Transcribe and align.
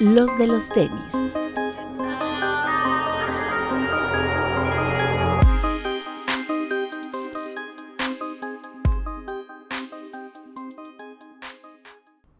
los 0.00 0.38
de 0.38 0.46
los 0.46 0.68
tenis. 0.68 1.12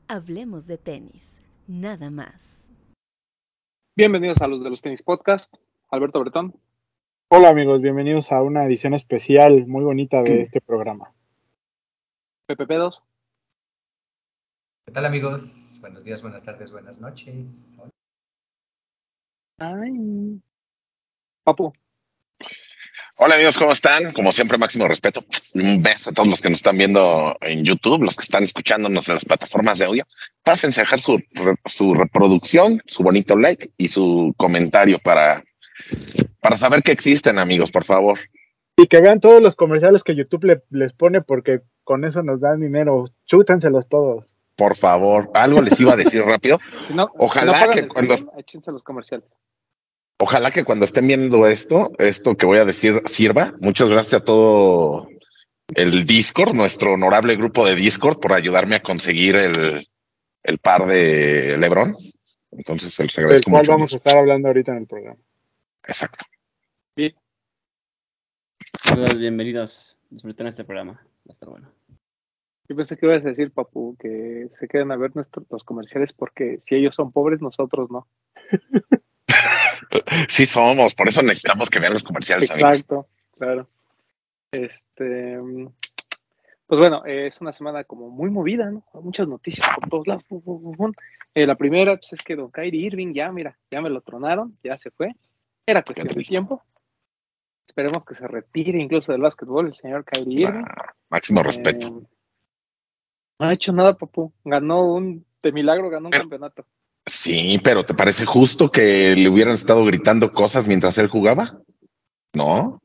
Hablemos 0.06 0.66
de 0.66 0.78
tenis, 0.78 1.40
nada 1.66 2.10
más. 2.10 2.64
Bienvenidos 3.96 4.40
a 4.40 4.46
los 4.46 4.62
de 4.62 4.70
los 4.70 4.80
tenis 4.80 5.02
podcast. 5.02 5.52
Alberto 5.90 6.20
Bretón. 6.20 6.54
Hola 7.28 7.48
amigos, 7.48 7.82
bienvenidos 7.82 8.30
a 8.30 8.40
una 8.40 8.64
edición 8.64 8.94
especial 8.94 9.66
muy 9.66 9.84
bonita 9.84 10.22
de 10.22 10.42
este 10.42 10.60
programa. 10.60 11.12
Pepe 12.46 12.66
Pedos. 12.66 13.02
¿Qué 14.86 14.92
tal 14.92 15.04
amigos? 15.04 15.67
Buenos 15.80 16.02
días, 16.02 16.22
buenas 16.22 16.42
tardes, 16.42 16.72
buenas 16.72 17.00
noches. 17.00 17.78
Ay. 19.58 20.40
Papu. 21.44 21.72
Hola 23.16 23.36
amigos, 23.36 23.56
¿cómo 23.58 23.72
están? 23.72 24.12
Como 24.12 24.32
siempre, 24.32 24.58
máximo 24.58 24.88
respeto. 24.88 25.24
Un 25.54 25.82
beso 25.82 26.10
a 26.10 26.12
todos 26.12 26.28
los 26.28 26.40
que 26.40 26.50
nos 26.50 26.58
están 26.58 26.78
viendo 26.78 27.36
en 27.40 27.64
YouTube, 27.64 28.02
los 28.02 28.16
que 28.16 28.22
están 28.22 28.44
escuchándonos 28.44 29.08
en 29.08 29.16
las 29.16 29.24
plataformas 29.24 29.78
de 29.78 29.86
audio. 29.86 30.06
Pásense 30.42 30.80
a 30.80 30.84
dejar 30.84 31.00
su, 31.00 31.22
su 31.66 31.94
reproducción, 31.94 32.82
su 32.86 33.02
bonito 33.02 33.36
like 33.36 33.70
y 33.76 33.88
su 33.88 34.34
comentario 34.36 34.98
para, 34.98 35.44
para 36.40 36.56
saber 36.56 36.82
que 36.82 36.92
existen, 36.92 37.38
amigos, 37.38 37.70
por 37.70 37.84
favor. 37.84 38.18
Y 38.76 38.86
que 38.86 39.00
vean 39.00 39.20
todos 39.20 39.42
los 39.42 39.56
comerciales 39.56 40.04
que 40.04 40.14
YouTube 40.14 40.60
les 40.70 40.92
pone 40.92 41.20
porque 41.20 41.60
con 41.84 42.04
eso 42.04 42.22
nos 42.22 42.40
dan 42.40 42.60
dinero. 42.60 43.06
Chútenselos 43.26 43.88
todos. 43.88 44.37
Por 44.58 44.76
favor, 44.76 45.30
algo 45.34 45.62
les 45.62 45.78
iba 45.78 45.92
a 45.92 45.96
decir 45.96 46.20
rápido. 46.20 46.58
Ojalá 47.16 47.70
que 47.70 47.86
cuando 47.86 48.16
los 48.72 48.82
comerciales. 48.82 49.28
Ojalá 50.18 50.50
que 50.50 50.64
cuando 50.64 50.84
estén 50.84 51.06
viendo 51.06 51.46
esto, 51.46 51.92
esto 51.98 52.36
que 52.36 52.44
voy 52.44 52.58
a 52.58 52.64
decir 52.64 53.00
sirva. 53.06 53.54
Muchas 53.60 53.88
gracias 53.88 54.20
a 54.20 54.24
todo 54.24 55.06
el 55.76 56.04
Discord, 56.06 56.54
nuestro 56.54 56.94
honorable 56.94 57.36
grupo 57.36 57.64
de 57.64 57.76
Discord, 57.76 58.18
por 58.18 58.32
ayudarme 58.32 58.74
a 58.74 58.82
conseguir 58.82 59.36
el, 59.36 59.86
el 60.42 60.58
par 60.58 60.86
de 60.86 61.56
Lebron. 61.56 61.94
Entonces, 62.50 62.92
se 62.92 63.04
los 63.04 63.16
agradezco 63.16 63.52
Del 63.52 63.60
cual 63.60 63.76
vamos 63.76 63.92
a 63.92 63.96
estar 63.98 64.18
hablando 64.18 64.48
ahorita 64.48 64.72
en 64.72 64.78
el 64.78 64.86
programa. 64.88 65.20
Exacto. 65.86 66.24
Bien. 66.96 67.14
bienvenidos. 69.16 69.96
Disfruten 70.10 70.48
este 70.48 70.64
programa. 70.64 70.94
Va 70.94 71.28
a 71.28 71.32
estar 71.32 71.48
bueno. 71.48 71.77
Yo 72.68 72.76
pensé 72.76 72.96
que 72.96 73.06
ibas 73.06 73.24
a 73.24 73.28
decir, 73.28 73.50
Papu, 73.50 73.96
que 73.98 74.48
se 74.60 74.68
queden 74.68 74.92
a 74.92 74.96
ver 74.96 75.16
nuestros 75.16 75.46
los 75.50 75.64
comerciales 75.64 76.12
porque 76.12 76.58
si 76.60 76.74
ellos 76.74 76.94
son 76.94 77.12
pobres, 77.12 77.40
nosotros 77.40 77.90
no. 77.90 78.06
sí 80.28 80.44
somos, 80.44 80.94
por 80.94 81.08
eso 81.08 81.22
necesitamos 81.22 81.70
que 81.70 81.80
vean 81.80 81.94
los 81.94 82.04
comerciales. 82.04 82.50
Exacto, 82.50 83.06
claro. 83.38 83.68
Este, 84.52 85.38
pues 86.66 86.78
bueno, 86.78 87.02
es 87.06 87.40
una 87.40 87.52
semana 87.52 87.84
como 87.84 88.10
muy 88.10 88.28
movida, 88.28 88.70
¿no? 88.70 88.84
Muchas 89.00 89.26
noticias 89.26 89.66
por 89.74 89.88
todos 89.88 90.06
lados. 90.06 90.24
Eh, 91.34 91.46
la 91.46 91.54
primera 91.54 91.96
pues, 91.96 92.12
es 92.12 92.22
que 92.22 92.36
Don 92.36 92.50
Kyrie 92.50 92.86
Irving 92.86 93.14
ya, 93.14 93.32
mira, 93.32 93.56
ya 93.70 93.80
me 93.80 93.88
lo 93.88 94.02
tronaron, 94.02 94.58
ya 94.62 94.76
se 94.76 94.90
fue. 94.90 95.14
Era 95.64 95.82
cuestión 95.82 96.06
de 96.06 96.14
tiempo. 96.22 96.62
Esperemos 97.66 98.04
que 98.04 98.14
se 98.14 98.28
retire 98.28 98.78
incluso 98.78 99.12
del 99.12 99.22
básquetbol 99.22 99.68
el 99.68 99.74
señor 99.74 100.04
Kyrie 100.04 100.42
Irving. 100.42 100.64
máximo 101.08 101.42
respeto. 101.42 101.88
Eh, 101.88 102.17
no 103.38 103.46
ha 103.46 103.52
hecho 103.52 103.72
nada, 103.72 103.96
papu. 103.96 104.32
Ganó 104.44 104.92
un, 104.92 105.24
de 105.42 105.52
milagro 105.52 105.90
ganó 105.90 106.06
un 106.06 106.12
campeonato. 106.12 106.66
Sí, 107.06 107.58
pero 107.64 107.86
¿te 107.86 107.94
parece 107.94 108.26
justo 108.26 108.70
que 108.70 109.14
le 109.16 109.28
hubieran 109.28 109.54
estado 109.54 109.84
gritando 109.84 110.32
cosas 110.32 110.66
mientras 110.66 110.98
él 110.98 111.08
jugaba? 111.08 111.60
No, 112.34 112.82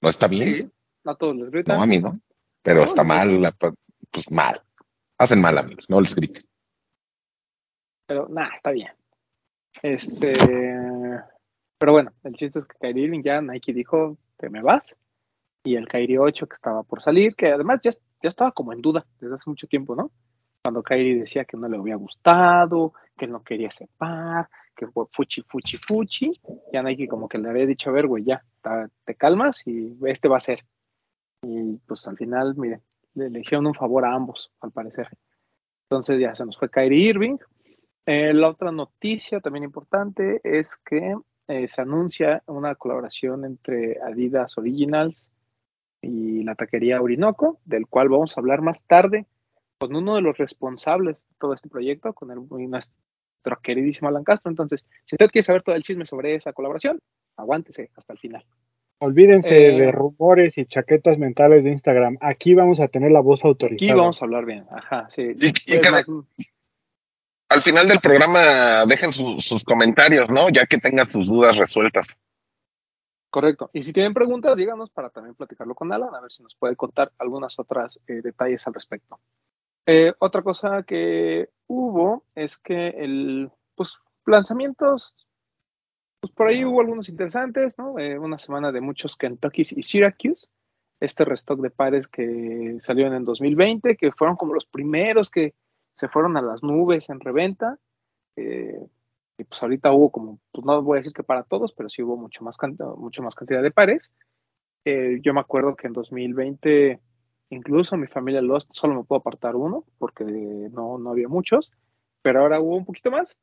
no 0.00 0.08
está 0.08 0.28
bien. 0.28 0.68
Sí, 0.68 0.72
no 1.04 1.16
todos 1.16 1.36
les 1.36 1.50
gritan. 1.50 1.76
No, 1.76 1.82
a 1.82 1.86
mí 1.86 1.98
no. 1.98 2.20
Pero 2.62 2.84
está 2.84 3.02
mal, 3.02 3.30
pues 4.10 4.30
mal. 4.30 4.62
Hacen 5.18 5.40
mal, 5.40 5.58
amigos, 5.58 5.90
no 5.90 6.00
les 6.00 6.14
griten. 6.14 6.42
Pero 8.06 8.28
nada, 8.28 8.52
está 8.54 8.70
bien. 8.70 8.92
Este, 9.82 10.34
pero 11.78 11.92
bueno, 11.92 12.12
el 12.24 12.34
chiste 12.34 12.58
es 12.58 12.66
que 12.66 12.76
Kyrie 12.78 13.22
ya 13.22 13.40
Nike 13.40 13.72
dijo, 13.72 14.18
te 14.36 14.50
me 14.50 14.62
vas. 14.62 14.96
Y 15.64 15.76
el 15.76 15.88
Kyrie 15.88 16.18
8 16.18 16.46
que 16.46 16.54
estaba 16.54 16.82
por 16.82 17.02
salir, 17.02 17.34
que 17.34 17.48
además 17.48 17.80
ya, 17.82 17.90
ya 18.22 18.28
estaba 18.28 18.52
como 18.52 18.72
en 18.72 18.80
duda 18.80 19.06
desde 19.20 19.34
hace 19.34 19.50
mucho 19.50 19.66
tiempo, 19.66 19.94
¿no? 19.94 20.10
Cuando 20.62 20.82
Kyrie 20.82 21.20
decía 21.20 21.44
que 21.44 21.56
no 21.56 21.68
le 21.68 21.76
había 21.76 21.96
gustado, 21.96 22.92
que 23.16 23.26
no 23.26 23.42
quería 23.42 23.70
separar, 23.70 24.48
que 24.74 24.86
fue 24.86 25.06
fuchi, 25.12 25.42
fuchi, 25.42 25.76
fuchi. 25.76 26.30
Ya 26.72 26.82
Nike 26.82 27.08
como 27.08 27.28
que 27.28 27.38
le 27.38 27.48
había 27.48 27.66
dicho, 27.66 27.90
a 27.90 27.92
ver, 27.92 28.06
güey, 28.06 28.24
ya, 28.24 28.44
te 29.04 29.14
calmas 29.14 29.66
y 29.66 29.96
este 30.06 30.28
va 30.28 30.36
a 30.36 30.40
ser. 30.40 30.64
Y 31.42 31.76
pues 31.86 32.06
al 32.06 32.16
final, 32.16 32.54
mire, 32.56 32.82
le, 33.14 33.40
hicieron 33.40 33.66
un 33.66 33.74
favor 33.74 34.04
a 34.04 34.14
ambos, 34.14 34.50
al 34.60 34.72
parecer. 34.72 35.08
Entonces 35.88 36.20
ya 36.20 36.34
se 36.34 36.44
nos 36.44 36.58
fue 36.58 36.70
Kyrie 36.70 37.08
Irving. 37.08 37.38
Eh, 38.04 38.34
la 38.34 38.48
otra 38.48 38.72
noticia 38.72 39.40
también 39.40 39.64
importante 39.64 40.40
es 40.42 40.76
que 40.76 41.14
eh, 41.46 41.68
se 41.68 41.80
anuncia 41.80 42.42
una 42.46 42.74
colaboración 42.74 43.44
entre 43.44 43.98
Adidas 44.02 44.58
Originals 44.58 45.28
y 46.02 46.42
la 46.44 46.54
taquería 46.54 47.00
Orinoco, 47.00 47.58
del 47.64 47.86
cual 47.86 48.08
vamos 48.08 48.36
a 48.36 48.40
hablar 48.40 48.62
más 48.62 48.82
tarde 48.84 49.26
con 49.78 49.94
uno 49.94 50.16
de 50.16 50.22
los 50.22 50.36
responsables 50.36 51.24
de 51.28 51.36
todo 51.38 51.54
este 51.54 51.68
proyecto, 51.68 52.12
con 52.12 52.30
el, 52.30 52.68
nuestro 52.68 52.94
queridísimo 53.62 54.08
Alan 54.08 54.24
Castro. 54.24 54.50
Entonces, 54.50 54.84
si 55.04 55.14
usted 55.14 55.30
quiere 55.30 55.44
saber 55.44 55.62
todo 55.62 55.74
el 55.74 55.82
chisme 55.82 56.04
sobre 56.04 56.34
esa 56.34 56.52
colaboración, 56.52 56.98
aguántese 57.36 57.90
hasta 57.96 58.12
el 58.12 58.18
final. 58.18 58.44
Olvídense 59.00 59.54
de 59.54 59.84
eh, 59.84 59.92
rumores 59.92 60.58
y 60.58 60.66
chaquetas 60.66 61.18
mentales 61.18 61.62
de 61.62 61.70
Instagram. 61.70 62.18
Aquí 62.20 62.54
vamos 62.54 62.80
a 62.80 62.88
tener 62.88 63.12
la 63.12 63.20
voz 63.20 63.44
autorizada. 63.44 63.92
Aquí 63.92 63.98
vamos 63.98 64.20
a 64.20 64.24
hablar 64.24 64.44
bien. 64.44 64.64
Ajá, 64.70 65.08
sí. 65.08 65.34
Al 67.48 67.62
final 67.62 67.88
del 67.88 68.00
programa 68.00 68.84
dejen 68.86 69.12
sus 69.12 69.62
comentarios, 69.64 70.28
¿no? 70.28 70.48
Ya 70.50 70.66
que 70.66 70.78
tengan 70.78 71.08
sus 71.08 71.26
dudas 71.26 71.56
resueltas. 71.56 72.18
Correcto. 73.30 73.70
Y 73.74 73.82
si 73.82 73.92
tienen 73.92 74.14
preguntas, 74.14 74.56
díganos 74.56 74.90
para 74.90 75.10
también 75.10 75.34
platicarlo 75.34 75.74
con 75.74 75.92
Alan, 75.92 76.14
a 76.14 76.20
ver 76.20 76.32
si 76.32 76.42
nos 76.42 76.54
puede 76.54 76.76
contar 76.76 77.12
algunas 77.18 77.58
otras 77.58 78.00
eh, 78.06 78.22
detalles 78.22 78.66
al 78.66 78.74
respecto. 78.74 79.20
Eh, 79.86 80.14
otra 80.18 80.42
cosa 80.42 80.82
que 80.82 81.50
hubo 81.66 82.24
es 82.34 82.58
que 82.58 82.88
el, 82.88 83.50
pues, 83.74 83.96
lanzamientos, 84.24 85.14
pues 86.20 86.32
por 86.32 86.48
ahí 86.48 86.64
hubo 86.64 86.80
algunos 86.80 87.08
interesantes, 87.08 87.78
¿no? 87.78 87.98
Eh, 87.98 88.18
una 88.18 88.38
semana 88.38 88.72
de 88.72 88.80
muchos 88.80 89.16
Kentucky 89.16 89.62
y 89.62 89.82
Syracuse, 89.82 90.48
este 91.00 91.24
restock 91.24 91.60
de 91.60 91.70
pares 91.70 92.08
que 92.08 92.78
salieron 92.80 93.14
en 93.14 93.24
2020, 93.24 93.96
que 93.96 94.12
fueron 94.12 94.36
como 94.36 94.54
los 94.54 94.66
primeros 94.66 95.30
que 95.30 95.54
se 95.92 96.08
fueron 96.08 96.36
a 96.36 96.42
las 96.42 96.62
nubes 96.62 97.10
en 97.10 97.20
reventa. 97.20 97.78
Y 99.38 99.44
pues 99.44 99.62
ahorita 99.62 99.92
hubo 99.92 100.10
como, 100.10 100.40
pues 100.52 100.66
no 100.66 100.82
voy 100.82 100.96
a 100.96 101.00
decir 101.00 101.12
que 101.12 101.22
para 101.22 101.44
todos, 101.44 101.72
pero 101.72 101.88
sí 101.88 102.02
hubo 102.02 102.16
mucho 102.16 102.42
más, 102.42 102.58
mucho 102.96 103.22
más 103.22 103.36
cantidad 103.36 103.62
de 103.62 103.70
pares. 103.70 104.10
Eh, 104.84 105.20
yo 105.22 105.32
me 105.32 105.40
acuerdo 105.40 105.76
que 105.76 105.86
en 105.86 105.92
2020, 105.92 107.00
incluso 107.50 107.96
mi 107.96 108.08
familia 108.08 108.42
Lost 108.42 108.70
solo 108.72 108.94
me 108.94 109.04
puedo 109.04 109.20
apartar 109.20 109.54
uno, 109.54 109.84
porque 109.98 110.24
no, 110.24 110.98
no 110.98 111.10
había 111.10 111.28
muchos, 111.28 111.70
pero 112.20 112.40
ahora 112.40 112.60
hubo 112.60 112.76
un 112.76 112.84
poquito 112.84 113.12
más. 113.12 113.36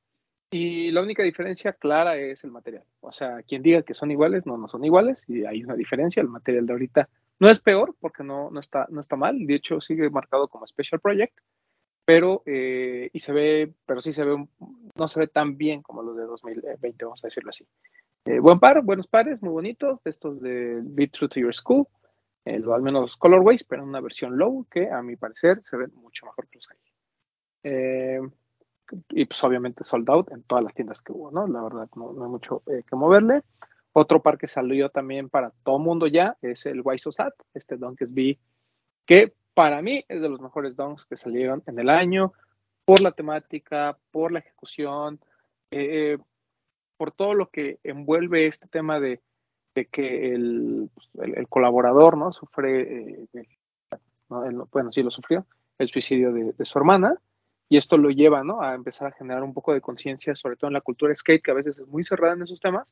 Y 0.52 0.92
la 0.92 1.02
única 1.02 1.24
diferencia 1.24 1.74
clara 1.74 2.18
es 2.18 2.44
el 2.44 2.52
material. 2.52 2.84
O 3.00 3.12
sea, 3.12 3.42
quien 3.44 3.64
diga 3.64 3.82
que 3.82 3.94
son 3.94 4.12
iguales, 4.12 4.46
no, 4.46 4.58
no 4.58 4.68
son 4.68 4.84
iguales, 4.84 5.24
y 5.28 5.46
hay 5.46 5.64
una 5.64 5.76
diferencia. 5.76 6.22
El 6.22 6.30
material 6.30 6.66
de 6.66 6.74
ahorita 6.74 7.10
no 7.40 7.50
es 7.50 7.62
peor, 7.62 7.96
porque 8.02 8.24
no, 8.24 8.50
no, 8.52 8.60
está, 8.60 8.86
no 8.90 9.00
está 9.00 9.16
mal, 9.16 9.46
de 9.46 9.56
hecho 9.56 9.82
sigue 9.82 10.10
marcado 10.10 10.48
como 10.48 10.68
Special 10.68 11.00
Project, 11.00 11.38
pero 12.06 12.44
eh, 12.46 13.10
y 13.12 13.20
se 13.20 13.34
ve, 13.34 13.74
pero 13.86 14.00
sí 14.00 14.14
se 14.14 14.24
ve, 14.24 14.48
no 14.96 15.08
se 15.08 15.20
ve 15.20 15.28
tan 15.28 15.58
bien 15.58 15.82
como 15.82 16.04
los 16.04 16.16
de 16.16 16.24
2020, 16.24 17.04
vamos 17.04 17.24
a 17.24 17.28
decirlo 17.28 17.50
así. 17.50 17.68
Eh, 18.26 18.40
buen 18.40 18.60
par, 18.60 18.82
buenos 18.84 19.08
pares, 19.08 19.42
muy 19.42 19.52
bonitos, 19.52 20.00
estos 20.06 20.40
de 20.40 20.82
Be 20.84 21.08
True 21.08 21.28
to 21.28 21.40
Your 21.40 21.54
School, 21.54 21.88
eh, 22.46 22.62
al 22.72 22.82
menos 22.84 23.18
colorways, 23.18 23.64
pero 23.64 23.82
en 23.82 23.90
una 23.90 24.02
versión 24.02 24.38
low 24.38 24.66
que 24.70 24.90
a 24.90 25.02
mi 25.02 25.16
parecer 25.16 25.64
se 25.64 25.78
ven 25.78 25.92
mucho 25.96 26.28
mejor 26.28 26.48
que 26.48 26.58
los 26.58 26.70
hay. 26.70 26.78
y 29.10 29.26
pues 29.26 29.44
obviamente 29.44 29.84
sold 29.84 30.08
out 30.12 30.32
en 30.32 30.44
todas 30.44 30.64
las 30.64 30.76
tiendas 30.76 31.02
que 31.02 31.12
hubo, 31.12 31.32
¿no? 31.32 31.48
La 31.48 31.64
verdad 31.64 31.90
no, 31.96 32.12
hay 32.12 32.30
mucho 32.30 32.62
que 32.66 32.96
moverle. 32.96 33.42
Otro 33.94 34.22
par 34.22 34.38
que 34.38 34.46
salió 34.48 34.90
también 34.90 35.30
para 35.30 35.52
todo 35.64 35.80
mundo 35.80 36.06
ya 36.06 36.38
es 36.42 36.68
el 36.68 36.84
Sat, 36.98 37.34
este 37.56 37.78
Donkey's 37.78 38.14
B, 38.14 38.38
que 39.06 39.34
para 39.56 39.82
mí 39.82 40.06
es 40.08 40.22
de 40.22 40.30
los 40.30 40.42
mejores 40.42 40.76
donks 40.76 41.06
que 41.06 41.18
salieron 41.18 41.64
en 41.66 41.80
el 41.80 41.90
año, 41.90 42.34
por 42.84 43.02
la 43.02 43.12
temática, 43.12 43.98
por 44.12 44.32
la 44.32 44.40
ejecución, 44.40 45.20
eh, 45.72 46.18
por 46.98 47.12
todo 47.12 47.34
lo 47.34 47.50
que 47.50 47.80
envuelve 47.84 48.48
este 48.48 48.68
tema 48.68 49.00
de, 49.00 49.22
que 49.74 50.34
el, 50.34 50.90
colaborador 51.50 52.18
¿no? 52.18 52.32
sufre, 52.32 53.26
eh, 53.34 53.48
bueno, 54.28 54.92
sí 54.92 55.02
lo 55.02 55.10
sufrió, 55.10 55.46
el 55.78 55.90
suicidio 55.90 56.32
de, 56.32 56.66
su 56.66 56.78
hermana. 56.78 57.18
y 57.70 57.78
esto 57.78 57.98
lo 57.98 58.10
lleva, 58.10 58.44
¿no? 58.44 58.62
A 58.62 58.76
empezar 58.76 59.08
a 59.08 59.16
generar 59.16 59.44
un 59.44 59.54
poco 59.54 59.74
de 59.74 59.82
conciencia, 59.82 60.36
sobre 60.36 60.58
todo 60.58 60.68
en 60.68 60.74
la 60.74 60.82
cultura 60.82 61.16
skate, 61.16 61.42
que 61.42 61.52
a 61.52 61.56
veces 61.56 61.80
es 61.80 61.88
muy 61.88 62.04
cerrada 62.04 62.36
en 62.36 62.44
esos 62.44 62.60
temas, 62.60 62.92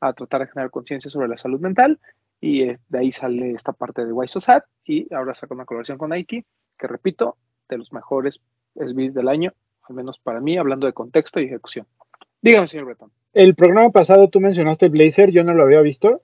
a 0.00 0.12
tratar 0.12 0.42
de 0.42 0.46
generar 0.48 0.70
conciencia 0.70 1.10
sobre 1.10 1.28
la 1.28 1.38
salud 1.38 1.60
mental, 1.60 2.00
y 2.46 2.62
eh, 2.62 2.78
de 2.90 2.98
ahí 2.98 3.10
sale 3.10 3.52
esta 3.52 3.72
parte 3.72 4.04
de 4.04 4.12
Wysosat, 4.12 4.64
y 4.84 5.12
ahora 5.14 5.32
saca 5.32 5.54
una 5.54 5.64
colaboración 5.64 5.96
con 5.96 6.10
Nike, 6.10 6.44
que 6.78 6.86
repito, 6.86 7.36
de 7.70 7.78
los 7.78 7.90
mejores 7.92 8.40
SBs 8.74 9.14
del 9.14 9.28
año, 9.28 9.52
al 9.88 9.94
menos 9.96 10.18
para 10.18 10.40
mí, 10.40 10.58
hablando 10.58 10.86
de 10.86 10.92
contexto 10.92 11.40
y 11.40 11.44
ejecución. 11.44 11.86
Dígame, 12.42 12.66
señor 12.66 12.84
Breton. 12.86 13.10
El 13.32 13.54
programa 13.54 13.88
pasado 13.90 14.28
tú 14.28 14.40
mencionaste 14.40 14.86
el 14.86 14.92
Blazer, 14.92 15.30
yo 15.30 15.42
no 15.42 15.54
lo 15.54 15.62
había 15.62 15.80
visto, 15.80 16.20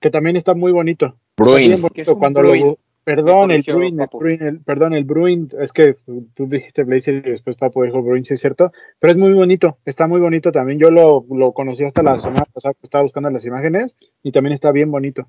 que 0.00 0.10
también 0.10 0.36
está 0.36 0.54
muy 0.54 0.70
bonito. 0.70 1.16
Bruin. 1.36 1.66
bien 1.68 1.82
bonito 1.82 2.16
cuando 2.18 2.40
Bruin. 2.40 2.66
lo, 2.66 2.78
perdón, 3.02 3.50
el 3.50 3.62
Bruin, 3.62 4.00
el. 4.00 4.08
Bruin, 4.12 4.42
el- 4.42 4.60
perdón, 4.60 4.94
el 4.94 5.04
Bruin, 5.04 5.50
es 5.58 5.72
que 5.72 5.96
tú 6.34 6.46
dijiste 6.46 6.84
Blazer 6.84 7.14
y 7.26 7.30
después 7.32 7.56
Papo 7.56 7.82
dijo 7.82 8.00
Bruin, 8.00 8.22
sí 8.24 8.34
es 8.34 8.40
cierto, 8.40 8.70
pero 9.00 9.12
es 9.12 9.18
muy 9.18 9.32
bonito, 9.32 9.78
está 9.84 10.06
muy 10.06 10.20
bonito 10.20 10.52
también. 10.52 10.78
Yo 10.78 10.90
lo, 10.92 11.24
lo 11.30 11.52
conocí 11.52 11.84
hasta 11.84 12.02
la 12.04 12.20
semana 12.20 12.44
pasada, 12.52 12.74
que 12.74 12.86
estaba 12.86 13.02
buscando 13.02 13.28
las 13.30 13.44
imágenes 13.44 13.96
y 14.22 14.30
también 14.30 14.52
está 14.52 14.70
bien 14.70 14.92
bonito. 14.92 15.26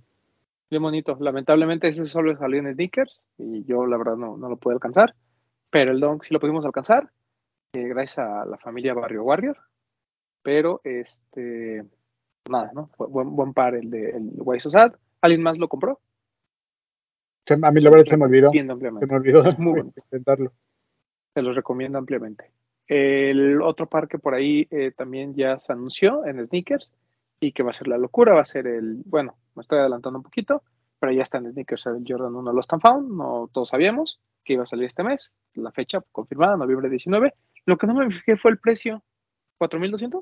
Bien 0.70 0.82
bonito. 0.82 1.18
Lamentablemente 1.20 1.88
ese 1.88 2.06
solo 2.06 2.36
salió 2.38 2.60
en 2.60 2.74
sneakers 2.74 3.22
y 3.38 3.64
yo 3.66 3.86
la 3.86 3.98
verdad 3.98 4.16
no, 4.16 4.38
no 4.38 4.50
lo 4.50 4.58
pude 4.58 4.74
alcanzar, 4.74 5.16
pero 5.70 5.92
el 5.92 6.00
Dunk 6.00 6.24
sí 6.24 6.34
lo 6.34 6.40
pudimos 6.40 6.66
alcanzar 6.66 7.12
eh, 7.74 7.88
gracias 7.88 8.20
a 8.20 8.46
la 8.46 8.58
familia 8.58 8.94
Barrio 8.94 9.24
Warrior, 9.24 9.58
pero 10.42 10.82
este 10.84 11.84
nada, 12.50 12.72
¿no? 12.74 12.90
Buen, 12.98 13.36
buen 13.36 13.54
par 13.54 13.76
el 13.76 13.90
de 13.90 14.12
el 14.12 14.32
Wysosat. 14.38 14.96
¿Alguien 15.22 15.44
más 15.44 15.58
lo 15.58 15.68
compró? 15.68 16.00
A 17.50 17.72
mí 17.72 17.82
la 17.82 17.90
verdad 17.90 18.06
se 18.06 18.18
me 18.18 18.26
olvidó, 18.26 18.52
se 18.52 18.64
me 18.64 19.16
olvidó 19.16 19.44
muy 19.58 19.80
intentarlo. 19.96 20.52
Se 21.34 21.42
los 21.42 21.56
recomiendo 21.56 21.98
ampliamente. 21.98 22.52
El 22.88 23.62
otro 23.62 23.88
par 23.88 24.08
que 24.08 24.20
por 24.20 24.34
ahí 24.34 24.68
eh, 24.72 24.92
también 24.92 25.36
ya 25.36 25.60
se 25.60 25.74
anunció 25.74 26.26
en 26.26 26.44
sneakers 26.46 26.92
y 27.40 27.52
que 27.52 27.64
va 27.64 27.72
a 27.72 27.76
ser 27.76 27.88
la 27.88 27.98
locura, 27.98 28.34
va 28.34 28.42
a 28.42 28.46
ser 28.46 28.68
el, 28.68 29.02
bueno, 29.06 29.38
me 29.56 29.62
estoy 29.62 29.80
adelantando 29.80 30.20
un 30.20 30.24
poquito, 30.24 30.64
pero 31.00 31.12
ya 31.12 31.22
está 31.22 31.38
en 31.38 31.52
sneakers 31.52 31.86
el 31.88 32.04
Jordan 32.08 32.36
1 32.36 32.54
Lost 32.54 32.74
and 32.74 32.82
Found, 32.82 33.12
no 33.16 33.50
todos 33.54 33.70
sabíamos 33.70 34.20
que 34.44 34.54
iba 34.54 34.64
a 34.64 34.68
salir 34.68 34.86
este 34.86 35.04
mes, 35.04 35.32
la 35.56 35.72
fecha 35.72 36.02
confirmada, 36.12 36.56
noviembre 36.56 36.90
19. 36.90 37.34
Lo 37.66 37.78
que 37.78 37.88
no 37.88 37.96
me 37.96 38.12
fijé 38.12 38.38
fue 38.38 38.52
el 38.52 38.60
precio, 38.60 39.04
4.200. 39.60 40.22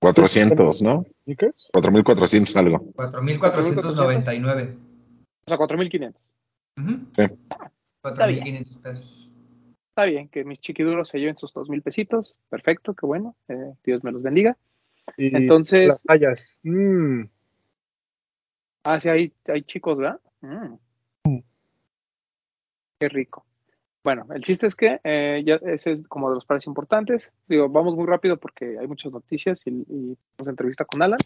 400, 0.00 0.82
¿no? 0.82 1.06
¿Sneakers? 1.24 1.70
4400 1.72 2.56
algo. 2.56 2.78
4.499. 2.94 4.76
O 5.46 5.48
sea, 5.48 5.56
4.500. 5.56 6.14
Ujú. 6.78 6.90
Sí. 7.14 7.22
4.500 8.02 8.82
pesos. 8.82 9.30
Está 9.88 10.04
bien, 10.04 10.28
que 10.28 10.44
mis 10.44 10.60
chiquiduros 10.60 11.08
se 11.08 11.18
lleven 11.18 11.38
sus 11.38 11.54
2.000 11.54 11.82
pesitos, 11.82 12.36
perfecto, 12.50 12.92
qué 12.92 13.06
bueno, 13.06 13.34
eh, 13.48 13.72
Dios 13.82 14.04
me 14.04 14.12
los 14.12 14.22
bendiga. 14.22 14.58
Y 15.16 15.34
Entonces- 15.36 15.88
las 15.88 16.02
tallas. 16.02 16.58
Mm, 16.62 17.24
Ah, 18.88 19.00
sí, 19.00 19.08
hay, 19.08 19.32
hay 19.48 19.62
chicos, 19.62 19.98
¿verdad? 19.98 20.20
Mm. 20.42 21.40
Qué 23.00 23.08
rico. 23.08 23.44
Bueno, 24.04 24.26
el 24.32 24.42
chiste 24.42 24.68
es 24.68 24.76
que 24.76 25.00
eh, 25.02 25.42
ya 25.44 25.56
ese 25.56 25.90
es 25.90 26.06
como 26.06 26.28
de 26.28 26.36
los 26.36 26.44
pares 26.46 26.68
importantes. 26.68 27.32
Digo, 27.48 27.68
vamos 27.68 27.96
muy 27.96 28.06
rápido 28.06 28.36
porque 28.36 28.78
hay 28.78 28.86
muchas 28.86 29.10
noticias 29.10 29.60
y, 29.64 29.70
y 29.70 30.16
tenemos 30.36 30.48
entrevista 30.48 30.84
con 30.84 31.02
Alan. 31.02 31.18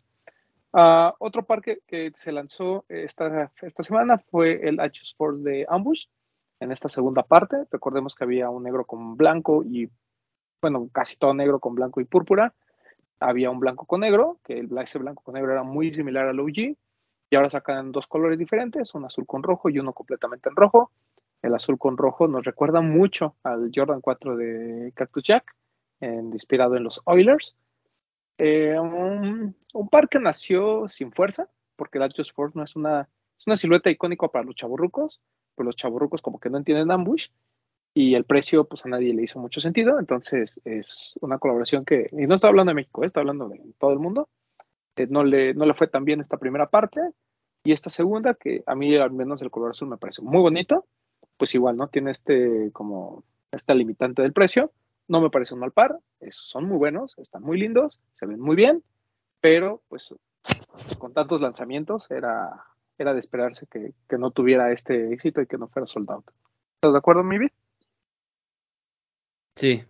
Ah, 0.72 1.14
otro 1.18 1.44
par 1.44 1.60
que, 1.60 1.80
se 2.16 2.32
lanzó 2.32 2.86
esta, 2.88 3.52
esta 3.60 3.82
semana 3.82 4.16
fue 4.30 4.66
el 4.66 4.80
H 4.80 5.02
Force 5.18 5.42
de 5.42 5.66
Ambush. 5.68 6.06
En 6.60 6.72
esta 6.72 6.88
segunda 6.88 7.22
parte, 7.22 7.56
recordemos 7.70 8.14
que 8.14 8.24
había 8.24 8.48
un 8.48 8.62
negro 8.62 8.86
con 8.86 9.18
blanco 9.18 9.62
y, 9.64 9.90
bueno, 10.62 10.88
casi 10.92 11.16
todo 11.16 11.34
negro 11.34 11.58
con 11.60 11.74
blanco 11.74 12.00
y 12.00 12.04
púrpura. 12.04 12.54
Había 13.20 13.50
un 13.50 13.60
blanco 13.60 13.86
con 13.86 14.00
negro, 14.00 14.40
que 14.42 14.58
el 14.58 14.76
ese 14.78 14.98
blanco 14.98 15.22
con 15.22 15.34
negro 15.34 15.52
era 15.52 15.62
muy 15.62 15.92
similar 15.92 16.26
al 16.26 16.40
OG. 16.40 16.76
Y 17.32 17.36
ahora 17.36 17.50
sacan 17.50 17.92
dos 17.92 18.06
colores 18.06 18.38
diferentes, 18.38 18.94
un 18.94 19.04
azul 19.04 19.26
con 19.26 19.42
rojo 19.42 19.68
y 19.68 19.78
uno 19.78 19.92
completamente 19.92 20.48
en 20.48 20.56
rojo. 20.56 20.90
El 21.42 21.54
azul 21.54 21.78
con 21.78 21.96
rojo 21.96 22.26
nos 22.26 22.44
recuerda 22.44 22.80
mucho 22.80 23.36
al 23.44 23.70
Jordan 23.74 24.00
4 24.00 24.36
de 24.36 24.92
Cactus 24.94 25.22
Jack, 25.22 25.54
inspirado 26.00 26.76
en 26.76 26.84
los 26.84 27.00
Oilers. 27.04 27.56
Eh, 28.38 28.78
un, 28.78 29.54
par 29.90 30.08
que 30.08 30.18
nació 30.18 30.88
sin 30.88 31.12
fuerza, 31.12 31.48
porque 31.76 31.98
el 31.98 32.12
Just 32.16 32.34
Force 32.34 32.58
no 32.58 32.64
es 32.64 32.74
una, 32.74 33.08
es 33.38 33.46
una 33.46 33.56
silueta 33.56 33.90
icónica 33.90 34.28
para 34.28 34.44
los 34.44 34.54
chaburrucos, 34.54 35.20
pero 35.54 35.66
los 35.66 35.76
chaburrucos 35.76 36.22
como 36.22 36.40
que 36.40 36.50
no 36.50 36.58
entienden 36.58 36.90
ambush 36.90 37.28
y 37.94 38.14
el 38.14 38.24
precio 38.24 38.64
pues 38.64 38.84
a 38.86 38.88
nadie 38.88 39.14
le 39.14 39.22
hizo 39.22 39.38
mucho 39.38 39.60
sentido, 39.60 39.98
entonces 39.98 40.60
es 40.64 41.12
una 41.20 41.38
colaboración 41.38 41.84
que, 41.84 42.08
y 42.12 42.26
no 42.26 42.34
estoy 42.34 42.48
hablando 42.48 42.70
de 42.70 42.76
México, 42.76 43.02
eh, 43.02 43.08
estoy 43.08 43.22
hablando 43.22 43.48
de 43.48 43.60
todo 43.78 43.92
el 43.92 43.98
mundo, 43.98 44.28
eh, 44.96 45.06
no, 45.08 45.24
le, 45.24 45.54
no 45.54 45.66
le 45.66 45.74
fue 45.74 45.88
tan 45.88 46.04
bien 46.04 46.20
esta 46.20 46.36
primera 46.36 46.68
parte 46.68 47.00
y 47.64 47.72
esta 47.72 47.90
segunda 47.90 48.34
que 48.34 48.62
a 48.66 48.74
mí 48.74 48.96
al 48.96 49.12
menos 49.12 49.42
el 49.42 49.50
color 49.50 49.72
azul 49.72 49.88
me 49.88 49.98
parece 49.98 50.22
muy 50.22 50.40
bonito, 50.40 50.86
pues 51.36 51.54
igual, 51.54 51.76
¿no? 51.76 51.88
Tiene 51.88 52.10
este 52.10 52.70
como 52.72 53.24
esta 53.50 53.74
limitante 53.74 54.22
del 54.22 54.32
precio, 54.32 54.72
no 55.08 55.20
me 55.20 55.30
parece 55.30 55.54
un 55.54 55.60
mal 55.60 55.72
par, 55.72 55.98
esos 56.20 56.48
son 56.48 56.66
muy 56.66 56.78
buenos, 56.78 57.18
están 57.18 57.42
muy 57.42 57.58
lindos, 57.58 58.00
se 58.14 58.26
ven 58.26 58.40
muy 58.40 58.56
bien, 58.56 58.84
pero 59.40 59.82
pues 59.88 60.14
con 60.98 61.12
tantos 61.12 61.40
lanzamientos 61.40 62.10
era, 62.10 62.64
era 62.98 63.12
de 63.12 63.20
esperarse 63.20 63.66
que, 63.66 63.92
no 64.18 64.30
tuviera 64.30 64.70
este 64.72 65.12
éxito 65.12 65.40
y 65.40 65.46
que 65.46 65.58
no 65.58 65.68
fuera 65.68 65.86
sold 65.86 66.10
out. 66.10 66.30
¿Estás 66.76 66.92
de 66.92 66.98
acuerdo, 66.98 67.24
mi 67.24 67.38
vida? 67.38 67.52
Sí. 69.60 69.84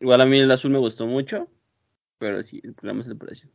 Igual 0.00 0.20
a 0.22 0.26
mí 0.26 0.38
el 0.38 0.50
azul 0.50 0.70
me 0.70 0.78
gustó 0.78 1.06
mucho, 1.06 1.46
pero 2.18 2.42
sí, 2.42 2.60
el 2.64 2.72
problema 2.74 3.02
es 3.02 3.06
el 3.06 3.18
precio. 3.18 3.50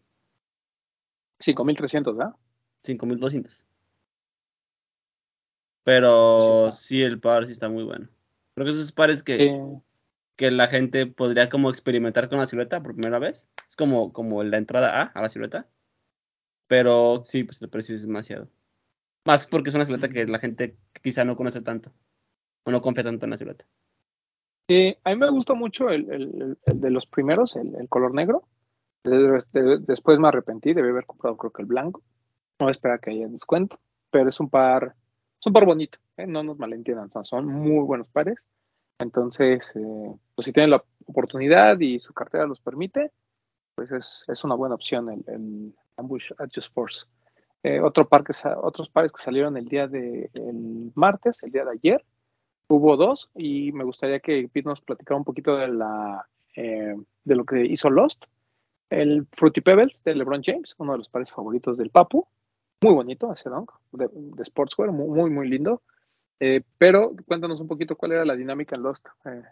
5.300, 1.40 2.16
¿verdad? 2.16 2.36
5200. 2.84 3.66
Pero 5.84 6.70
sí, 6.72 7.02
el 7.02 7.20
par 7.20 7.48
sí 7.48 7.52
está 7.52 7.68
muy 7.68 7.84
bueno. 7.84 8.10
Creo 8.54 8.66
que 8.66 8.72
esos 8.72 8.92
pares 8.92 9.24
que, 9.24 9.38
Sí. 9.38 9.50
que 10.36 10.52
la 10.52 10.68
gente 10.68 11.08
podría 11.08 11.50
como 11.50 11.70
experimentar 11.70 12.30
con 12.30 12.38
la 12.38 12.46
silueta 12.46 12.84
por 12.84 12.94
primera 12.94 13.18
vez. 13.18 13.48
Es 13.68 13.76
como, 13.76 14.14
como 14.14 14.44
la 14.44 14.58
entrada 14.58 15.02
A 15.02 15.06
a 15.06 15.22
la 15.22 15.30
silueta. 15.30 15.68
Pero 16.68 17.24
sí, 17.26 17.44
pues 17.44 17.60
el 17.62 17.70
precio 17.70 17.96
es 17.96 18.04
demasiado. 18.04 18.52
Más 19.26 19.48
porque 19.48 19.70
es 19.70 19.76
una 19.76 19.86
silueta 19.86 20.10
que 20.10 20.28
la 20.28 20.38
gente 20.38 20.78
quizá 21.02 21.26
no 21.26 21.36
conoce 21.36 21.62
tanto. 21.62 21.92
O 22.66 22.72
no 22.72 22.82
confía 22.82 23.04
tanto 23.04 23.26
en 23.26 23.32
la 23.32 23.38
silueta. 23.38 23.66
Sí, 24.70 24.96
a 25.04 25.10
mí 25.10 25.16
me 25.16 25.32
gustó 25.32 25.56
mucho 25.56 25.90
el, 25.90 26.56
de 26.64 26.90
los 26.92 27.08
primeros, 27.08 27.56
el, 27.56 27.90
color 27.90 28.14
negro. 28.14 28.44
De- 29.04 29.44
de- 29.52 29.80
después 29.80 30.20
me 30.20 30.28
arrepentí, 30.28 30.76
debí 30.76 30.90
haber 30.90 31.08
comprado 31.08 31.36
creo 31.38 31.52
que 31.52 31.64
el 31.64 31.68
blanco. 31.68 32.04
No 32.60 32.66
voy 32.66 32.70
a 32.70 32.72
esperar 32.74 33.00
que 33.00 33.10
haya 33.10 33.28
descuento, 33.28 33.80
pero 34.12 34.30
es 34.30 34.40
un 34.40 34.48
par, 34.48 34.94
es 35.44 35.52
par 35.52 35.66
bonito, 35.66 35.98
¿eh? 36.18 36.28
no 36.28 36.44
nos 36.44 36.60
malentiendan, 36.60 37.10
son 37.24 37.48
muy 37.48 37.84
buenos 37.84 38.08
pares. 38.10 38.38
Entonces, 39.00 39.76
eh, 39.76 40.14
pues 40.36 40.46
si 40.46 40.54
tienen 40.54 40.70
la 40.70 40.84
oportunidad 41.08 41.80
y 41.80 42.00
su 42.00 42.14
cartera 42.14 42.46
los 42.46 42.60
permite, 42.60 43.12
pues 43.74 43.90
es, 43.92 44.44
una 44.44 44.54
buena 44.54 44.76
opción 44.76 45.10
el, 45.10 45.24
el 45.34 45.76
Ambush 45.98 46.32
Adjust 46.38 46.72
Force. 46.76 47.08
Eh, 47.64 47.80
otro 47.80 48.08
par 48.08 48.24
que 48.24 48.34
otros 48.62 48.88
pares 48.90 49.12
que 49.12 49.24
salieron 49.24 49.58
el 49.58 49.66
día 49.66 49.88
de 49.88 50.30
el 50.36 50.92
martes, 50.94 51.42
el 51.42 51.52
día 51.52 51.66
de 51.66 51.72
ayer, 51.72 52.06
hubo 52.70 52.96
dos 52.96 53.30
y 53.36 53.72
me 53.74 53.84
gustaría 53.84 54.20
que 54.20 54.48
Pete 54.52 54.70
nos 54.70 54.82
platicara 54.82 55.18
un 55.18 55.26
poquito 55.26 55.58
de 55.58 55.68
la 55.68 56.26
eh, 56.56 56.96
de 57.24 57.36
lo 57.36 57.46
que 57.46 57.66
hizo 57.66 57.90
Lost. 57.90 58.26
El 58.90 59.28
Fruity 59.38 59.62
Pebbles 59.62 60.02
de 60.04 60.16
LeBron 60.16 60.42
James, 60.44 60.76
uno 60.78 60.94
de 60.94 61.00
los 61.00 61.10
pares 61.10 61.32
favoritos 61.32 61.78
del 61.78 61.90
Papu. 61.90 62.28
Muy 62.82 62.94
bonito 62.94 63.32
ese 63.34 63.50
dunk 63.50 63.72
de, 63.92 64.10
de 64.12 64.46
Sportswear, 64.46 64.92
muy, 64.92 65.08
muy, 65.08 65.30
muy 65.30 65.48
lindo. 65.48 65.82
Eh, 66.40 66.62
pero 66.78 67.14
cuéntanos 67.28 67.60
un 67.60 67.68
poquito 67.68 67.96
cuál 67.96 68.14
era 68.14 68.26
la 68.26 68.36
dinámica 68.36 68.76
en 68.76 68.84
Lost, 68.84 69.06
eh, 69.26 69.44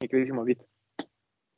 mi 0.00 0.08
queridísimo 0.08 0.44
Pete. 0.44 0.66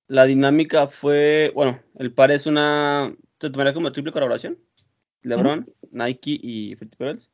La 0.07 0.25
dinámica 0.25 0.87
fue, 0.87 1.53
bueno, 1.55 1.81
el 1.97 2.15
par 2.15 2.31
es 2.31 2.47
una, 2.47 3.15
se 3.39 3.51
tomaría 3.51 3.75
como 3.75 3.93
triple 3.93 4.13
colaboración. 4.13 4.59
LeBron, 5.23 5.69
Nike 5.91 6.39
y 6.41 6.77
Fruity 6.77 6.97
Pebbles. 6.97 7.33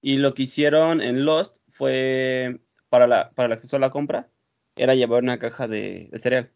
Y 0.00 0.16
lo 0.16 0.34
que 0.34 0.44
hicieron 0.44 1.00
en 1.00 1.24
Lost 1.24 1.58
fue, 1.68 2.60
para, 2.92 3.08
la, 3.08 3.32
para 3.32 3.48
el 3.48 3.52
acceso 3.54 3.76
a 3.76 3.80
la 3.80 3.90
compra, 3.90 4.30
era 4.76 4.94
llevar 4.94 5.24
una 5.24 5.40
caja 5.40 5.68
de, 5.68 6.10
de 6.12 6.20
cereal. 6.20 6.52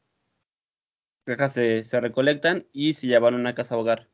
Cajas 1.27 1.53
se, 1.53 1.85
se 1.85 2.01
recolectan 2.01 2.67
y 2.73 2.95
se 2.95 3.07
llevan 3.07 3.35
a 3.35 3.37
una 3.37 3.55
casa 3.55 3.77
hogar. 3.77 4.09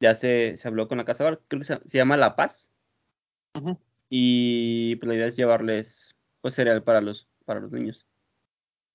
Ya 0.00 0.14
se, 0.14 0.56
se 0.56 0.68
habló 0.68 0.88
con 0.88 0.96
la 0.98 1.04
casa 1.04 1.24
hogar, 1.24 1.42
creo 1.48 1.60
que 1.60 1.64
se, 1.66 1.78
se 1.86 1.98
llama 1.98 2.16
La 2.16 2.34
Paz. 2.36 2.72
Y 4.08 4.96
pues, 4.96 5.08
la 5.08 5.14
idea 5.14 5.26
es 5.26 5.36
llevarles 5.36 6.14
pues, 6.40 6.54
cereal 6.54 6.82
para 6.84 7.00
los, 7.00 7.28
para 7.44 7.60
los 7.60 7.72
niños. 7.72 8.06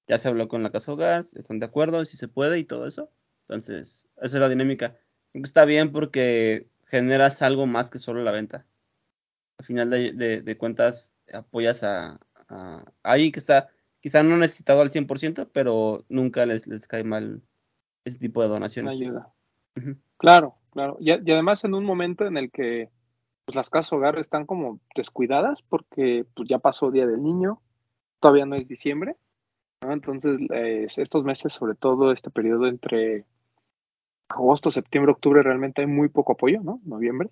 Ya 0.08 0.18
se 0.20 0.30
habló 0.30 0.48
con 0.48 0.64
la 0.64 0.72
casa 0.72 0.94
hogar, 0.94 1.26
están 1.36 1.60
de 1.60 1.66
acuerdo, 1.68 2.06
si 2.06 2.18
se 2.18 2.28
puede 2.28 2.60
y 2.60 2.66
todo 2.66 2.88
eso. 2.88 3.12
Entonces, 3.44 4.08
esa 4.18 4.38
es 4.38 4.42
la 4.42 4.50
dinámica. 4.50 4.98
Está 5.34 5.66
bien 5.66 5.92
porque 5.92 6.70
generas 6.88 7.42
algo 7.42 7.68
más 7.68 7.92
que 7.92 8.00
solo 8.00 8.24
la 8.24 8.32
venta. 8.32 8.68
Al 9.60 9.66
final 9.66 9.90
de, 9.90 10.14
de- 10.14 10.42
de 10.42 10.58
cuentas, 10.58 11.14
apoyas 11.34 11.84
a, 11.84 12.20
a 12.50 12.84
alguien 13.04 13.32
que 13.32 13.40
está, 13.40 13.70
quizá 14.00 14.24
no 14.24 14.38
necesitado 14.38 14.82
al 14.82 14.92
100%, 14.92 15.50
pero 15.54 16.06
nunca 16.10 16.46
les, 16.46 16.68
les 16.68 16.88
cae 16.88 17.04
mal 17.04 17.42
ese 18.06 18.20
tipo 18.20 18.42
de 18.42 18.48
Una 18.48 18.56
donaciones. 18.56 19.00
Claro, 20.18 20.56
claro. 20.72 20.98
Y, 21.00 21.12
además 21.12 21.64
en 21.64 21.74
un 21.74 21.86
momento 21.86 22.26
en 22.26 22.38
el 22.38 22.52
que 22.52 22.90
pues, 23.46 23.56
las 23.56 23.70
casas 23.70 23.94
hogar 23.94 24.20
están 24.20 24.46
como 24.46 24.80
descuidadas 24.96 25.62
porque 25.62 26.26
pues, 26.34 26.50
ya 26.50 26.60
pasó 26.60 26.92
Día 26.92 27.08
del 27.08 27.24
Niño, 27.24 27.62
todavía 28.20 28.46
no 28.46 28.56
es 28.56 28.68
diciembre, 28.68 29.16
¿no? 29.82 29.94
Entonces 29.94 30.40
eh, 30.54 30.88
estos 30.96 31.24
meses, 31.24 31.54
sobre 31.54 31.76
todo 31.76 32.12
este 32.12 32.30
periodo 32.30 32.68
entre 32.68 33.26
agosto, 34.30 34.72
septiembre, 34.72 35.12
octubre, 35.12 35.44
realmente 35.44 35.82
hay 35.82 35.88
muy 35.88 36.10
poco 36.10 36.34
apoyo, 36.34 36.62
¿no? 36.62 36.80
Noviembre, 36.84 37.30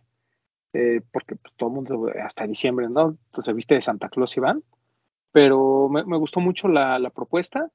eh, 0.73 1.01
porque 1.11 1.35
pues, 1.35 1.53
todo 1.55 1.69
el 1.69 1.75
mundo 1.75 2.11
hasta 2.23 2.47
diciembre, 2.47 2.89
¿no? 2.89 3.17
Entonces 3.27 3.55
viste 3.55 3.75
de 3.75 3.81
Santa 3.81 4.09
Claus 4.09 4.35
y 4.37 4.39
van. 4.39 4.63
Pero 5.31 5.89
me, 5.89 6.17
gustó 6.17 6.39
mucho 6.39 6.67
la, 6.67 7.11
propuesta. 7.13 7.69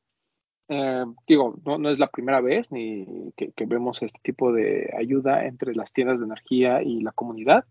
Eh, 0.68 1.04
digo, 1.26 1.56
no, 1.64 1.90
es 1.90 1.98
la 1.98 2.08
primera 2.08 2.40
vez 2.40 2.72
ni 2.72 3.32
que, 3.36 3.52
que 3.52 3.66
vemos 3.66 4.02
este 4.02 4.18
tipo 4.22 4.52
de 4.52 4.92
ayuda 4.98 5.46
entre 5.46 5.74
las 5.74 5.92
tiendas 5.92 6.18
de 6.18 6.24
energía 6.24 6.82
y 6.82 7.00
la 7.00 7.12
comunidad. 7.12 7.64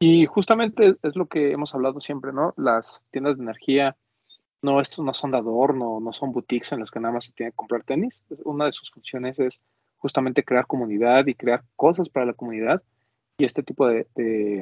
Y 0.00 0.26
justamente 0.26 0.96
es 1.02 1.16
lo 1.16 1.26
que 1.26 1.52
hemos 1.52 1.74
hablado 1.74 2.00
siempre, 2.00 2.32
¿no? 2.32 2.52
Las 2.56 3.04
tiendas 3.10 3.38
de 3.38 3.44
energía 3.44 3.96
no, 4.64 4.80
estos 4.80 5.04
no 5.04 5.12
son 5.12 5.30
de 5.30 5.36
adorno, 5.36 6.00
no 6.00 6.12
son 6.14 6.32
boutiques 6.32 6.72
en 6.72 6.80
las 6.80 6.90
que 6.90 6.98
nada 6.98 7.12
más 7.12 7.26
se 7.26 7.32
tiene 7.32 7.52
que 7.52 7.56
comprar 7.56 7.84
tenis. 7.84 8.20
Una 8.44 8.64
de 8.64 8.72
sus 8.72 8.90
funciones 8.90 9.38
es 9.38 9.60
justamente 9.98 10.42
crear 10.42 10.66
comunidad 10.66 11.26
y 11.26 11.34
crear 11.34 11.64
cosas 11.76 12.08
para 12.08 12.24
la 12.26 12.32
comunidad. 12.32 12.82
Y 13.38 13.44
este 13.44 13.62
tipo 13.62 13.86
de, 13.88 14.06
de, 14.14 14.60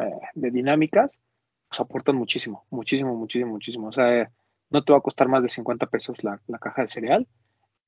eh, 0.00 0.20
dinámicas 0.34 1.18
pues, 1.68 1.80
aportan 1.80 2.16
muchísimo, 2.16 2.66
muchísimo, 2.70 3.14
muchísimo, 3.16 3.52
muchísimo. 3.52 3.88
O 3.88 3.92
sea, 3.92 4.30
no 4.70 4.84
te 4.84 4.92
va 4.92 4.98
a 4.98 5.02
costar 5.02 5.28
más 5.28 5.42
de 5.42 5.48
50 5.48 5.86
pesos 5.86 6.22
la, 6.24 6.40
la 6.46 6.58
caja 6.58 6.82
de 6.82 6.88
cereal. 6.88 7.26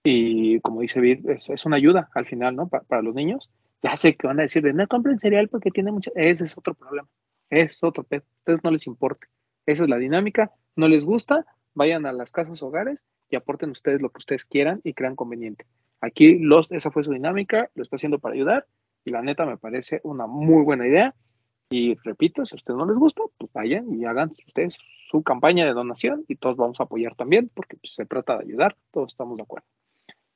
Y 0.04 0.61
como 0.61 0.80
dice 0.80 1.00
Vid, 1.00 1.28
es, 1.30 1.50
es 1.50 1.66
una 1.66 1.76
ayuda 1.76 2.08
al 2.14 2.26
final, 2.26 2.56
¿no? 2.56 2.68
Pa- 2.68 2.82
para 2.82 3.02
los 3.02 3.14
niños. 3.14 3.50
Ya 3.82 3.96
sé 3.96 4.16
que 4.16 4.26
van 4.26 4.38
a 4.38 4.42
decir 4.42 4.62
de 4.62 4.73
no 4.73 4.87
compren 4.88 5.18
cereal 5.18 5.49
porque 5.49 5.70
tiene 5.70 5.92
mucho. 5.92 6.11
Ese 6.14 6.44
es 6.46 6.56
otro 6.56 6.75
problema. 6.75 7.08
Es 7.50 7.82
otro 7.85 8.04
pedo. 8.04 8.23
A 8.23 8.38
ustedes 8.38 8.64
no 8.64 8.70
les 8.70 8.87
importa. 8.87 9.26
Esa 9.66 9.85
es 9.85 9.90
la 9.90 9.99
dinámica. 9.99 10.52
No 10.76 10.88
les 10.88 11.04
gusta, 11.04 11.44
vayan 11.75 12.06
a 12.06 12.12
las 12.12 12.32
casas 12.32 12.62
hogares 12.62 13.04
y 13.28 13.37
aporten 13.37 13.70
ustedes 13.70 14.00
lo 14.00 14.11
que 14.11 14.18
ustedes 14.18 14.44
quieran 14.46 14.80
y 14.85 14.94
crean 14.94 15.16
conveniente. 15.16 15.66
Aquí 16.00 16.38
los, 16.38 16.70
esa 16.73 16.90
fue 16.90 17.04
su 17.04 17.12
dinámica, 17.12 17.70
lo 17.75 17.82
está 17.82 17.96
haciendo 17.96 18.18
para 18.18 18.35
ayudar 18.35 18.66
y 19.06 19.10
la 19.10 19.22
neta 19.22 19.46
me 19.46 19.56
parece 19.56 20.00
una 20.04 20.26
muy 20.26 20.62
buena 20.64 20.86
idea. 20.86 21.14
Y 21.70 21.94
repito, 22.04 22.44
si 22.44 22.54
a 22.54 22.56
ustedes 22.56 22.76
no 22.76 22.86
les 22.86 22.96
gusta, 22.96 23.22
pues 23.38 23.50
vayan 23.52 23.86
y 23.94 24.04
hagan 24.04 24.32
ustedes 24.46 24.76
su 25.10 25.22
campaña 25.22 25.64
de 25.64 25.72
donación 25.72 26.25
y 26.28 26.36
todos 26.36 26.56
vamos 26.56 26.78
a 26.80 26.84
apoyar 26.84 27.14
también 27.14 27.50
porque 27.54 27.76
pues, 27.76 27.94
se 27.94 28.04
trata 28.04 28.36
de 28.36 28.44
ayudar, 28.44 28.76
todos 28.92 29.12
estamos 29.12 29.36
de 29.36 29.42
acuerdo. 29.44 29.66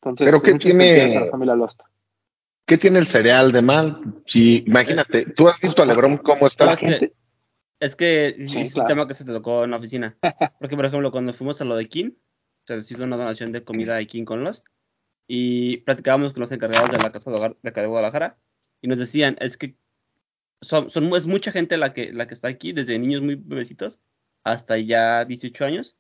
Entonces, 0.01 0.25
Pero 0.25 0.41
¿qué 0.41 0.55
tiene- 0.55 1.17
a 1.17 1.21
la 1.27 1.31
familia 1.31 1.55
Lost. 1.55 1.83
¿Qué 2.67 2.79
tiene 2.79 3.01
el 3.01 3.09
cereal 3.09 3.51
de 3.53 3.63
mal? 3.63 3.97
Si, 4.27 4.63
imagínate, 4.67 5.27
¿tú 5.27 5.49
has 5.49 5.61
visto 5.61 5.83
a 5.83 5.87
Lebron 5.87 6.17
cómo 6.19 6.47
está? 6.47 6.73
es 6.73 6.79
que, 6.79 6.87
gente- 6.87 7.13
es 7.81 7.97
que 7.97 8.35
Sí, 8.47 8.61
es 8.61 8.73
claro. 8.75 8.85
un 8.87 8.89
tema 8.89 9.09
que 9.09 9.15
se 9.15 9.25
te 9.25 9.33
tocó 9.33 9.65
en 9.65 9.73
la 9.73 9.77
oficina. 9.79 10.17
Porque, 10.61 10.77
por 10.77 10.85
ejemplo, 10.87 11.11
cuando 11.11 11.35
fuimos 11.35 11.61
a 11.61 11.65
lo 11.65 11.75
de 11.77 11.87
King, 11.87 12.13
se 12.67 12.77
nos 12.77 12.91
hizo 12.91 13.03
una 13.05 13.17
donación 13.17 13.51
de 13.53 13.65
comida 13.65 13.97
de 13.97 14.07
King 14.07 14.25
con 14.25 14.45
Lost, 14.45 14.67
y 15.27 15.79
platicábamos 15.79 16.33
con 16.33 16.41
los 16.41 16.51
encargados 16.53 16.91
de 16.91 16.99
la 16.99 17.13
casa 17.13 17.31
de 17.31 17.37
hogar 17.37 17.57
de 17.63 17.69
acá 17.71 17.81
de 17.83 17.87
Guadalajara, 17.89 18.37
y 18.83 18.89
nos 18.89 18.99
decían, 18.99 19.37
es 19.41 19.57
que 19.57 19.77
son, 20.63 20.89
es 21.15 21.27
mucha 21.27 21.53
gente 21.53 21.77
la 21.77 21.93
que, 21.93 22.13
la 22.13 22.27
que 22.27 22.35
está 22.35 22.49
aquí, 22.49 22.73
desde 22.73 22.99
niños 22.99 23.23
muy 23.23 23.37
bebecitos 23.37 23.99
hasta 24.45 24.79
ya 24.79 25.25
18 25.25 25.65
años, 25.65 25.97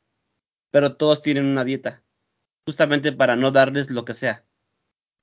pero 0.70 0.96
todos 0.96 1.22
tienen 1.22 1.46
una 1.46 1.64
dieta, 1.64 2.02
justamente 2.66 3.12
para 3.12 3.36
no 3.36 3.50
darles 3.50 3.90
lo 3.90 4.04
que 4.04 4.14
sea. 4.14 4.44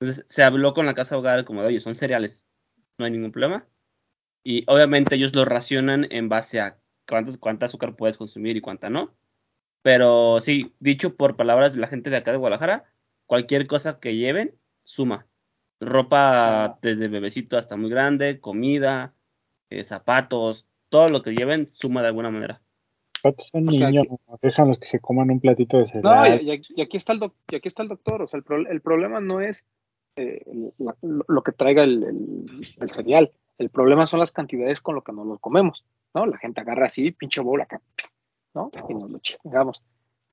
Entonces 0.00 0.24
se 0.28 0.42
habló 0.42 0.74
con 0.74 0.86
la 0.86 0.94
casa 0.94 1.16
hogar 1.18 1.44
como 1.44 1.62
oye, 1.62 1.80
son 1.80 1.94
cereales, 1.94 2.44
no 2.98 3.04
hay 3.04 3.10
ningún 3.12 3.32
problema. 3.32 3.66
Y 4.44 4.64
obviamente 4.70 5.16
ellos 5.16 5.34
lo 5.34 5.44
racionan 5.44 6.06
en 6.10 6.28
base 6.28 6.60
a 6.60 6.78
cuánta 7.40 7.66
azúcar 7.66 7.96
puedes 7.96 8.16
consumir 8.16 8.56
y 8.56 8.60
cuánta 8.60 8.90
no. 8.90 9.14
Pero 9.82 10.40
sí, 10.40 10.74
dicho 10.80 11.16
por 11.16 11.36
palabras 11.36 11.74
de 11.74 11.80
la 11.80 11.88
gente 11.88 12.10
de 12.10 12.16
acá 12.16 12.32
de 12.32 12.38
Guadalajara, 12.38 12.92
cualquier 13.26 13.66
cosa 13.66 14.00
que 14.00 14.16
lleven 14.16 14.58
suma. 14.84 15.27
Ropa 15.80 16.78
desde 16.82 17.08
bebecito 17.08 17.56
hasta 17.56 17.76
muy 17.76 17.90
grande, 17.90 18.40
comida, 18.40 19.14
eh, 19.70 19.84
zapatos, 19.84 20.66
todo 20.88 21.08
lo 21.08 21.22
que 21.22 21.34
lleven 21.34 21.66
suma 21.68 22.02
de 22.02 22.08
alguna 22.08 22.30
manera. 22.30 22.60
Patos 23.22 23.48
son 23.52 23.64
niños, 23.66 24.06
dejan 24.42 24.68
los 24.68 24.78
que 24.78 24.86
se 24.86 25.00
coman 25.00 25.30
un 25.30 25.40
platito 25.40 25.78
de 25.78 25.84
No, 25.84 25.90
cereal. 26.24 26.40
y, 26.42 26.52
y- 26.52 26.60
y 26.76 26.82
aquí 26.82 26.96
está 26.96 27.12
el 27.12 27.20
doc- 27.20 27.34
y 27.50 27.56
aquí 27.56 27.68
está 27.68 27.82
el 27.82 27.88
doctor. 27.88 28.22
O 28.22 28.26
sea, 28.26 28.38
el, 28.38 28.44
pro- 28.44 28.66
el 28.68 28.80
problema 28.80 29.20
no 29.20 29.40
es 29.40 29.64
eh, 30.16 30.42
la- 30.78 30.96
lo, 31.00 31.42
que 31.42 31.52
traiga 31.52 31.84
el, 31.84 32.02
el- 32.02 32.66
el 32.80 32.88
cereal. 32.90 33.30
El 33.56 33.70
problema 33.70 34.06
son 34.06 34.18
las 34.20 34.32
cantidades 34.32 34.80
con 34.80 34.94
lo 34.96 35.02
que 35.02 35.12
nos 35.12 35.26
lo 35.26 35.38
comemos, 35.38 35.84
¿no? 36.14 36.26
La 36.26 36.38
gente 36.38 36.60
agarra 36.60 36.86
así, 36.86 37.10
pinche 37.12 37.40
bola 37.40 37.64
acá, 37.64 37.80
¿no? 38.54 38.70
Y 38.88 38.94
nos 38.94 39.10
lo 39.10 39.18
chingamos. 39.18 39.82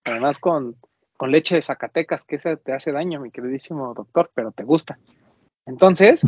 Además 0.03 0.37
con, 0.39 0.75
con 1.17 1.31
leche 1.31 1.55
de 1.55 1.61
Zacatecas, 1.63 2.23
que 2.23 2.35
esa 2.35 2.55
te 2.55 2.73
hace 2.73 2.91
daño, 2.91 3.19
mi 3.19 3.31
queridísimo 3.31 3.93
doctor, 3.95 4.31
pero 4.33 4.51
te 4.51 4.63
gusta. 4.63 4.97
Entonces, 5.65 6.21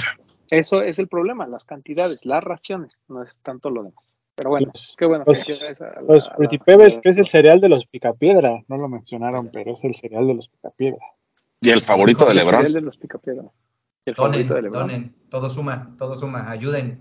eso 0.49 0.81
es 0.81 0.99
el 0.99 1.07
problema, 1.07 1.47
las 1.47 1.65
cantidades, 1.65 2.19
las 2.23 2.43
raciones, 2.43 2.93
no 3.07 3.23
es 3.23 3.35
tanto 3.43 3.69
lo 3.69 3.83
demás. 3.83 4.13
Pero 4.35 4.51
bueno, 4.51 4.67
Los- 4.67 4.95
qué 4.97 5.05
bueno. 5.05 5.23
los- 5.25 5.43
felicidades 5.43 5.81
a 5.81 6.01
la- 6.01 6.01
Los 6.13 6.29
Fruity 6.35 6.57
Pebbles, 6.59 6.99
que 7.01 7.09
es 7.09 7.17
el 7.17 7.27
cereal 7.27 7.59
de 7.59 7.69
los 7.69 7.85
picapiedra, 7.87 8.63
no 8.67 8.77
lo 8.77 8.87
mencionaron, 8.87 9.49
pero 9.51 9.73
es 9.73 9.83
el 9.83 9.95
cereal 9.95 10.27
de 10.27 10.35
los 10.35 10.47
picapiedra. 10.47 10.99
Y 11.61 11.69
el 11.71 11.81
favorito 11.81 12.25
de 12.25 12.31
El 12.33 12.37
cereal 12.39 12.53
Lebron. 12.63 12.73
de 12.73 12.81
los 12.81 12.97
picapiedra. 12.97 13.43
El 14.05 14.15
favorito 14.15 14.53
de 14.53 14.61
Donen, 14.61 14.63
Lebron. 14.63 14.87
donen, 14.87 15.15
todo 15.29 15.49
suma, 15.49 15.95
todo 15.97 16.15
suma, 16.15 16.49
ayuden. 16.51 16.99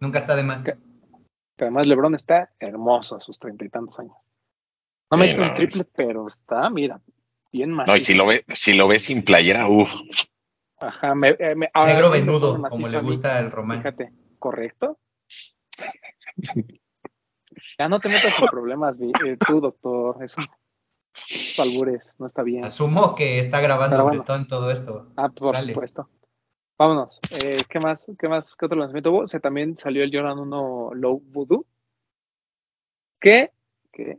Nunca 0.00 0.18
está 0.18 0.34
de 0.34 0.42
más. 0.42 0.64
Que 0.64 1.64
además 1.64 1.86
Lebron 1.86 2.14
está 2.14 2.50
hermoso 2.58 3.16
a 3.16 3.20
sus 3.20 3.38
treinta 3.38 3.64
y 3.64 3.68
tantos 3.68 3.98
años. 3.98 4.16
No 5.10 5.16
Sí, 5.22 5.28
mete 5.28 5.40
un 5.42 5.48
no. 5.48 5.54
triple, 5.54 5.84
pero 5.94 6.26
está, 6.28 6.70
mira, 6.70 7.00
bien 7.52 7.70
más. 7.70 7.86
No, 7.86 7.96
y 7.96 8.00
si 8.00 8.14
lo 8.14 8.26
ves, 8.26 8.44
si 8.54 8.72
lo 8.72 8.88
ves 8.88 9.02
sin 9.02 9.24
playera, 9.24 9.68
uff. 9.68 9.94
Ajá, 10.80 11.14
me, 11.14 11.30
eh, 11.38 11.54
me- 11.54 11.70
ahora 11.74 11.92
Negro 11.94 12.10
venudo, 12.10 12.62
como 12.68 12.88
le 12.88 13.00
gusta 13.00 13.38
al 13.38 13.50
román. 13.50 13.78
Fíjate, 13.78 14.12
¿correcto? 14.38 14.98
Ya 17.78 17.88
no 17.88 18.00
te 18.00 18.08
metas 18.08 18.34
en 18.40 18.46
problemas, 18.50 18.98
eh, 19.00 19.36
tú, 19.46 19.60
doctor. 19.60 20.22
Eso. 20.22 20.40
Albures, 21.58 22.14
no 22.18 22.26
está 22.26 22.42
bien. 22.42 22.64
Asumo 22.64 23.14
que 23.16 23.40
está 23.40 23.60
grabando 23.60 24.04
bueno. 24.04 24.18
Bretón 24.20 24.46
todo 24.46 24.70
esto. 24.70 25.08
Ah, 25.16 25.28
por 25.30 25.54
Dale. 25.54 25.72
supuesto. 25.72 26.08
Vámonos. 26.78 27.18
Eh, 27.44 27.56
¿Qué 27.68 27.80
más? 27.80 28.06
¿Qué 28.16 28.28
más? 28.28 28.54
¿Qué 28.54 28.66
otro 28.66 28.78
lanzamiento 28.78 29.10
hubo? 29.10 29.26
Se 29.26 29.40
también 29.40 29.74
salió 29.74 30.04
el 30.04 30.12
Jordan 30.14 30.38
1 30.38 30.90
Low 30.94 31.20
Voodoo. 31.26 31.66
Que, 33.20 33.50
que 33.92 34.18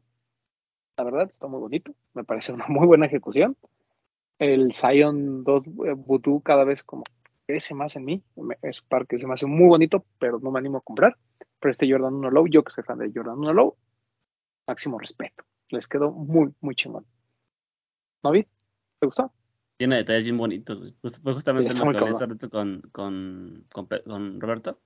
la 0.98 1.04
verdad 1.06 1.30
está 1.32 1.48
muy 1.48 1.62
bonito. 1.62 1.94
Me 2.14 2.26
parece 2.26 2.52
una 2.52 2.68
muy 2.68 2.86
buena 2.86 3.06
ejecución. 3.06 3.56
El 4.40 4.74
Zion 4.74 5.44
2 5.44 5.64
eh, 5.68 5.94
Voodoo 5.96 6.42
cada 6.42 6.64
vez 6.64 6.84
como 6.84 7.04
crece 7.46 7.76
más 7.76 7.96
en 7.96 8.06
mí. 8.06 8.24
Es 8.62 8.82
un 8.82 8.88
par 8.88 9.06
que 9.06 9.18
se 9.20 9.28
me 9.28 9.34
hace 9.34 9.46
muy 9.46 9.68
bonito, 9.68 10.06
pero 10.18 10.40
no 10.40 10.50
me 10.52 10.60
animo 10.60 10.78
a 10.78 10.82
comprar. 10.82 11.18
Pero 11.60 11.72
este 11.72 11.90
Jordan 11.92 12.14
1 12.16 12.32
Low, 12.32 12.48
yo 12.48 12.64
que 12.64 12.72
soy 12.72 12.84
fan 12.84 13.00
de 13.00 13.12
Jordan 13.14 13.38
1 13.40 13.54
Low, 13.54 13.76
máximo 14.68 14.98
respeto. 14.98 15.44
Les 15.70 15.88
quedó 15.88 16.12
muy, 16.12 16.54
muy 16.62 16.74
chingón. 16.76 17.06
¿No 18.24 18.32
vi? 18.32 18.44
¿Te 19.00 19.06
gustó? 19.06 19.32
Tiene 19.78 19.98
detalles 19.98 20.24
bien 20.24 20.38
bonitos, 20.38 20.78
güey. 20.80 20.96
Just- 21.02 21.22
Fue 21.24 21.34
justamente 21.34 21.70
está 21.70 21.86
lo 21.86 21.92
que 21.92 21.98
hablé 22.00 22.50
con, 22.50 22.82
con, 22.92 23.66
con 24.04 24.42
Roberto. 24.42 24.80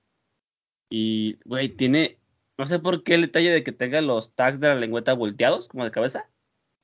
Y, 0.90 1.38
güey, 1.44 1.70
tiene. 1.76 2.18
No 2.58 2.66
sé 2.66 2.78
por 2.78 3.02
qué 3.02 3.14
el 3.14 3.22
detalle 3.22 3.50
de 3.50 3.64
que 3.64 3.72
tenga 3.72 4.00
los 4.00 4.34
tags 4.34 4.60
de 4.60 4.68
la 4.68 4.74
lengüeta 4.76 5.14
volteados, 5.14 5.68
como 5.68 5.84
de 5.84 5.90
cabeza. 5.90 6.30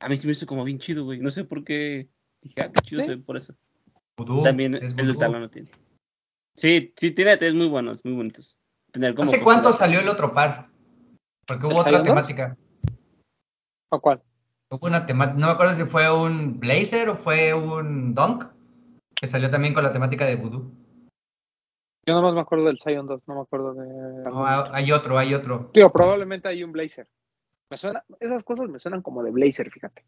A 0.01 0.09
mí 0.09 0.17
se 0.17 0.27
me 0.27 0.33
hizo 0.33 0.47
como 0.47 0.65
bien 0.65 0.79
chido, 0.81 1.05
güey. 1.05 1.21
No 1.21 1.31
sé 1.31 1.45
por 1.45 1.63
qué. 1.65 2.09
Dije, 2.43 2.63
ah, 2.63 2.71
qué 2.73 2.81
chido 2.83 3.03
Sí. 3.03 3.09
se 3.09 3.17
ve 3.17 3.23
por 3.23 3.37
eso. 3.37 3.55
Vudú, 4.17 4.43
También 4.43 4.75
es 4.75 4.97
el 4.97 5.17
talón 5.17 5.43
lo 5.43 5.51
tiene. 5.51 5.71
Sí, 6.57 6.93
sí, 6.97 7.13
tiene 7.13 7.33
detalles 7.33 7.55
muy 7.55 7.69
buenos, 7.69 8.05
muy 8.05 8.15
bonitos. 8.15 8.59
Tener 8.93 9.15
como 9.15 9.31
¿Hace 9.31 9.43
cuánto 9.43 9.73
salió 9.73 10.01
el 10.01 10.09
otro 10.09 10.35
par? 10.35 10.69
Porque 11.47 11.67
¿El 11.67 11.73
hubo 11.73 11.81
otra 11.81 12.03
temática. 12.03 12.57
¿O 13.91 14.01
cuál? 14.01 14.23
Hubo 14.71 14.87
una 14.87 15.07
temática, 15.07 15.39
no 15.39 15.47
me 15.47 15.53
acuerdo 15.53 15.75
si 15.75 15.85
fue 15.85 16.11
un 16.13 16.61
blazer 16.61 17.09
o 17.09 17.17
fue 17.17 17.55
un 17.55 18.15
dunk, 18.15 18.45
que 19.15 19.27
salió 19.27 19.51
también 19.51 19.75
con 19.75 19.83
la 19.83 19.93
temática 19.93 20.25
de 20.25 20.37
vudú. 20.37 20.73
Yo 22.07 22.15
nomás 22.15 22.35
me 22.35 22.41
acuerdo 22.41 22.67
del 22.67 22.79
Zion 22.81 23.07
2, 23.07 23.23
no 23.27 23.35
me 23.35 23.41
acuerdo 23.43 23.75
de. 23.75 23.87
No, 24.25 24.45
hay 24.47 24.91
otro. 24.93 25.19
hay 25.19 25.35
otro. 25.35 25.71
Digo, 25.75 25.93
probablemente 25.93 26.49
hay 26.49 26.65
un 26.65 26.73
Blazer. 26.73 27.09
Me 27.71 27.77
suena, 27.77 28.05
esas 28.19 28.43
cosas 28.43 28.69
me 28.69 28.81
suenan 28.81 29.03
como 29.03 29.23
de 29.23 29.31
Blazer, 29.31 29.71
fíjate. 29.71 30.05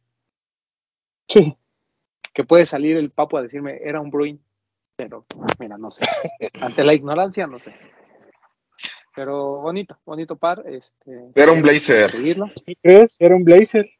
Sí, 1.28 1.56
Que 2.32 2.44
puede 2.44 2.66
salir 2.66 2.96
el 2.96 3.10
papo 3.10 3.36
a 3.36 3.42
decirme, 3.42 3.78
era 3.82 4.00
un 4.00 4.10
Bruin. 4.10 4.42
Pero, 4.96 5.26
mira, 5.58 5.76
no 5.78 5.90
sé. 5.90 6.04
Ante 6.60 6.84
la 6.84 6.94
ignorancia, 6.94 7.46
no 7.46 7.58
sé. 7.58 7.72
Pero 9.14 9.60
bonito, 9.60 9.98
bonito 10.04 10.36
par. 10.36 10.62
Este, 10.66 11.30
Era 11.34 11.52
un 11.52 11.62
blazer. 11.62 12.12
¿qué 12.64 12.76
crees? 12.82 13.16
Era 13.18 13.34
un 13.36 13.44
blazer. 13.44 13.90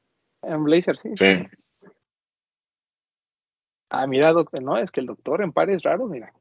Era 0.43 0.57
un 0.57 0.65
Blazer, 0.65 0.99
sí. 0.99 1.11
Sí. 1.17 1.45
Ah, 3.91 4.07
mira, 4.07 4.33
doctor, 4.33 4.63
no, 4.63 4.77
es 4.79 4.91
que 4.91 5.01
el 5.01 5.07
doctor 5.07 5.43
en 5.43 5.53
pares 5.53 5.83
raros, 5.83 6.11
mira, 6.11 6.33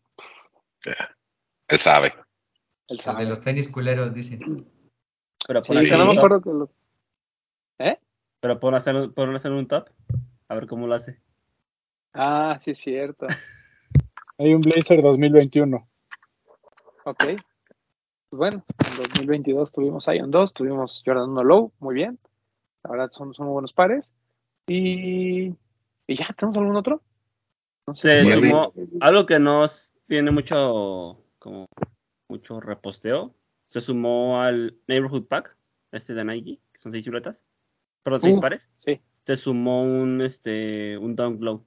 Él 1.67 1.79
sabe. 1.79 2.07
él 2.07 2.15
El 2.87 2.97
de 2.97 3.03
sabe. 3.03 3.25
los 3.25 3.41
tenis 3.41 3.69
culeros, 3.69 4.13
dice. 4.13 4.39
Pero 5.47 5.63
Sí, 5.63 5.73
pon, 5.73 5.83
que 5.83 5.91
no 5.91 5.97
me 6.05 6.09
un 6.11 6.15
top, 6.15 6.17
acuerdo 6.17 6.41
que 6.41 6.49
lo- 6.49 6.71
¿Eh? 7.79 7.99
pero 8.39 8.59
pon 8.59 8.73
hacer, 8.73 8.95
un- 8.95 9.13
pon 9.13 9.35
hacer 9.35 9.51
un 9.51 9.67
top. 9.67 9.89
A 10.47 10.55
ver 10.55 10.65
cómo 10.67 10.87
lo 10.87 10.95
hace. 10.95 11.19
Ah, 12.13 12.57
sí, 12.59 12.71
es 12.71 12.79
cierto. 12.79 13.27
Hay 14.37 14.53
un 14.53 14.61
Blazer 14.61 15.01
2021. 15.01 15.87
Ok. 17.05 17.23
Pues 17.23 17.39
bueno, 18.31 18.63
en 18.79 19.03
2022 19.03 19.71
tuvimos 19.71 20.07
Ion 20.07 20.31
2, 20.31 20.53
tuvimos 20.53 21.03
Jordan 21.05 21.29
1 21.31 21.43
Low, 21.43 21.73
muy 21.79 21.95
bien. 21.95 22.17
La 22.83 22.91
verdad 22.91 23.11
son, 23.11 23.33
son 23.33 23.47
muy 23.47 23.53
buenos 23.53 23.73
pares. 23.73 24.11
Y, 24.67 25.47
y 26.07 26.17
ya, 26.17 26.27
¿tenemos 26.37 26.57
algún 26.57 26.75
otro? 26.75 27.01
No 27.87 27.95
Se 27.95 28.23
sumó 28.23 28.73
algo 29.01 29.25
que 29.25 29.39
no 29.39 29.65
tiene 30.07 30.31
mucho 30.31 31.23
como 31.39 31.67
mucho 32.29 32.59
reposteo. 32.59 33.35
Se 33.65 33.81
sumó 33.81 34.41
al 34.41 34.77
Neighborhood 34.87 35.27
Pack, 35.27 35.55
este 35.91 36.13
de 36.13 36.23
Nike, 36.23 36.59
que 36.71 36.79
son 36.79 36.91
seis 36.91 37.03
siluetas. 37.03 37.43
Perdón, 38.03 38.21
seis 38.21 38.35
Uf, 38.35 38.41
pares. 38.41 38.69
Sí. 38.79 39.01
Se 39.23 39.35
sumó 39.35 39.83
un 39.83 40.21
este 40.21 40.97
un 40.97 41.15
Dunk 41.15 41.39
Glow. 41.39 41.65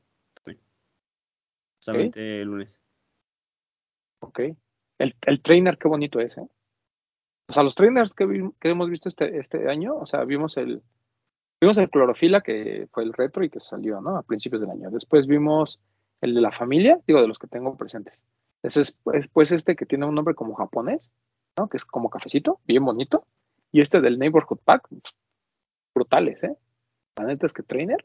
Solamente 1.85 2.41
el 2.43 2.49
lunes. 2.49 2.81
Ok. 4.21 4.41
El, 4.99 5.17
el 5.23 5.43
trainer, 5.43 5.77
qué 5.79 5.89
bonito 5.89 6.21
es, 6.21 6.37
¿eh? 6.39 6.47
O 7.49 7.53
sea, 7.53 7.63
los 7.63 7.75
trainers 7.75 8.15
que, 8.15 8.25
vi- 8.25 8.53
que 8.59 8.71
hemos 8.71 8.89
visto 8.89 9.09
este, 9.09 9.39
este 9.39 9.69
año, 9.69 9.97
o 9.97 10.07
sea, 10.07 10.25
vimos 10.25 10.57
el 10.57 10.83
vimos 11.61 11.79
el 11.79 11.91
clorofila, 11.91 12.41
que 12.43 12.89
fue 12.93 13.05
el 13.05 13.13
retro 13.13 13.45
y 13.45 13.51
que 13.51 13.61
salió, 13.61 14.01
¿no? 14.01 14.17
A 14.17 14.23
principios 14.23 14.61
del 14.61 14.71
año. 14.71 14.91
Después 14.91 15.27
vimos 15.27 15.81
el 16.21 16.35
de 16.35 16.41
la 16.41 16.53
familia, 16.53 17.01
digo, 17.07 17.21
de 17.21 17.29
los 17.29 17.39
que 17.39 17.47
tengo 17.47 17.77
presentes. 17.77 18.19
Ese 18.63 18.81
es 18.83 18.93
pues, 18.93 19.29
pues 19.29 19.53
este 19.53 19.77
que 19.77 19.85
tiene 19.87 20.07
un 20.07 20.15
nombre 20.15 20.35
como 20.35 20.55
japonés, 20.55 21.03
¿no? 21.59 21.69
Que 21.69 21.77
es 21.77 21.85
como 21.85 22.09
cafecito, 22.09 22.61
bien 22.65 22.85
bonito. 22.85 23.27
Y 23.73 23.81
este 23.81 24.01
del 24.01 24.19
Neighborhood 24.19 24.61
Pack, 24.65 24.89
brutales, 25.95 26.43
¿eh? 26.45 26.57
La 27.19 27.25
neta 27.27 27.47
es 27.47 27.53
que 27.53 27.63
trainer. 27.63 28.05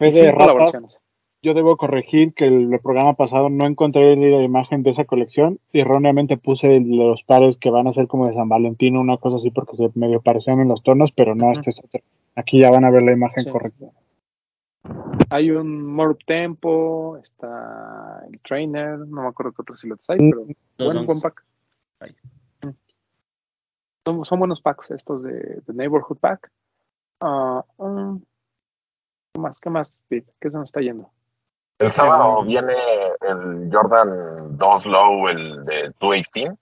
Es 0.00 0.14
de. 0.24 1.03
Yo 1.44 1.52
debo 1.52 1.76
corregir 1.76 2.32
que 2.32 2.46
el 2.46 2.80
programa 2.82 3.12
pasado 3.12 3.50
no 3.50 3.66
encontré 3.66 4.16
la 4.16 4.42
imagen 4.42 4.82
de 4.82 4.92
esa 4.92 5.04
colección 5.04 5.60
y 5.74 5.80
erróneamente 5.80 6.38
puse 6.38 6.74
el 6.74 6.96
los 6.96 7.22
pares 7.22 7.58
que 7.58 7.68
van 7.68 7.86
a 7.86 7.92
ser 7.92 8.06
como 8.06 8.26
de 8.26 8.32
San 8.32 8.48
Valentín, 8.48 8.96
una 8.96 9.18
cosa 9.18 9.36
así, 9.36 9.50
porque 9.50 9.76
se 9.76 9.90
medio 9.94 10.22
parecían 10.22 10.60
en 10.60 10.68
los 10.68 10.82
tonos, 10.82 11.12
pero 11.12 11.34
no, 11.34 11.52
este 11.52 11.68
es 11.68 11.78
otro. 11.78 12.00
Aquí 12.34 12.62
ya 12.62 12.70
van 12.70 12.86
a 12.86 12.90
ver 12.90 13.02
la 13.02 13.12
imagen 13.12 13.44
Sí. 13.44 13.50
correcta. 13.50 13.90
Hay 15.28 15.50
un 15.50 15.84
More 15.86 16.16
Tempo, 16.26 17.18
está 17.18 18.24
el 18.26 18.40
Trainer, 18.40 19.00
no 19.00 19.20
me 19.24 19.28
acuerdo 19.28 19.52
qué 19.52 19.60
otros 19.60 19.80
siluetas 19.80 20.08
hay, 20.08 20.18
pero 20.18 20.46
Dos 20.78 21.06
buen, 21.06 21.20
pack. 21.20 21.44
Son, 24.06 24.24
son 24.24 24.38
buenos 24.38 24.62
packs 24.62 24.92
estos 24.92 25.22
de, 25.22 25.60
de 25.66 25.74
Neighborhood 25.74 26.16
Pack. 26.16 26.50
Mm, 27.20 28.16
¿Qué 29.34 29.40
más? 29.42 29.58
¿Qué 29.58 29.68
más? 29.68 29.94
Pete? 30.08 30.32
¿Qué 30.40 30.48
se 30.48 30.56
nos 30.56 30.68
está 30.70 30.80
yendo? 30.80 31.10
El 31.78 31.90
sábado 31.90 32.44
viene 32.44 32.72
el 33.22 33.68
Jordan 33.72 34.08
2 34.56 34.86
Low, 34.86 35.28
el 35.28 35.64
de 35.64 35.90
218, 36.00 36.56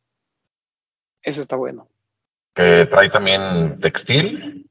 Ese 1.23 1.43
está 1.43 1.57
bueno. 1.57 1.89
que 2.55 2.87
trae 2.87 3.11
también 3.11 3.79
textil. 3.79 4.67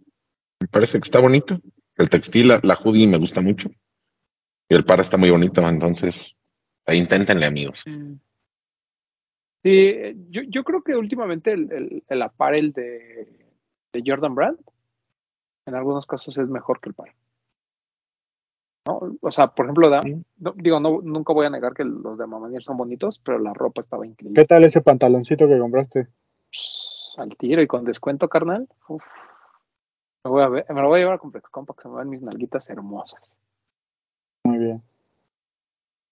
Me 0.60 0.68
parece 0.68 1.00
que 1.00 1.06
está 1.06 1.20
bonito. 1.20 1.60
El 1.96 2.10
textil, 2.10 2.48
la, 2.48 2.60
la 2.64 2.76
hoodie 2.76 3.08
me 3.08 3.18
gusta 3.18 3.42
mucho. 3.42 3.70
Y 4.70 4.76
el 4.76 4.84
par 4.86 5.00
está 5.00 5.18
muy 5.18 5.30
bonito, 5.30 5.62
entonces 5.68 6.36
ahí 6.86 6.98
inténtenle, 6.98 7.46
amigos. 7.46 7.84
Sí, 9.64 9.94
yo, 10.30 10.42
yo 10.48 10.64
creo 10.64 10.82
que 10.82 10.96
últimamente 10.96 11.52
el, 11.52 11.72
el, 11.72 12.04
el 12.08 12.22
apparel 12.22 12.72
de, 12.74 13.48
de 13.94 14.04
Jordan 14.06 14.34
Brand 14.34 14.60
en 15.68 15.76
algunos 15.76 16.08
casos 16.08 16.36
es 16.38 16.48
mejor 16.48 16.80
que 16.80 16.90
el 16.90 16.96
par. 16.96 17.14
¿No? 18.86 19.00
O 19.22 19.32
sea, 19.32 19.48
por 19.48 19.66
ejemplo, 19.66 19.90
da- 19.90 20.02
no- 20.38 20.54
digo, 20.56 20.80
no, 20.80 21.02
nunca 21.02 21.34
voy 21.34 21.46
a 21.46 21.50
negar 21.50 21.74
que 21.74 21.84
los 21.84 22.18
de 22.18 22.28
Mamanier 22.28 22.64
son 22.64 22.78
bonitos, 22.78 23.20
pero 23.24 23.40
la 23.40 23.54
ropa 23.54 23.82
estaba 23.82 24.06
increíble. 24.06 24.42
¿Qué 24.42 24.48
tal 24.48 24.64
ese 24.64 24.82
pantaloncito 24.82 25.48
que 25.48 25.60
compraste? 25.60 26.08
Al 27.18 27.36
tiro 27.38 27.62
y 27.62 27.68
con 27.68 27.84
descuento, 27.86 28.28
carnal. 28.30 28.68
uf. 28.88 29.04
me, 30.24 30.32
voy 30.32 30.44
a 30.44 30.48
ver- 30.48 30.66
me 30.70 30.82
lo 30.82 30.88
voy 30.88 30.98
a 31.00 31.02
llevar 31.02 31.16
a 31.16 31.20
ComplexCom 31.20 31.66
para 31.66 31.76
que 31.78 31.82
se 31.84 31.90
me 31.90 31.96
vean 31.96 32.10
mis 32.10 32.22
nalguitas 32.22 32.70
hermosas. 32.70 33.22
Muy 34.46 34.58
bien. 34.58 34.82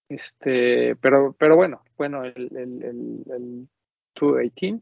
Este, 0.10 0.96
pero, 0.96 1.34
pero 1.38 1.56
bueno, 1.56 1.82
bueno, 1.98 2.24
el, 2.24 2.34
el, 2.58 2.84
el, 2.84 3.24
el 3.32 3.68
218, 4.20 4.82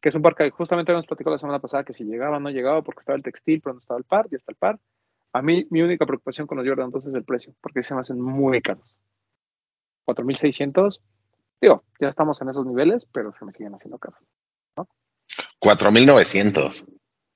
que 0.00 0.08
es 0.08 0.14
un 0.14 0.22
par 0.22 0.34
que 0.36 0.50
justamente 0.50 0.90
habíamos 0.92 1.06
platicado 1.06 1.34
la 1.34 1.38
semana 1.40 1.58
pasada 1.58 1.84
que 1.84 1.94
si 1.94 2.04
llegaba 2.04 2.36
o 2.36 2.40
no 2.40 2.50
llegaba 2.50 2.82
porque 2.82 3.00
estaba 3.00 3.16
el 3.16 3.22
textil, 3.24 3.60
pero 3.60 3.74
no 3.74 3.80
estaba 3.80 3.98
el 3.98 4.04
par, 4.04 4.28
ya 4.30 4.36
está 4.36 4.52
el 4.52 4.56
par. 4.56 4.78
A 5.32 5.42
mí, 5.42 5.66
mi 5.70 5.80
única 5.80 6.04
preocupación 6.04 6.46
con 6.46 6.58
los 6.58 6.66
Jordan 6.66 6.90
2 6.90 7.06
es 7.06 7.14
el 7.14 7.24
precio, 7.24 7.54
porque 7.60 7.82
se 7.82 7.94
me 7.94 8.00
hacen 8.00 8.20
muy 8.20 8.60
caros. 8.60 8.94
4.600, 10.06 11.00
digo, 11.60 11.84
ya 12.00 12.08
estamos 12.08 12.40
en 12.42 12.48
esos 12.50 12.66
niveles, 12.66 13.06
pero 13.12 13.32
se 13.38 13.44
me 13.44 13.52
siguen 13.52 13.74
haciendo 13.74 13.98
caros. 13.98 14.20
4.900. 15.60 16.84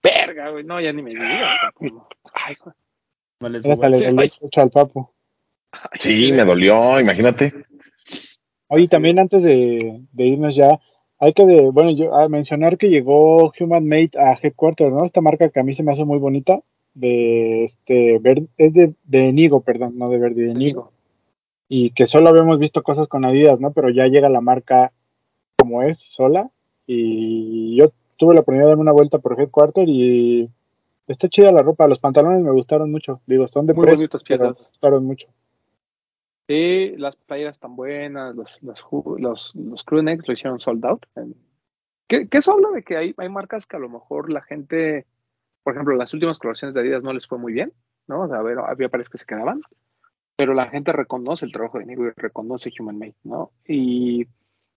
Verga, 0.03 0.51
güey, 0.51 0.65
no, 0.65 0.81
ya 0.81 0.93
ni 0.93 1.03
me 1.03 1.11
digas. 1.11 1.59
cabrón. 1.61 2.03
Ay, 2.35 2.57
güey. 2.63 2.75
No 3.41 3.49
les 3.49 3.67
Hasta 3.67 3.89
le 3.89 3.99
dolió 3.99 4.31
mucho 4.41 4.61
al 4.61 4.71
papo. 4.71 5.15
Ay, 5.73 5.81
Sí, 5.95 6.33
me 6.33 6.45
dolió, 6.45 7.01
imagínate. 7.01 7.53
Oye, 8.69 8.89
también 8.89 9.19
antes 9.19 9.43
de, 9.43 10.03
de 10.13 10.25
irnos 10.25 10.57
ya, 10.57 10.81
hay 11.19 11.33
que, 11.33 11.47
de, 11.47 11.71
bueno, 11.71 11.93
yo 11.93 12.15
a 12.15 12.29
mencionar 12.29 12.77
que 12.79 12.89
llegó 12.89 13.53
Human 13.59 13.87
Made 13.87 14.11
a 14.19 14.39
Headquarters, 14.41 14.93
¿no? 14.93 15.05
Esta 15.05 15.21
marca 15.21 15.51
que 15.51 15.61
a 15.61 15.63
mí 15.63 15.73
se 15.73 15.83
me 15.83 15.93
hace 15.93 16.05
muy 16.05 16.19
bonita, 16.19 16.61
de 16.97 17.65
este, 17.65 18.21
es 18.57 18.73
de, 18.73 18.95
de 19.05 19.33
Nigo, 19.33 19.61
perdón, 19.61 19.99
no 19.99 20.09
de 20.09 20.19
Verdi, 20.19 20.43
de 20.43 20.55
Nigo, 20.55 20.59
Nigo. 20.59 20.93
y 21.69 21.91
que 21.91 22.07
solo 22.07 22.29
habíamos 22.29 22.59
visto 22.59 22.83
cosas 22.83 23.07
con 23.07 23.25
Adidas, 23.25 23.61
¿no? 23.61 23.73
Pero 23.73 23.91
ya 23.91 24.07
llega 24.07 24.29
la 24.29 24.41
marca 24.41 24.93
como 25.57 25.83
es, 25.83 25.99
sola, 25.99 26.51
y 26.87 27.77
yo 27.77 27.93
tuve 28.17 28.35
la 28.35 28.41
oportunidad 28.41 28.65
de 28.65 28.69
darme 28.71 28.83
una 28.83 28.93
vuelta 28.93 29.19
por 29.19 29.39
Headquarters 29.39 29.89
y 29.89 30.49
está 31.07 31.29
chida 31.29 31.53
la 31.53 31.63
ropa, 31.63 31.87
los 31.87 31.99
pantalones 31.99 32.43
me 32.43 32.51
gustaron 32.51 32.91
mucho, 32.91 33.21
digo, 33.27 33.47
son 33.47 33.67
de 33.67 33.75
Muy 33.75 33.87
bonitas 33.87 34.23
pero 34.27 34.45
me 34.45 34.53
gustaron 34.53 35.05
mucho. 35.05 35.29
Sí, 36.49 36.95
las 36.97 37.17
playeras 37.17 37.57
están 37.57 37.75
buenas, 37.75 38.35
los, 38.37 38.63
los, 38.63 38.87
los, 39.19 39.53
los 39.55 39.85
lo 39.91 40.33
hicieron 40.33 40.61
sold 40.61 40.85
out. 40.87 41.05
¿Qué, 42.07 42.29
qué 42.29 42.39
eso 42.39 42.53
habla 42.53 42.71
de 42.71 42.83
que 42.83 42.97
hay, 42.97 43.15
hay 43.17 43.29
marcas 43.29 43.67
que 43.67 43.77
a 43.77 43.81
lo 43.81 43.89
mejor 43.89 44.33
la 44.33 44.43
gente, 44.43 45.07
por 45.67 45.73
ejemplo, 45.75 45.97
las 45.97 46.15
últimas 46.15 46.39
colaboraciones 46.39 46.75
de 46.75 46.81
Adidas 46.81 47.03
no 47.03 47.13
les 47.13 47.27
fue 47.27 47.39
muy 47.39 47.53
bien, 47.53 47.73
¿no? 48.07 48.21
O 48.23 48.29
sea, 48.29 48.39
a 48.39 48.43
ver, 48.43 48.57
había 48.61 48.89
pares 48.89 49.09
que 49.11 49.19
se 49.19 49.27
quedaban, 49.27 49.63
pero 50.37 50.55
la 50.55 50.69
gente 50.69 50.93
reconoce 50.93 51.45
el 51.45 51.51
trabajo 51.51 51.81
de 51.81 51.87
Nigo 51.87 52.07
y 52.07 52.11
reconoce 52.15 52.71
Human 52.79 52.97
Made, 52.97 53.17
¿no? 53.25 53.51
Y 53.67 54.29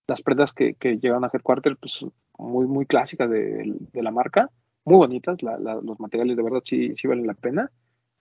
las 0.08 0.24
prendas 0.24 0.52
que, 0.52 0.74
que 0.74 0.98
llegan 0.98 1.24
a 1.24 1.30
Headquarter, 1.32 1.78
pues 1.78 2.04
muy, 2.40 2.66
muy 2.66 2.88
clásicas 2.88 3.30
de, 3.30 3.76
de 3.94 4.02
la 4.02 4.10
marca, 4.10 4.50
muy 4.84 4.98
bonitas, 4.98 5.44
la- 5.44 5.60
la- 5.60 5.76
los 5.80 6.00
materiales 6.00 6.36
de 6.36 6.42
verdad 6.42 6.62
sí, 6.66 6.96
sí 6.96 7.08
valen 7.08 7.28
la 7.28 7.36
pena. 7.36 7.70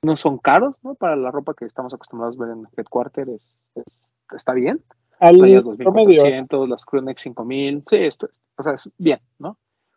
No 0.03 0.15
son 0.15 0.37
caros, 0.37 0.75
¿no? 0.83 0.95
Para 0.95 1.17
la 1.17 1.31
ropa 1.31 1.55
que 1.55 1.65
estamos 1.65 1.95
acostumbrados 1.95 2.39
a 2.39 2.45
ver 2.45 2.53
en 2.55 2.67
Headquarter, 2.77 3.31
es, 3.31 3.57
es- 3.77 3.99
está 4.37 4.53
bien. 4.53 4.83
Al 5.21 5.37
promedio, 5.39 5.63
2400, 5.63 6.69
las 6.69 6.85
Crewneck 6.85 7.17
5000, 7.17 7.83
sí, 7.89 7.97
esto 7.97 8.27
es, 8.27 8.39
o 8.59 8.63
sea, 8.63 8.75
es 8.75 8.91
bien, 8.99 9.21
¿no? 9.39 9.57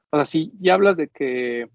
O 0.10 0.16
sea, 0.18 0.24
si 0.24 0.54
ya 0.62 0.76
hablas 0.76 0.96
de 0.96 1.10
que 1.10 1.70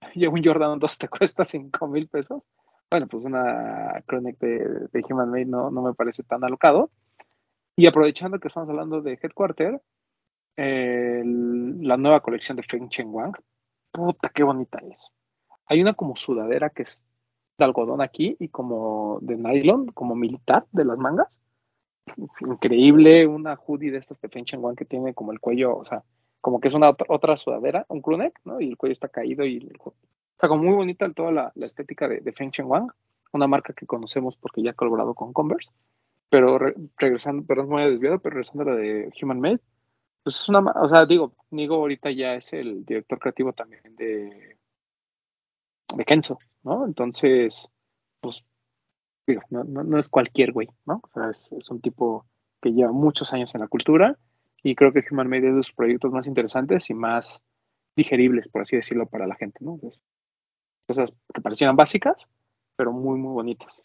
ya 0.14 0.28
un 0.28 0.42
Jordan 0.44 0.78
2 0.78 0.98
te 0.98 1.08
cuesta 1.08 1.44
5000 1.44 2.08
pesos, 2.08 2.42
bueno, 2.90 3.06
pues 3.06 3.24
una 3.24 4.02
Crewneck 4.06 4.38
de, 4.38 4.88
de 4.92 5.04
Human 5.08 5.30
Made 5.30 5.44
no, 5.44 5.70
no 5.70 5.82
me 5.82 5.94
parece 5.94 6.24
tan 6.24 6.42
alocado. 6.42 6.90
Y 7.76 7.86
aprovechando 7.86 8.40
que 8.40 8.48
estamos 8.48 8.68
hablando 8.68 9.00
de 9.00 9.18
Headquarter, 9.22 9.80
la 10.56 11.96
nueva 11.96 12.20
colección 12.20 12.56
de 12.56 12.64
Feng 12.64 12.88
Chen 12.88 13.08
Wang, 13.10 13.34
puta, 13.92 14.28
qué 14.28 14.42
bonita 14.42 14.78
es. 14.90 15.10
Hay 15.66 15.80
una 15.80 15.94
como 15.94 16.16
sudadera 16.16 16.70
que 16.70 16.82
es 16.82 17.04
de 17.56 17.64
algodón 17.64 18.02
aquí 18.02 18.36
y 18.38 18.48
como 18.48 19.18
de 19.22 19.36
nylon, 19.36 19.86
como 19.92 20.14
militar 20.14 20.66
de 20.72 20.84
las 20.84 20.98
mangas. 20.98 21.38
Increíble, 22.40 23.26
una 23.26 23.54
hoodie 23.54 23.92
de 23.92 23.98
estas 23.98 24.20
de 24.20 24.28
Feng 24.28 24.44
Chen 24.44 24.62
Wang 24.62 24.76
que 24.76 24.84
tiene 24.84 25.14
como 25.14 25.32
el 25.32 25.40
cuello, 25.40 25.76
o 25.76 25.84
sea, 25.84 26.02
como 26.40 26.60
que 26.60 26.68
es 26.68 26.74
una 26.74 26.90
otra, 27.08 27.36
sudadera, 27.36 27.86
un 27.88 28.02
crewneck, 28.02 28.40
¿no? 28.44 28.60
Y 28.60 28.68
el 28.70 28.76
cuello 28.76 28.92
está 28.92 29.08
caído 29.08 29.44
y 29.44 29.56
el- 29.58 29.78
o 29.84 29.94
sea, 30.38 30.48
como 30.48 30.62
muy 30.64 30.74
bonita 30.74 31.12
toda 31.12 31.32
la, 31.32 31.52
la 31.54 31.66
estética 31.66 32.08
de, 32.08 32.20
de 32.20 32.32
Feng 32.32 32.50
Chen 32.50 32.66
Wang, 32.66 32.88
una 33.32 33.46
marca 33.46 33.72
que 33.74 33.86
conocemos 33.86 34.36
porque 34.36 34.62
ya 34.62 34.70
ha 34.70 34.74
colaborado 34.74 35.14
con 35.14 35.32
Converse. 35.32 35.70
Pero 36.30 36.58
re- 36.58 36.74
regresando, 36.98 37.44
perdón, 37.46 37.68
me 37.70 37.82
voy 37.84 37.92
desviado, 37.92 38.20
pero 38.20 38.34
regresando 38.34 38.64
a 38.64 38.74
la 38.74 38.76
de 38.76 39.12
Human 39.22 39.40
Made, 39.40 39.60
pues 40.24 40.36
es 40.36 40.48
una, 40.50 40.60
o 40.60 40.88
sea, 40.88 41.06
digo, 41.06 41.34
Nigo 41.50 41.76
ahorita 41.76 42.10
ya 42.12 42.34
es 42.36 42.52
el 42.54 42.84
director 42.86 43.18
creativo 43.20 43.52
también 43.54 43.82
de, 43.96 44.56
de 45.96 46.04
Kenzo, 46.04 46.38
¿no? 46.62 46.86
Entonces, 46.86 47.68
pues 48.20 48.44
digo, 49.26 49.42
no, 49.50 49.64
no, 49.64 49.84
no 49.84 49.98
es 49.98 50.08
cualquier 50.08 50.52
güey, 50.52 50.68
¿no? 50.86 51.02
O 51.04 51.10
sea, 51.14 51.30
es, 51.30 51.52
es 51.52 51.70
un 51.70 51.80
tipo 51.80 52.26
que 52.62 52.72
lleva 52.72 52.92
muchos 52.92 53.32
años 53.32 53.54
en 53.54 53.62
la 53.62 53.68
cultura 53.68 54.18
y 54.62 54.74
creo 54.74 54.92
que 54.92 55.04
Human 55.10 55.28
Made 55.28 55.48
es 55.48 55.52
de 55.52 55.56
los 55.58 55.72
proyectos 55.72 56.12
más 56.12 56.26
interesantes 56.26 56.90
y 56.90 56.94
más 56.94 57.42
digeribles, 57.96 58.48
por 58.48 58.62
así 58.62 58.76
decirlo, 58.76 59.06
para 59.06 59.26
la 59.26 59.34
gente, 59.34 59.58
¿no? 59.62 59.74
Entonces, 59.74 60.00
cosas 60.86 61.12
que 61.32 61.40
parecieran 61.40 61.76
básicas, 61.76 62.16
pero 62.76 62.92
muy, 62.92 63.18
muy 63.18 63.32
bonitas. 63.32 63.82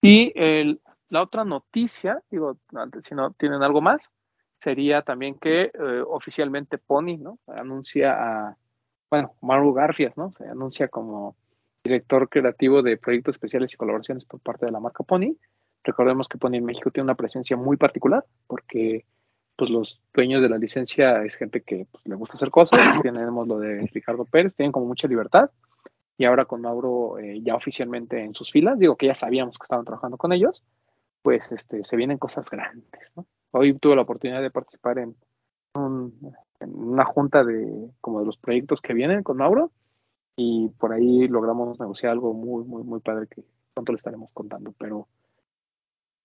Y 0.00 0.32
el, 0.34 0.80
la 1.08 1.22
otra 1.22 1.44
noticia, 1.44 2.22
digo, 2.30 2.58
antes, 2.74 3.04
si 3.06 3.14
no 3.14 3.32
tienen 3.32 3.62
algo 3.62 3.80
más, 3.80 4.10
sería 4.58 5.02
también 5.02 5.38
que 5.38 5.70
eh, 5.72 6.02
oficialmente 6.06 6.78
Pony, 6.78 7.18
¿no? 7.18 7.38
Anuncia 7.46 8.12
a, 8.12 8.56
bueno, 9.10 9.34
Maru 9.42 9.72
Garfias, 9.72 10.16
¿no? 10.16 10.32
Se 10.32 10.46
anuncia 10.48 10.88
como 10.88 11.36
director 11.84 12.28
creativo 12.28 12.82
de 12.82 12.96
proyectos 12.96 13.36
especiales 13.36 13.72
y 13.74 13.76
colaboraciones 13.76 14.24
por 14.24 14.40
parte 14.40 14.66
de 14.66 14.72
la 14.72 14.80
marca 14.80 15.04
Pony. 15.04 15.36
Recordemos 15.82 16.28
que 16.28 16.38
Pony 16.38 16.54
en 16.54 16.64
México 16.64 16.90
tiene 16.90 17.04
una 17.04 17.14
presencia 17.14 17.56
muy 17.56 17.76
particular 17.76 18.24
porque 18.46 19.04
pues 19.56 19.70
los 19.70 20.00
dueños 20.12 20.42
de 20.42 20.48
la 20.48 20.58
licencia 20.58 21.22
es 21.24 21.36
gente 21.36 21.62
que 21.62 21.86
pues, 21.90 22.04
le 22.06 22.14
gusta 22.14 22.34
hacer 22.34 22.50
cosas. 22.50 22.78
Tenemos 23.02 23.46
lo 23.46 23.58
de 23.58 23.88
Ricardo 23.92 24.24
Pérez, 24.24 24.54
tienen 24.54 24.72
como 24.72 24.86
mucha 24.86 25.08
libertad. 25.08 25.50
Y 26.16 26.24
ahora 26.24 26.44
con 26.44 26.60
Mauro 26.60 27.18
eh, 27.18 27.40
ya 27.42 27.56
oficialmente 27.56 28.22
en 28.22 28.34
sus 28.34 28.52
filas, 28.52 28.78
digo 28.78 28.96
que 28.96 29.06
ya 29.06 29.14
sabíamos 29.14 29.58
que 29.58 29.64
estaban 29.64 29.84
trabajando 29.84 30.16
con 30.16 30.32
ellos, 30.32 30.62
pues 31.22 31.50
este, 31.50 31.84
se 31.84 31.96
vienen 31.96 32.18
cosas 32.18 32.48
grandes. 32.48 33.10
¿no? 33.16 33.26
Hoy 33.50 33.76
tuve 33.78 33.96
la 33.96 34.02
oportunidad 34.02 34.40
de 34.40 34.50
participar 34.50 34.98
en, 34.98 35.16
un, 35.74 36.36
en 36.60 36.74
una 36.74 37.04
junta 37.04 37.42
de 37.42 37.90
como 38.00 38.20
de 38.20 38.26
los 38.26 38.36
proyectos 38.36 38.80
que 38.80 38.94
vienen 38.94 39.24
con 39.24 39.38
Mauro 39.38 39.72
y 40.36 40.68
por 40.78 40.92
ahí 40.92 41.26
logramos 41.26 41.80
negociar 41.80 42.12
algo 42.12 42.32
muy, 42.32 42.64
muy, 42.64 42.84
muy 42.84 43.00
padre 43.00 43.26
que 43.28 43.42
pronto 43.74 43.92
le 43.92 43.96
estaremos 43.96 44.30
contando. 44.32 44.72
Pero 44.78 45.08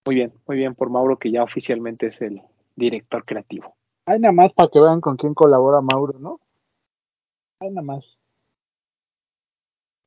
muy 0.05 0.15
bien, 0.15 0.33
muy 0.47 0.57
bien 0.57 0.75
por 0.75 0.91
Mauro 0.91 1.17
que 1.17 1.31
ya 1.31 1.43
oficialmente 1.43 2.07
es 2.07 2.21
el 2.21 2.41
director 2.79 3.23
creativo. 3.23 3.75
Hay 4.05 4.19
nada 4.19 4.31
más 4.31 4.53
para 4.53 4.69
que 4.69 4.79
vean 4.79 5.01
con 5.01 5.17
quién 5.17 5.35
colabora 5.35 5.81
Mauro, 5.81 6.17
¿no? 6.17 6.39
Hay 7.59 7.69
nada 7.69 7.85
más. 7.85 8.17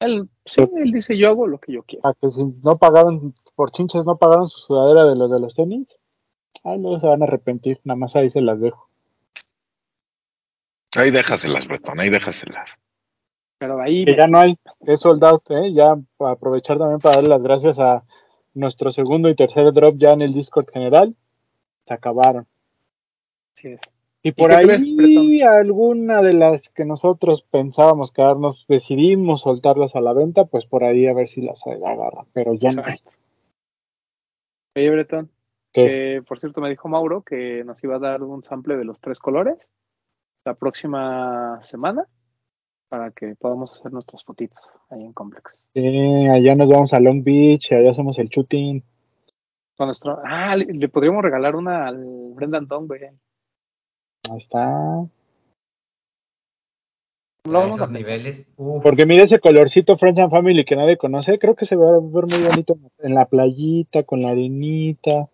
Él, 0.00 0.28
sí, 0.44 0.62
él 0.76 0.90
dice 0.90 1.16
yo 1.16 1.28
hago 1.28 1.46
lo 1.46 1.58
que 1.58 1.72
yo 1.72 1.84
quiero. 1.84 2.02
Para 2.02 2.16
que 2.20 2.30
si 2.30 2.42
no 2.64 2.76
pagaron, 2.76 3.34
por 3.54 3.70
chinches 3.70 4.04
no 4.04 4.16
pagaron 4.16 4.50
su 4.50 4.58
sudadera 4.58 5.04
de 5.04 5.14
los 5.14 5.30
de 5.30 5.38
los 5.38 5.54
tenis, 5.54 5.86
ahí 6.64 6.80
luego 6.80 6.98
se 6.98 7.06
van 7.06 7.22
a 7.22 7.26
arrepentir, 7.26 7.80
nada 7.84 7.96
más 7.96 8.16
ahí 8.16 8.28
se 8.28 8.40
las 8.40 8.60
dejo. 8.60 8.88
Ahí 10.96 11.10
déjaselas, 11.10 11.68
Bretón, 11.68 12.00
ahí 12.00 12.10
déjaselas. 12.10 12.76
Pero 13.58 13.80
ahí 13.80 14.04
Que 14.04 14.16
ya 14.16 14.26
no 14.26 14.40
hay, 14.40 14.58
es 14.80 15.00
sold 15.00 15.22
out, 15.24 15.48
¿eh? 15.50 15.72
Ya 15.72 15.96
para 16.16 16.32
aprovechar 16.32 16.78
también 16.78 16.98
para 16.98 17.14
darle 17.14 17.28
las 17.28 17.42
gracias 17.42 17.78
a 17.78 18.02
nuestro 18.54 18.90
segundo 18.90 19.28
y 19.28 19.36
tercer 19.36 19.72
drop 19.72 19.96
ya 19.96 20.10
en 20.10 20.22
el 20.22 20.34
Discord 20.34 20.68
general, 20.72 21.14
se 21.86 21.94
acabaron. 21.94 22.46
Es. 23.54 23.80
Y 24.24 24.32
por 24.32 24.52
ahí 24.52 24.64
crees, 24.64 25.42
alguna 25.42 26.22
de 26.22 26.32
las 26.32 26.68
que 26.68 26.84
nosotros 26.84 27.42
pensábamos 27.42 28.12
quedarnos, 28.12 28.66
decidimos 28.68 29.40
soltarlas 29.40 29.96
a 29.96 30.00
la 30.00 30.12
venta, 30.12 30.44
pues 30.44 30.64
por 30.64 30.84
ahí 30.84 31.06
a 31.06 31.12
ver 31.12 31.26
si 31.26 31.42
las 31.42 31.60
agarra, 31.66 32.24
pero 32.32 32.54
ya 32.54 32.70
no. 32.70 32.82
Exacto. 32.82 33.10
Oye, 34.76 34.90
Bretón, 34.90 35.30
¿Qué? 35.72 35.84
que 35.84 36.22
por 36.26 36.38
cierto 36.38 36.60
me 36.60 36.70
dijo 36.70 36.88
Mauro 36.88 37.22
que 37.22 37.62
nos 37.64 37.82
iba 37.84 37.96
a 37.96 37.98
dar 37.98 38.22
un 38.22 38.42
sample 38.44 38.76
de 38.76 38.84
los 38.84 39.00
tres 39.00 39.18
colores 39.18 39.68
la 40.44 40.54
próxima 40.54 41.62
semana 41.62 42.06
para 42.88 43.10
que 43.10 43.34
podamos 43.34 43.72
hacer 43.72 43.92
nuestras 43.92 44.24
fotitos 44.24 44.76
ahí 44.90 45.02
en 45.02 45.12
Complex. 45.12 45.64
Sí, 45.74 46.28
allá 46.28 46.54
nos 46.54 46.70
vamos 46.70 46.92
a 46.92 47.00
Long 47.00 47.24
Beach, 47.24 47.72
allá 47.72 47.90
hacemos 47.90 48.18
el 48.18 48.28
shooting. 48.28 48.82
Con 49.76 49.88
nuestro, 49.88 50.20
ah, 50.24 50.54
le, 50.54 50.66
le 50.66 50.88
podríamos 50.88 51.22
regalar 51.22 51.56
una 51.56 51.86
al 51.88 52.04
Brendan 52.34 52.68
Tong, 52.68 52.86
güey. 52.86 53.00
Ahí 54.30 54.38
está. 54.38 55.00
A 57.44 57.66
esos 57.66 57.90
niveles. 57.90 58.50
Uf. 58.56 58.82
Porque 58.82 59.04
mira 59.04 59.24
ese 59.24 59.40
colorcito 59.40 59.96
Friends 59.96 60.20
and 60.20 60.30
Family 60.30 60.64
que 60.64 60.76
nadie 60.76 60.96
conoce, 60.96 61.38
creo 61.38 61.56
que 61.56 61.66
se 61.66 61.74
va 61.76 61.88
a 61.88 61.92
ver 61.92 62.00
muy 62.26 62.46
bonito 62.48 62.78
en 63.00 63.14
la 63.14 63.26
playita, 63.26 64.04
con 64.04 64.22
la 64.22 64.30
arenita, 64.30 65.28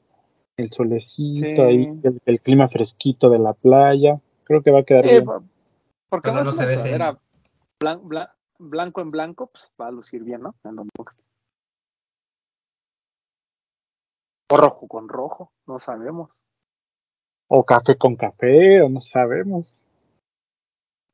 el 0.56 0.72
solecito 0.72 1.40
Sí. 1.44 1.60
ahí, 1.60 2.00
el, 2.02 2.20
el 2.24 2.40
clima 2.40 2.68
fresquito 2.68 3.28
de 3.28 3.38
la 3.38 3.52
playa. 3.52 4.20
Creo 4.44 4.62
que 4.62 4.70
va 4.70 4.80
a 4.80 4.84
quedar 4.84 5.06
Eh, 5.06 5.20
bien. 5.20 5.26
porque 6.08 6.32
no 6.32 6.42
no 6.42 6.52
se 6.52 6.64
ve 6.64 6.76
blan- 7.78 8.00
blan- 8.02 8.32
blanco 8.58 9.00
en 9.02 9.10
blanco, 9.10 9.48
pues 9.48 9.70
va 9.80 9.88
a 9.88 9.92
lucir 9.92 10.24
bien, 10.24 10.40
¿no? 10.40 10.54
En 10.64 10.76
los 10.76 10.86
looks. 10.98 11.14
O 14.50 14.56
rojo 14.56 14.88
con 14.88 15.08
rojo, 15.10 15.52
no 15.66 15.78
sabemos. 15.78 16.30
O 17.48 17.64
café 17.64 17.96
con 17.96 18.16
café, 18.16 18.82
o 18.82 18.88
no 18.88 19.00
sabemos. 19.00 19.74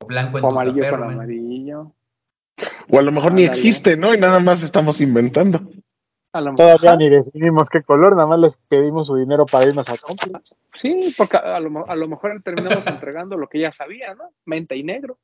Blanco 0.05 0.37
en 0.37 0.45
O 0.45 0.49
amarillo 0.49 0.81
café, 0.81 0.91
con 0.91 1.03
amarillo. 1.03 1.91
O 2.89 2.99
a 2.99 3.01
lo 3.01 3.11
mejor 3.11 3.33
ni 3.33 3.43
existe, 3.43 3.97
¿no? 3.97 4.13
Y 4.13 4.19
nada 4.19 4.39
más 4.39 4.61
estamos 4.61 5.01
inventando. 5.01 5.59
A 6.33 6.41
lo 6.41 6.53
Todavía 6.53 6.91
ajá, 6.91 6.97
ni 6.97 7.09
decidimos 7.09 7.69
qué 7.69 7.81
color, 7.81 8.13
nada 8.15 8.27
más 8.27 8.39
les 8.39 8.57
pedimos 8.67 9.07
su 9.07 9.15
dinero 9.15 9.45
para 9.45 9.67
irnos 9.67 9.87
a 9.87 9.97
comprar. 9.97 10.41
Sí, 10.73 11.13
porque 11.17 11.37
a 11.37 11.59
lo, 11.61 11.89
a 11.89 11.95
lo 11.95 12.07
mejor 12.09 12.41
terminamos 12.43 12.85
entregando 12.87 13.37
lo 13.37 13.47
que 13.47 13.59
ya 13.61 13.71
sabía, 13.71 14.13
¿no? 14.15 14.31
Menta 14.43 14.75
y 14.75 14.83
negro. 14.83 15.17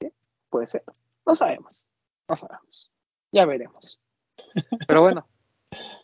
Sí, 0.00 0.10
Puede 0.48 0.66
ser. 0.66 0.84
No 1.26 1.34
sabemos. 1.34 1.82
No 2.26 2.34
sabemos. 2.34 2.90
Ya 3.30 3.44
veremos. 3.44 4.00
Pero 4.86 5.02
bueno, 5.02 5.26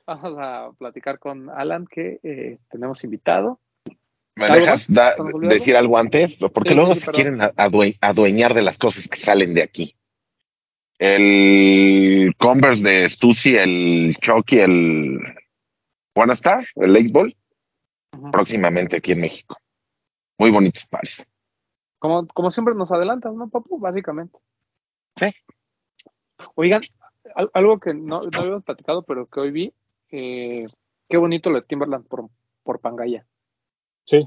vamos 0.06 0.34
a 0.38 0.72
platicar 0.78 1.18
con 1.18 1.48
Alan, 1.48 1.86
que 1.86 2.20
eh, 2.22 2.58
tenemos 2.68 3.02
invitado. 3.04 3.60
¿Me 4.38 4.46
¿Algo 4.46 4.66
dejas 4.66 4.86
decir 5.48 5.76
algo 5.76 5.98
antes? 5.98 6.34
Porque 6.52 6.70
Sí, 6.70 6.74
luego 6.76 6.94
sí, 6.94 7.00
se 7.00 7.10
quieren 7.10 7.38
adue- 7.40 7.98
adueñar 8.00 8.54
de 8.54 8.62
las 8.62 8.78
cosas 8.78 9.08
que 9.08 9.18
salen 9.18 9.52
de 9.52 9.62
aquí. 9.64 9.96
El 10.98 12.34
Converse 12.38 12.82
de 12.82 13.08
Stussy, 13.08 13.56
el 13.56 14.16
Chucky, 14.20 14.58
el 14.60 15.18
One 16.14 16.32
Star, 16.32 16.66
el 16.76 16.92
Lake 16.92 17.10
Ball, 17.10 17.36
próximamente 18.32 18.96
aquí 18.96 19.12
en 19.12 19.20
México. 19.20 19.56
Muy 20.38 20.50
bonitos 20.50 20.86
pares. 20.86 21.24
Como, 21.98 22.26
como 22.28 22.50
siempre 22.50 22.74
nos 22.74 22.92
adelantas, 22.92 23.34
¿no, 23.34 23.48
Papu? 23.48 23.78
Básicamente. 23.78 24.38
Sí. 25.16 25.26
Oigan, 26.54 26.82
al- 27.34 27.50
algo 27.54 27.80
que 27.80 27.92
no, 27.94 28.20
no 28.32 28.38
habíamos 28.40 28.64
platicado, 28.64 29.02
pero 29.02 29.26
que 29.26 29.40
hoy 29.40 29.50
vi, 29.50 29.72
eh, 30.10 30.60
qué 31.08 31.16
bonito 31.16 31.50
lo 31.50 31.60
de 31.60 31.66
Timberland 31.66 32.06
por, 32.06 32.28
por 32.62 32.80
Pangaya. 32.80 33.26
Sí. 34.08 34.26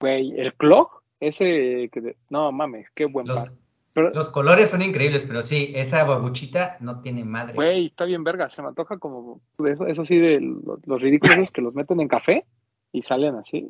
Güey, 0.00 0.38
el 0.40 0.54
clog, 0.54 0.88
ese 1.20 1.88
que, 1.92 2.00
de- 2.00 2.16
no 2.30 2.52
mames, 2.52 2.90
qué 2.94 3.06
buen 3.06 3.26
Los, 3.26 3.40
par. 3.40 3.52
Pero, 3.92 4.10
los 4.10 4.30
colores 4.30 4.70
son 4.70 4.82
increíbles, 4.82 5.24
pero 5.24 5.42
sí, 5.42 5.72
esa 5.74 6.04
babuchita 6.04 6.76
no 6.80 7.00
tiene 7.00 7.24
madre. 7.24 7.54
güey, 7.54 7.86
está 7.86 8.04
bien 8.04 8.22
verga, 8.24 8.48
se 8.50 8.62
me 8.62 8.68
antoja 8.68 8.98
como, 8.98 9.40
eso, 9.66 9.86
eso 9.86 10.04
sí, 10.04 10.16
de 10.18 10.40
los, 10.40 10.78
los 10.86 11.02
ridículos 11.02 11.50
que 11.50 11.60
los 11.60 11.74
meten 11.74 12.00
en 12.00 12.08
café 12.08 12.46
y 12.92 13.02
salen 13.02 13.34
así. 13.34 13.68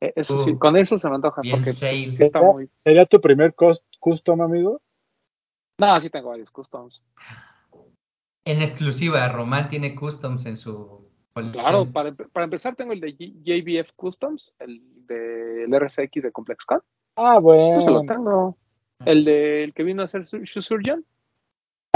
Eh, 0.00 0.12
Eso 0.16 0.38
sí, 0.38 0.52
Uh, 0.52 0.58
con 0.58 0.76
eso 0.78 0.98
se 0.98 1.08
me 1.10 1.16
antoja, 1.16 1.42
bien 1.42 1.56
porque 1.56 1.72
sí, 1.72 2.10
está 2.18 2.40
muy... 2.40 2.70
¿Sería 2.82 3.04
tu 3.04 3.20
primer 3.20 3.54
cos- 3.54 3.82
custom, 3.98 4.40
amigo? 4.40 4.80
No, 5.78 6.00
sí 6.00 6.08
tengo 6.08 6.30
varios 6.30 6.50
customs. 6.50 7.02
En 8.46 8.62
exclusiva, 8.62 9.28
Román 9.28 9.68
tiene 9.68 9.94
customs 9.94 10.46
en 10.46 10.56
su. 10.56 11.09
Claro, 11.52 11.86
para, 11.92 12.12
para 12.14 12.44
empezar 12.44 12.76
tengo 12.76 12.92
el 12.92 13.00
de 13.00 13.12
JBF 13.14 13.92
Customs, 13.96 14.52
el 14.58 14.80
del 15.06 15.72
RSX 15.74 16.22
de 16.22 16.32
ComplexCon. 16.32 16.80
Ah, 17.16 17.38
Pues 17.42 17.84
se 17.84 17.90
lo 17.90 17.98
bueno. 18.02 18.12
tengo. 18.14 18.56
El 19.04 19.24
del 19.24 19.72
que 19.74 19.82
vino 19.82 20.02
a 20.02 20.04
hacer 20.06 20.24
Shoe 20.24 20.46
Surgeon. 20.62 21.04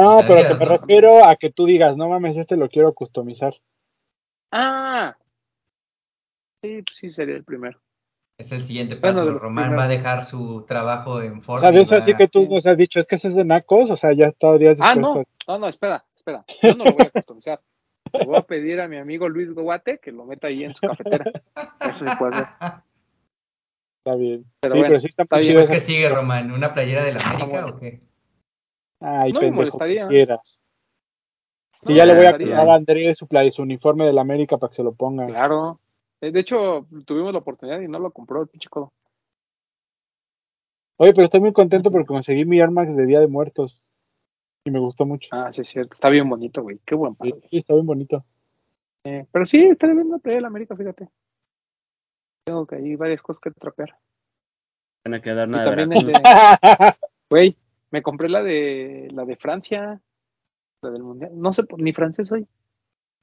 No, 0.00 0.18
pero 0.26 0.48
que 0.48 0.54
me 0.54 0.64
¿no? 0.64 0.76
refiero 0.78 1.28
a 1.28 1.36
que 1.36 1.50
tú 1.52 1.66
digas, 1.66 1.96
no 1.96 2.08
mames, 2.08 2.36
este 2.36 2.56
lo 2.56 2.68
quiero 2.68 2.92
customizar. 2.94 3.54
Ah, 4.50 5.16
sí, 6.62 6.82
pues 6.82 6.96
sí 6.96 7.10
sería 7.10 7.36
el 7.36 7.44
primero. 7.44 7.80
Es 8.38 8.50
el 8.52 8.62
siguiente 8.62 8.96
Bueno, 8.96 9.18
paso. 9.18 9.26
de 9.26 9.32
los 9.32 9.40
Román 9.42 9.64
primeros. 9.66 9.80
va 9.82 9.84
a 9.84 9.88
dejar 9.88 10.24
su 10.24 10.64
trabajo 10.66 11.22
en 11.22 11.38
O 11.38 11.40
Ford. 11.40 11.60
sea, 11.60 11.70
de 11.70 11.78
y 11.78 11.82
eso 11.82 11.94
así 11.94 12.12
va- 12.12 12.18
que 12.18 12.28
tú 12.28 12.48
nos 12.48 12.66
has 12.66 12.76
dicho, 12.76 12.98
es 12.98 13.06
que 13.06 13.14
eso 13.14 13.28
es 13.28 13.34
de 13.34 13.44
nacos, 13.44 13.90
o 13.90 13.96
sea, 13.96 14.12
ya 14.12 14.26
estarías 14.26 14.76
Ah, 14.80 14.94
dispuesto. 14.94 15.24
no, 15.46 15.52
no, 15.54 15.58
no, 15.60 15.68
espera, 15.68 16.04
espera. 16.16 16.44
Yo 16.62 16.74
no 16.74 16.84
lo 16.84 16.92
voy 16.94 17.04
a 17.06 17.10
customizar. 17.26 17.60
Le 18.18 18.24
voy 18.26 18.36
a 18.36 18.42
pedir 18.42 18.80
a 18.80 18.88
mi 18.88 18.96
amigo 18.96 19.28
Luis 19.28 19.52
Guate 19.52 19.98
que 19.98 20.12
lo 20.12 20.24
meta 20.24 20.46
ahí 20.48 20.64
en 20.64 20.74
su 20.74 20.80
cafetera. 20.86 21.24
Eso 21.80 22.06
sí 22.06 22.16
puede 22.18 22.32
ser. 22.32 22.46
Está 23.98 24.14
bien. 24.16 24.44
Pero 24.60 24.74
sí, 24.74 24.78
bueno, 24.80 24.88
pero 24.90 25.00
sí 25.00 25.06
está 25.08 25.22
está 25.24 25.38
bien. 25.38 25.56
¿qué 25.56 25.62
esa- 25.62 25.78
sigue, 25.80 26.08
Román? 26.08 26.52
¿Una 26.52 26.72
playera 26.74 27.04
de 27.04 27.12
la 27.12 27.20
América 27.20 27.46
bueno. 27.62 27.76
o 27.76 27.80
qué? 27.80 28.00
Ay, 29.00 29.32
No 29.32 29.40
me 29.40 29.46
pendejo, 29.46 29.54
molestaría. 29.56 30.08
quisieras. 30.08 30.60
Si 31.82 31.92
No 31.92 31.98
ya 31.98 32.04
me 32.06 32.12
le 32.12 32.16
voy 32.18 32.26
a 32.26 32.38
comprar 32.38 32.68
a 32.68 32.74
Andrés 32.74 33.18
su, 33.18 33.26
play, 33.26 33.50
su 33.50 33.62
uniforme 33.62 34.06
de 34.06 34.12
la 34.12 34.20
América 34.22 34.56
para 34.58 34.70
que 34.70 34.76
se 34.76 34.82
lo 34.82 34.92
ponga. 34.94 35.26
Claro. 35.26 35.80
Eh, 36.20 36.30
De 36.30 36.40
hecho, 36.40 36.86
tuvimos 37.04 37.32
la 37.32 37.40
oportunidad 37.40 37.80
y 37.80 37.88
no 37.88 37.98
lo 37.98 38.10
compró 38.12 38.40
el 38.42 38.48
pinche 38.48 38.68
codo. 38.68 38.92
Oye, 40.96 41.12
pero 41.12 41.24
estoy 41.24 41.40
muy 41.40 41.52
contento 41.52 41.90
porque 41.90 42.06
conseguí 42.06 42.44
mi 42.44 42.60
Air 42.60 42.70
Max 42.70 42.94
de 42.96 43.04
Día 43.06 43.20
de 43.20 43.26
Muertos. 43.26 43.88
Y 44.64 44.70
me 44.70 44.78
gustó 44.78 45.04
mucho. 45.04 45.28
Ah, 45.32 45.52
sí, 45.52 45.60
es 45.60 45.68
cierto. 45.68 45.92
Está 45.92 46.08
bien 46.08 46.28
bonito, 46.28 46.62
güey. 46.62 46.80
Qué 46.84 46.94
buen 46.94 47.14
par. 47.14 47.28
sí, 47.50 47.58
está 47.58 47.74
bien 47.74 47.86
bonito. 47.86 48.24
Eh, 49.04 49.26
pero 49.30 49.44
sí, 49.44 49.62
está 49.62 49.86
bien 49.86 50.08
la 50.08 50.18
playa 50.18 50.36
de 50.36 50.42
la 50.42 50.48
América, 50.48 50.74
fíjate. 50.74 51.08
Tengo 52.44 52.66
que 52.66 52.76
hay 52.76 52.96
varias 52.96 53.20
cosas 53.22 53.40
que 53.40 53.50
trapear. 53.50 53.96
Van 55.04 55.14
a 55.14 55.20
quedar 55.20 55.48
Y 55.48 55.50
una 55.50 55.64
de 55.64 55.76
también 55.76 56.06
de, 56.06 56.94
güey, 57.30 57.56
me 57.90 58.02
compré 58.02 58.30
la 58.30 58.42
de 58.42 59.10
la 59.12 59.26
de 59.26 59.36
Francia, 59.36 60.00
la 60.82 60.90
del 60.90 61.02
mundial. 61.02 61.32
No 61.34 61.52
sé, 61.52 61.64
ni 61.76 61.92
francés 61.92 62.28
soy. 62.28 62.46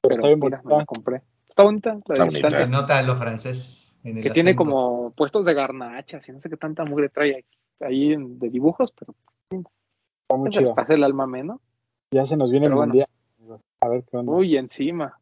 Pero 0.00 0.14
está 0.14 0.28
bien 0.28 0.38
mira, 0.38 0.58
me 0.58 0.62
bonita. 0.62 0.78
la 0.78 0.86
compré. 0.86 1.22
Está 1.48 1.62
bonita, 1.64 1.90
la 1.90 1.98
Está 1.98 2.14
de 2.14 2.24
bonita. 2.24 2.50
Se 2.50 2.68
nota 2.68 3.02
lo 3.02 3.16
francés 3.16 3.98
en 4.04 4.18
el 4.18 4.22
que 4.22 4.30
tiene 4.30 4.54
como 4.54 5.10
puestos 5.12 5.44
de 5.44 5.54
garnachas 5.54 6.28
y 6.28 6.32
no 6.32 6.40
sé 6.40 6.48
qué 6.48 6.56
tanta 6.56 6.84
mugre 6.84 7.08
trae 7.08 7.44
ahí, 7.80 8.14
de 8.16 8.48
dibujos, 8.48 8.92
pero 8.92 9.14
Está 9.50 9.70
muy 10.38 10.50
les 10.50 10.58
chida. 10.64 10.74
pasa 10.74 10.94
el 10.94 11.04
alma 11.04 11.26
menos. 11.26 11.60
Ya 12.10 12.26
se 12.26 12.36
nos 12.36 12.50
viene 12.50 12.64
Pero 12.66 12.74
el 12.74 12.76
bueno. 12.78 12.90
mundial. 12.92 13.60
A 13.80 13.88
ver 13.88 14.04
qué 14.04 14.16
onda. 14.16 14.32
Uy, 14.32 14.56
encima. 14.56 15.18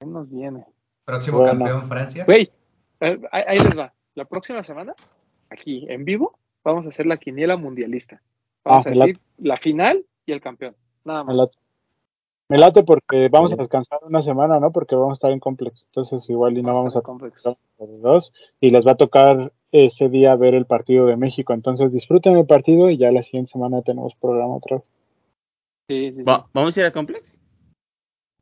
¿Qué 0.00 0.06
nos 0.06 0.28
viene? 0.30 0.64
Próximo 1.04 1.38
Bueno. 1.38 1.52
campeón 1.64 1.84
Francia. 1.84 2.24
Güey, 2.24 2.50
eh, 3.00 3.20
ahí, 3.32 3.42
ahí 3.46 3.58
les 3.58 3.78
va. 3.78 3.92
La 4.14 4.24
próxima 4.24 4.62
semana, 4.64 4.94
aquí 5.50 5.86
en 5.88 6.04
vivo, 6.04 6.38
vamos 6.64 6.86
a 6.86 6.88
hacer 6.88 7.06
la 7.06 7.16
quiniela 7.16 7.56
mundialista. 7.56 8.20
Vamos 8.64 8.86
Ah, 8.86 8.90
a 8.90 8.92
me 8.94 8.98
decir 9.00 9.18
la 9.38 9.56
final 9.56 10.04
y 10.24 10.32
el 10.32 10.40
campeón. 10.40 10.74
Nada 11.04 11.22
Me 11.22 11.28
más. 11.28 11.36
late. 11.36 11.58
Me 12.48 12.58
late 12.58 12.82
porque 12.84 13.28
vamos 13.28 13.52
a 13.52 13.56
descansar 13.56 13.98
una 14.02 14.22
semana, 14.22 14.58
¿no? 14.60 14.70
Porque 14.72 14.94
vamos 14.94 15.10
a 15.12 15.14
estar 15.14 15.30
en 15.32 15.40
complex. 15.40 15.84
Entonces 15.86 16.28
igual 16.30 16.56
y 16.56 16.62
no 16.62 16.74
vamos 16.74 16.96
a 16.96 17.00
complex. 17.02 17.36
estar 17.38 17.56
los 17.78 18.00
dos. 18.00 18.32
Y 18.60 18.70
les 18.70 18.86
va 18.86 18.92
a 18.92 18.96
tocar 18.96 19.52
ese 19.72 20.08
día 20.08 20.34
ver 20.36 20.54
el 20.54 20.66
partido 20.66 21.06
de 21.06 21.16
México. 21.16 21.52
Entonces 21.52 21.92
disfruten 21.92 22.36
el 22.36 22.46
partido 22.46 22.90
y 22.90 22.96
ya 22.98 23.10
la 23.12 23.22
siguiente 23.22 23.52
semana 23.52 23.82
tenemos 23.82 24.14
programa 24.14 24.56
otra 24.56 24.78
vez. 24.78 24.90
Sí, 25.88 26.10
sí, 26.10 26.16
sí. 26.18 26.22
Va- 26.22 26.48
¿Vamos 26.52 26.76
a 26.76 26.80
ir 26.80 26.86
a 26.86 26.92
Complex? 26.92 27.40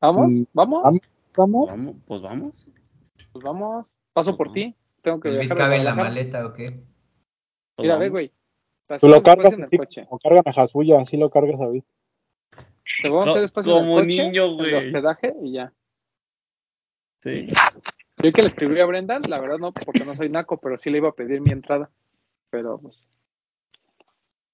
¿Vamos? 0.01 0.29
Mm, 0.31 0.45
¿Vamos? 0.53 0.83
vamos. 0.83 1.01
¿Vamos? 1.37 1.69
Vamos, 1.69 1.97
pues 2.07 2.23
vamos. 2.23 2.67
Pues 3.33 3.45
vamos. 3.45 3.87
Paso 4.13 4.37
por 4.37 4.53
ti. 4.53 4.75
Tengo 5.03 5.19
que 5.21 5.29
¿El 5.31 5.39
viajar 5.41 5.57
a 5.57 5.61
cabe 5.61 5.77
en 5.77 5.85
la 5.85 5.95
maleta 5.95 6.47
o 6.47 6.53
qué? 6.55 6.65
Pues 7.77 7.83
Mira, 7.83 7.97
ve, 7.99 8.09
vamos. 8.09 8.11
güey. 8.13 8.31
Tú 9.01 9.09
lo 9.09 9.23
cargas 9.23 9.51
después 9.51 9.69
en 9.73 9.73
el 9.73 9.79
coche. 9.79 10.07
como 10.07 10.19
cargan 10.21 10.43
a 10.47 10.53
Jasuya, 10.53 11.01
así 11.01 11.17
lo 11.17 11.31
cargas 11.31 11.61
a 11.61 11.69
Vic. 11.69 11.85
Te 13.03 13.09
vamos 13.09 13.27
a 13.27 13.31
hacer 13.31 13.43
después 13.43 13.67
en 13.67 13.73
el 13.73 13.79
como 13.79 13.95
coche, 13.97 14.07
niño, 14.07 14.45
el 14.45 14.57
de 14.59 14.63
güey. 14.63 14.75
hospedaje 14.77 15.35
y 15.43 15.53
ya. 15.53 15.73
Sí. 17.23 17.47
Yo 18.25 18.33
que 18.33 18.41
le 18.41 18.49
escribí 18.49 18.81
a 18.81 18.87
Brendan, 18.87 19.21
la 19.29 19.39
verdad 19.39 19.59
no, 19.59 19.71
porque 19.73 20.03
no 20.07 20.15
soy 20.15 20.31
naco, 20.31 20.59
pero 20.59 20.79
sí 20.79 20.89
le 20.89 20.97
iba 20.97 21.11
a 21.11 21.15
pedir 21.15 21.43
mi 21.43 21.53
entrada. 21.53 21.91
Pero, 22.49 22.79
pues, 22.79 23.07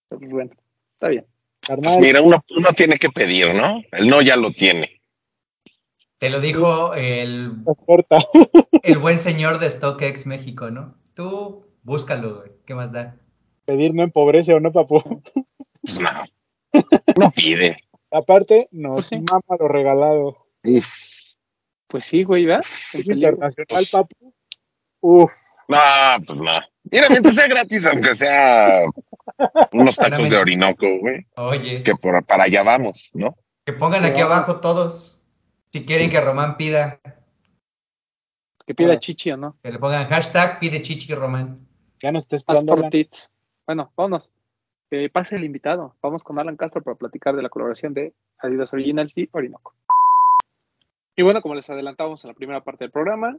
pues 0.09 0.29
bueno, 0.29 0.51
está 0.95 1.07
bien. 1.07 1.25
Pues 1.65 1.99
mira, 2.01 2.21
uno, 2.21 2.43
uno 2.57 2.73
tiene 2.75 2.99
que 2.99 3.11
pedir, 3.11 3.55
¿no? 3.55 3.81
El 3.93 4.09
no 4.09 4.23
ya 4.23 4.35
lo 4.37 4.51
tiene. 4.51 5.01
Te 6.19 6.31
lo 6.31 6.41
dijo 6.41 6.95
el, 6.95 7.53
el 8.83 8.99
buen 8.99 9.21
señor 9.21 9.61
de 9.61 9.71
StockX 9.71 10.27
México, 10.27 10.73
¿no? 10.73 10.97
Tú 11.15 11.65
búscalo, 11.85 12.39
güey. 12.39 12.51
¿Qué 12.67 12.75
más 12.75 12.91
da? 12.91 13.17
Pedir 13.67 13.95
no 13.95 14.03
empobrece 14.03 14.53
o 14.53 14.59
no, 14.59 14.73
papu. 14.73 15.23
Pues 15.81 16.01
no. 16.01 16.11
No 17.17 17.31
pide. 17.31 17.77
Aparte, 18.11 18.69
nos 18.73 18.95
Pues 18.95 19.07
sí. 19.07 19.17
mama 19.17 19.57
lo 19.61 19.69
regalado. 19.69 20.47
Uf. 20.65 21.20
Pues 21.91 22.05
sí, 22.05 22.23
güey, 22.23 22.45
¿verdad? 22.47 22.65
Internacional, 22.95 23.85
papu. 23.91 24.33
Uf, 25.01 25.31
No, 25.69 25.79
pues 26.27 26.39
no. 26.39 26.61
Mira, 26.85 27.09
mientras 27.11 27.35
sea 27.35 27.49
gratis, 27.49 27.85
aunque 27.85 28.15
sea 28.15 28.83
unos 29.73 29.97
tacos 29.97 30.31
de 30.31 30.37
Orinoco, 30.37 30.87
güey. 31.01 31.27
Oye, 31.37 31.83
Que 31.83 31.95
por, 31.97 32.25
para 32.25 32.45
allá 32.45 32.63
vamos, 32.63 33.11
¿no? 33.13 33.37
que 33.67 33.73
pongan 33.75 34.05
aquí 34.05 34.21
abajo 34.21 34.61
todos. 34.61 35.23
Si 35.73 35.85
quieren 35.85 36.11
que 36.11 36.21
Román 36.21 36.57
pida, 36.57 37.01
Que 38.67 38.75
pida 38.75 38.95
Ah. 38.95 38.99
chichi 39.01 39.31
o 39.33 39.37
no. 39.37 39.57
que 39.63 39.73
le 39.73 39.79
pongan 39.79 40.07
hashtag 40.09 40.59
pide 40.61 40.83
chichi 40.83 41.13
Román. 41.15 41.67
ya 42.03 42.13
nos 42.13 42.23
está 42.25 42.37
esperando. 42.37 42.77
Bueno, 43.67 43.93
vámonos. 43.97 44.31
Que 44.91 45.09
pase 45.11 45.37
el 45.37 45.45
invitado. 45.45 45.97
Vamos 46.03 46.25
con 46.25 46.39
Alan 46.39 46.57
Castro 46.57 46.83
para 46.83 46.97
platicar 46.97 47.37
de 47.37 47.43
la 47.43 47.49
colaboración 47.49 47.95
de 47.95 48.13
Adidas 48.39 48.73
Originals 48.73 49.13
y 49.17 49.29
Orinoco. 49.33 49.75
Y 51.21 51.23
bueno, 51.23 51.43
como 51.43 51.55
les 51.55 51.69
adelantábamos 51.69 52.25
en 52.25 52.29
la 52.29 52.35
primera 52.35 52.65
parte 52.65 52.85
del 52.85 52.91
programa, 52.91 53.37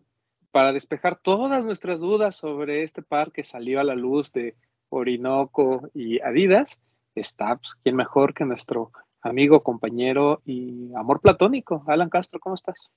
para 0.52 0.72
despejar 0.72 1.20
todas 1.20 1.66
nuestras 1.66 2.00
dudas 2.00 2.36
sobre 2.36 2.84
este 2.84 3.02
par 3.02 3.32
que 3.32 3.44
salió 3.44 3.80
a 3.80 3.84
la 3.84 3.96
luz 3.96 4.32
de 4.34 4.54
Orinoco 4.90 5.90
y 5.96 6.20
Adidas, 6.20 6.80
está, 7.16 7.56
pues, 7.56 7.74
¿quién 7.82 7.96
mejor 7.96 8.36
que 8.36 8.46
nuestro 8.46 8.92
amigo, 9.24 9.64
compañero 9.64 10.44
y 10.46 10.92
amor 10.96 11.22
platónico? 11.22 11.84
Alan 11.88 12.12
Castro, 12.12 12.40
¿cómo 12.40 12.54
estás? 12.54 12.92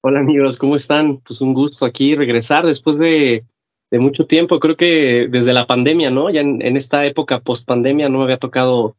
Hola 0.00 0.20
amigos, 0.20 0.56
¿cómo 0.56 0.74
están? 0.74 1.18
Pues 1.18 1.42
un 1.42 1.52
gusto 1.52 1.84
aquí 1.84 2.14
regresar 2.14 2.64
después 2.64 2.96
de, 2.96 3.44
mucho 3.90 4.26
tiempo, 4.26 4.58
creo 4.58 4.78
que 4.78 5.28
desde 5.30 5.52
la 5.52 5.66
pandemia, 5.66 6.10
¿no? 6.10 6.30
Ya 6.30 6.40
en, 6.40 6.78
esta 6.78 7.04
época 7.04 7.40
post 7.40 7.68
pandemia 7.68 8.08
no 8.08 8.20
me 8.20 8.24
había 8.24 8.38
tocado 8.38 8.96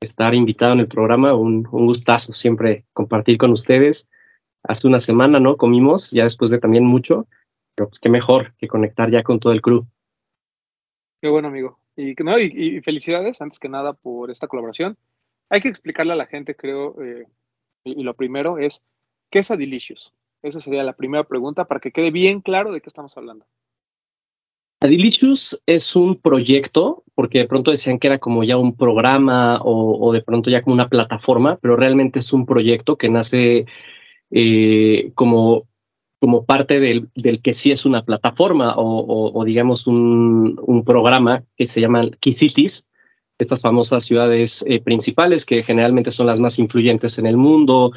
estar 0.00 0.34
invitado 0.34 0.72
en 0.72 0.80
el 0.80 0.88
programa, 0.88 1.34
un 1.34 1.62
gustazo 1.64 2.32
siempre 2.32 2.86
compartir 2.94 3.36
con 3.36 3.52
ustedes. 3.52 4.08
Hace 4.62 4.86
una 4.86 5.00
semana, 5.00 5.40
¿no? 5.40 5.56
Comimos, 5.56 6.10
ya 6.10 6.24
después 6.24 6.50
de 6.50 6.58
también 6.58 6.84
mucho, 6.84 7.26
pero 7.74 7.88
pues 7.88 8.00
qué 8.00 8.08
mejor 8.10 8.54
que 8.58 8.68
conectar 8.68 9.10
ya 9.10 9.22
con 9.22 9.40
todo 9.40 9.52
el 9.52 9.62
crew. 9.62 9.86
Qué 11.20 11.28
bueno, 11.28 11.48
amigo. 11.48 11.78
Y, 11.96 12.14
que 12.14 12.24
no, 12.24 12.38
y, 12.38 12.46
y 12.46 12.80
felicidades, 12.80 13.40
antes 13.40 13.58
que 13.58 13.68
nada, 13.68 13.92
por 13.92 14.30
esta 14.30 14.48
colaboración. 14.48 14.96
Hay 15.48 15.60
que 15.60 15.68
explicarle 15.68 16.12
a 16.12 16.16
la 16.16 16.26
gente, 16.26 16.54
creo, 16.54 17.02
eh, 17.02 17.26
y, 17.84 18.00
y 18.00 18.02
lo 18.04 18.14
primero 18.14 18.58
es, 18.58 18.82
¿qué 19.30 19.40
es 19.40 19.50
Adilicious? 19.50 20.12
Esa 20.42 20.60
sería 20.60 20.82
la 20.82 20.94
primera 20.94 21.24
pregunta 21.24 21.64
para 21.64 21.80
que 21.80 21.92
quede 21.92 22.10
bien 22.10 22.40
claro 22.40 22.72
de 22.72 22.80
qué 22.80 22.88
estamos 22.88 23.16
hablando. 23.16 23.44
Adilicious 24.82 25.60
es 25.66 25.94
un 25.94 26.16
proyecto, 26.16 27.04
porque 27.14 27.40
de 27.40 27.46
pronto 27.46 27.70
decían 27.70 27.98
que 27.98 28.06
era 28.06 28.18
como 28.18 28.44
ya 28.44 28.56
un 28.56 28.74
programa 28.74 29.60
o, 29.60 30.08
o 30.08 30.12
de 30.12 30.22
pronto 30.22 30.48
ya 30.48 30.62
como 30.62 30.72
una 30.72 30.88
plataforma, 30.88 31.58
pero 31.60 31.76
realmente 31.76 32.20
es 32.20 32.32
un 32.32 32.46
proyecto 32.46 32.96
que 32.96 33.10
nace 33.10 33.66
eh, 34.30 35.12
como, 35.14 35.68
como 36.20 36.44
parte 36.44 36.80
del, 36.80 37.08
del 37.14 37.42
que 37.42 37.54
sí 37.54 37.72
es 37.72 37.84
una 37.84 38.04
plataforma 38.04 38.74
o, 38.76 39.44
digamos 39.44 39.86
un, 39.86 40.60
un 40.62 40.84
programa 40.84 41.44
que 41.56 41.66
se 41.66 41.80
llama 41.80 42.08
Key 42.20 42.34
Cities, 42.34 42.86
estas 43.38 43.60
famosas 43.60 44.04
ciudades 44.04 44.64
eh, 44.68 44.80
principales 44.80 45.46
que 45.46 45.62
generalmente 45.62 46.10
son 46.10 46.26
las 46.26 46.38
más 46.40 46.58
influyentes 46.58 47.18
en 47.18 47.26
el 47.26 47.36
mundo, 47.36 47.92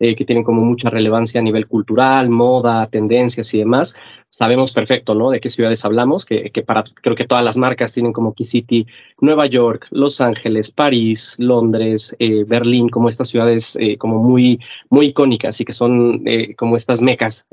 eh, 0.00 0.14
que 0.14 0.24
tienen 0.24 0.44
como 0.44 0.62
mucha 0.62 0.90
relevancia 0.90 1.40
a 1.40 1.42
nivel 1.42 1.66
cultural, 1.66 2.30
moda, 2.30 2.86
tendencias 2.86 3.52
y 3.52 3.58
demás. 3.58 3.96
Sabemos 4.30 4.72
perfecto, 4.72 5.16
¿no? 5.16 5.30
De 5.30 5.40
qué 5.40 5.50
ciudades 5.50 5.84
hablamos, 5.84 6.24
que, 6.24 6.52
para 6.64 6.84
creo 7.02 7.16
que 7.16 7.26
todas 7.26 7.44
las 7.44 7.56
marcas 7.56 7.92
tienen 7.92 8.12
como 8.12 8.32
Key 8.32 8.46
City 8.46 8.86
Nueva 9.20 9.46
York, 9.46 9.88
Los 9.90 10.20
Ángeles, 10.20 10.70
París, 10.70 11.34
Londres, 11.38 12.14
eh, 12.20 12.44
Berlín, 12.44 12.90
como 12.90 13.08
estas 13.08 13.28
ciudades 13.28 13.76
eh, 13.80 13.98
como 13.98 14.22
muy 14.22 14.60
muy 14.88 15.06
icónicas 15.06 15.60
y 15.60 15.64
que 15.64 15.72
son 15.72 16.22
como 16.56 16.76
estas 16.76 17.02
mecas 17.02 17.46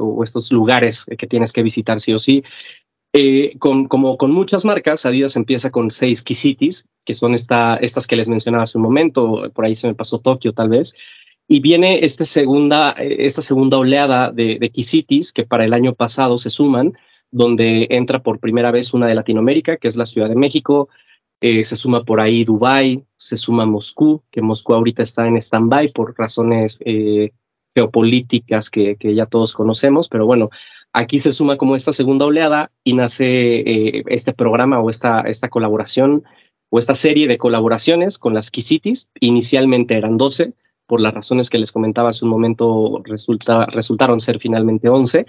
o 0.00 0.24
estos 0.24 0.50
lugares 0.50 1.06
que 1.16 1.28
tienes 1.28 1.52
que 1.52 1.62
visitar 1.62 2.00
sí 2.00 2.12
o 2.12 2.18
sí. 2.18 2.42
Con, 3.60 3.86
como 3.86 4.16
con 4.16 4.32
muchas 4.32 4.64
marcas, 4.64 5.06
Adidas 5.06 5.36
empieza 5.36 5.70
con 5.70 5.92
seis 5.92 6.24
key 6.24 6.34
cities, 6.34 6.86
que 7.04 7.14
son 7.14 7.34
esta, 7.34 7.76
estas 7.76 8.08
que 8.08 8.16
les 8.16 8.28
mencionaba 8.28 8.64
hace 8.64 8.78
un 8.78 8.82
momento, 8.82 9.52
por 9.54 9.64
ahí 9.64 9.76
se 9.76 9.86
me 9.86 9.94
pasó 9.94 10.18
Tokio 10.18 10.52
tal 10.52 10.70
vez, 10.70 10.94
y 11.48 11.60
viene 11.60 12.04
este 12.04 12.24
segunda, 12.24 12.92
eh, 12.92 13.16
esta 13.20 13.42
segunda 13.42 13.78
oleada 13.78 14.30
de, 14.30 14.58
de 14.58 14.70
key 14.70 14.84
cities 14.84 15.32
que 15.32 15.44
para 15.44 15.64
el 15.64 15.72
año 15.72 15.94
pasado 15.94 16.38
se 16.38 16.50
suman, 16.50 16.94
donde 17.30 17.88
entra 17.90 18.22
por 18.22 18.38
primera 18.38 18.70
vez 18.70 18.94
una 18.94 19.06
de 19.06 19.14
Latinoamérica, 19.14 19.76
que 19.76 19.88
es 19.88 19.96
la 19.96 20.06
Ciudad 20.06 20.28
de 20.28 20.36
México, 20.36 20.88
eh, 21.46 21.64
se 21.64 21.76
suma 21.76 22.04
por 22.04 22.20
ahí 22.20 22.44
Dubai, 22.44 23.04
se 23.16 23.36
suma 23.36 23.66
Moscú, 23.66 24.22
que 24.30 24.40
Moscú 24.40 24.72
ahorita 24.72 25.02
está 25.02 25.26
en 25.26 25.36
stand-by 25.36 25.92
por 25.92 26.14
razones 26.16 26.78
eh, 26.84 27.32
geopolíticas 27.74 28.70
que, 28.70 28.96
ya 29.00 29.26
todos 29.26 29.52
conocemos, 29.52 30.08
pero 30.08 30.24
bueno, 30.24 30.48
aquí 30.92 31.18
se 31.18 31.32
suma 31.32 31.58
como 31.58 31.76
esta 31.76 31.92
segunda 31.92 32.24
oleada 32.24 32.70
y 32.82 32.94
nace 32.94 33.60
eh, 33.60 34.04
este 34.06 34.32
programa 34.32 34.80
o 34.80 34.88
esta, 34.88 35.20
esta 35.20 35.50
colaboración 35.50 36.24
o 36.70 36.78
esta 36.78 36.94
serie 36.94 37.28
de 37.28 37.36
colaboraciones 37.36 38.18
con 38.18 38.32
las 38.32 38.50
Key 38.50 38.62
Cities. 38.62 39.08
Inicialmente 39.20 39.96
eran 39.96 40.16
12, 40.16 40.54
por 40.94 41.00
las 41.00 41.12
razones 41.12 41.50
que 41.50 41.58
les 41.58 41.72
comentaba 41.72 42.10
hace 42.10 42.24
un 42.24 42.30
momento, 42.30 43.02
resulta, 43.02 43.66
resultaron 43.66 44.20
ser 44.20 44.38
finalmente 44.38 44.88
11. 44.88 45.26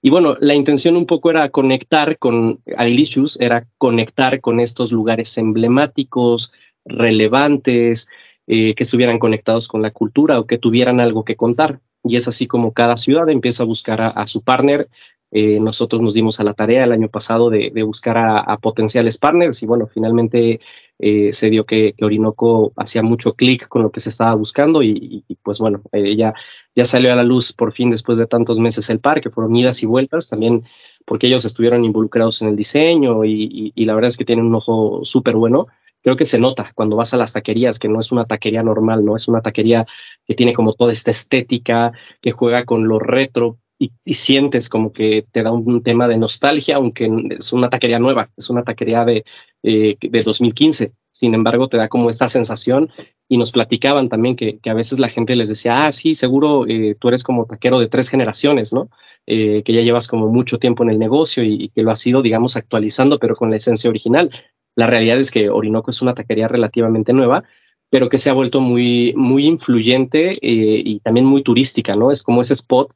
Y 0.00 0.10
bueno, 0.10 0.36
la 0.38 0.54
intención 0.54 0.96
un 0.96 1.06
poco 1.06 1.28
era 1.30 1.48
conectar 1.48 2.18
con 2.18 2.60
Alicious, 2.76 3.36
era 3.40 3.66
conectar 3.78 4.40
con 4.40 4.60
estos 4.60 4.92
lugares 4.92 5.36
emblemáticos, 5.36 6.52
relevantes, 6.84 8.06
eh, 8.46 8.76
que 8.76 8.84
estuvieran 8.84 9.18
conectados 9.18 9.66
con 9.66 9.82
la 9.82 9.90
cultura 9.90 10.38
o 10.38 10.46
que 10.46 10.56
tuvieran 10.56 11.00
algo 11.00 11.24
que 11.24 11.34
contar. 11.34 11.80
Y 12.04 12.14
es 12.14 12.28
así 12.28 12.46
como 12.46 12.72
cada 12.72 12.96
ciudad 12.96 13.28
empieza 13.28 13.64
a 13.64 13.66
buscar 13.66 14.00
a 14.00 14.24
su 14.28 14.44
partner. 14.44 14.88
Eh, 15.30 15.60
nosotros 15.60 16.00
nos 16.00 16.14
dimos 16.14 16.40
a 16.40 16.44
la 16.44 16.54
tarea 16.54 16.84
el 16.84 16.92
año 16.92 17.08
pasado 17.08 17.50
de, 17.50 17.70
buscar 17.82 18.16
a, 18.16 18.56
potenciales 18.58 19.18
partners 19.18 19.62
y 19.62 19.66
bueno, 19.66 19.86
finalmente 19.86 20.60
eh, 20.98 21.32
se 21.32 21.50
dio 21.50 21.66
que, 21.66 21.94
Orinoco 22.00 22.72
hacía 22.76 23.02
mucho 23.02 23.34
clic 23.34 23.68
con 23.68 23.82
lo 23.82 23.90
que 23.90 24.00
se 24.00 24.08
estaba 24.08 24.34
buscando 24.34 24.82
y, 24.82 25.24
pues 25.42 25.58
bueno, 25.58 25.82
eh, 25.92 26.16
ya, 26.16 26.34
ya 26.74 26.84
salió 26.86 27.12
a 27.12 27.16
la 27.16 27.24
luz 27.24 27.52
por 27.52 27.72
fin 27.72 27.90
después 27.90 28.16
de 28.16 28.26
tantos 28.26 28.58
meses 28.58 28.88
el 28.90 29.00
par, 29.00 29.20
que 29.20 29.30
fueron 29.30 29.54
idas 29.54 29.82
y 29.82 29.86
vueltas, 29.86 30.28
también 30.28 30.64
porque 31.04 31.26
ellos 31.26 31.44
estuvieron 31.44 31.84
involucrados 31.84 32.40
en 32.42 32.48
el 32.48 32.56
diseño 32.56 33.24
y, 33.24 33.72
y 33.74 33.84
la 33.84 33.94
verdad 33.94 34.08
es 34.10 34.16
que 34.16 34.24
tienen 34.24 34.46
un 34.46 34.54
ojo 34.54 35.04
súper 35.04 35.36
bueno. 35.36 35.66
Creo 36.02 36.16
que 36.16 36.24
se 36.24 36.38
nota 36.38 36.72
cuando 36.74 36.96
vas 36.96 37.12
a 37.12 37.16
las 37.16 37.32
taquerías, 37.32 37.78
que 37.78 37.88
no 37.88 38.00
es 38.00 38.12
una 38.12 38.24
taquería 38.24 38.62
normal, 38.62 39.04
no 39.04 39.16
es 39.16 39.28
una 39.28 39.42
taquería 39.42 39.86
que 40.26 40.34
tiene 40.34 40.54
como 40.54 40.74
toda 40.74 40.92
esta 40.92 41.10
estética, 41.10 41.92
que 42.22 42.32
juega 42.32 42.64
con 42.64 42.86
lo 42.88 42.98
retro 42.98 43.58
y, 43.78 43.92
sientes 44.14 44.68
como 44.68 44.92
que 44.92 45.24
te 45.32 45.42
da 45.42 45.52
un, 45.52 45.82
tema 45.82 46.08
de 46.08 46.18
nostalgia, 46.18 46.76
aunque 46.76 47.10
es 47.38 47.52
una 47.52 47.70
taquería 47.70 47.98
nueva, 47.98 48.30
es 48.36 48.50
una 48.50 48.64
taquería 48.64 49.04
de, 49.04 49.24
eh, 49.62 49.96
de 50.00 50.22
2015. 50.22 50.92
Sin 51.12 51.34
embargo, 51.34 51.68
te 51.68 51.76
da 51.76 51.88
como 51.88 52.10
esta 52.10 52.28
sensación 52.28 52.90
y 53.28 53.38
nos 53.38 53.52
platicaban 53.52 54.08
también 54.08 54.36
que, 54.36 54.58
que 54.58 54.70
a 54.70 54.74
veces 54.74 54.98
la 54.98 55.08
gente 55.08 55.36
les 55.36 55.48
decía, 55.48 55.86
ah, 55.86 55.92
sí, 55.92 56.14
seguro 56.14 56.66
eh, 56.66 56.96
tú 56.98 57.08
eres 57.08 57.22
como 57.22 57.46
taquero 57.46 57.78
de 57.78 57.88
tres 57.88 58.08
generaciones, 58.08 58.72
¿no? 58.72 58.88
Eh, 59.26 59.62
que 59.64 59.72
ya 59.72 59.82
llevas 59.82 60.08
como 60.08 60.28
mucho 60.28 60.58
tiempo 60.58 60.82
en 60.82 60.90
el 60.90 60.98
negocio 60.98 61.44
y, 61.44 61.68
que 61.70 61.82
lo 61.82 61.90
has 61.90 62.06
ido, 62.06 62.22
digamos, 62.22 62.56
actualizando, 62.56 63.18
pero 63.18 63.36
con 63.36 63.50
la 63.50 63.56
esencia 63.56 63.90
original. 63.90 64.30
La 64.74 64.86
realidad 64.86 65.18
es 65.18 65.30
que 65.30 65.50
Orinoco 65.50 65.90
es 65.90 66.02
una 66.02 66.14
taquería 66.14 66.48
relativamente 66.48 67.12
nueva, 67.12 67.44
pero 67.90 68.08
que 68.08 68.18
se 68.18 68.30
ha 68.30 68.34
vuelto 68.34 68.60
muy, 68.60 69.12
muy 69.16 69.46
influyente 69.46 70.34
y 70.40 71.00
también 71.00 71.26
muy 71.26 71.42
turística, 71.42 71.96
¿no? 71.96 72.10
Es 72.10 72.22
como 72.22 72.42
ese 72.42 72.52
spot 72.54 72.92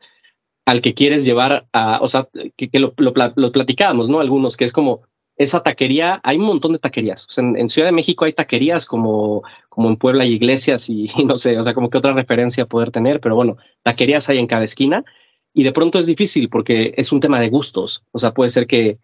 al 0.64 0.80
que 0.80 0.94
quieres 0.94 1.24
llevar 1.24 1.66
a, 1.72 2.00
o 2.00 2.08
sea, 2.08 2.28
que, 2.56 2.70
lo, 2.78 2.94
lo, 2.96 3.52
platicábamos, 3.52 4.08
¿no? 4.08 4.20
Algunos, 4.20 4.56
que 4.56 4.64
es 4.64 4.72
como 4.72 5.02
esa 5.36 5.62
taquería, 5.62 6.20
hay 6.22 6.38
un 6.38 6.44
montón 6.44 6.72
de 6.72 6.78
taquerías. 6.78 7.26
En, 7.36 7.68
Ciudad 7.68 7.88
de 7.88 7.92
México 7.92 8.24
hay 8.24 8.32
taquerías 8.32 8.86
como, 8.86 9.42
como 9.68 9.88
en 9.88 9.96
Puebla 9.96 10.24
hay 10.24 10.32
iglesias 10.32 10.88
y, 10.88 11.10
y, 11.16 11.24
no 11.24 11.34
sé, 11.34 11.58
o 11.58 11.64
sea, 11.64 11.74
como 11.74 11.90
que 11.90 11.98
otra 11.98 12.12
referencia 12.12 12.66
poder 12.66 12.90
tener, 12.90 13.20
pero 13.20 13.34
bueno, 13.34 13.56
taquerías 13.82 14.28
hay 14.28 14.38
en 14.38 14.46
cada 14.46 14.64
esquina 14.64 15.04
y 15.54 15.64
de 15.64 15.72
pronto 15.72 15.98
es 15.98 16.06
difícil 16.06 16.48
porque 16.48 16.94
es 16.96 17.12
un 17.12 17.20
tema 17.20 17.40
de 17.40 17.50
gustos. 17.50 18.04
O 18.12 18.18
sea, 18.18 18.32
puede 18.32 18.50
ser 18.50 18.66
que 18.66 18.98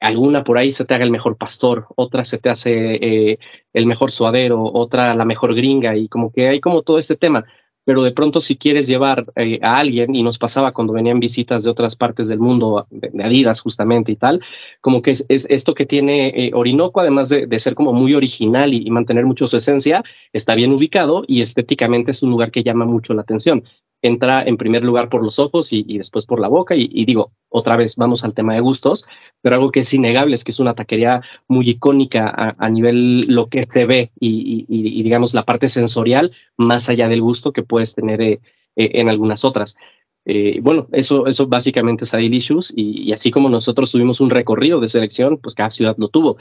alguna 0.00 0.44
por 0.44 0.58
ahí 0.58 0.72
se 0.72 0.84
te 0.84 0.94
haga 0.94 1.04
el 1.04 1.10
mejor 1.10 1.36
pastor, 1.36 1.86
otra 1.96 2.24
se 2.24 2.38
te 2.38 2.50
hace 2.50 2.96
eh, 2.96 3.38
el 3.72 3.86
mejor 3.86 4.12
suadero, 4.12 4.62
otra 4.62 5.14
la 5.14 5.24
mejor 5.24 5.54
gringa 5.54 5.96
y 5.96 6.08
como 6.08 6.32
que 6.32 6.48
hay 6.48 6.60
como 6.60 6.82
todo 6.82 6.98
este 6.98 7.16
tema. 7.16 7.44
Pero 7.86 8.02
de 8.02 8.10
pronto 8.10 8.42
si 8.42 8.56
quieres 8.56 8.86
llevar 8.86 9.24
eh, 9.36 9.60
a 9.62 9.74
alguien, 9.74 10.14
y 10.14 10.22
nos 10.22 10.38
pasaba 10.38 10.72
cuando 10.72 10.92
venían 10.92 11.20
visitas 11.20 11.64
de 11.64 11.70
otras 11.70 11.96
partes 11.96 12.28
del 12.28 12.40
mundo, 12.40 12.86
de, 12.90 13.24
Adidas 13.24 13.60
justamente 13.60 14.12
y 14.12 14.16
tal, 14.16 14.42
como 14.80 15.00
que 15.00 15.12
es, 15.12 15.24
es 15.28 15.46
esto 15.48 15.72
que 15.72 15.86
tiene 15.86 16.28
eh, 16.28 16.50
Orinoco, 16.52 17.00
además 17.00 17.28
de, 17.28 17.46
de, 17.46 17.58
ser 17.58 17.74
como 17.74 17.92
muy 17.92 18.12
original 18.14 18.74
y, 18.74 18.86
y 18.86 18.90
mantener 18.90 19.24
mucho 19.24 19.46
su 19.46 19.56
esencia, 19.56 20.04
está 20.32 20.54
bien 20.54 20.72
ubicado 20.72 21.24
y 21.26 21.40
estéticamente 21.40 22.10
es 22.10 22.22
un 22.22 22.30
lugar 22.30 22.50
que 22.50 22.64
llama 22.64 22.84
mucho 22.84 23.14
la 23.14 23.22
atención 23.22 23.62
entra 24.06 24.42
en 24.42 24.56
primer 24.56 24.82
lugar 24.82 25.08
por 25.08 25.22
los 25.22 25.38
ojos 25.38 25.72
y, 25.72 25.98
después 25.98 26.26
por 26.26 26.40
la 26.40 26.48
boca. 26.48 26.74
Y, 26.76 27.04
digo, 27.04 27.32
otra 27.48 27.76
vez 27.76 27.96
vamos 27.96 28.24
al 28.24 28.34
tema 28.34 28.54
de 28.54 28.60
gustos, 28.60 29.06
pero 29.42 29.56
algo 29.56 29.70
que 29.70 29.80
es 29.80 29.94
innegable 29.94 30.34
es 30.34 30.44
que 30.44 30.50
es 30.50 30.60
una 30.60 30.74
taquería 30.74 31.22
muy 31.48 31.68
icónica 31.68 32.54
a, 32.58 32.68
nivel 32.70 33.26
lo 33.28 33.48
que 33.48 33.62
se 33.64 33.84
ve 33.86 34.12
y, 34.18 35.02
digamos 35.02 35.34
la 35.34 35.44
parte 35.44 35.68
sensorial, 35.68 36.32
más 36.56 36.88
allá 36.88 37.08
del 37.08 37.22
gusto 37.22 37.52
que 37.52 37.62
puedes 37.62 37.94
tener 37.94 38.20
eh, 38.20 38.40
eh, 38.76 38.90
en 38.94 39.08
algunas 39.08 39.44
otras. 39.44 39.76
Eh, 40.24 40.58
bueno, 40.60 40.88
eso, 40.92 41.26
eso 41.26 41.46
básicamente 41.46 42.04
es 42.04 42.14
Adilicious 42.14 42.72
y, 42.74 43.02
y 43.02 43.12
así 43.12 43.30
como 43.30 43.48
nosotros 43.48 43.92
tuvimos 43.92 44.20
un 44.20 44.30
recorrido 44.30 44.80
de 44.80 44.88
selección, 44.88 45.38
pues 45.38 45.54
cada 45.54 45.70
ciudad 45.70 45.94
lo 45.98 46.08
tuvo. 46.08 46.36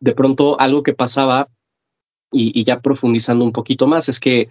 De 0.00 0.12
pronto 0.12 0.60
algo 0.60 0.82
que 0.82 0.94
pasaba 0.94 1.48
y 2.32 2.62
ya 2.62 2.80
profundizando 2.80 3.44
un 3.44 3.50
poquito 3.50 3.88
más 3.88 4.08
es 4.08 4.20
que 4.20 4.48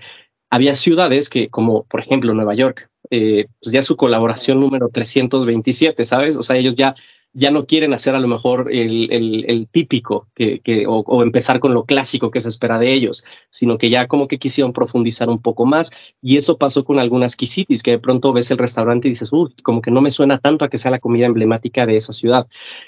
había 0.50 0.76
ciudades 0.76 1.30
que, 1.30 1.50
como 1.50 1.84
por 1.84 2.00
ejemplo 2.02 2.34
Nueva 2.34 2.56
York, 2.56 2.90
eh, 3.12 3.48
pues 3.62 3.74
ya 3.74 3.84
su 3.84 3.96
colaboración 3.96 4.60
número 4.60 4.90
327, 4.90 6.06
¿sabes? 6.06 6.36
O 6.38 6.44
sea, 6.44 6.58
ellos 6.58 6.76
ya, 6.76 6.96
ya 7.34 7.52
no 7.52 7.66
quieren 7.66 7.94
hacer 7.94 8.16
a 8.16 8.20
lo 8.20 8.28
mejor 8.28 8.70
el, 8.72 9.12
el, 9.12 9.46
el 9.48 9.68
típico 9.68 10.28
que, 10.36 10.60
que, 10.60 10.88
o, 10.88 11.00
o, 11.00 11.24
empezar 11.24 11.60
con 11.60 11.74
lo 11.74 11.86
clásico 11.86 12.32
que 12.32 12.42
se 12.42 12.50
espera 12.50 12.80
de 12.80 12.94
ellos, 12.94 13.24
sino 13.50 13.78
que 13.78 13.90
ya 13.90 14.08
como 14.08 14.28
que 14.28 14.40
quisieron 14.40 14.74
profundizar 14.74 15.30
un 15.30 15.42
poco 15.42 15.66
más. 15.66 15.92
Y 16.22 16.38
eso 16.38 16.58
pasó 16.58 16.84
con 16.84 17.00
algunas 17.00 17.36
Kisitis, 17.36 17.84
que 17.84 17.92
de 17.92 18.00
pronto 18.00 18.34
ves 18.34 18.52
el 18.52 18.58
restaurante 18.58 19.08
y 19.08 19.12
dices, 19.12 19.32
uy, 19.32 19.54
como 19.64 19.82
que 19.82 19.92
no 19.92 20.02
me 20.02 20.12
suena 20.12 20.40
tanto 20.40 20.66
a 20.66 20.70
que 20.70 20.78
sea 20.78 20.92
la 20.92 21.00
comida 21.00 21.28
emblemática 21.28 21.86
de 21.86 21.98
esa 21.98 22.14
ciudad. 22.14 22.48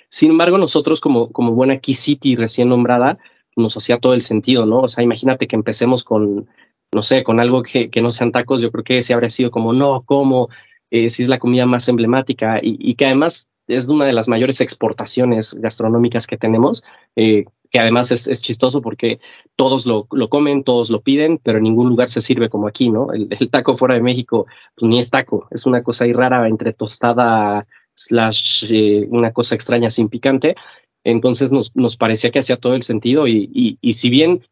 Sin 0.09 0.31
embargo, 0.31 0.57
nosotros 0.57 0.99
como, 0.99 1.31
como 1.31 1.53
buena 1.53 1.77
Kisiti 1.77 2.35
recién 2.35 2.69
nombrada, 2.69 3.17
nos 3.55 3.75
hacía 3.75 3.99
todo 3.99 4.13
el 4.13 4.21
sentido, 4.21 4.65
¿no? 4.65 4.79
O 4.79 4.89
sea, 4.89 5.03
imagínate 5.03 5.47
que 5.47 5.55
empecemos 5.55 6.03
con 6.03 6.47
no 6.93 7.03
sé, 7.03 7.23
con 7.23 7.39
algo 7.39 7.63
que, 7.63 7.89
que 7.89 8.01
no 8.01 8.09
sean 8.09 8.31
tacos, 8.31 8.61
yo 8.61 8.71
creo 8.71 8.83
que 8.83 9.03
sí 9.03 9.13
habría 9.13 9.29
sido 9.29 9.51
como, 9.51 9.73
no, 9.73 10.03
¿cómo? 10.03 10.49
Eh, 10.89 11.09
si 11.09 11.23
es 11.23 11.29
la 11.29 11.39
comida 11.39 11.65
más 11.65 11.87
emblemática 11.87 12.59
y, 12.61 12.77
y, 12.79 12.95
que 12.95 13.05
además 13.05 13.47
es 13.67 13.87
una 13.87 14.05
de 14.05 14.13
las 14.13 14.27
mayores 14.27 14.59
exportaciones 14.59 15.53
gastronómicas 15.53 16.27
que 16.27 16.37
tenemos, 16.37 16.83
eh, 17.15 17.45
que 17.69 17.79
además 17.79 18.11
es, 18.11 18.27
es, 18.27 18.41
chistoso 18.41 18.81
porque 18.81 19.21
todos 19.55 19.85
lo, 19.85 20.07
lo, 20.11 20.27
comen, 20.27 20.63
todos 20.65 20.89
lo 20.89 21.01
piden, 21.01 21.39
pero 21.41 21.59
en 21.59 21.63
ningún 21.63 21.87
lugar 21.87 22.09
se 22.09 22.19
sirve 22.19 22.49
como 22.49 22.67
aquí, 22.67 22.89
¿no? 22.89 23.07
El, 23.13 23.49
taco 23.49 23.77
fuera 23.77 23.95
de 23.95 24.01
México 24.01 24.45
pues, 24.75 24.89
ni 24.89 24.99
es 24.99 25.09
taco, 25.09 25.47
es 25.51 25.65
una 25.65 25.81
cosa 25.83 26.03
ahí 26.03 26.11
rara 26.11 26.45
entre 26.49 26.73
tostada 26.73 27.65
slash 27.95 28.65
eh, 28.69 29.07
una 29.09 29.31
cosa 29.31 29.55
extraña 29.55 29.89
sin 29.89 30.09
picante. 30.09 30.55
Entonces 31.03 31.51
nos, 31.51 31.73
nos 31.75 31.95
parecía 31.95 32.31
que 32.31 32.39
hacía 32.39 32.57
todo 32.57 32.75
el 32.75 32.83
sentido 32.83 33.27
y, 33.27 33.49
y, 33.53 33.77
y 33.81 33.93
si 33.93 34.09
bien 34.09 34.43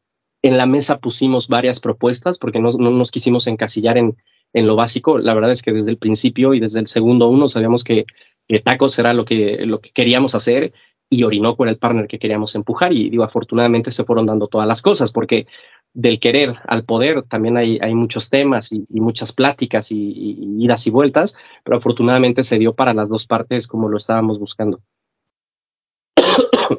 en 0.41 0.57
la 0.57 0.65
mesa 0.65 0.99
pusimos 0.99 1.47
varias 1.47 1.79
propuestas 1.79 2.37
porque 2.37 2.59
no, 2.59 2.71
no 2.71 2.91
nos 2.91 3.11
quisimos 3.11 3.47
encasillar 3.47 3.97
en, 3.97 4.17
en, 4.53 4.67
lo 4.67 4.75
básico. 4.75 5.17
La 5.17 5.33
verdad 5.33 5.51
es 5.51 5.61
que 5.61 5.73
desde 5.73 5.89
el 5.89 5.97
principio 5.97 6.53
y 6.53 6.59
desde 6.59 6.79
el 6.79 6.87
segundo 6.87 7.27
uno 7.29 7.49
sabíamos 7.49 7.83
que, 7.83 8.05
que 8.47 8.59
tacos 8.59 8.97
era 8.99 9.13
lo 9.13 9.25
que, 9.25 9.65
lo 9.65 9.79
que 9.81 9.91
queríamos 9.91 10.35
hacer 10.35 10.73
y 11.09 11.23
Orinoco 11.23 11.63
era 11.63 11.71
el 11.71 11.79
partner 11.79 12.07
que 12.07 12.19
queríamos 12.19 12.55
empujar. 12.55 12.93
Y 12.93 13.09
digo, 13.09 13.23
afortunadamente 13.23 13.91
se 13.91 14.03
fueron 14.03 14.27
dando 14.27 14.47
todas 14.47 14.67
las 14.67 14.81
cosas 14.81 15.11
porque 15.11 15.47
del 15.93 16.19
querer 16.19 16.55
al 16.67 16.85
poder 16.85 17.23
también 17.23 17.57
hay, 17.57 17.79
hay 17.81 17.95
muchos 17.95 18.29
temas 18.29 18.71
y, 18.71 18.85
y 18.89 19.01
muchas 19.01 19.33
pláticas 19.33 19.91
y, 19.91 19.97
y, 19.97 20.63
idas 20.63 20.85
y 20.87 20.91
vueltas, 20.91 21.35
pero 21.63 21.77
afortunadamente 21.77 22.43
se 22.43 22.59
dio 22.59 22.75
para 22.75 22.93
las 22.93 23.09
dos 23.09 23.25
partes 23.25 23.67
como 23.67 23.89
lo 23.89 23.97
estábamos 23.97 24.39
buscando. 24.39 24.81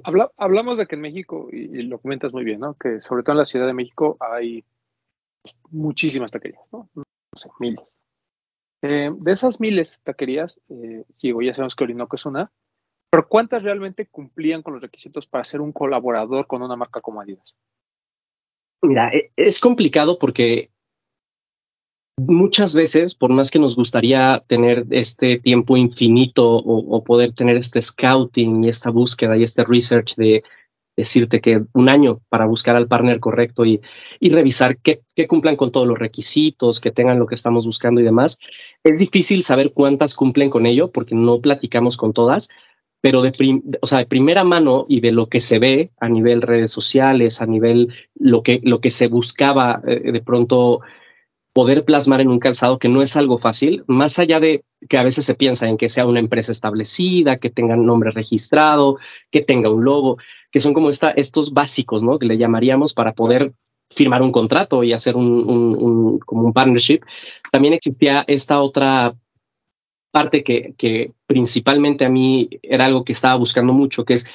Habla, 0.05 0.31
hablamos 0.37 0.79
de 0.79 0.87
que 0.87 0.95
en 0.97 1.01
México, 1.03 1.49
y, 1.53 1.79
y, 1.79 1.83
lo 1.83 1.99
comentas 1.99 2.33
muy 2.33 2.45
bien, 2.45 2.61
¿no? 2.61 2.75
Que 2.75 3.01
sobre 3.01 3.23
todo 3.23 3.33
en 3.33 3.39
la 3.39 3.45
Ciudad 3.45 3.67
de 3.67 3.75
México 3.75 4.17
hay 4.21 4.65
muchísimas 5.71 6.31
taquerías, 6.31 6.63
¿no? 6.73 6.89
No 6.95 7.05
sé, 7.37 7.49
miles. 7.59 7.95
Eh, 8.83 9.11
de 9.15 9.33
esas 9.33 9.61
miles 9.61 10.01
taquerías, 10.03 10.59
eh, 10.69 11.05
digo, 11.21 11.43
ya 11.43 11.53
sabemos 11.53 11.77
que 11.77 11.85
Orinoco 11.85 12.17
es 12.17 12.25
una, 12.25 12.51
pero 13.11 13.29
¿cuántas 13.29 13.63
realmente 13.63 14.07
cumplían 14.07 14.63
con 14.63 14.75
los 14.75 14.83
requisitos 14.83 15.27
para 15.27 15.45
ser 15.45 15.61
un 15.61 15.73
colaborador 15.73 16.47
con 16.47 16.63
una 16.63 16.77
marca 16.77 17.01
como 17.01 17.21
Adidas? 17.21 17.55
Mira, 18.83 19.11
e, 19.13 19.33
es 19.37 19.61
complicado 19.61 20.19
porque 20.19 20.71
muchas 22.27 22.75
veces, 22.75 23.15
por 23.15 23.31
más 23.31 23.51
que 23.51 23.59
nos 23.59 23.77
gustaría 23.77 24.43
tener 24.47 24.87
este 24.91 25.39
tiempo 25.39 25.77
infinito 25.77 26.49
o, 26.49 27.05
poder 27.05 27.33
tener 27.33 27.57
este 27.57 27.81
scouting 27.81 28.65
y 28.65 28.69
esta 28.69 28.91
búsqueda 28.91 29.37
y 29.37 29.43
este 29.43 29.65
research 29.65 30.15
de 30.17 30.43
decirte 30.97 31.41
que 31.41 31.63
un 31.73 31.89
año 31.89 32.21
para 32.29 32.47
buscar 32.47 32.77
al 32.77 32.89
partner 32.89 33.21
correcto 33.21 33.65
y, 33.65 33.81
revisar 34.21 34.77
que, 34.79 35.01
que, 35.15 35.27
cumplan 35.27 35.57
con 35.57 35.73
todos 35.73 35.87
los 35.87 35.99
requisitos, 35.99 36.81
que 36.81 36.91
tengan 36.91 37.19
lo 37.19 37.27
que 37.27 37.35
estamos 37.35 37.67
buscando 37.67 38.01
y 38.01 38.05
demás, 38.05 38.39
es 38.85 38.99
difícil 38.99 39.43
saber 39.43 39.73
cuántas 39.73 40.15
cumplen 40.15 40.51
con 40.51 40.67
ello 40.67 40.91
porque 40.91 41.15
no 41.15 41.41
platicamos 41.41 41.97
con 41.97 42.13
todas, 42.13 42.49
pero 43.01 43.23
de, 43.23 43.33
prim, 43.33 43.63
o 43.81 43.87
sea, 43.87 43.99
de 43.99 44.07
primera 44.07 44.45
mano 44.45 44.85
y 44.89 45.01
de 45.01 45.13
lo 45.13 45.29
que 45.29 45.41
se 45.41 45.59
ve 45.59 45.91
a 45.99 46.09
nivel 46.09 46.43
redes 46.43 46.71
sociales, 46.71 47.41
a 47.41 47.47
nivel 47.47 47.95
lo 48.15 48.43
que, 48.43 48.61
lo 48.63 48.81
que 48.81 48.91
se 48.91 49.09
buscaba 49.09 49.81
eh, 49.87 50.13
de 50.13 50.21
pronto 50.21 50.81
poder 51.53 51.85
plasmar 51.85 52.21
en 52.21 52.29
un 52.29 52.39
calzado 52.39 52.79
que 52.79 52.89
no 52.89 53.03
es 53.03 53.17
algo 53.17 53.39
fácil, 53.39 53.83
más 53.87 54.19
allá 54.19 54.39
de 54.41 54.65
que 54.89 54.99
a 54.99 55.03
veces 55.03 55.25
se 55.25 55.35
piensa 55.35 55.69
en 55.69 55.77
que 55.77 55.89
sea 55.89 56.07
una 56.07 56.21
empresa 56.21 56.53
establecida, 56.53 57.39
que 57.39 57.51
tenga 57.51 57.75
un 57.75 57.87
nombre 57.87 58.13
registrado, 58.13 58.99
que 59.31 59.43
tenga 59.43 59.71
un 59.71 59.85
logo, 59.85 60.19
que 60.53 60.61
son 60.61 60.75
como 60.75 60.91
esta, 60.91 61.11
estos 61.11 61.53
básicos, 61.53 62.03
¿no? 62.03 62.19
Que 62.19 62.27
le 62.27 62.39
llamaríamos 62.39 62.95
para 62.95 63.13
poder 63.13 63.53
firmar 63.91 64.23
un 64.23 64.31
contrato 64.31 64.85
y 64.85 64.93
hacer 64.93 65.17
un, 65.17 66.21
como 66.21 66.43
un 66.43 66.53
partnership. 66.53 67.01
También 67.51 67.75
existía 67.75 68.25
esta 68.29 68.63
otra 68.63 69.15
parte 70.13 70.45
que, 70.45 70.75
que 70.79 71.13
principalmente 71.27 72.05
a 72.05 72.09
mí 72.09 72.49
era 72.63 72.87
algo 72.87 73.05
que 73.05 73.13
estaba 73.13 73.35
buscando 73.35 73.73
mucho, 73.73 74.05
que 74.05 74.15
es 74.15 74.27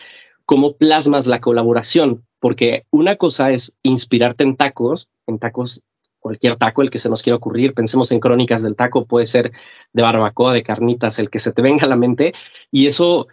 cómo 0.45 0.76
plasmas 0.76 1.28
la 1.28 1.39
colaboración, 1.39 2.26
porque 2.39 2.84
una 2.91 3.16
cosa 3.16 3.51
es 3.51 3.74
inspirarte 3.84 4.43
en 4.43 4.57
tacos, 4.57 5.07
en 5.28 5.39
tacos 5.39 5.82
cualquier 6.26 6.56
taco, 6.56 6.82
el 6.82 6.90
que 6.90 6.98
se 6.98 7.08
nos 7.08 7.22
quiera 7.22 7.38
ocurrir, 7.38 7.76
pensemos 7.76 8.12
en 8.12 8.20
crónicas 8.20 8.64
del 8.64 8.76
taco, 8.76 9.06
puede 9.06 9.28
ser 9.28 9.52
de 9.94 10.02
barbacoa, 10.02 10.54
de 10.54 10.64
carnitas, 10.64 11.20
el 11.20 11.30
que 11.30 11.38
se 11.38 11.52
te 11.52 11.62
venga 11.62 11.86
a 11.86 11.88
la 11.88 11.98
mente, 11.98 12.34
y 12.72 12.88
eso 12.88 13.28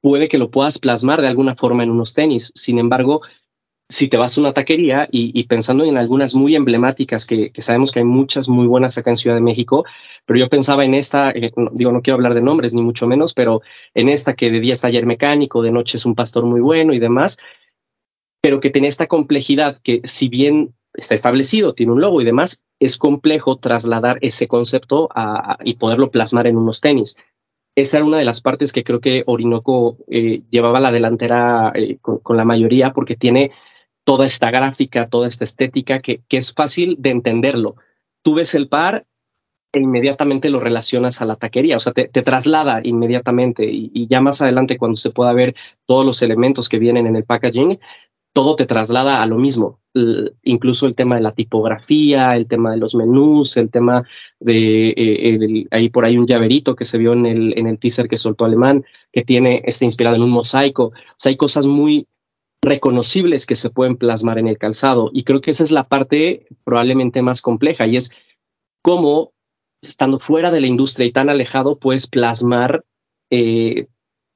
puede 0.00 0.30
que 0.30 0.38
lo 0.38 0.50
puedas 0.50 0.78
plasmar 0.78 1.20
de 1.20 1.28
alguna 1.28 1.56
forma 1.56 1.82
en 1.82 1.90
unos 1.90 2.14
tenis. 2.14 2.50
Sin 2.54 2.78
embargo, 2.78 3.20
si 3.90 4.08
te 4.08 4.16
vas 4.16 4.38
a 4.38 4.40
una 4.40 4.54
taquería 4.54 5.06
y, 5.12 5.44
pensando 5.44 5.84
en 5.84 5.98
algunas 5.98 6.34
muy 6.34 6.56
emblemáticas, 6.56 7.26
que, 7.26 7.52
sabemos 7.58 7.92
que 7.92 7.98
hay 7.98 8.06
muchas 8.06 8.48
muy 8.48 8.66
buenas 8.66 8.96
acá 8.96 9.10
en 9.10 9.18
Ciudad 9.18 9.36
de 9.36 9.42
México, 9.42 9.84
pero 10.24 10.38
yo 10.38 10.48
pensaba 10.48 10.86
en 10.86 10.94
esta, 10.94 11.30
eh, 11.32 11.52
digo, 11.72 11.92
no 11.92 12.00
quiero 12.00 12.14
hablar 12.14 12.32
de 12.32 12.40
nombres 12.40 12.72
ni 12.72 12.80
mucho 12.80 13.06
menos, 13.06 13.34
pero 13.34 13.60
en 13.92 14.08
esta 14.08 14.32
que 14.32 14.50
de 14.50 14.60
día 14.60 14.72
es 14.72 14.80
taller 14.80 15.04
mecánico, 15.04 15.60
de 15.60 15.70
noche 15.70 15.98
es 15.98 16.06
un 16.06 16.14
pastor 16.14 16.46
muy 16.46 16.62
bueno 16.62 16.94
y 16.94 16.98
demás, 16.98 17.36
pero 18.40 18.58
que 18.58 18.70
tiene 18.70 18.88
esta 18.88 19.06
complejidad 19.06 19.82
que 19.82 20.00
si 20.04 20.30
bien 20.30 20.74
está 20.98 21.14
establecido, 21.14 21.72
tiene 21.72 21.92
un 21.92 22.00
logo 22.02 22.20
y 22.20 22.26
demás, 22.26 22.62
es 22.78 22.98
complejo 22.98 23.56
trasladar 23.56 24.18
ese 24.20 24.46
concepto 24.48 25.08
y 25.64 25.76
poderlo 25.76 26.10
plasmar 26.10 26.46
en 26.46 26.58
unos 26.58 26.80
tenis 26.80 27.16
esa 27.80 27.98
era 27.98 28.06
una 28.06 28.18
de 28.18 28.24
las 28.24 28.40
partes 28.40 28.72
que 28.72 28.82
creo 28.82 29.00
que 29.00 29.22
Orinoco 29.26 29.98
eh, 30.08 30.42
llevaba 30.50 30.80
la 30.80 30.90
delantera 30.90 31.70
eh, 31.76 31.98
con, 32.02 32.36
la 32.36 32.44
mayoría 32.44 32.92
porque 32.92 33.14
tiene 33.14 33.52
toda 34.04 34.26
esta 34.26 34.50
gráfica, 34.50 35.08
toda 35.08 35.28
esta 35.28 35.44
estética 35.44 36.00
que, 36.00 36.22
es 36.28 36.52
fácil 36.52 36.96
de 36.98 37.10
entenderlo. 37.10 37.76
Tú 38.22 38.34
ves 38.34 38.56
el 38.56 38.68
par 38.68 39.06
e 39.72 39.78
inmediatamente 39.78 40.50
lo 40.50 40.58
relacionas 40.58 41.22
a 41.22 41.24
la 41.24 41.36
taquería, 41.36 41.76
o 41.76 41.80
sea, 41.80 41.92
te, 41.92 42.08
traslada 42.08 42.80
inmediatamente 42.82 43.64
y, 43.70 44.08
ya 44.08 44.20
más 44.20 44.42
adelante 44.42 44.76
cuando 44.76 44.96
se 44.96 45.10
pueda 45.10 45.32
ver 45.32 45.54
todos 45.86 46.04
los 46.04 46.20
elementos 46.22 46.68
que 46.68 46.80
vienen 46.80 47.06
en 47.06 47.14
el 47.14 47.24
packaging, 47.24 47.78
todo 48.32 48.56
te 48.56 48.66
traslada 48.66 49.22
a 49.22 49.26
lo 49.26 49.36
mismo. 49.36 49.78
Incluso 50.42 50.86
el 50.86 50.94
tema 50.94 51.16
de 51.16 51.22
la 51.22 51.32
tipografía, 51.32 52.36
el 52.36 52.46
tema 52.46 52.70
de 52.70 52.78
los 52.78 52.94
menús, 52.94 53.56
el 53.56 53.70
tema 53.70 54.04
de 54.40 54.88
eh, 54.96 55.66
ahí 55.70 55.88
por 55.88 56.04
ahí 56.04 56.16
un 56.16 56.26
llaverito 56.26 56.76
que 56.76 56.84
se 56.84 56.98
vio 56.98 57.12
en 57.12 57.26
el, 57.26 57.58
en 57.58 57.66
el 57.66 57.78
teaser 57.78 58.08
que 58.08 58.16
soltó 58.16 58.44
Alemán, 58.44 58.84
que 59.12 59.24
tiene, 59.24 59.62
está 59.64 59.84
inspirado 59.84 60.16
en 60.16 60.22
un 60.22 60.30
mosaico. 60.30 60.84
O 60.84 60.92
sea, 61.16 61.30
hay 61.30 61.36
cosas 61.36 61.66
muy, 61.66 62.06
reconocibles 62.62 63.46
que 63.46 63.56
se 63.56 63.70
pueden 63.70 63.96
plasmar 63.96 64.38
en 64.38 64.48
el 64.48 64.58
calzado. 64.58 65.10
Y 65.12 65.24
creo 65.24 65.40
que 65.40 65.50
esa 65.50 65.64
es 65.64 65.70
la 65.70 65.84
parte 65.84 66.46
probablemente 66.64 67.22
más 67.22 67.42
compleja 67.42 67.86
y 67.86 67.96
es 67.96 68.10
cómo, 68.82 69.32
estando 69.82 70.18
fuera 70.18 70.50
de 70.50 70.60
la 70.60 70.66
industria 70.66 71.06
y 71.06 71.12
tan 71.12 71.28
alejado, 71.28 71.78
puedes 71.78 72.06
plasmar 72.06 72.84
eh, 73.30 73.86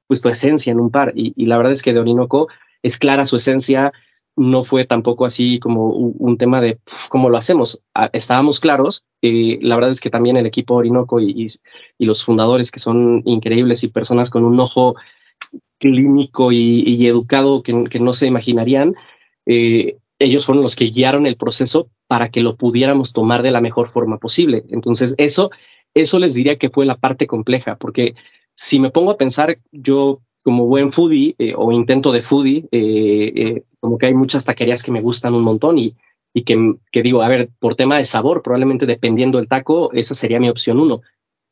pues 0.07 0.21
tu 0.21 0.29
esencia 0.29 0.71
en 0.71 0.79
un 0.79 0.91
par. 0.91 1.13
Y, 1.15 1.45
la 1.45 1.57
verdad 1.57 1.73
es 1.73 1.81
que 1.81 1.93
de 1.93 1.99
Orinoco 1.99 2.47
es 2.81 2.97
clara 2.97 3.25
su 3.25 3.37
esencia, 3.37 3.91
no 4.35 4.63
fue 4.63 4.85
tampoco 4.85 5.25
así 5.25 5.59
como 5.59 5.89
un, 5.89 6.37
tema 6.37 6.59
de 6.59 6.79
cómo 7.09 7.29
lo 7.29 7.37
hacemos. 7.37 7.81
Estábamos 8.13 8.59
claros. 8.59 9.05
Eh, 9.21 9.59
la 9.61 9.75
verdad 9.75 9.91
es 9.91 10.01
que 10.01 10.09
también 10.09 10.37
el 10.37 10.45
equipo 10.45 10.75
Orinoco 10.75 11.19
y, 11.19 11.47
los 11.99 12.23
fundadores, 12.23 12.71
que 12.71 12.79
son 12.79 13.21
increíbles 13.25 13.83
y 13.83 13.89
personas 13.89 14.29
con 14.29 14.43
un 14.43 14.59
ojo 14.59 14.95
clínico 15.79 16.51
y, 16.51 17.05
educado 17.07 17.61
que, 17.61 17.99
no 17.99 18.13
se 18.13 18.27
imaginarían, 18.27 18.95
eh, 19.45 19.97
ellos 20.19 20.45
fueron 20.45 20.63
los 20.63 20.75
que 20.75 20.85
guiaron 20.85 21.25
el 21.25 21.37
proceso 21.37 21.89
para 22.07 22.29
que 22.29 22.41
lo 22.41 22.55
pudiéramos 22.55 23.13
tomar 23.13 23.43
de 23.43 23.51
la 23.51 23.61
mejor 23.61 23.89
forma 23.89 24.17
posible. 24.17 24.63
Entonces, 24.69 25.13
eso, 25.17 25.51
eso 25.93 26.19
les 26.19 26.33
diría 26.33 26.57
que 26.57 26.69
fue 26.69 26.85
la 26.85 26.97
parte 26.97 27.27
compleja, 27.27 27.75
porque 27.75 28.15
si 28.55 28.79
me 28.79 28.91
pongo 28.91 29.11
a 29.11 29.17
pensar, 29.17 29.59
yo 29.71 30.21
como 30.43 30.65
buen 30.65 30.91
foodie 30.91 31.35
eh, 31.37 31.53
o 31.55 31.71
intento 31.71 32.11
de 32.11 32.21
foodie, 32.21 32.67
eh, 32.71 33.63
como 33.83 33.97
que 33.97 34.05
hay 34.05 34.13
muchas 34.13 34.45
taquerías 34.45 34.81
que 34.81 34.91
me 34.91 35.01
gustan 35.01 35.33
un 35.35 35.43
montón 35.43 35.77
y, 35.77 35.97
y 36.33 36.43
que, 36.43 36.75
que, 36.89 37.03
digo, 37.03 37.21
a 37.21 37.27
ver, 37.27 37.49
por 37.59 37.75
tema 37.75 37.97
de 37.97 38.05
sabor, 38.05 38.41
probablemente 38.41 38.85
dependiendo 38.85 39.39
del 39.39 39.49
taco, 39.49 39.91
esa 39.91 40.15
sería 40.15 40.39
mi 40.39 40.47
opción 40.47 40.79
uno 40.79 41.01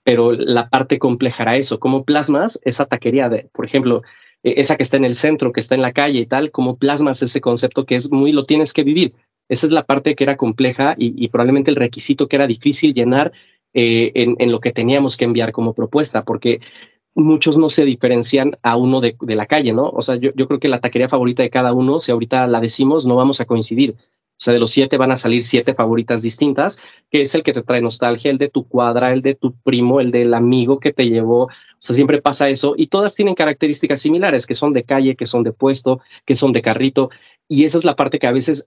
pero 0.04 0.32
la 0.32 0.70
parte 0.70 1.00
compleja 1.00 1.44
era 1.44 1.58
eso, 1.58 1.80
cómo 1.80 2.04
plasmas 2.04 2.60
esa 2.64 2.86
taquería 2.86 3.30
de, 3.30 3.50
por 3.54 3.66
ejemplo, 3.66 4.02
e, 4.44 4.60
esa 4.62 4.76
que 4.76 4.84
está 4.84 4.98
en 4.98 5.06
el 5.06 5.16
centro, 5.16 5.52
que 5.52 5.60
está 5.60 5.76
en 5.76 5.82
la 5.82 5.94
calle 5.94 6.20
y 6.20 6.26
tal, 6.26 6.52
cómo 6.52 6.78
plasmas 6.78 7.22
ese 7.22 7.42
concepto 7.42 7.86
que 7.86 7.96
es 7.96 8.12
muy, 8.12 8.32
lo 8.32 8.46
tienes 8.46 8.74
que 8.74 8.84
vivir. 8.84 9.14
Esa 9.50 9.68
es 9.68 9.74
la 9.74 9.86
parte 9.86 10.16
que 10.16 10.24
era 10.24 10.38
compleja 10.38 10.96
y, 10.98 11.28
probablemente 11.28 11.72
el 11.72 11.76
requisito 11.76 12.28
que 12.28 12.38
era 12.38 12.48
difícil 12.48 12.94
llenar 12.94 13.34
eh, 13.74 14.12
en, 14.16 14.52
lo 14.52 14.62
que 14.62 14.72
teníamos 14.72 15.18
que 15.18 15.26
enviar 15.26 15.52
como 15.52 15.74
propuesta, 15.74 16.24
porque 16.24 16.62
muchos 17.16 17.58
no 17.58 17.70
se 17.70 17.86
diferencian 17.86 18.52
a 18.64 18.78
uno 18.78 19.02
de, 19.02 19.16
la 19.22 19.46
calle, 19.46 19.74
¿no? 19.74 19.90
O 19.90 20.02
sea, 20.02 20.16
yo, 20.16 20.32
yo, 20.36 20.48
creo 20.48 20.60
que 20.60 20.68
la 20.68 20.82
taquería 20.82 21.10
favorita 21.10 21.44
de 21.44 21.50
cada 21.50 21.74
uno, 21.74 22.00
si 22.00 22.12
ahorita 22.12 22.48
la 22.48 22.60
decimos, 22.60 23.06
no 23.06 23.16
vamos 23.16 23.42
a 23.42 23.46
coincidir. 23.46 23.96
O 24.42 24.44
sea, 24.44 24.54
de 24.56 24.60
los 24.60 24.72
siete 24.72 24.98
van 24.98 25.12
a 25.12 25.18
salir 25.18 25.44
siete 25.44 25.76
favoritas 25.76 26.24
distintas, 26.24 26.82
que 27.12 27.22
es 27.22 27.36
el 27.36 27.44
que 27.44 27.54
te 27.54 27.62
trae 27.62 27.80
nostalgia, 27.80 28.32
el 28.32 28.40
de 28.40 28.50
tu 28.50 28.68
cuadra, 28.68 29.14
el 29.14 29.22
de 29.22 29.36
tu 29.36 29.54
primo, 29.62 30.02
el 30.02 30.10
del 30.10 30.34
amigo 30.34 30.80
que 30.80 30.92
te 30.92 31.08
llevó. 31.08 31.44
O 31.44 31.50
sea, 31.78 31.96
siempre 31.96 32.24
pasa 32.24 32.50
eso 32.50 32.74
y 32.76 32.88
todas 32.88 33.14
tienen 33.14 33.36
características 33.36 34.02
similares, 34.02 34.48
que 34.48 34.56
son 34.56 34.74
de 34.74 34.84
calle, 34.84 35.16
que 35.16 35.28
son 35.28 35.44
de 35.44 35.52
puesto, 35.52 36.02
que 36.26 36.34
son 36.34 36.54
de 36.54 36.64
carrito. 36.64 37.12
Y 37.48 37.66
esa 37.66 37.78
es 37.78 37.86
la 37.86 37.96
parte 37.96 38.18
que 38.18 38.26
a 38.26 38.32
veces 38.32 38.66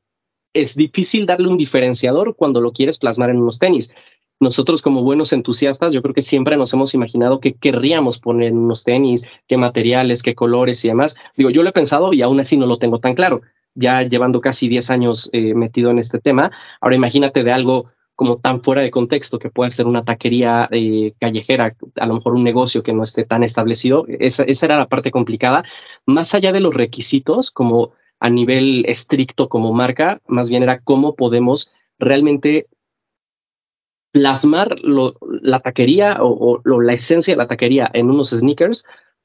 es 0.52 0.76
difícil 0.76 1.26
darle 1.26 1.48
un 1.48 1.58
diferenciador 1.58 2.36
cuando 2.36 2.60
lo 2.60 2.72
quieres 2.72 3.00
plasmar 3.00 3.30
en 3.30 3.38
unos 3.38 3.58
tenis. 3.58 3.90
Nosotros 4.40 4.82
como 4.82 5.02
buenos 5.02 5.32
entusiastas, 5.32 5.92
yo 5.92 6.02
creo 6.02 6.14
que 6.14 6.22
siempre 6.22 6.56
nos 6.56 6.72
hemos 6.74 6.94
imaginado 6.94 7.40
que 7.40 7.54
querríamos 7.54 8.20
poner 8.20 8.48
en 8.48 8.58
unos 8.58 8.84
tenis, 8.84 9.26
qué 9.46 9.56
materiales, 9.56 10.22
qué 10.22 10.34
colores 10.34 10.84
y 10.84 10.88
demás. 10.88 11.16
Digo, 11.36 11.50
yo 11.50 11.62
lo 11.62 11.70
he 11.70 11.72
pensado 11.72 12.12
y 12.12 12.22
aún 12.22 12.40
así 12.40 12.56
no 12.56 12.66
lo 12.66 12.78
tengo 12.78 12.98
tan 12.98 13.14
claro 13.14 13.42
ya 13.74 14.02
llevando 14.02 14.40
casi 14.40 14.68
10 14.68 14.90
años 14.90 15.30
eh, 15.32 15.54
metido 15.54 15.90
en 15.90 15.98
este 15.98 16.20
tema. 16.20 16.50
Ahora 16.80 16.96
imagínate 16.96 17.44
de 17.44 17.52
algo 17.52 17.90
como 18.14 18.38
tan 18.38 18.62
fuera 18.62 18.82
de 18.82 18.92
contexto 18.92 19.38
que 19.38 19.50
puede 19.50 19.72
ser 19.72 19.86
una 19.86 20.04
taquería 20.04 20.68
eh, 20.70 21.14
callejera, 21.18 21.76
a 21.96 22.06
lo 22.06 22.14
mejor 22.14 22.34
un 22.34 22.44
negocio 22.44 22.82
que 22.82 22.92
no 22.92 23.02
esté 23.02 23.24
tan 23.24 23.42
establecido. 23.42 24.06
Esa, 24.08 24.44
esa 24.44 24.66
era 24.66 24.78
la 24.78 24.88
parte 24.88 25.10
complicada. 25.10 25.64
Más 26.06 26.34
allá 26.34 26.52
de 26.52 26.60
los 26.60 26.74
requisitos, 26.74 27.50
como 27.50 27.92
a 28.20 28.30
nivel 28.30 28.84
estricto 28.86 29.48
como 29.48 29.72
marca, 29.72 30.20
más 30.28 30.48
bien 30.48 30.62
era 30.62 30.78
cómo 30.80 31.16
podemos 31.16 31.72
realmente 31.98 32.68
plasmar 34.14 34.76
la 34.80 35.58
taquería 35.58 36.18
o, 36.20 36.62
la 36.80 36.92
esencia 36.92 37.34
de 37.34 37.36
la 37.36 37.48
taquería 37.48 37.90
en 37.92 38.10
unos 38.10 38.30
sneakers 38.30 38.84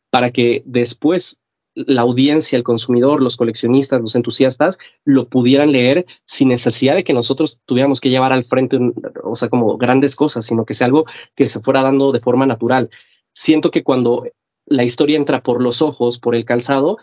para 0.10 0.32
que 0.32 0.64
después 0.66 1.38
la 1.76 2.02
audiencia, 2.02 2.58
el 2.58 2.64
consumidor, 2.64 3.22
los 3.22 3.38
coleccionistas, 3.38 4.02
los 4.02 4.16
entusiastas, 4.16 4.80
lo 5.06 5.30
pudieran 5.30 5.72
leer 5.72 6.08
sin 6.26 6.48
necesidad 6.48 6.96
de 6.96 7.04
que 7.04 7.14
nosotros 7.14 7.60
tuviéramos 7.68 8.02
que 8.02 8.10
llevar 8.10 8.34
al 8.34 8.46
frente, 8.46 8.80
o 9.24 9.36
sea, 9.36 9.50
como 9.50 9.78
grandes 9.78 10.16
cosas, 10.16 10.48
sino 10.48 10.66
que 10.66 10.74
sea 10.74 10.88
algo 10.88 11.06
que 11.36 11.46
se 11.46 11.60
fuera 11.60 11.84
dando 11.84 12.12
de 12.12 12.22
forma 12.22 12.48
natural. 12.48 12.90
Siento 13.32 13.70
que 13.70 13.84
cuando 13.84 14.26
la 14.66 14.84
historia 14.84 15.18
entra 15.18 15.44
por 15.44 15.62
los 15.62 15.84
ojos, 15.84 16.18
por 16.18 16.34
el 16.34 16.46
calzado, 16.46 16.98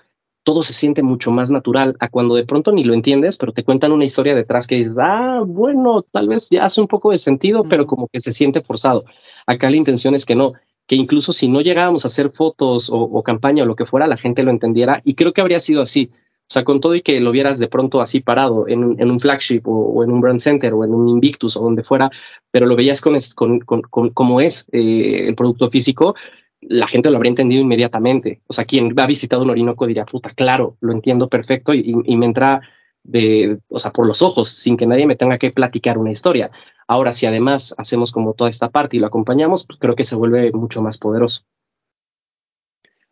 todo 0.47 0.62
se 0.62 0.74
siente 0.74 1.03
mucho 1.03 1.32
más 1.32 1.51
natural 1.51 1.97
a 1.99 2.09
cuando 2.09 2.36
de 2.36 2.47
pronto 2.47 2.70
ni 2.70 2.84
lo 2.84 2.94
entiendes, 2.94 3.36
pero 3.36 3.51
te 3.51 3.64
cuentan 3.64 3.90
una 3.90 4.05
historia 4.05 4.32
detrás 4.32 4.68
que 4.68 4.76
dices, 4.76 4.94
ah, 4.97 5.42
bueno, 5.44 6.03
tal 6.03 6.28
vez 6.28 6.49
ya 6.49 6.64
hace 6.64 6.80
un 6.80 6.86
poco 6.86 7.11
de 7.11 7.18
sentido, 7.18 7.64
pero 7.68 7.84
como 7.84 8.07
que 8.07 8.20
se 8.20 8.30
siente 8.30 8.61
forzado. 8.61 9.05
Acá 9.44 9.68
la 9.70 9.76
intención 9.76 10.14
es 10.14 10.24
que 10.24 10.36
no, 10.36 10.53
que 10.86 10.94
incluso 10.94 11.32
si 11.32 11.49
no 11.49 11.62
llegábamos 11.62 12.05
a 12.05 12.09
hacer 12.09 12.30
fotos 12.30 12.90
o, 12.92 13.20
campaña 13.24 13.64
o 13.64 13.66
lo 13.66 13.74
que 13.74 13.86
fuera, 13.86 14.07
la 14.07 14.16
gente 14.16 14.44
lo 14.44 14.53
entendiera 14.53 15.03
y 15.05 15.16
creo 15.16 15.32
que 15.32 15.40
habría 15.40 15.59
sido 15.59 15.82
así. 15.82 16.12
O 16.14 16.53
sea, 16.53 16.62
con 16.62 16.80
todo 16.80 16.94
y 16.94 17.03
que 17.03 17.18
lo 17.18 17.32
vieras 17.32 17.59
de 17.59 17.66
pronto 17.66 18.01
así 18.01 18.20
parado 18.20 18.68
en, 18.68 18.84
un 18.84 19.18
flagship 19.18 19.62
o, 19.64 20.05
en 20.05 20.12
un 20.12 20.20
brand 20.20 20.38
center 20.38 20.74
o 20.74 20.84
en 20.84 20.94
un 20.94 21.09
Invictus 21.09 21.57
o 21.57 21.61
donde 21.61 21.82
fuera, 21.82 22.09
pero 22.53 22.66
lo 22.66 22.76
veías 22.76 23.01
con, 23.01 23.18
con, 23.34 23.59
con, 23.80 24.11
cómo 24.11 24.40
es 24.40 24.64
eh, 24.70 25.26
el 25.26 25.34
producto 25.34 25.70
físico, 25.70 26.14
la 26.61 26.86
gente 26.86 27.11
lo 27.11 27.16
habría 27.16 27.30
entendido 27.30 27.62
inmediatamente. 27.62 28.40
O 28.46 28.52
sea, 28.52 28.64
quien 28.64 28.98
ha 28.98 29.07
visitado 29.07 29.42
un 29.42 29.50
Orinoco 29.50 29.86
diría, 29.86 30.04
puta, 30.04 30.30
claro, 30.30 30.76
lo 30.80 30.92
entiendo 30.92 31.28
perfecto 31.28 31.74
y, 31.74 31.94
y 32.04 32.16
me 32.16 32.26
entra 32.26 32.62
de, 33.07 33.61
o 33.68 33.78
sea, 33.78 33.92
por 33.92 34.07
los 34.07 34.22
ojos, 34.22 34.50
sin 34.50 34.76
que 34.76 34.86
nadie 34.86 35.07
me 35.07 35.16
tenga 35.16 35.38
que 35.38 35.50
platicar 35.50 35.98
una 35.98 36.11
historia. 36.11 36.50
Ahora, 36.88 37.12
si 37.12 37.26
además 37.26 37.74
hacemos 37.78 38.12
como 38.12 38.34
toda 38.34 38.50
esta 38.50 38.70
parte 38.70 38.96
y 38.96 39.00
lo 39.00 39.07
acompañamos, 39.07 39.66
pues 39.66 39.78
creo 39.78 39.94
que 39.94 40.04
se 40.04 40.16
vuelve 40.16 40.52
mucho 40.52 40.82
más 40.82 40.98
poderoso. 40.98 41.44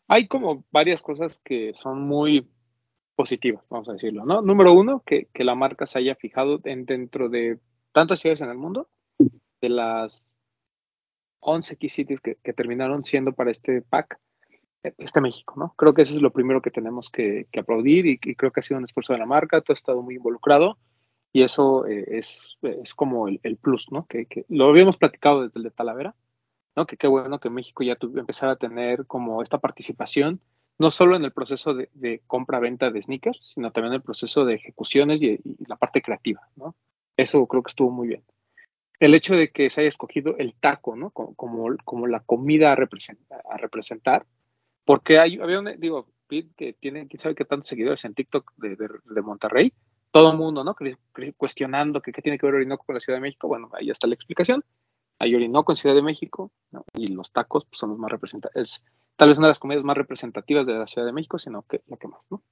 Hay 0.09 0.28
como 0.28 0.64
varias 0.70 1.01
cosas 1.01 1.40
que 1.42 1.72
son 1.74 2.03
muy 2.03 2.47
positivas, 3.16 3.64
vamos 3.70 3.88
a 3.88 3.92
decirlo, 3.92 4.24
¿no? 4.26 4.42
Número 4.42 4.72
uno, 4.72 5.03
que, 5.07 5.28
la 5.34 5.55
marca 5.55 5.86
se 5.86 5.99
haya 5.99 6.14
fijado 6.16 6.61
en, 6.64 6.84
dentro 6.84 7.28
de 7.28 7.59
tantas 7.92 8.20
ciudades 8.20 8.40
en 8.40 8.51
el 8.51 8.59
mundo, 8.59 8.88
de 9.61 9.68
las 9.68 10.26
11 11.45 11.76
key 11.76 11.88
cities 11.88 12.20
que, 12.20 12.34
terminaron 12.53 13.05
siendo 13.05 13.32
para 13.32 13.51
este 13.51 13.82
pack, 13.82 14.18
este 14.82 15.20
México, 15.20 15.55
¿no? 15.57 15.74
Creo 15.76 15.95
que 15.95 16.03
eso 16.03 16.14
es 16.14 16.22
lo 16.22 16.32
primero 16.32 16.61
que 16.61 16.70
tenemos 16.70 17.11
que, 17.11 17.47
aplaudir 17.59 18.07
y, 18.07 18.18
y, 18.22 18.34
creo 18.34 18.51
que 18.51 18.61
ha 18.61 18.62
sido 18.62 18.78
un 18.78 18.84
esfuerzo 18.84 19.12
de 19.12 19.18
la 19.18 19.26
marca, 19.26 19.61
tú 19.61 19.72
has 19.72 19.78
estado 19.78 20.03
muy 20.03 20.16
involucrado 20.16 20.78
y 21.34 21.42
eso 21.42 21.84
eh, 21.86 22.05
es, 22.18 22.57
es, 22.62 22.95
como 22.95 23.26
el, 23.26 23.40
el 23.42 23.57
plus, 23.57 23.90
¿no? 23.90 24.07
Que, 24.07 24.26
que, 24.26 24.47
lo 24.49 24.68
habíamos 24.68 24.97
platicado 24.97 25.42
desde 25.42 25.59
el 25.59 25.64
de 25.64 25.70
Talavera, 25.72 26.14
¿no? 26.76 26.86
Que 26.86 26.97
qué 26.97 27.09
bueno 27.09 27.40
que 27.40 27.51
México 27.51 27.82
ya 27.82 27.97
tuvo, 27.97 28.20
empezara 28.20 28.53
a 28.53 28.57
tener 28.57 29.05
como 29.07 29.42
esta 29.42 29.59
participación, 29.59 30.40
no 30.78 30.92
solo 30.92 31.16
en 31.16 31.24
el 31.24 31.32
proceso 31.32 31.74
de, 31.74 31.90
de 31.92 32.22
compra-venta 32.28 32.90
de 32.90 33.03
sneakers, 33.03 33.53
sino 33.53 33.72
también 33.72 33.95
en 33.95 33.97
el 33.97 34.03
proceso 34.03 34.45
de 34.45 34.55
ejecuciones 34.55 35.22
y, 35.22 35.40
la 35.66 35.74
parte 35.74 36.03
creativa, 36.03 36.40
¿no? 36.55 36.76
Eso 37.16 37.45
creo 37.49 37.64
que 37.64 37.70
estuvo 37.70 37.90
muy 37.90 38.07
bien. 38.07 38.22
El 39.01 39.14
hecho 39.14 39.34
de 39.34 39.51
que 39.51 39.70
se 39.70 39.80
haya 39.80 39.88
escogido 39.88 40.36
el 40.38 40.55
taco, 40.55 40.97
¿no? 40.97 41.11
Como, 41.11 41.34
como, 41.84 42.07
la 42.07 42.20
comida 42.20 42.72
a 42.72 42.76
representar, 42.76 43.42
a 43.51 43.57
representar 43.57 44.26
porque 44.84 45.18
hay, 45.18 45.38
había 45.38 45.61
un, 45.61 45.70
digo, 45.78 46.09
Pete, 46.26 46.51
que 46.57 46.72
tiene, 46.74 47.09
quién 47.09 47.20
sabe 47.20 47.34
qué 47.34 47.45
tantos 47.45 47.68
seguidores 47.68 48.05
en 48.05 48.14
TikTok 48.14 48.53
de, 48.57 48.76
de, 48.76 49.22
Monterrey, 49.22 49.72
todo 50.11 50.30
el 50.30 50.38
mundo, 50.38 50.62
¿no? 50.62 50.76
Cuestionando 51.36 52.01
que 52.01 52.12
qué 52.12 52.22
tiene 52.22 52.38
que 52.38 52.47
ver 52.47 52.57
Orinoco 52.57 52.84
con 52.84 52.95
la 52.95 53.01
Ciudad 53.01 53.16
de 53.16 53.22
México. 53.22 53.49
Bueno, 53.49 53.70
ahí 53.72 53.90
está 53.90 54.07
la 54.07 54.14
explicación. 54.14 54.64
Hay 55.18 55.34
Orinoco 55.34 55.72
en 55.72 55.76
Ciudad 55.76 55.95
de 55.95 56.03
México, 56.03 56.53
¿no? 56.70 56.84
Y 56.95 57.09
los 57.09 57.32
tacos 57.32 57.64
pues, 57.64 57.78
son 57.78 57.90
los 57.90 57.99
más 57.99 58.11
representativos. 58.11 58.82
tal 59.16 59.28
vez 59.28 59.38
una 59.38 59.49
de 59.49 59.51
las 59.51 59.59
comidas 59.59 59.84
más 59.84 59.97
representativas 59.97 60.66
de 60.66 60.74
la 60.74 60.86
Ciudad 60.86 61.07
de 61.07 61.12
México, 61.12 61.38
sino 61.38 61.62
que 61.62 61.82
la 61.86 61.97
que 61.97 62.09
más, 62.09 62.24
¿no? 62.30 62.42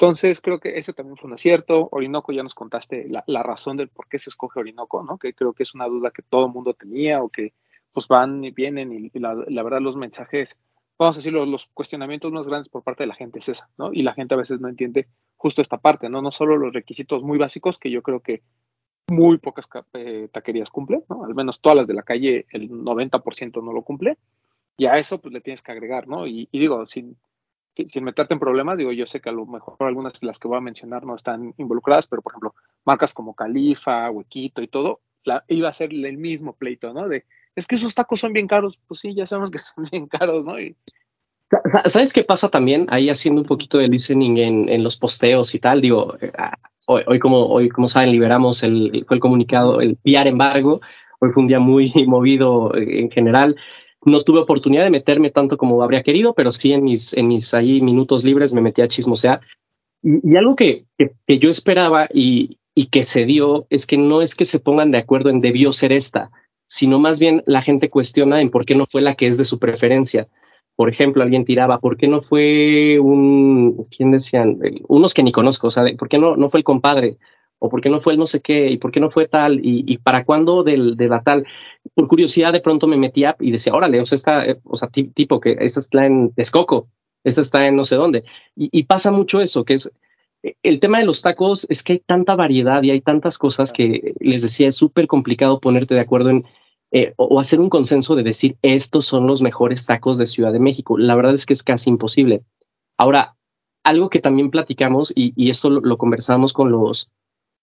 Entonces, 0.00 0.40
creo 0.40 0.60
que 0.60 0.78
ese 0.78 0.94
también 0.94 1.18
fue 1.18 1.28
un 1.28 1.34
acierto. 1.34 1.90
Orinoco, 1.92 2.32
ya 2.32 2.42
nos 2.42 2.54
contaste 2.54 3.06
la, 3.06 3.42
razón 3.42 3.76
del 3.76 3.90
por 3.90 4.08
qué 4.08 4.18
se 4.18 4.30
escoge 4.30 4.58
Orinoco, 4.58 5.02
¿no? 5.02 5.18
Que 5.18 5.34
creo 5.34 5.52
que 5.52 5.62
es 5.62 5.74
una 5.74 5.88
duda 5.88 6.10
que 6.10 6.22
todo 6.22 6.46
el 6.46 6.52
mundo 6.52 6.72
tenía 6.72 7.22
o 7.22 7.28
que 7.28 7.52
pues 7.92 8.08
van 8.08 8.42
y 8.42 8.50
vienen 8.50 9.10
y, 9.12 9.18
la, 9.18 9.34
verdad 9.62 9.82
los 9.82 9.96
mensajes, 9.96 10.56
vamos 10.98 11.16
a 11.16 11.18
decir, 11.18 11.34
los, 11.34 11.66
cuestionamientos 11.74 12.32
más 12.32 12.46
grandes 12.46 12.70
por 12.70 12.82
parte 12.82 13.02
de 13.02 13.08
la 13.08 13.14
gente 13.14 13.40
es 13.40 13.50
esa, 13.50 13.68
¿no? 13.76 13.92
Y 13.92 14.02
la 14.02 14.14
gente 14.14 14.32
a 14.32 14.38
veces 14.38 14.58
no 14.58 14.68
entiende 14.68 15.06
justo 15.36 15.60
esta 15.60 15.76
parte, 15.76 16.08
¿no? 16.08 16.22
No 16.22 16.30
solo 16.30 16.56
los 16.56 16.72
requisitos 16.72 17.22
muy 17.22 17.36
básicos 17.36 17.78
que 17.78 17.90
yo 17.90 18.00
creo 18.00 18.20
que 18.20 18.42
muy 19.08 19.36
pocas 19.36 19.68
eh, 19.92 20.30
taquerías 20.32 20.70
cumplen, 20.70 21.04
¿no? 21.10 21.26
Al 21.26 21.34
menos 21.34 21.60
todas 21.60 21.76
las 21.76 21.86
de 21.86 21.94
la 21.94 22.04
calle, 22.04 22.46
el 22.52 22.70
90% 22.70 23.62
no 23.62 23.74
lo 23.74 23.82
cumple. 23.82 24.16
Y 24.78 24.86
a 24.86 24.96
eso, 24.96 25.20
pues 25.20 25.34
le 25.34 25.42
tienes 25.42 25.60
que 25.60 25.72
agregar, 25.72 26.08
¿no? 26.08 26.26
Y, 26.26 26.48
y 26.50 26.58
digo, 26.58 26.86
sin, 26.86 27.18
sin 27.88 28.04
meterte 28.04 28.34
en 28.34 28.40
problemas, 28.40 28.78
digo, 28.78 28.92
yo 28.92 29.06
sé 29.06 29.20
que 29.20 29.28
a 29.28 29.32
lo 29.32 29.46
mejor 29.46 29.76
algunas 29.80 30.20
de 30.20 30.26
las 30.26 30.38
que 30.38 30.48
voy 30.48 30.58
a 30.58 30.62
mencionar 30.62 31.04
no 31.04 31.14
están 31.14 31.54
involucradas, 31.58 32.06
pero 32.06 32.22
por 32.22 32.32
ejemplo, 32.32 32.54
marcas 32.84 33.14
como 33.14 33.34
Califa, 33.34 34.10
Huequito 34.10 34.62
y 34.62 34.68
todo, 34.68 35.00
la, 35.24 35.44
iba 35.48 35.68
a 35.68 35.72
ser 35.72 35.92
el 35.92 36.16
mismo 36.16 36.54
pleito, 36.54 36.92
¿no? 36.92 37.08
De, 37.08 37.24
es 37.56 37.66
que 37.66 37.74
esos 37.74 37.94
tacos 37.94 38.20
son 38.20 38.32
bien 38.32 38.46
caros, 38.46 38.78
pues 38.86 39.00
sí, 39.00 39.14
ya 39.14 39.26
sabemos 39.26 39.50
que 39.50 39.58
son 39.74 39.84
bien 39.90 40.06
caros, 40.06 40.44
¿no? 40.44 40.60
Y, 40.60 40.76
¿Sabes 41.86 42.12
qué 42.12 42.22
pasa 42.22 42.48
también? 42.48 42.86
Ahí 42.90 43.10
haciendo 43.10 43.40
un 43.40 43.46
poquito 43.46 43.78
de 43.78 43.88
listening 43.88 44.36
en, 44.38 44.84
los 44.84 44.96
posteos 44.96 45.54
y 45.54 45.58
tal, 45.58 45.80
digo, 45.80 46.16
eh, 46.20 46.30
ah, 46.38 46.56
hoy, 46.86 47.18
como, 47.18 47.46
hoy 47.46 47.68
como 47.68 47.88
saben, 47.88 48.12
liberamos 48.12 48.62
el, 48.62 49.04
fue 49.08 49.16
el 49.16 49.20
comunicado, 49.20 49.80
el 49.80 49.96
PR 49.96 50.28
embargo, 50.28 50.80
hoy 51.18 51.30
fue 51.32 51.42
un 51.42 51.48
día 51.48 51.58
muy 51.58 51.92
movido 52.06 52.72
en 52.76 53.10
general, 53.10 53.56
no 54.04 54.22
tuve 54.22 54.40
oportunidad 54.40 54.84
de 54.84 54.90
meterme 54.90 55.30
tanto 55.30 55.56
como 55.56 55.82
habría 55.82 56.02
querido, 56.02 56.34
pero 56.34 56.52
sí 56.52 56.72
en 56.72 56.84
mis, 56.84 57.12
en 57.14 57.28
mis 57.28 57.52
ahí 57.54 57.80
minutos 57.80 58.24
libres 58.24 58.52
me 58.52 58.60
metí 58.60 58.82
a 58.82 58.88
chismosear. 58.88 59.40
Y, 60.02 60.32
y 60.32 60.36
algo 60.36 60.56
que, 60.56 60.84
que, 60.96 61.38
yo 61.38 61.50
esperaba 61.50 62.08
y, 62.12 62.58
y 62.74 62.86
que 62.86 63.04
se 63.04 63.24
dio 63.26 63.66
es 63.70 63.86
que 63.86 63.98
no 63.98 64.22
es 64.22 64.34
que 64.34 64.44
se 64.44 64.58
pongan 64.58 64.90
de 64.90 64.98
acuerdo 64.98 65.30
en 65.30 65.40
debió 65.40 65.72
ser 65.72 65.92
esta, 65.92 66.30
sino 66.66 66.98
más 66.98 67.18
bien 67.18 67.42
la 67.46 67.62
gente 67.62 67.90
cuestiona 67.90 68.40
en 68.40 68.50
por 68.50 68.64
qué 68.64 68.74
no 68.74 68.86
fue 68.86 69.02
la 69.02 69.16
que 69.16 69.26
es 69.26 69.36
de 69.36 69.44
su 69.44 69.58
preferencia. 69.58 70.28
Por 70.76 70.88
ejemplo, 70.88 71.22
alguien 71.22 71.44
tiraba, 71.44 71.78
¿por 71.78 71.98
qué 71.98 72.08
no 72.08 72.22
fue 72.22 72.98
un, 73.00 73.84
¿quién 73.94 74.12
decían? 74.12 74.58
Unos 74.88 75.12
que 75.12 75.22
ni 75.22 75.32
conozco, 75.32 75.66
o 75.66 75.70
sea, 75.70 75.84
¿por 75.98 76.08
qué 76.08 76.16
no, 76.16 76.36
no 76.36 76.48
fue 76.48 76.60
el 76.60 76.64
compadre? 76.64 77.18
O 77.60 77.68
por 77.68 77.80
qué 77.80 77.90
no 77.90 78.00
fue 78.00 78.14
el 78.14 78.18
no 78.18 78.26
sé 78.26 78.40
qué, 78.40 78.68
y 78.70 78.78
por 78.78 78.90
qué 78.90 79.00
no 79.00 79.10
fue 79.10 79.28
tal, 79.28 79.60
y, 79.62 79.98
para 79.98 80.24
cuándo 80.24 80.64
del, 80.64 80.96
de 80.96 81.08
la 81.08 81.22
tal. 81.22 81.46
Por 81.94 82.08
curiosidad, 82.08 82.52
de 82.52 82.60
pronto 82.60 82.86
me 82.86 82.96
metía 82.96 83.36
y 83.38 83.52
decía, 83.52 83.74
órale, 83.74 84.00
o 84.00 84.06
sea, 84.06 84.16
está, 84.16 84.46
eh, 84.46 84.58
o 84.64 84.76
sea, 84.76 84.88
tipo 84.88 85.40
que 85.40 85.56
esta 85.60 85.80
está 85.80 86.06
en 86.06 86.32
Texcoco, 86.32 86.88
esta 87.22 87.42
está 87.42 87.66
en 87.66 87.76
no 87.76 87.84
sé 87.84 87.96
dónde. 87.96 88.24
Y, 88.56 88.82
pasa 88.84 89.10
mucho 89.10 89.40
eso, 89.40 89.64
que 89.64 89.74
es 89.74 89.90
eh, 90.42 90.54
el 90.62 90.80
tema 90.80 90.98
de 90.98 91.04
los 91.04 91.20
tacos, 91.20 91.66
es 91.68 91.82
que 91.82 91.92
hay 91.94 91.98
tanta 92.00 92.34
variedad 92.34 92.82
y 92.82 92.90
hay 92.90 93.02
tantas 93.02 93.36
cosas 93.36 93.72
que 93.72 94.14
les 94.20 94.42
decía, 94.42 94.68
es 94.68 94.76
súper 94.76 95.06
complicado 95.06 95.60
ponerte 95.60 95.94
de 95.94 96.00
acuerdo 96.00 96.30
en. 96.30 96.44
Eh, 96.92 97.12
o, 97.16 97.38
hacer 97.38 97.60
un 97.60 97.70
consenso 97.70 98.16
de 98.16 98.24
decir 98.24 98.56
estos 98.62 99.06
son 99.06 99.26
los 99.28 99.42
mejores 99.42 99.86
tacos 99.86 100.18
de 100.18 100.26
Ciudad 100.26 100.52
de 100.52 100.58
México. 100.58 100.98
La 100.98 101.14
verdad 101.14 101.34
es 101.34 101.46
que 101.46 101.52
es 101.52 101.62
casi 101.62 101.88
imposible. 101.88 102.42
Ahora, 102.96 103.36
algo 103.84 104.10
que 104.10 104.20
también 104.20 104.50
platicamos, 104.50 105.12
y, 105.14 105.32
y 105.36 105.50
esto 105.50 105.70
lo, 105.70 105.98
conversamos 105.98 106.52
con 106.52 106.70
los, 106.70 107.10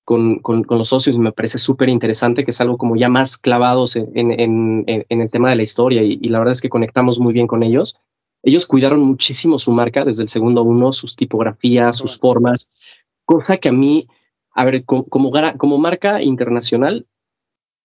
con, 0.08 0.40
con, 0.40 0.64
los 0.70 0.88
socios 0.88 1.18
y 1.18 1.20
me 1.20 1.34
parece 1.34 1.58
súper 1.58 1.90
interesante, 1.90 2.46
que 2.46 2.52
es 2.52 2.62
algo 2.62 2.78
como 2.78 2.96
ya 2.96 3.10
más 3.10 3.38
clavados 3.38 3.98
en, 3.98 4.10
en, 4.16 4.86
en, 4.88 5.22
el 5.22 5.30
tema 5.30 5.50
de 5.50 5.58
la 5.58 5.64
historia 5.64 6.02
y, 6.02 6.16
la 6.30 6.40
verdad 6.40 6.54
es 6.54 6.62
que 6.62 6.70
conectamos 6.70 7.20
muy 7.20 7.34
bien 7.34 7.46
con 7.46 7.62
ellos. 7.62 7.98
Ellos 8.42 8.68
cuidaron 8.68 9.02
muchísimo 9.02 9.60
su 9.60 9.74
marca 9.74 10.06
desde 10.06 10.24
el 10.24 10.30
segundo 10.30 10.64
uno, 10.64 10.94
sus 10.94 11.18
tipografías, 11.18 11.98
sus 11.98 12.18
formas, 12.20 12.70
cosa 13.26 13.58
que 13.58 13.68
a 13.68 13.74
mí, 13.74 14.08
a 14.52 14.64
ver, 14.64 14.86
como, 14.86 15.08
como 15.58 15.78
marca 15.78 16.22
internacional, 16.22 17.06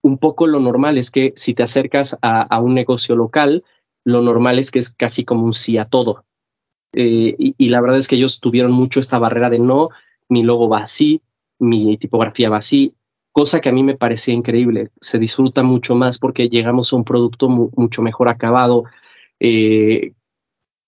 un 0.01 0.17
poco 0.19 0.47
lo 0.47 0.61
normal 0.61 0.99
es 0.99 1.11
que 1.11 1.33
si 1.35 1.55
te 1.55 1.65
acercas 1.65 2.17
a, 2.23 2.43
a 2.43 2.61
un 2.61 2.75
negocio 2.75 3.17
local, 3.17 3.65
lo 4.05 4.23
normal 4.23 4.61
es 4.61 4.71
que 4.71 4.79
es 4.79 4.91
casi 4.91 5.25
como 5.25 5.45
un 5.45 5.55
sí 5.55 5.77
a 5.77 5.87
todo. 5.87 6.25
Eh, 6.93 7.35
y, 7.37 7.57
y, 7.59 7.69
la 7.71 7.81
verdad 7.81 7.99
es 7.99 8.07
que 8.07 8.15
ellos 8.15 8.39
tuvieron 8.39 8.71
mucho 8.71 9.01
esta 9.01 9.19
barrera 9.19 9.51
de 9.51 9.59
no, 9.59 9.89
mi 10.29 10.45
logo 10.45 10.69
va 10.69 10.83
así, 10.83 11.21
mi 11.63 11.97
tipografía 11.97 12.51
va 12.51 12.59
así, 12.59 12.95
cosa 13.33 13.61
que 13.61 13.69
a 13.69 13.73
mí 13.73 13.83
me 13.83 13.97
parecía 13.97 14.35
increíble. 14.35 14.91
Se 15.01 15.19
disfruta 15.19 15.63
mucho 15.63 15.95
más 15.95 16.19
porque 16.19 16.49
llegamos 16.49 16.93
a 16.93 16.97
un 16.97 17.05
producto 17.05 17.49
mucho 17.49 18.03
mejor 18.03 18.29
acabado, 18.29 18.85
eh, 19.41 20.13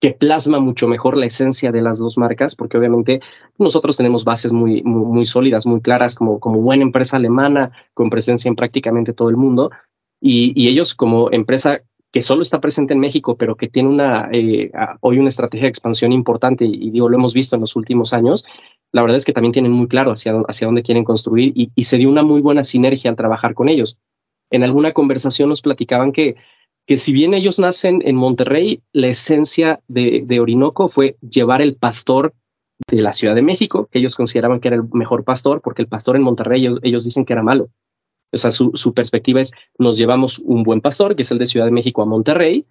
que 0.01 0.11
plasma 0.11 0.61
mucho 0.61 0.87
mejor 0.87 1.17
la 1.17 1.27
esencia 1.27 1.73
de 1.73 1.81
las 1.81 1.99
dos 1.99 2.19
marcas, 2.19 2.57
porque 2.57 2.77
obviamente 2.77 3.21
nosotros 3.59 3.97
tenemos 3.97 4.25
bases 4.25 4.53
muy, 4.53 4.83
muy, 4.83 5.25
sólidas, 5.25 5.65
muy 5.65 5.81
claras, 5.81 6.17
como 6.17 6.39
buena 6.39 6.83
empresa 6.83 7.17
alemana, 7.17 7.73
con 7.95 8.11
presencia 8.11 8.49
en 8.51 8.57
prácticamente 8.57 9.15
todo 9.15 9.31
el 9.31 9.37
mundo, 9.37 9.71
y, 10.27 10.69
ellos 10.69 10.95
como 10.95 11.31
empresa 11.31 11.83
que 12.15 12.23
solo 12.23 12.43
está 12.43 12.61
presente 12.61 12.95
en 12.95 13.01
México, 13.01 13.37
pero 13.37 13.57
que 13.57 13.69
tiene 13.69 13.89
una, 13.89 14.29
eh, 14.31 14.71
hoy 15.01 15.19
una 15.19 15.31
estrategia 15.31 15.65
de 15.65 15.71
expansión 15.71 16.13
importante, 16.13 16.65
y 16.65 16.91
digo, 16.91 17.09
lo 17.09 17.17
hemos 17.17 17.35
visto 17.35 17.57
en 17.57 17.61
los 17.61 17.75
últimos 17.75 18.15
años, 18.15 18.47
la 18.93 19.03
verdad 19.03 19.17
es 19.17 19.25
que 19.25 19.33
también 19.33 19.53
tienen 19.53 19.73
muy 19.73 19.89
claro 19.89 20.13
hacia, 20.13 20.33
hacia 20.47 20.69
dónde 20.69 20.85
quieren 20.85 21.03
construir 21.03 21.53
y, 21.57 21.83
se 21.83 21.99
dio 21.99 22.09
una 22.09 22.23
muy 22.23 22.41
buena 22.41 22.63
sinergia 22.63 23.11
al 23.11 23.17
trabajar 23.17 23.55
con 23.55 23.69
ellos. 23.69 23.99
En 24.53 24.63
alguna 24.63 24.93
conversación 24.93 25.49
nos 25.49 25.61
platicaban 25.61 26.13
que, 26.13 26.37
que 26.87 26.97
si 26.97 27.13
bien 27.13 27.35
ellos 27.35 27.59
nacen 27.59 28.01
en 28.05 28.15
Monterrey, 28.15 28.81
la 28.93 29.09
esencia 29.09 29.81
de, 29.89 30.23
de 30.25 30.39
Orinoco 30.39 30.87
fue 30.87 31.17
llevar 31.21 31.63
el 31.63 31.75
pastor 31.75 32.33
de 32.89 33.03
la 33.03 33.13
Ciudad 33.13 33.35
de 33.35 33.43
México, 33.43 33.89
que 33.91 33.99
ellos 33.99 34.15
consideraban 34.15 34.61
que 34.61 34.69
era 34.69 34.77
el 34.77 34.85
mejor 34.93 35.25
pastor, 35.25 35.61
porque 35.63 35.83
el 35.83 35.89
pastor 35.89 36.15
en 36.15 36.23
Monterrey 36.23 36.65
ellos, 36.83 37.05
dicen 37.05 37.25
que 37.25 37.33
era 37.33 37.43
malo. 37.43 37.71
O 38.35 38.39
sea, 38.39 38.53
su, 38.53 38.95
perspectiva 38.95 39.41
es, 39.41 39.53
nos 39.79 39.97
llevamos 39.97 40.39
un 40.39 40.63
buen 40.63 40.81
pastor, 40.81 41.17
que 41.17 41.23
es 41.23 41.31
el 41.31 41.39
de 41.39 41.47
Ciudad 41.47 41.67
de 41.67 41.73
México 41.73 42.03
a 42.03 42.07
Monterrey, 42.07 42.67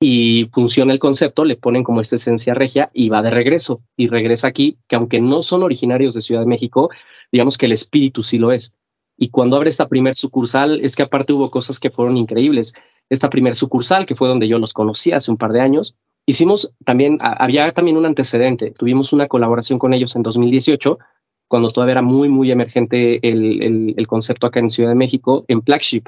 y 0.00 0.48
funciona 0.52 0.92
el 0.92 1.00
concepto, 1.00 1.44
le 1.44 1.56
ponen 1.56 1.82
como 1.82 2.00
esta 2.00 2.16
esencia 2.16 2.54
regia 2.54 2.90
y 2.92 3.08
va 3.08 3.22
de 3.22 3.30
regreso 3.30 3.82
y 3.96 4.08
regresa 4.08 4.46
aquí, 4.46 4.78
que 4.86 4.96
aunque 4.96 5.20
no 5.20 5.42
son 5.42 5.64
originarios 5.64 6.14
de 6.14 6.20
Ciudad 6.20 6.42
de 6.42 6.46
México, 6.46 6.90
digamos 7.32 7.58
que 7.58 7.66
el 7.66 7.72
espíritu 7.72 8.22
sí 8.22 8.38
lo 8.38 8.52
es. 8.52 8.72
Y 9.16 9.30
cuando 9.30 9.56
abre 9.56 9.70
esta 9.70 9.88
primer 9.88 10.14
sucursal, 10.14 10.80
es 10.80 10.94
que 10.94 11.02
aparte 11.02 11.32
hubo 11.32 11.50
cosas 11.50 11.80
que 11.80 11.90
fueron 11.90 12.16
increíbles. 12.16 12.74
Esta 13.10 13.28
primer 13.28 13.56
sucursal, 13.56 14.06
que 14.06 14.14
fue 14.14 14.28
donde 14.28 14.46
yo 14.46 14.60
los 14.60 14.72
conocí 14.72 15.10
hace 15.10 15.32
un 15.32 15.36
par 15.36 15.52
de 15.52 15.60
años, 15.60 15.96
hicimos 16.24 16.72
también, 16.84 17.18
había 17.20 17.72
también 17.72 17.96
un 17.96 18.06
antecedente. 18.06 18.70
Tuvimos 18.70 19.12
una 19.12 19.26
colaboración 19.26 19.80
con 19.80 19.92
ellos 19.92 20.14
en 20.14 20.22
2018, 20.22 20.98
cuando 21.48 21.68
todavía 21.68 21.92
era 21.92 22.02
muy, 22.02 22.28
muy 22.28 22.50
emergente 22.50 23.26
el, 23.26 23.94
el, 23.96 24.06
concepto 24.06 24.46
acá 24.46 24.60
en 24.60 24.70
Ciudad 24.70 24.90
de 24.90 24.94
México, 24.94 25.44
en 25.48 25.62
Flagship 25.62 26.04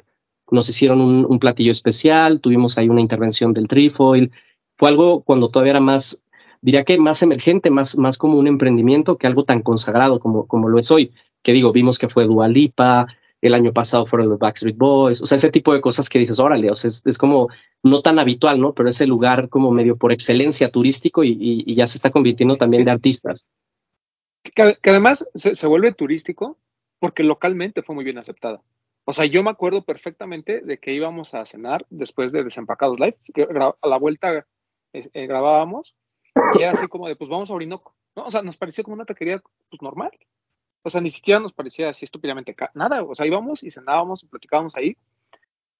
nos 0.51 0.69
hicieron 0.69 1.01
un, 1.01 1.39
platillo 1.39 1.73
especial, 1.73 2.41
tuvimos 2.41 2.77
ahí 2.77 2.89
una 2.89 3.01
intervención 3.01 3.53
del 3.53 3.69
Trifoil, 3.69 4.33
fue 4.77 4.89
algo 4.89 5.23
cuando 5.23 5.49
todavía 5.49 5.73
era 5.73 5.81
más, 5.81 6.21
diría 6.61 6.85
que 6.85 6.99
más 6.99 7.23
emergente, 7.23 7.71
más, 7.71 7.97
más 7.97 8.19
como 8.19 8.39
un 8.39 8.47
emprendimiento 8.47 9.17
que 9.17 9.27
algo 9.27 9.45
tan 9.45 9.63
consagrado 9.63 10.19
como, 10.21 10.47
como 10.47 10.69
lo 10.69 10.79
es 10.79 10.91
hoy, 10.91 11.13
que 11.43 11.53
digo, 11.53 11.73
vimos 11.73 11.99
que 11.99 12.09
fue 12.09 12.27
Dualipa, 12.27 13.07
el 13.41 13.55
año 13.55 13.73
pasado 13.73 14.07
fueron 14.07 14.29
los 14.29 14.39
Backstreet 14.39 14.77
Boys, 14.77 15.23
o 15.23 15.27
sea, 15.27 15.37
ese 15.37 15.51
tipo 15.51 15.73
de 15.73 15.81
cosas 15.81 16.09
que 16.09 16.19
dices, 16.19 16.39
órale, 16.39 16.71
o 16.71 16.77
sea, 16.77 16.91
es, 17.05 17.19
como 17.19 17.49
no 17.83 18.03
tan 18.03 18.19
habitual, 18.19 18.61
¿no? 18.61 18.75
Pero 18.75 18.91
ese 18.91 19.07
lugar 19.07 19.49
como 19.49 19.71
medio 19.71 19.97
por 19.97 20.13
excelencia 20.13 20.71
turístico 20.71 21.25
y, 21.25 21.75
ya 21.75 21.87
se 21.87 21.97
está 21.97 22.11
convirtiendo 22.11 22.57
también 22.57 22.85
de 22.85 22.91
artistas. 22.91 23.49
Que, 24.55 24.77
además 24.91 25.29
se, 25.35 25.67
vuelve 25.67 25.93
turístico 25.93 26.59
porque 26.99 27.23
localmente 27.23 27.83
fue 27.83 27.95
muy 27.95 28.05
bien 28.05 28.19
aceptada. 28.19 28.63
O 29.05 29.13
sea, 29.13 29.25
yo 29.25 29.43
me 29.43 29.51
acuerdo 29.51 29.85
perfectamente 29.85 30.61
de 30.61 30.79
que 30.79 30.93
íbamos 30.93 31.35
a 31.35 31.45
cenar 31.45 31.87
después 31.91 32.33
de 32.33 32.45
Desempacados 32.45 33.01
Live, 33.01 33.17
que 33.35 33.43
a 33.43 33.89
la 33.89 33.97
vuelta 33.97 34.47
eh, 34.93 35.27
grabábamos, 35.27 35.97
y 36.55 36.63
era 36.63 36.73
así 36.73 36.87
como 36.87 37.09
de, 37.09 37.17
pues 37.17 37.31
vamos 37.31 37.51
a 37.51 37.55
Orinoco, 37.55 37.95
¿no? 38.15 38.25
O 38.25 38.31
sea, 38.31 38.43
nos 38.43 38.57
parecía 38.57 38.85
como 38.85 38.95
una 38.95 39.05
taquería, 39.05 39.43
pues 39.69 39.83
normal. 39.83 40.11
O 40.83 40.91
sea, 40.91 41.01
ni 41.01 41.11
siquiera 41.11 41.41
nos 41.41 41.53
parecía 41.53 41.89
así 41.89 42.05
estúpidamente 42.05 42.55
nada. 42.75 43.03
O 43.03 43.15
sea, 43.15 43.27
íbamos 43.27 43.63
y 43.63 43.71
cenábamos 43.71 44.23
y 44.23 44.27
platicábamos 44.27 44.77
ahí. 44.77 44.97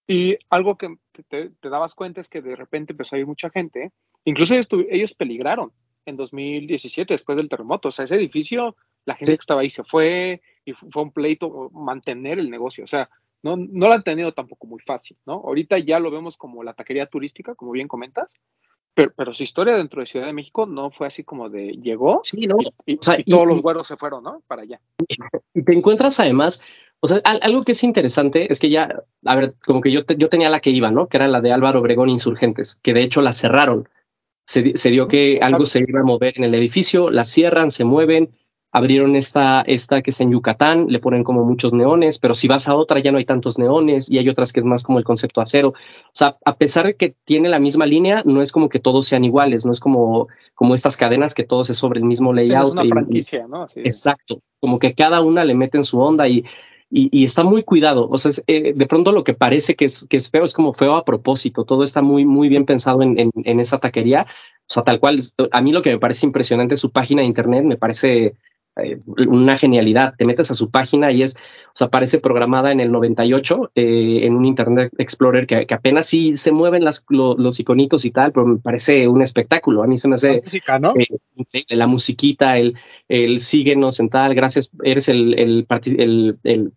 Y 0.07 0.37
algo 0.49 0.77
que 0.77 0.97
te, 1.29 1.53
dabas 1.63 1.95
cuenta 1.95 2.21
es 2.21 2.29
que 2.29 2.43
de 2.43 2.57
repente 2.57 2.93
empezó 2.93 3.17
a 3.17 3.19
ir 3.19 3.27
mucha 3.27 3.51
gente. 3.51 3.93
Incluso 4.25 4.55
ellos, 4.55 4.69
ellos, 4.91 5.15
peligraron 5.15 5.73
en 6.07 6.17
2017, 6.17 7.15
después 7.15 7.37
del 7.37 7.49
terremoto. 7.49 7.89
O 7.89 7.93
sea, 7.93 8.05
ese 8.05 8.17
edificio, 8.17 8.77
la 9.05 9.15
gente 9.15 9.33
que 9.33 9.41
estaba 9.41 9.61
ahí 9.63 9.71
se 9.71 9.85
fue 9.85 10.41
y 10.65 10.73
fue 10.73 11.03
un 11.03 11.13
pleito 11.13 11.71
mantener 11.73 12.39
el 12.39 12.51
negocio. 12.51 12.85
O 12.85 12.87
sea, 12.87 13.09
no, 13.43 13.57
no 13.57 13.89
lo 13.89 13.95
han 13.95 14.03
tenido 14.03 14.33
tampoco 14.33 14.67
muy 14.67 14.81
fácil, 14.81 15.17
¿no? 15.27 15.35
Ahorita 15.35 15.79
ya 15.79 15.99
lo 15.99 16.11
vemos 16.11 16.37
como 16.37 16.63
la 16.63 16.75
taquería 16.75 17.07
turística, 17.07 17.55
como 17.55 17.73
bien 17.73 17.89
comentas, 17.89 18.33
Pero, 18.93 19.13
pero 19.17 19.33
su 19.33 19.43
historia 19.45 19.77
dentro 19.77 20.01
de 20.01 20.07
Ciudad 20.07 20.27
de 20.27 20.33
México 20.33 20.67
no 20.67 20.91
fue 20.91 21.07
así 21.07 21.23
como 21.25 21.49
de 21.49 21.73
llegó 21.81 22.21
Sí, 22.25 22.47
¿no? 22.47 22.57
y, 22.61 22.93
y- 22.93 22.99
O 22.99 23.03
sea, 23.03 23.19
y 23.19 23.25
todos 23.25 23.47
los 23.47 23.63
güeros 23.63 23.87
se 23.87 23.97
fueron, 23.97 24.25
¿no? 24.25 24.43
Para 24.47 24.63
allá. 24.63 24.81
Y 25.55 25.65
te 25.65 25.73
encuentras 25.73 26.21
además, 26.21 26.61
o 27.01 27.09
sea, 27.09 27.21
al- 27.25 27.41
algo 27.43 27.63
que 27.65 27.73
es 27.73 27.83
interesante 27.83 28.53
es 28.53 28.61
que 28.61 28.69
ya, 28.71 29.03
a 29.25 29.37
ver, 29.37 29.55
como 29.65 29.81
que 29.81 29.91
yo, 29.91 30.05
te- 30.05 30.17
yo 30.17 30.29
tenía 30.29 30.49
la 30.51 30.61
que 30.61 30.71
iba, 30.71 30.91
¿no? 30.91 31.07
Que 31.09 31.17
era 31.17 31.27
la 31.29 31.41
de 31.41 31.53
Álvaro 31.53 31.81
Obregón 31.81 32.09
Insurgentes, 32.11 32.77
que 32.83 32.93
de 32.93 33.03
hecho 33.03 33.21
la 33.23 33.33
cerraron. 33.33 33.89
Se, 34.51 34.63
di- 34.63 34.73
se 34.77 34.91
dio 34.91 35.07
que 35.07 35.35
Exacto. 35.35 35.55
algo 35.55 35.67
se 35.67 35.79
iba 35.87 36.01
a 36.01 36.03
mover 36.03 36.33
en 36.37 36.43
el 36.45 36.55
edificio, 36.57 37.09
la 37.09 37.25
cierran, 37.25 37.71
se 37.71 37.85
mueven, 37.85 38.31
abrieron 38.73 39.15
esta, 39.15 39.63
esta 39.63 40.03
que 40.03 40.11
está 40.11 40.25
en 40.25 40.33
Yucatán, 40.33 40.87
le 40.89 40.99
ponen 40.99 41.23
como 41.23 41.45
muchos 41.45 41.73
neones, 41.73 42.19
pero 42.19 42.35
si 42.35 42.49
vas 42.49 42.67
a 42.69 42.75
otra 42.75 42.99
ya 42.99 43.13
no 43.13 43.19
hay 43.19 43.25
tantos 43.25 43.59
neones 43.61 44.11
y 44.11 44.19
hay 44.19 44.29
otras 44.29 44.53
que 44.53 44.59
es 44.59 44.67
más 44.67 44.83
como 44.83 44.99
el 44.99 45.05
concepto 45.05 45.41
acero. 45.41 45.69
O 45.69 46.15
sea, 46.15 46.37
a 46.45 46.57
pesar 46.57 46.87
de 46.87 46.95
que 46.97 47.15
tiene 47.25 47.49
la 47.49 47.61
misma 47.61 47.87
línea, 47.87 48.23
no 48.25 48.43
es 48.43 48.51
como 48.51 48.69
que 48.69 48.81
todos 48.81 49.07
sean 49.07 49.25
iguales, 49.25 49.65
no 49.65 49.71
es 49.71 49.79
como, 49.79 50.27
como 50.55 50.75
estas 50.75 50.97
cadenas 50.97 51.35
que 51.35 51.45
todos 51.45 51.71
es 51.71 51.77
sobre 51.77 52.01
el 52.01 52.05
mismo 52.05 52.31
Es 52.33 52.37
layout. 52.49 52.73
una 52.73 52.83
y- 52.83 52.87
y- 52.87 52.91
franquicia, 52.91 53.47
¿no? 53.49 53.67
Exacto, 53.77 54.41
como 54.61 54.81
que 54.81 54.95
cada 54.95 55.21
una 55.21 55.45
le 55.45 55.55
mete 55.55 55.79
en 55.79 55.85
su 55.85 56.01
onda 56.01 56.27
y, 56.29 56.45
y, 56.91 57.09
y 57.13 57.25
está 57.25 57.45
muy 57.45 57.63
cuidado. 57.63 58.09
O 58.11 58.19
sea, 58.19 58.31
es, 58.31 58.43
eh, 58.47 58.73
de 58.75 58.87
pronto 58.87 59.13
lo 59.13 59.25
que 59.25 59.35
parece 59.35 59.77
que 59.77 59.85
es, 59.87 60.07
que 60.09 60.17
es 60.17 60.31
feo 60.31 60.45
es 60.45 60.53
como 60.55 60.75
feo 60.75 60.97
a 60.97 61.05
propósito. 61.05 61.65
Todo 61.65 61.85
está 61.85 62.03
muy, 62.03 62.25
muy 62.25 62.49
bien 62.49 62.67
pensado 62.67 63.03
en, 63.03 63.19
en, 63.19 63.31
en 63.45 63.61
esa 63.61 63.79
taquería. 63.79 64.27
O 64.69 64.73
sea, 64.73 64.85
tal 64.85 65.01
cual, 65.01 65.21
a 65.53 65.61
mí 65.63 65.73
lo 65.73 65.83
que 65.83 65.91
me 65.91 65.99
parece 65.99 66.27
impresionante 66.27 66.75
es 66.75 66.81
su 66.81 66.91
página 66.93 67.23
de 67.23 67.29
internet, 67.29 67.65
me 67.65 67.77
parece 67.77 68.35
eh, 68.77 69.01
una 69.07 69.59
genialidad. 69.59 70.15
Te 70.17 70.25
metes 70.25 70.51
a 70.51 70.55
su 70.55 70.71
página 70.71 71.11
y 71.11 71.23
es, 71.23 71.35
o 71.37 71.73
sea, 71.75 71.89
parece 71.89 72.19
programada 72.19 72.71
en 72.73 72.79
el 72.81 72.93
98 72.93 73.71
eh, 73.75 74.21
en 74.23 74.35
un 74.37 74.45
Internet 74.45 74.93
Explorer 74.99 75.47
que, 75.47 75.67
que 75.67 75.75
apenas 75.75 76.07
sí 76.07 76.37
se 76.37 76.53
mueven 76.53 76.85
las, 76.85 77.05
lo- 77.09 77.37
los 77.37 77.59
iconitos 77.61 78.05
y 78.05 78.11
tal, 78.13 78.33
pero 78.33 78.47
me 78.47 78.59
parece 78.59 79.09
un 79.09 79.23
espectáculo. 79.23 79.83
A 79.83 79.87
mí 79.89 79.97
se 79.99 80.09
me 80.09 80.15
hace 80.17 80.35
La 80.35 80.41
música, 80.43 80.79
¿no? 80.79 80.95
eh, 81.53 81.65
la 81.77 81.87
musiquita, 81.87 82.59
el, 82.59 82.77
el 83.09 83.41
síguenos 83.41 83.99
en 84.01 84.09
tal, 84.09 84.35
gracias, 84.35 84.71
eres 84.85 85.09
el, 85.09 85.35
el, 85.39 85.67
el, 85.99 86.39
el 86.45 86.73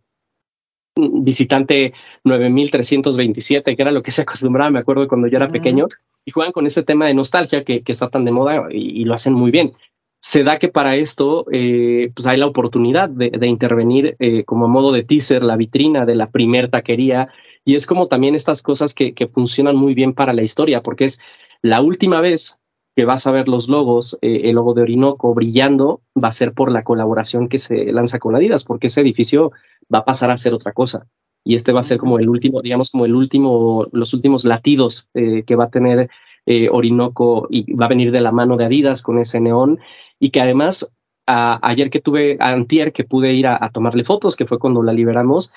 visitante 0.96 1.94
9327, 2.24 3.76
que 3.76 3.82
era 3.82 3.92
lo 3.92 4.04
que 4.04 4.12
se 4.12 4.22
acostumbraba, 4.22 4.70
me 4.70 4.80
acuerdo 4.80 5.08
cuando 5.08 5.28
yo 5.28 5.38
era 5.38 5.52
pequeño, 5.52 5.88
y 6.26 6.32
juegan 6.32 6.54
con 6.54 6.68
este 6.68 6.84
tema 6.84 7.08
de 7.08 7.14
nostalgia 7.14 7.64
que, 7.64 7.82
que 7.82 7.92
está 7.92 8.10
tan 8.10 8.26
de 8.26 8.32
moda 8.32 8.68
y, 8.72 9.02
y 9.02 9.06
lo 9.06 9.14
hacen 9.14 9.34
muy 9.34 9.52
bien. 9.52 9.74
Se 10.22 10.44
da 10.44 10.58
que 10.58 10.70
para 10.70 10.96
esto 10.96 11.46
eh, 11.52 12.12
pues 12.16 12.28
hay 12.28 12.38
la 12.38 12.48
oportunidad 12.48 13.10
de, 13.10 13.30
de 13.32 13.48
intervenir 13.48 14.16
eh, 14.20 14.46
como 14.46 14.66
a 14.66 14.70
modo 14.70 14.92
de 14.94 15.04
teaser, 15.04 15.44
la 15.44 15.58
vitrina 15.58 16.06
de 16.06 16.16
la 16.16 16.30
primer 16.30 16.70
taquería, 16.70 17.28
y 17.66 17.76
es 17.76 17.88
como 17.88 18.08
también 18.08 18.36
estas 18.36 18.62
cosas 18.62 18.94
que, 18.94 19.14
que 19.14 19.28
funcionan 19.28 19.76
muy 19.76 19.94
bien 19.94 20.14
para 20.14 20.34
la 20.34 20.44
historia, 20.44 20.82
porque 20.82 21.06
es 21.06 21.20
la 21.62 21.82
última 21.82 22.22
vez 22.22 22.58
que 22.96 23.06
vas 23.06 23.26
a 23.26 23.32
ver 23.32 23.48
los 23.48 23.70
logos, 23.70 24.18
eh, 24.22 24.42
el 24.46 24.56
logo 24.56 24.74
de 24.74 24.84
Orinoco 24.84 25.34
brillando, 25.34 26.02
va 26.22 26.28
a 26.28 26.34
ser 26.34 26.54
por 26.54 26.72
la 26.72 26.84
colaboración 26.84 27.50
que 27.50 27.58
se 27.58 27.92
lanza 27.92 28.20
con 28.20 28.36
Adidas, 28.36 28.64
porque 28.66 28.88
ese 28.88 29.02
edificio 29.02 29.52
va 29.94 30.00
a 30.00 30.06
pasar 30.06 30.32
a 30.32 30.38
ser 30.38 30.54
otra 30.54 30.72
cosa. 30.74 31.08
Y 31.46 31.56
este 31.56 31.74
va 31.74 31.82
a 31.82 31.84
ser 31.84 31.98
como 31.98 32.20
el 32.20 32.30
último, 32.30 32.62
digamos, 32.62 32.92
como 32.92 33.06
el 33.06 33.16
último, 33.16 33.88
los 33.92 34.14
últimos 34.14 34.46
latidos 34.46 35.10
eh, 35.14 35.44
que 35.44 35.56
va 35.56 35.66
a 35.66 35.70
tener 35.70 36.10
eh, 36.46 36.70
Orinoco 36.70 37.48
y 37.50 37.74
va 37.74 37.86
a 37.86 37.90
venir 37.90 38.12
de 38.12 38.22
la 38.22 38.32
mano 38.32 38.56
de 38.58 38.66
Adidas 38.66 39.02
con 39.02 39.20
ese 39.20 39.40
neón. 39.42 39.80
Y 40.20 40.30
que 40.30 40.42
además, 40.42 40.90
a- 41.28 41.60
ayer 41.70 41.90
que 41.90 42.00
tuve, 42.02 42.38
a 42.40 42.50
antier 42.52 42.94
que 42.94 43.04
pude 43.04 43.34
ir 43.34 43.48
a, 43.48 43.58
a 43.64 43.70
tomarle 43.72 44.04
fotos, 44.06 44.36
que 44.36 44.46
fue 44.46 44.60
cuando 44.60 44.84
la 44.84 44.94
liberamos, 44.94 45.52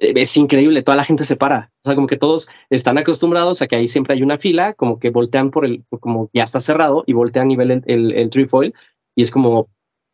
eh, 0.00 0.12
es 0.16 0.36
increíble, 0.36 0.82
toda 0.82 0.96
la 0.96 1.04
gente 1.04 1.24
se 1.24 1.36
para. 1.36 1.70
O 1.84 1.88
sea, 1.88 1.94
como 1.94 2.06
que 2.06 2.16
todos 2.16 2.48
están 2.70 2.98
acostumbrados 2.98 3.62
a 3.62 3.66
que 3.68 3.76
ahí 3.76 3.88
siempre 3.88 4.14
hay 4.14 4.22
una 4.22 4.38
fila, 4.38 4.74
como 4.74 4.98
que 4.98 5.10
voltean 5.10 5.50
por 5.50 5.64
el, 5.64 5.84
como 6.00 6.30
ya 6.32 6.44
está 6.44 6.60
cerrado 6.60 7.04
y 7.06 7.12
voltean 7.12 7.50
y 7.50 7.56
ven 7.56 7.70
el, 7.70 7.82
el, 7.86 8.12
el 8.12 8.30
trefoil 8.30 8.74
y 9.14 9.22
es 9.22 9.30
como, 9.30 9.68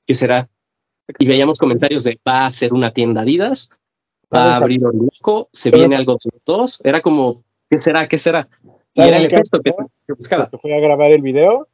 ¿qué 0.06 0.14
será? 0.14 0.48
Y 1.18 1.26
veíamos 1.26 1.58
comentarios 1.58 2.04
de, 2.04 2.18
va 2.26 2.46
a 2.46 2.50
ser 2.50 2.74
una 2.74 2.92
tienda 2.92 3.22
Adidas, 3.22 3.70
va 4.34 4.54
a 4.54 4.56
abrir 4.56 4.84
Orinoco, 4.84 5.48
se 5.52 5.70
viene 5.70 5.96
algo 5.96 6.14
de 6.14 6.30
los 6.32 6.44
dos. 6.44 6.80
Era 6.84 7.00
como, 7.00 7.44
¿qué 7.70 7.78
será? 7.78 8.08
¿Qué 8.08 8.18
será? 8.18 8.48
Y 8.92 9.00
¿Sabes 9.00 9.12
era 9.12 9.18
el 9.18 9.26
efecto 9.26 9.60
que, 9.60 9.72
buscaba. 10.08 10.50
Fui 10.60 10.72
a 10.72 10.80
grabar 10.80 11.10
el 11.12 11.22
video 11.22 11.68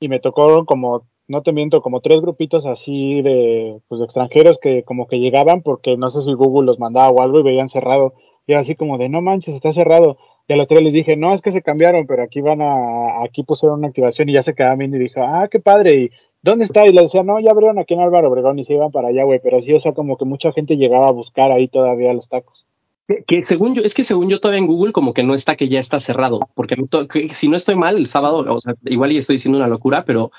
y 0.00 0.08
me 0.08 0.20
tocó 0.20 0.64
como, 0.64 1.06
no 1.26 1.42
te 1.42 1.52
miento, 1.52 1.82
como 1.82 2.00
tres 2.00 2.20
grupitos 2.20 2.64
así 2.66 3.20
de, 3.22 3.80
pues, 3.88 3.98
de 3.98 4.06
extranjeros 4.06 4.58
que 4.58 4.84
como 4.84 5.06
que 5.06 5.18
llegaban 5.18 5.62
porque 5.62 5.96
no 5.96 6.08
sé 6.08 6.22
si 6.22 6.32
Google 6.32 6.66
los 6.66 6.78
mandaba 6.78 7.10
o 7.10 7.20
algo 7.20 7.40
y 7.40 7.42
veían 7.42 7.68
cerrado. 7.68 8.14
Y 8.46 8.52
era 8.52 8.62
así 8.62 8.74
como 8.74 8.96
de, 8.96 9.10
no 9.10 9.20
manches, 9.20 9.54
está 9.54 9.72
cerrado. 9.72 10.16
Y 10.46 10.54
a 10.54 10.56
los 10.56 10.66
tres 10.66 10.80
les 10.80 10.94
dije, 10.94 11.16
no, 11.16 11.34
es 11.34 11.42
que 11.42 11.52
se 11.52 11.60
cambiaron, 11.60 12.06
pero 12.06 12.22
aquí 12.22 12.40
van 12.40 12.62
a, 12.62 13.22
aquí 13.22 13.42
pusieron 13.42 13.80
una 13.80 13.88
activación 13.88 14.30
y 14.30 14.32
ya 14.32 14.42
se 14.42 14.54
quedaban 14.54 14.78
viendo 14.78 14.96
y 14.96 15.00
dije, 15.00 15.20
ah, 15.20 15.46
qué 15.50 15.60
padre. 15.60 15.94
Y, 15.94 16.10
¿dónde 16.42 16.64
está? 16.64 16.86
Y 16.86 16.92
les 16.92 17.04
decía, 17.04 17.22
no, 17.22 17.40
ya 17.40 17.50
abrieron 17.50 17.78
aquí 17.78 17.94
en 17.94 18.02
Álvaro 18.02 18.28
Obregón 18.28 18.58
y 18.58 18.64
se 18.64 18.74
iban 18.74 18.90
para 18.90 19.08
allá, 19.08 19.24
güey. 19.24 19.40
Pero 19.42 19.60
sí, 19.60 19.72
o 19.72 19.80
sea, 19.80 19.92
como 19.92 20.16
que 20.16 20.24
mucha 20.24 20.52
gente 20.52 20.76
llegaba 20.76 21.08
a 21.08 21.12
buscar 21.12 21.54
ahí 21.54 21.68
todavía 21.68 22.12
los 22.12 22.28
tacos. 22.28 22.66
Que, 23.06 23.24
que 23.26 23.44
según 23.44 23.74
yo, 23.74 23.82
es 23.82 23.94
que 23.94 24.04
según 24.04 24.28
yo 24.28 24.38
todavía 24.38 24.60
en 24.60 24.66
Google 24.66 24.92
como 24.92 25.14
que 25.14 25.22
no 25.22 25.34
está 25.34 25.56
que 25.56 25.68
ya 25.68 25.80
está 25.80 25.98
cerrado, 25.98 26.40
porque 26.54 26.76
que 27.10 27.34
si 27.34 27.48
no 27.48 27.56
estoy 27.56 27.74
mal, 27.74 27.96
el 27.96 28.06
sábado, 28.06 28.44
o 28.54 28.60
sea, 28.60 28.74
igual 28.84 29.12
y 29.12 29.16
estoy 29.16 29.36
diciendo 29.36 29.56
una 29.56 29.66
locura, 29.66 30.04
pero 30.04 30.30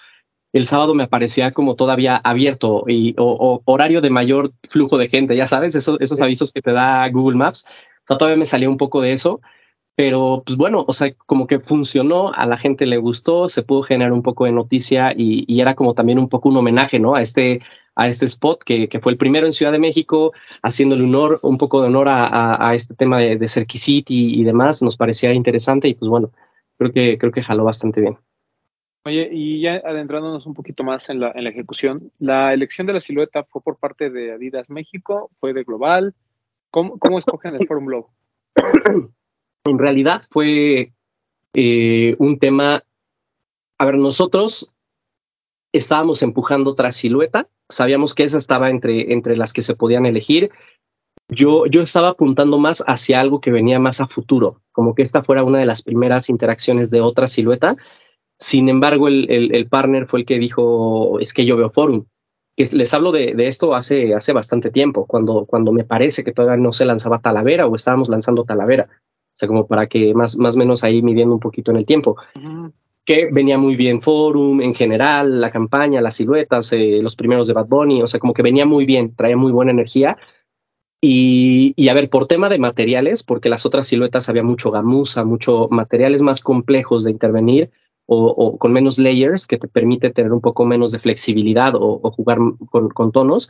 el 0.53 0.67
sábado 0.67 0.93
me 0.93 1.03
aparecía 1.03 1.51
como 1.51 1.75
todavía 1.75 2.17
abierto 2.17 2.83
y 2.87 3.15
o, 3.17 3.25
o 3.25 3.61
horario 3.71 4.01
de 4.01 4.11
mayor 4.11 4.51
flujo 4.69 4.97
de 4.99 5.09
gente, 5.09 5.35
ya 5.35 5.47
sabes, 5.47 5.75
esos, 5.75 5.99
esos 5.99 6.19
avisos 6.21 6.51
que 6.51 6.61
te 6.61 6.71
da 6.71 7.09
Google 7.09 7.37
Maps, 7.37 7.65
o 7.65 8.07
sea, 8.07 8.17
todavía 8.17 8.37
me 8.37 8.45
salió 8.45 8.69
un 8.69 8.77
poco 8.77 9.01
de 9.01 9.13
eso, 9.13 9.41
pero 9.99 10.43
pues 10.45 10.57
bueno, 10.57 10.85
o 10.87 10.93
sea, 10.93 11.13
como 11.25 11.45
que 11.45 11.59
funcionó, 11.59 12.31
a 12.31 12.45
la 12.45 12.55
gente 12.55 12.85
le 12.85 12.95
gustó, 12.95 13.49
se 13.49 13.63
pudo 13.63 13.81
generar 13.81 14.13
un 14.13 14.23
poco 14.23 14.45
de 14.45 14.53
noticia 14.53 15.11
y, 15.13 15.43
y 15.45 15.59
era 15.59 15.75
como 15.75 15.93
también 15.93 16.19
un 16.19 16.29
poco 16.29 16.47
un 16.47 16.55
homenaje, 16.55 16.99
¿no? 16.99 17.15
A 17.15 17.21
este, 17.21 17.61
a 17.95 18.07
este 18.07 18.23
spot 18.23 18.63
que, 18.63 18.87
que 18.87 19.01
fue 19.01 19.11
el 19.11 19.17
primero 19.17 19.45
en 19.45 19.51
Ciudad 19.51 19.73
de 19.73 19.77
México, 19.77 20.31
haciéndole 20.63 21.03
honor, 21.03 21.41
un 21.43 21.57
poco 21.57 21.81
de 21.81 21.87
honor 21.87 22.07
a, 22.07 22.27
a, 22.27 22.69
a 22.69 22.75
este 22.75 22.95
tema 22.95 23.19
de, 23.19 23.37
de 23.37 23.49
City 23.49 24.39
y 24.39 24.41
demás, 24.45 24.81
nos 24.81 24.95
parecía 24.95 25.33
interesante 25.33 25.89
y 25.89 25.95
pues 25.95 26.07
bueno, 26.07 26.31
creo 26.77 26.93
que, 26.93 27.17
creo 27.17 27.33
que 27.33 27.43
jaló 27.43 27.65
bastante 27.65 27.99
bien. 27.99 28.17
Oye, 29.03 29.27
y 29.33 29.59
ya 29.59 29.81
adentrándonos 29.83 30.45
un 30.45 30.53
poquito 30.53 30.85
más 30.85 31.09
en 31.09 31.19
la, 31.19 31.33
en 31.35 31.43
la 31.43 31.49
ejecución, 31.49 32.09
la 32.19 32.53
elección 32.53 32.87
de 32.87 32.93
la 32.93 33.01
silueta 33.01 33.43
fue 33.43 33.61
por 33.61 33.75
parte 33.75 34.09
de 34.09 34.31
Adidas 34.31 34.69
México, 34.69 35.29
fue 35.41 35.51
de 35.51 35.65
Global. 35.65 36.15
¿Cómo, 36.71 36.97
cómo 36.99 37.19
escogen 37.19 37.55
el 37.55 37.67
Forum 37.67 37.89
Low? 37.89 38.07
En 39.69 39.79
realidad 39.79 40.23
fue 40.29 40.93
eh, 41.53 42.15
un 42.19 42.39
tema, 42.39 42.83
a 43.77 43.85
ver, 43.85 43.97
nosotros 43.97 44.71
estábamos 45.73 46.23
empujando 46.23 46.71
otra 46.71 46.91
silueta, 46.91 47.47
sabíamos 47.69 48.15
que 48.15 48.23
esa 48.23 48.37
estaba 48.37 48.69
entre, 48.69 49.13
entre 49.13 49.37
las 49.37 49.53
que 49.53 49.61
se 49.61 49.75
podían 49.75 50.05
elegir. 50.05 50.51
Yo, 51.27 51.67
yo 51.67 51.81
estaba 51.81 52.09
apuntando 52.09 52.57
más 52.57 52.83
hacia 52.87 53.19
algo 53.19 53.39
que 53.39 53.51
venía 53.51 53.79
más 53.79 54.01
a 54.01 54.07
futuro, 54.07 54.61
como 54.71 54.95
que 54.95 55.03
esta 55.03 55.23
fuera 55.23 55.43
una 55.43 55.59
de 55.59 55.67
las 55.67 55.83
primeras 55.83 56.29
interacciones 56.29 56.89
de 56.89 57.01
otra 57.01 57.27
silueta. 57.27 57.77
Sin 58.39 58.67
embargo, 58.67 59.07
el, 59.07 59.53
el, 59.53 59.67
partner 59.67 60.07
fue 60.07 60.21
el 60.21 60.25
que 60.25 60.39
dijo, 60.39 61.19
es 61.19 61.33
que 61.33 61.45
yo 61.45 61.55
veo 61.57 61.69
Forum. 61.69 62.05
Les 62.55 62.93
hablo 62.93 63.11
de, 63.11 63.35
de, 63.35 63.47
esto 63.47 63.75
hace, 63.75 64.15
hace 64.15 64.33
bastante 64.33 64.71
tiempo, 64.71 65.05
cuando, 65.05 65.45
cuando 65.45 65.71
me 65.71 65.83
parece 65.83 66.23
que 66.23 66.31
todavía 66.31 66.61
no 66.61 66.73
se 66.73 66.85
lanzaba 66.85 67.19
Talavera 67.19 67.67
o 67.67 67.75
estábamos 67.75 68.09
lanzando 68.09 68.43
Talavera. 68.43 68.89
O 69.39 69.41
sea, 69.41 69.47
como 69.47 69.67
para 69.67 69.87
que 69.87 70.13
más, 70.13 70.37
más 70.37 70.57
menos 70.57 70.83
ahí 70.83 71.01
midiendo 71.01 71.33
un 71.33 71.39
poquito 71.39 71.71
en 71.71 71.77
el 71.77 71.85
tiempo. 71.85 72.17
Uh 72.35 72.39
-huh. 72.41 72.71
Que 73.05 73.29
venía 73.31 73.57
muy 73.57 73.77
bien 73.77 74.01
Forum 74.01 74.59
en 74.59 74.75
general, 74.75 75.39
la 75.39 75.49
campaña, 75.49 76.01
las 76.01 76.15
siluetas, 76.15 76.73
eh, 76.73 76.99
los 77.01 77.15
primeros 77.15 77.47
de 77.47 77.53
Bad 77.53 77.67
Bunny, 77.67 78.01
o 78.01 78.07
sea, 78.07 78.19
como 78.19 78.33
que 78.33 78.43
venía 78.43 78.65
muy 78.65 78.85
bien, 78.85 79.15
traía 79.15 79.37
muy 79.37 79.53
buena 79.53 79.71
energía. 79.71 80.17
Y, 81.01 81.73
y, 81.77 81.87
a 81.87 81.93
ver, 81.93 82.09
por 82.09 82.27
tema 82.27 82.49
de 82.49 82.59
materiales, 82.59 83.23
porque 83.23 83.47
las 83.47 83.65
otras 83.65 83.87
siluetas 83.87 84.27
había 84.27 84.43
mucho 84.43 84.71
gamuza, 84.71 85.23
mucho 85.23 85.69
materiales 85.71 86.21
más 86.21 86.41
complejos 86.41 87.05
de 87.05 87.11
intervenir 87.11 87.69
o, 88.07 88.25
o, 88.25 88.57
con 88.57 88.73
menos 88.73 88.97
layers 88.97 89.47
que 89.47 89.57
te 89.57 89.69
permite 89.69 90.09
tener 90.09 90.33
un 90.33 90.41
poco 90.41 90.65
menos 90.65 90.91
de 90.91 90.99
flexibilidad 90.99 91.75
o, 91.75 92.01
o 92.03 92.11
jugar 92.11 92.39
con, 92.69 92.89
con, 92.89 93.11
tonos. 93.13 93.49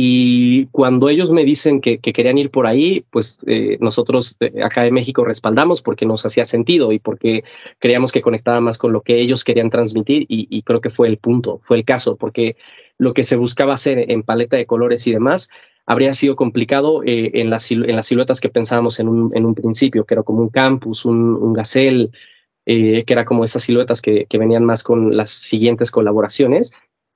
Y 0.00 0.66
cuando 0.66 1.08
ellos 1.08 1.28
me 1.30 1.44
dicen 1.44 1.80
que, 1.80 1.98
que 1.98 2.12
querían 2.12 2.38
ir 2.38 2.52
por 2.52 2.68
ahí, 2.68 3.04
pues 3.10 3.40
eh, 3.48 3.78
nosotros 3.80 4.36
eh, 4.38 4.62
acá 4.62 4.86
en 4.86 4.94
México 4.94 5.24
respaldamos 5.24 5.82
porque 5.82 6.06
nos 6.06 6.24
hacía 6.24 6.46
sentido 6.46 6.92
y 6.92 7.00
porque 7.00 7.42
creíamos 7.80 8.12
que 8.12 8.22
conectaba 8.22 8.60
más 8.60 8.78
con 8.78 8.92
lo 8.92 9.00
que 9.00 9.18
ellos 9.20 9.42
querían 9.42 9.70
transmitir 9.70 10.24
y, 10.28 10.62
creo 10.62 10.80
que 10.80 10.90
fue 10.90 11.08
el 11.08 11.18
punto, 11.18 11.58
fue 11.62 11.78
el 11.78 11.84
caso, 11.84 12.14
porque 12.14 12.56
lo 12.96 13.12
que 13.12 13.24
se 13.24 13.34
buscaba 13.34 13.74
hacer 13.74 14.12
en 14.12 14.22
paleta 14.22 14.56
de 14.56 14.66
colores 14.66 15.04
y 15.08 15.12
demás 15.12 15.48
habría 15.84 16.14
sido 16.14 16.36
complicado 16.36 17.02
eh, 17.02 17.32
en, 17.34 17.50
las, 17.50 17.64
siluetas 17.64 18.40
que 18.40 18.50
pensábamos 18.50 19.00
en 19.00 19.08
un, 19.08 19.36
en 19.36 19.46
un, 19.46 19.56
principio, 19.56 20.04
que 20.04 20.14
era 20.14 20.22
como 20.22 20.42
un 20.42 20.50
campus, 20.50 21.06
un, 21.06 21.34
un 21.34 21.56
eh, 22.70 23.04
que 23.04 23.14
era 23.14 23.24
como 23.24 23.44
estas 23.44 23.62
siluetas 23.62 24.02
que, 24.02 24.26
venían 24.30 24.62
más 24.62 24.84
con 24.84 25.16
las 25.16 25.30
siguientes 25.30 25.90
colaboraciones. 25.90 26.70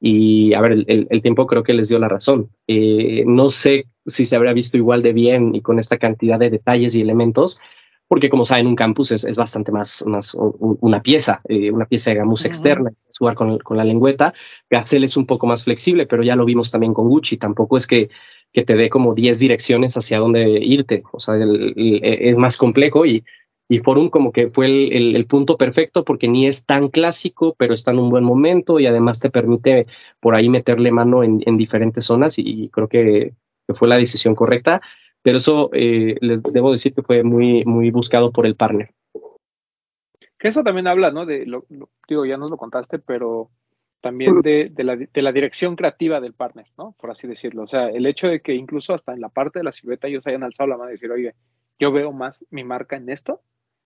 Y 0.04 0.52
a 0.54 0.60
ver, 0.60 0.72
el, 0.72 1.06
el 1.08 1.22
tiempo 1.22 1.46
creo 1.46 1.62
que 1.62 1.74
les 1.74 1.88
dio 1.88 2.00
la 2.00 2.08
razón. 2.08 2.50
Eh, 2.66 3.22
no 3.24 3.50
sé 3.50 3.86
si 4.04 4.26
se 4.26 4.34
habría 4.34 4.52
visto 4.52 4.76
igual 4.76 5.00
de 5.00 5.12
bien 5.12 5.54
y 5.54 5.60
con 5.62 5.78
esta 5.78 5.96
cantidad 5.96 6.40
de 6.40 6.50
detalles 6.50 6.96
y 6.96 7.00
elementos, 7.02 7.60
porque 8.08 8.28
como 8.28 8.44
saben, 8.44 8.66
un 8.66 8.74
campus 8.74 9.12
es, 9.12 9.24
es 9.24 9.36
bastante 9.36 9.70
más, 9.70 10.04
más 10.04 10.34
una 10.34 11.02
pieza, 11.02 11.40
eh, 11.48 11.70
una 11.70 11.86
pieza 11.86 12.10
de 12.10 12.16
gamuza 12.16 12.48
Ujú. 12.48 12.54
externa, 12.56 12.90
puedes 12.90 13.16
jugar 13.16 13.36
con, 13.36 13.58
con 13.58 13.76
la 13.76 13.84
lengüeta. 13.84 14.34
Gazelle 14.68 15.06
es 15.06 15.16
un 15.16 15.24
poco 15.26 15.46
más 15.46 15.62
flexible, 15.62 16.06
pero 16.06 16.24
ya 16.24 16.34
lo 16.34 16.44
vimos 16.44 16.72
también 16.72 16.94
con 16.94 17.08
Gucci, 17.08 17.36
tampoco 17.36 17.76
es 17.76 17.86
que, 17.86 18.10
que 18.52 18.64
te 18.64 18.74
dé 18.74 18.90
como 18.90 19.14
10 19.14 19.38
direcciones 19.38 19.96
hacia 19.96 20.18
dónde 20.18 20.42
irte, 20.62 21.04
o 21.12 21.20
sea, 21.20 21.36
el- 21.36 21.74
es 22.02 22.36
más 22.36 22.56
complejo 22.56 23.06
y, 23.06 23.24
y 23.72 23.78
Forum 23.78 24.10
como 24.10 24.32
que 24.32 24.50
fue 24.50 24.66
el, 24.66 25.16
el- 25.16 25.26
punto 25.26 25.56
perfecto 25.56 26.04
porque 26.04 26.28
ni 26.28 26.46
es 26.46 26.64
tan 26.64 26.88
clásico, 26.88 27.54
pero 27.58 27.72
está 27.72 27.90
en 27.92 28.00
un 28.00 28.10
buen 28.10 28.22
momento 28.22 28.78
y 28.78 28.86
además 28.86 29.18
te 29.18 29.30
permite 29.30 29.86
por 30.20 30.34
ahí 30.34 30.50
meterle 30.50 30.92
mano 30.92 31.22
en, 31.24 31.40
en 31.46 31.56
diferentes 31.56 32.04
zonas 32.04 32.38
y, 32.38 32.68
creo 32.68 32.88
que, 32.88 33.32
que 33.66 33.74
fue 33.74 33.88
la 33.88 33.96
decisión 33.96 34.34
correcta. 34.34 34.82
Pero 35.22 35.38
eso 35.38 35.70
eh, 35.72 36.16
les 36.20 36.42
debo 36.42 36.70
decir 36.70 36.92
que 36.92 37.02
fue 37.02 37.22
muy, 37.22 37.64
muy 37.64 37.90
buscado 37.90 38.30
por 38.30 38.44
el 38.44 38.56
partner. 38.56 38.90
Que 40.38 40.48
eso 40.48 40.62
también 40.62 40.86
habla, 40.86 41.10
¿no? 41.10 41.24
De 41.24 41.46
lo, 41.46 41.64
lo- 41.70 41.88
digo, 42.06 42.26
ya 42.26 42.36
nos 42.36 42.50
lo 42.50 42.58
contaste, 42.58 42.98
pero 42.98 43.50
también 44.02 44.42
de, 44.42 44.68
de 44.70 44.84
la, 44.84 44.96
de 44.96 45.22
la 45.22 45.32
dirección 45.32 45.76
creativa 45.76 46.20
del 46.20 46.34
partner, 46.34 46.66
¿no? 46.76 46.94
Por 47.00 47.10
así 47.10 47.26
decirlo. 47.26 47.62
O 47.62 47.68
sea, 47.68 47.88
el 47.88 48.04
hecho 48.04 48.26
de 48.26 48.42
que 48.42 48.54
incluso 48.54 48.92
hasta 48.92 49.14
en 49.14 49.20
la 49.20 49.30
parte 49.30 49.60
de 49.60 49.64
la 49.64 49.72
silueta 49.72 50.08
ellos 50.08 50.26
hayan 50.26 50.42
alzado 50.42 50.68
la 50.68 50.76
mano 50.76 50.90
y 50.90 50.94
decir, 50.94 51.10
oye, 51.10 51.34
yo 51.78 51.92
veo 51.92 52.12
más 52.12 52.44
mi 52.50 52.64
marca 52.64 52.96
en 52.96 53.08
esto, 53.08 53.40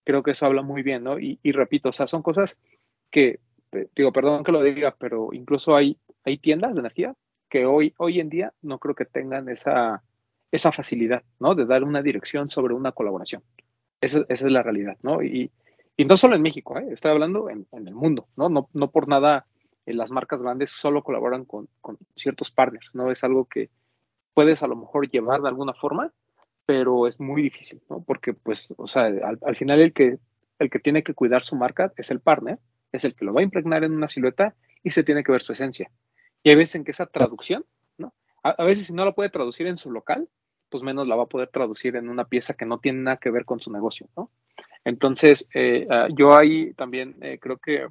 creo 0.07 0.22
que 0.22 0.30
eso 0.30 0.46
habla 0.46 0.62
muy 0.62 0.82
bien, 0.82 1.02
¿no? 1.02 1.18
Y, 1.18 1.38
repito, 1.52 1.88
o 1.88 1.92
sea, 1.92 2.07
son 2.07 2.22
cosas 2.22 2.59
que, 3.11 3.40
digo, 3.94 4.12
perdón 4.12 4.44
que 4.44 4.52
lo 4.52 4.62
diga, 4.62 4.94
pero 4.96 5.30
incluso 5.32 5.74
hay, 5.74 5.98
hay 6.24 6.38
tiendas 6.38 6.74
de 6.74 6.80
energía 6.80 7.14
que 7.48 7.66
hoy, 7.66 7.92
hoy 7.98 8.20
en 8.20 8.30
día 8.30 8.52
no 8.62 8.78
creo 8.78 8.94
que 8.94 9.04
tengan 9.04 9.48
esa, 9.48 10.04
esa 10.52 10.70
facilidad, 10.70 11.24
¿no? 11.40 11.57
De 11.57 11.66
dar 11.66 11.82
una 11.82 12.02
dirección 12.02 12.48
sobre 12.48 12.74
una 12.74 12.92
colaboración. 12.92 13.42
Esa, 14.00 14.20
esa 14.28 14.46
es 14.46 14.52
la 14.52 14.62
realidad, 14.62 14.96
¿no? 15.02 15.22
Y, 15.22 15.50
no 15.98 16.16
solo 16.16 16.36
en 16.36 16.42
México, 16.42 16.78
¿eh? 16.78 16.86
estoy 16.92 17.11
hablando 17.11 17.50
en, 17.50 17.66
en 17.72 17.88
el 17.88 17.94
mundo, 17.94 18.28
¿no? 18.36 18.48
¿no? 18.48 18.68
No 18.74 18.90
por 18.90 19.09
nada 19.09 19.46
eh, 19.86 19.94
las 19.94 20.12
marcas 20.12 20.42
grandes 20.42 20.70
solo 20.70 21.02
colaboran 21.02 21.44
con, 21.46 21.68
con 21.80 21.98
ciertos 22.14 22.52
partners, 22.52 22.90
¿no? 22.92 23.11
Es 23.11 23.24
algo 23.24 23.46
que 23.46 23.70
puedes 24.34 24.62
a 24.62 24.68
lo 24.68 24.76
mejor 24.76 25.11
llevar 25.11 25.40
de 25.40 25.48
alguna 25.48 25.72
forma, 25.72 26.12
pero 26.66 27.06
es 27.06 27.20
muy 27.20 27.42
difícil, 27.42 27.80
¿no? 27.88 28.02
Porque, 28.02 28.34
pues, 28.34 28.74
o 28.76 28.86
sea, 28.86 29.04
al, 29.04 29.38
al 29.40 29.56
final 29.56 29.80
el 29.80 29.92
que, 29.92 30.18
el 30.58 30.70
que 30.70 30.78
tiene 30.78 31.02
que 31.02 31.14
cuidar 31.14 31.44
su 31.44 31.56
marca 31.56 31.92
es 31.96 32.10
el 32.10 32.20
partner, 32.20 32.58
es 32.92 33.04
el 33.04 33.14
que 33.14 33.24
lo 33.24 33.32
va 33.32 33.40
a 33.40 33.44
impregnar 33.44 33.84
en 33.84 33.94
una 33.94 34.08
silueta 34.08 34.54
y 34.82 34.90
se 34.90 35.04
tiene 35.04 35.22
que 35.22 35.32
ver 35.32 35.42
su 35.42 35.52
esencia. 35.52 35.90
Y 36.42 36.50
hay 36.50 36.56
veces 36.56 36.76
en 36.76 36.84
que 36.84 36.90
esa 36.90 37.06
traducción, 37.06 37.64
¿no? 37.98 38.12
A, 38.42 38.64
veces 38.64 38.86
si 38.86 38.92
no 38.92 39.04
la 39.04 39.12
puede 39.12 39.30
traducir 39.30 39.66
en 39.66 39.76
su 39.76 39.90
local, 39.90 40.28
pues 40.68 40.82
menos 40.82 41.06
la 41.06 41.16
va 41.16 41.24
a 41.24 41.28
poder 41.28 41.48
traducir 41.48 41.96
en 41.96 42.08
una 42.08 42.24
pieza 42.24 42.54
que 42.54 42.66
no 42.66 42.78
tiene 42.78 43.00
nada 43.00 43.16
que 43.16 43.30
ver 43.30 43.44
con 43.44 43.60
su 43.60 43.72
negocio, 43.72 44.08
¿no? 44.16 44.30
Entonces, 44.84 45.48
eh, 45.54 45.86
uh, 45.88 46.14
yo 46.14 46.36
ahí 46.36 46.72
también 46.74 47.16
eh, 47.20 47.38
creo 47.40 47.58
que 47.58 47.86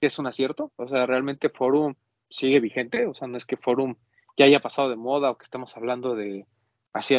es 0.00 0.18
un 0.18 0.26
acierto, 0.26 0.70
o 0.76 0.88
sea, 0.88 1.06
realmente 1.06 1.48
Forum 1.48 1.94
sigue 2.28 2.60
vigente, 2.60 3.06
o 3.06 3.14
sea, 3.14 3.26
no 3.28 3.38
es 3.38 3.46
que 3.46 3.56
Forum 3.56 3.96
ya 4.36 4.44
haya 4.44 4.60
pasado 4.60 4.90
de 4.90 4.96
moda 4.96 5.30
o 5.30 5.38
que 5.38 5.44
estemos 5.44 5.74
hablando 5.76 6.14
de, 6.14 6.46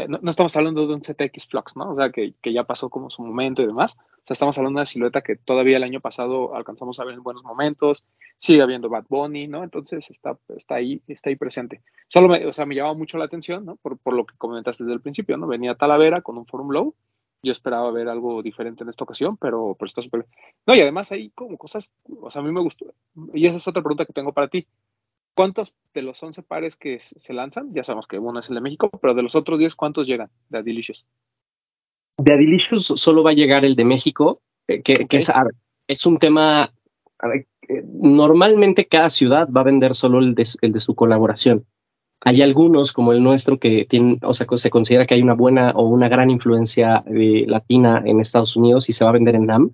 no, 0.08 0.30
estamos 0.30 0.56
hablando 0.56 0.88
de 0.88 0.94
un 0.94 1.02
ZX 1.04 1.48
Flux, 1.48 1.76
¿no? 1.76 1.92
O 1.92 1.96
sea, 1.96 2.10
que, 2.10 2.34
que, 2.42 2.54
ya 2.54 2.64
pasó 2.64 2.90
como 2.90 3.10
su 3.10 3.22
momento 3.22 3.62
y 3.62 3.68
demás. 3.68 3.98
O 3.98 4.28
sea, 4.28 4.34
estamos 4.34 4.58
hablando 4.58 4.78
de 4.78 4.82
una 4.82 4.86
silueta 4.86 5.22
que 5.22 5.36
todavía 5.36 5.76
el 5.76 5.84
año 5.84 6.00
pasado 6.00 6.56
alcanzamos 6.56 7.00
a 7.00 7.04
ver 7.04 7.16
en 7.16 7.24
buenos 7.24 7.44
momentos, 7.44 8.06
sigue 8.38 8.62
habiendo 8.62 8.90
Bad 8.90 9.06
Bunny, 9.10 9.48
¿no? 9.48 9.64
Entonces 9.64 10.10
está, 10.10 10.38
está 10.56 10.76
ahí, 10.76 11.02
está 11.08 11.30
ahí 11.30 11.36
presente. 11.36 11.82
Solo 12.08 12.30
me, 12.30 12.46
o 12.46 12.54
sea, 12.54 12.66
me 12.66 12.74
llamaba 12.74 12.96
mucho 12.96 13.18
la 13.18 13.26
atención, 13.26 13.66
¿no? 13.66 13.76
Por, 13.76 13.98
por 13.98 14.14
lo 14.14 14.26
que 14.26 14.38
comentaste 14.38 14.86
desde 14.86 14.96
el 14.96 15.02
principio, 15.02 15.36
¿no? 15.36 15.46
Venía 15.46 15.76
Talavera 15.76 16.22
con 16.22 16.38
un 16.38 16.46
Forum 16.46 16.72
Low. 16.72 16.96
Yo 17.44 17.52
esperaba 17.52 17.92
ver 17.92 18.08
algo 18.08 18.42
diferente 18.42 18.84
en 18.84 18.90
esta 18.90 19.04
ocasión, 19.04 19.38
pero, 19.38 19.76
pero 19.78 19.88
está 19.88 20.02
súper 20.02 20.26
No, 20.66 20.76
y 20.76 20.80
además 20.80 21.12
hay 21.12 21.32
como 21.32 21.58
cosas, 21.58 21.92
o 22.22 22.30
sea, 22.30 22.42
a 22.42 22.46
mí 22.46 22.52
me 22.52 22.62
gustó. 22.62 22.86
Y 23.34 23.46
esa 23.46 23.58
es 23.58 23.68
otra 23.68 23.84
pregunta 23.84 24.06
que 24.06 24.14
tengo 24.14 24.32
para 24.32 24.48
ti. 24.48 24.66
¿Cuántos 25.36 25.74
de 25.94 26.02
los 26.02 26.22
11 26.24 26.44
pares 26.44 26.78
que 26.78 27.00
se 27.00 27.34
lanzan? 27.34 27.74
Ya 27.74 27.84
sabemos 27.84 28.08
que 28.08 28.18
uno 28.18 28.40
es 28.40 28.48
el 28.50 28.56
de 28.56 28.62
México, 28.62 28.90
pero 29.02 29.14
de 29.14 29.22
los 29.22 29.36
otros 29.36 29.60
10, 29.60 29.76
¿cuántos 29.76 30.08
llegan 30.08 30.30
de 30.50 30.60
Adilicious? 30.60 31.08
De 32.18 32.34
Adilicious 32.34 32.86
solo 32.86 33.22
va 33.22 33.32
a 33.32 33.34
llegar 33.34 33.66
el 33.66 33.76
de 33.76 33.84
México, 33.84 34.42
que, 34.66 34.80
okay. 34.80 35.06
que 35.06 35.18
es, 35.18 35.28
ver, 35.28 35.54
es, 35.88 36.06
un 36.06 36.20
tema. 36.20 36.72
Ver, 37.22 37.48
normalmente 37.84 38.88
cada 38.88 39.10
ciudad 39.10 39.50
va 39.52 39.62
a 39.62 39.66
vender 39.66 39.94
solo 39.94 40.20
el 40.20 40.36
de, 40.36 40.48
el 40.62 40.72
de, 40.72 40.80
su 40.80 40.96
colaboración. 40.96 41.66
Hay 42.22 42.42
algunos, 42.42 42.94
como 42.94 43.12
el 43.12 43.22
nuestro, 43.22 43.60
que 43.60 43.86
tienen, 43.90 44.20
o 44.24 44.34
sea, 44.34 44.48
se 44.56 44.70
considera 44.70 45.06
que 45.06 45.16
hay 45.16 45.22
una 45.22 45.34
buena 45.34 45.72
o 45.72 45.84
una 45.84 46.08
gran 46.08 46.30
influencia 46.30 47.04
eh, 47.08 47.44
latina 47.46 48.02
en 48.06 48.22
Estados 48.22 48.56
Unidos 48.56 48.90
y 48.90 48.94
se 48.94 49.04
va 49.04 49.10
a 49.10 49.14
vender 49.14 49.36
en 49.36 49.48
NAM. 49.48 49.72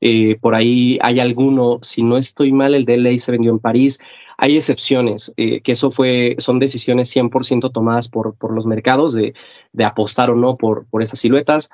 Eh, 0.00 0.38
por 0.40 0.54
ahí 0.54 0.98
hay 1.02 1.20
alguno, 1.20 1.78
si 1.82 2.02
no 2.02 2.16
estoy 2.16 2.52
mal, 2.52 2.74
el 2.74 2.84
de 2.84 2.96
LA 2.96 3.18
se 3.18 3.32
vendió 3.32 3.50
en 3.50 3.58
París. 3.58 4.00
Hay 4.38 4.56
excepciones, 4.56 5.32
eh, 5.36 5.60
que 5.60 5.72
eso 5.72 5.90
fue, 5.90 6.36
son 6.38 6.58
decisiones 6.58 7.14
100% 7.14 7.72
tomadas 7.72 8.08
por, 8.08 8.34
por 8.36 8.54
los 8.54 8.66
mercados 8.66 9.12
de, 9.12 9.34
de, 9.72 9.84
apostar 9.84 10.30
o 10.30 10.34
no 10.34 10.56
por, 10.56 10.86
por 10.86 11.02
esas 11.02 11.18
siluetas. 11.18 11.68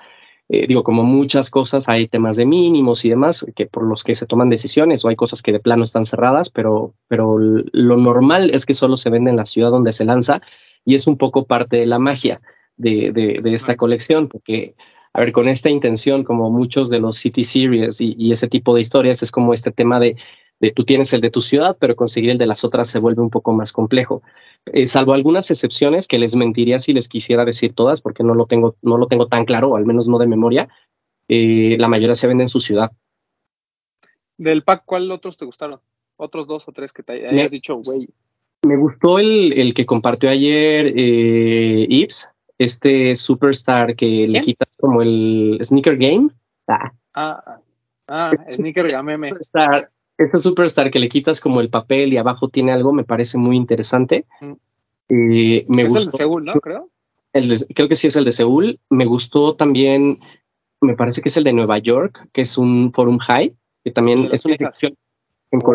Eh, 0.49 0.67
digo, 0.67 0.83
como 0.83 1.05
muchas 1.05 1.51
cosas, 1.51 1.89
hay 1.89 2.09
temas 2.09 2.37
de 2.37 2.47
mínimos 2.47 3.05
y 3.05 3.11
demás 3.11 3.47
que 3.55 3.67
por 3.67 3.85
los 3.85 4.05
que 4.05 4.15
se 4.15 4.27
toman 4.27 4.51
decisiones, 4.51 5.05
o 5.05 5.09
hay 5.09 5.17
cosas 5.17 5.43
que 5.43 5.53
de 5.53 5.61
plano 5.61 5.85
están 5.85 6.05
cerradas, 6.05 6.51
pero, 6.51 6.95
pero 7.09 7.39
lo 7.39 7.97
normal 7.97 8.51
es 8.51 8.67
que 8.67 8.75
solo 8.75 8.97
se 8.97 9.11
vende 9.11 9.31
en 9.31 9.37
la 9.37 9.47
ciudad 9.47 9.71
donde 9.71 9.93
se 9.93 10.05
lanza 10.05 10.41
y 10.85 10.95
es 10.95 11.07
un 11.07 11.19
poco 11.19 11.47
parte 11.47 11.77
de 11.77 11.87
la 11.87 11.99
magia 11.99 12.41
de, 12.77 13.13
de, 13.13 13.41
de 13.43 13.55
esta 13.55 13.77
colección, 13.77 14.29
porque 14.29 14.75
a 15.17 15.21
ver, 15.21 15.33
con 15.33 15.49
esta 15.49 15.71
intención, 15.71 16.25
como 16.25 16.51
muchos 16.51 16.91
de 16.91 17.01
los 17.01 17.17
City 17.17 17.43
Series 17.45 18.03
y, 18.03 18.15
y, 18.19 18.33
ese 18.33 18.49
tipo 18.49 18.75
de 18.75 18.83
historias, 18.83 19.23
es 19.23 19.33
como 19.33 19.55
este 19.55 19.73
tema 19.73 19.99
de, 19.99 20.17
de, 20.61 20.73
tú 20.73 20.85
tienes 20.85 21.11
el 21.15 21.23
de 21.23 21.31
tu 21.31 21.41
ciudad, 21.41 21.75
pero 21.81 21.97
conseguir 21.97 22.29
el 22.29 22.37
de 22.37 22.45
las 22.45 22.65
otras 22.65 22.91
se 22.91 22.99
vuelve 22.99 23.23
un 23.23 23.31
poco 23.31 23.55
más 23.55 23.73
complejo. 23.73 24.23
Eh, 24.67 24.87
salvo 24.87 25.15
algunas 25.15 25.51
excepciones 25.51 26.07
que 26.07 26.19
les 26.19 26.37
mentiría 26.37 26.81
si 26.81 26.93
les 26.93 27.09
quisiera 27.09 27.47
decir 27.47 27.73
todas, 27.73 28.03
porque 28.03 28.25
no 28.25 28.35
lo 28.35 28.45
tengo, 28.45 28.77
no 28.83 28.99
lo 28.99 29.07
tengo 29.07 29.27
tan 29.27 29.47
claro, 29.47 29.75
al 29.77 29.87
menos 29.87 30.07
no 30.07 30.19
de 30.19 30.27
memoria. 30.27 30.69
Eh, 31.29 31.77
la 31.79 31.89
mayoría 31.89 32.15
se 32.15 32.29
vende 32.29 32.45
en 32.45 32.51
su 32.51 32.61
ciudad. 32.61 32.93
Del 34.37 34.65
pack, 34.65 34.83
¿cuál 34.85 35.11
otros 35.11 35.39
te 35.39 35.47
gustaron? 35.47 35.81
Otros 36.17 36.47
dos 36.47 36.69
o 36.69 36.73
tres 36.73 36.93
que 36.93 37.03
te 37.03 37.15
hayas 37.15 37.33
me, 37.33 37.49
dicho, 37.49 37.81
güey. 37.83 38.07
Me 38.67 38.77
gustó 38.77 39.19
el, 39.19 39.55
el, 39.55 39.73
que 39.73 39.87
compartió 39.87 40.29
ayer 40.29 40.93
eh, 40.95 41.87
Ibs, 41.89 42.29
este 42.59 43.17
superstar 43.17 43.97
que 43.97 44.07
¿Quién? 44.07 44.33
le 44.33 44.41
quitas 44.43 44.77
como 44.77 45.03
el 45.03 45.59
sneaker 45.63 45.97
game. 45.97 46.31
Ah, 46.67 46.93
ah, 47.15 47.61
ah 48.09 48.33
sneaker 48.51 48.91
game. 48.91 49.29
Superstar, 49.29 49.91
este 50.17 50.41
superstar 50.41 50.91
que 50.91 50.99
le 50.99 51.09
quitas 51.09 51.41
como 51.41 51.61
el 51.61 51.69
papel 51.69 52.13
y 52.13 52.17
abajo 52.17 52.49
tiene 52.49 52.73
algo, 52.73 52.93
me 52.93 53.05
parece 53.05 53.39
muy 53.39 53.57
interesante. 53.57 54.25
Mm. 54.41 54.53
Eh, 55.09 55.67
me 55.69 55.83
es 55.83 55.89
gustó. 55.89 56.05
el 56.05 56.11
de 56.11 56.19
Seúl, 56.19 56.45
¿no? 56.45 56.53
Creo. 56.55 56.91
El 57.33 57.49
de, 57.49 57.67
creo 57.75 57.89
que 57.89 57.97
sí 57.97 58.07
es 58.07 58.17
el 58.17 58.25
de 58.25 58.33
Seúl. 58.33 58.81
Me 58.89 59.05
gustó 59.05 59.55
también, 59.55 60.19
me 60.81 60.97
parece 60.97 61.21
que 61.21 61.29
es 61.29 61.37
el 61.37 61.45
de 61.45 61.53
Nueva 61.53 61.79
York, 61.79 62.29
que 62.33 62.43
es 62.43 62.57
un 62.57 62.93
Forum 62.93 63.19
High, 63.19 63.55
que 63.85 63.91
también 63.91 64.31
es 64.33 64.45
una 64.47 64.55
edición 64.55 64.97
en, 65.53 65.61
oh, 65.65 65.75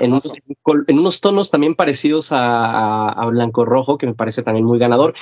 en, 0.00 0.12
unos, 0.12 0.32
en, 0.88 0.98
unos, 0.98 1.20
tonos 1.20 1.50
también 1.50 1.76
parecidos 1.76 2.32
a, 2.32 2.38
a, 2.38 3.08
a 3.10 3.26
blanco 3.26 3.64
rojo, 3.64 3.98
que 3.98 4.06
me 4.06 4.14
parece 4.14 4.42
también 4.42 4.64
muy 4.64 4.78
ganador 4.78 5.14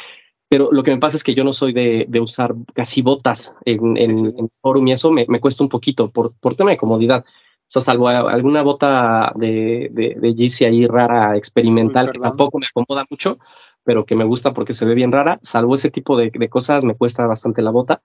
pero 0.51 0.73
lo 0.73 0.83
que 0.83 0.91
me 0.91 0.99
pasa 0.99 1.17
es 1.17 1.23
que 1.23 1.37
yo 1.37 1.45
no 1.45 1.53
soy 1.53 1.73
de, 1.73 2.07
de 2.09 2.19
usar 2.19 2.57
casi 2.75 3.03
botas 3.03 3.55
en, 3.65 3.97
en, 3.97 4.19
sí, 4.19 4.31
sí. 4.33 4.35
en, 4.37 4.51
forum 4.61 4.89
y 4.89 4.93
eso 4.93 5.13
me, 5.13 5.25
me, 5.29 5.39
cuesta 5.39 5.63
un 5.63 5.69
poquito 5.69 6.11
por, 6.11 6.35
por 6.41 6.57
tema 6.57 6.71
de 6.71 6.77
comodidad. 6.77 7.25
O 7.25 7.25
sea, 7.69 7.83
salvo 7.83 8.09
alguna 8.09 8.63
bota 8.63 9.33
de, 9.37 9.91
de, 9.93 10.17
de 10.21 10.35
Yeezy 10.35 10.65
ahí 10.65 10.89
rara, 10.89 11.37
experimental, 11.37 12.11
que 12.11 12.19
tampoco 12.19 12.59
me 12.59 12.67
acomoda 12.67 13.07
mucho, 13.09 13.39
pero 13.85 14.05
que 14.05 14.17
me 14.17 14.25
gusta 14.25 14.53
porque 14.53 14.73
se 14.73 14.85
ve 14.85 14.97
bien 14.97 15.13
rara, 15.13 15.39
salvo 15.45 15.77
ese 15.77 15.89
tipo 15.89 16.17
de, 16.17 16.33
de 16.35 16.49
cosas, 16.49 16.85
me 16.85 16.97
cuesta 16.97 17.25
bastante 17.29 17.63
la 17.63 17.71
bota. 17.71 18.03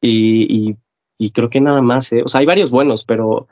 Y, 0.00 0.70
y, 0.70 0.76
y, 1.18 1.32
creo 1.32 1.50
que 1.50 1.60
nada 1.60 1.82
más, 1.82 2.12
¿eh? 2.12 2.22
O 2.24 2.28
sea, 2.28 2.38
hay 2.38 2.46
varios 2.46 2.70
buenos, 2.70 3.04
pero, 3.04 3.48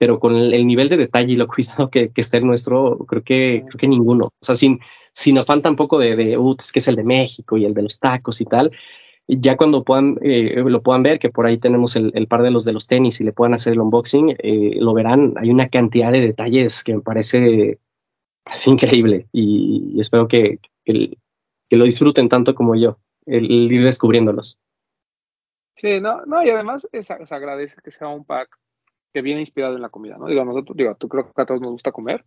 pero 0.00 0.18
con 0.18 0.34
el, 0.34 0.54
el 0.54 0.66
nivel 0.66 0.88
de 0.88 0.96
detalle 0.96 1.34
y 1.34 1.36
lo 1.36 1.46
cuidado 1.54 1.90
que, 1.90 2.08
que 2.10 2.22
está 2.22 2.38
el 2.38 2.46
nuestro, 2.46 2.96
creo 3.06 3.22
que, 3.22 3.64
creo 3.68 3.78
que 3.78 3.86
ninguno. 3.86 4.32
O 4.40 4.44
sea, 4.44 4.56
sin, 4.56 4.80
sin 5.12 5.36
afán 5.36 5.60
tampoco 5.60 5.98
de, 5.98 6.16
de 6.16 6.38
uh, 6.38 6.56
es 6.58 6.72
que 6.72 6.78
es 6.78 6.88
el 6.88 6.96
de 6.96 7.04
México 7.04 7.58
y 7.58 7.66
el 7.66 7.74
de 7.74 7.82
los 7.82 8.00
tacos 8.00 8.40
y 8.40 8.46
tal. 8.46 8.72
Ya 9.28 9.58
cuando 9.58 9.84
puedan, 9.84 10.18
eh, 10.22 10.64
lo 10.66 10.82
puedan 10.82 11.02
ver, 11.02 11.18
que 11.18 11.28
por 11.28 11.44
ahí 11.44 11.58
tenemos 11.58 11.96
el, 11.96 12.12
el, 12.14 12.28
par 12.28 12.42
de 12.42 12.50
los 12.50 12.64
de 12.64 12.72
los 12.72 12.86
tenis 12.86 13.20
y 13.20 13.24
le 13.24 13.32
puedan 13.32 13.52
hacer 13.52 13.74
el 13.74 13.80
unboxing, 13.80 14.36
eh, 14.38 14.76
lo 14.80 14.94
verán. 14.94 15.34
Hay 15.36 15.50
una 15.50 15.68
cantidad 15.68 16.10
de 16.10 16.20
detalles 16.20 16.82
que 16.82 16.94
me 16.94 17.02
parece 17.02 17.78
es 18.50 18.66
increíble 18.66 19.28
y, 19.32 19.92
y 19.94 20.00
espero 20.00 20.26
que, 20.28 20.60
que, 20.82 21.18
que, 21.68 21.76
lo 21.76 21.84
disfruten 21.84 22.30
tanto 22.30 22.54
como 22.54 22.74
yo, 22.74 22.98
el, 23.26 23.44
el 23.44 23.70
ir 23.70 23.84
descubriéndolos. 23.84 24.58
Sí, 25.76 26.00
no, 26.00 26.24
no, 26.24 26.42
y 26.42 26.48
además 26.48 26.88
es, 26.90 27.06
se 27.06 27.34
agradece 27.34 27.76
que 27.84 27.90
sea 27.90 28.08
un 28.08 28.24
pack 28.24 28.58
que 29.12 29.22
viene 29.22 29.40
inspirado 29.40 29.74
en 29.76 29.82
la 29.82 29.88
comida, 29.88 30.16
¿no? 30.18 30.26
Digo, 30.26 30.44
nosotros, 30.44 30.76
digo, 30.76 30.94
tú 30.96 31.08
creo 31.08 31.30
que 31.32 31.42
a 31.42 31.46
todos 31.46 31.60
nos 31.60 31.72
gusta 31.72 31.92
comer, 31.92 32.24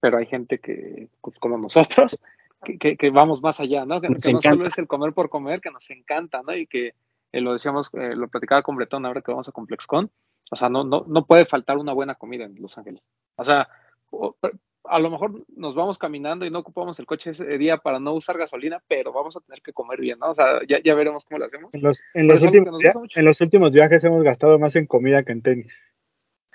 pero 0.00 0.18
hay 0.18 0.26
gente 0.26 0.58
que, 0.58 1.08
pues, 1.20 1.38
como 1.38 1.58
nosotros, 1.58 2.20
que, 2.64 2.78
que, 2.78 2.96
que, 2.96 3.10
vamos 3.10 3.42
más 3.42 3.60
allá, 3.60 3.84
¿no? 3.84 4.00
Que, 4.00 4.08
que 4.08 4.32
no 4.32 4.40
solo 4.50 4.66
es 4.68 4.78
el 4.78 4.86
comer 4.86 5.12
por 5.12 5.28
comer, 5.28 5.60
que 5.60 5.70
nos 5.70 5.90
encanta, 5.90 6.42
¿no? 6.46 6.54
Y 6.54 6.66
que, 6.66 6.94
eh, 7.32 7.40
lo 7.40 7.52
decíamos, 7.52 7.90
eh, 7.94 8.14
lo 8.16 8.28
platicaba 8.28 8.62
con 8.62 8.76
Bretón 8.76 9.06
ahora 9.06 9.22
que 9.22 9.30
vamos 9.32 9.48
a 9.48 9.52
ComplexCon, 9.52 10.10
o 10.50 10.56
sea, 10.56 10.68
no, 10.68 10.84
no, 10.84 11.04
no 11.06 11.24
puede 11.26 11.46
faltar 11.46 11.78
una 11.78 11.92
buena 11.92 12.14
comida 12.16 12.44
en 12.44 12.54
Los 12.60 12.76
Ángeles. 12.76 13.02
O 13.36 13.44
sea, 13.44 13.68
o- 14.10 14.36
a 14.84 14.98
lo 14.98 15.10
mejor 15.10 15.44
nos 15.56 15.74
vamos 15.74 15.98
caminando 15.98 16.46
y 16.46 16.50
no 16.50 16.60
ocupamos 16.60 16.98
el 16.98 17.06
coche 17.06 17.30
ese 17.30 17.58
día 17.58 17.76
para 17.76 18.00
no 18.00 18.14
usar 18.14 18.38
gasolina, 18.38 18.82
pero 18.88 19.12
vamos 19.12 19.36
a 19.36 19.40
tener 19.40 19.60
que 19.62 19.72
comer 19.72 20.00
bien, 20.00 20.18
¿no? 20.18 20.30
O 20.30 20.34
sea, 20.34 20.60
ya, 20.66 20.78
ya 20.82 20.94
veremos 20.94 21.26
cómo 21.26 21.38
lo 21.38 21.44
hacemos. 21.44 21.72
En 21.74 21.82
los, 21.82 22.02
en 22.14 22.26
los 22.26 22.42
últimos, 22.42 22.80
en 23.14 23.24
los 23.24 23.40
últimos 23.40 23.70
viajes 23.72 24.02
hemos 24.04 24.22
gastado 24.22 24.58
más 24.58 24.74
en 24.76 24.86
comida 24.86 25.22
que 25.22 25.32
en 25.32 25.42
tenis. 25.42 25.78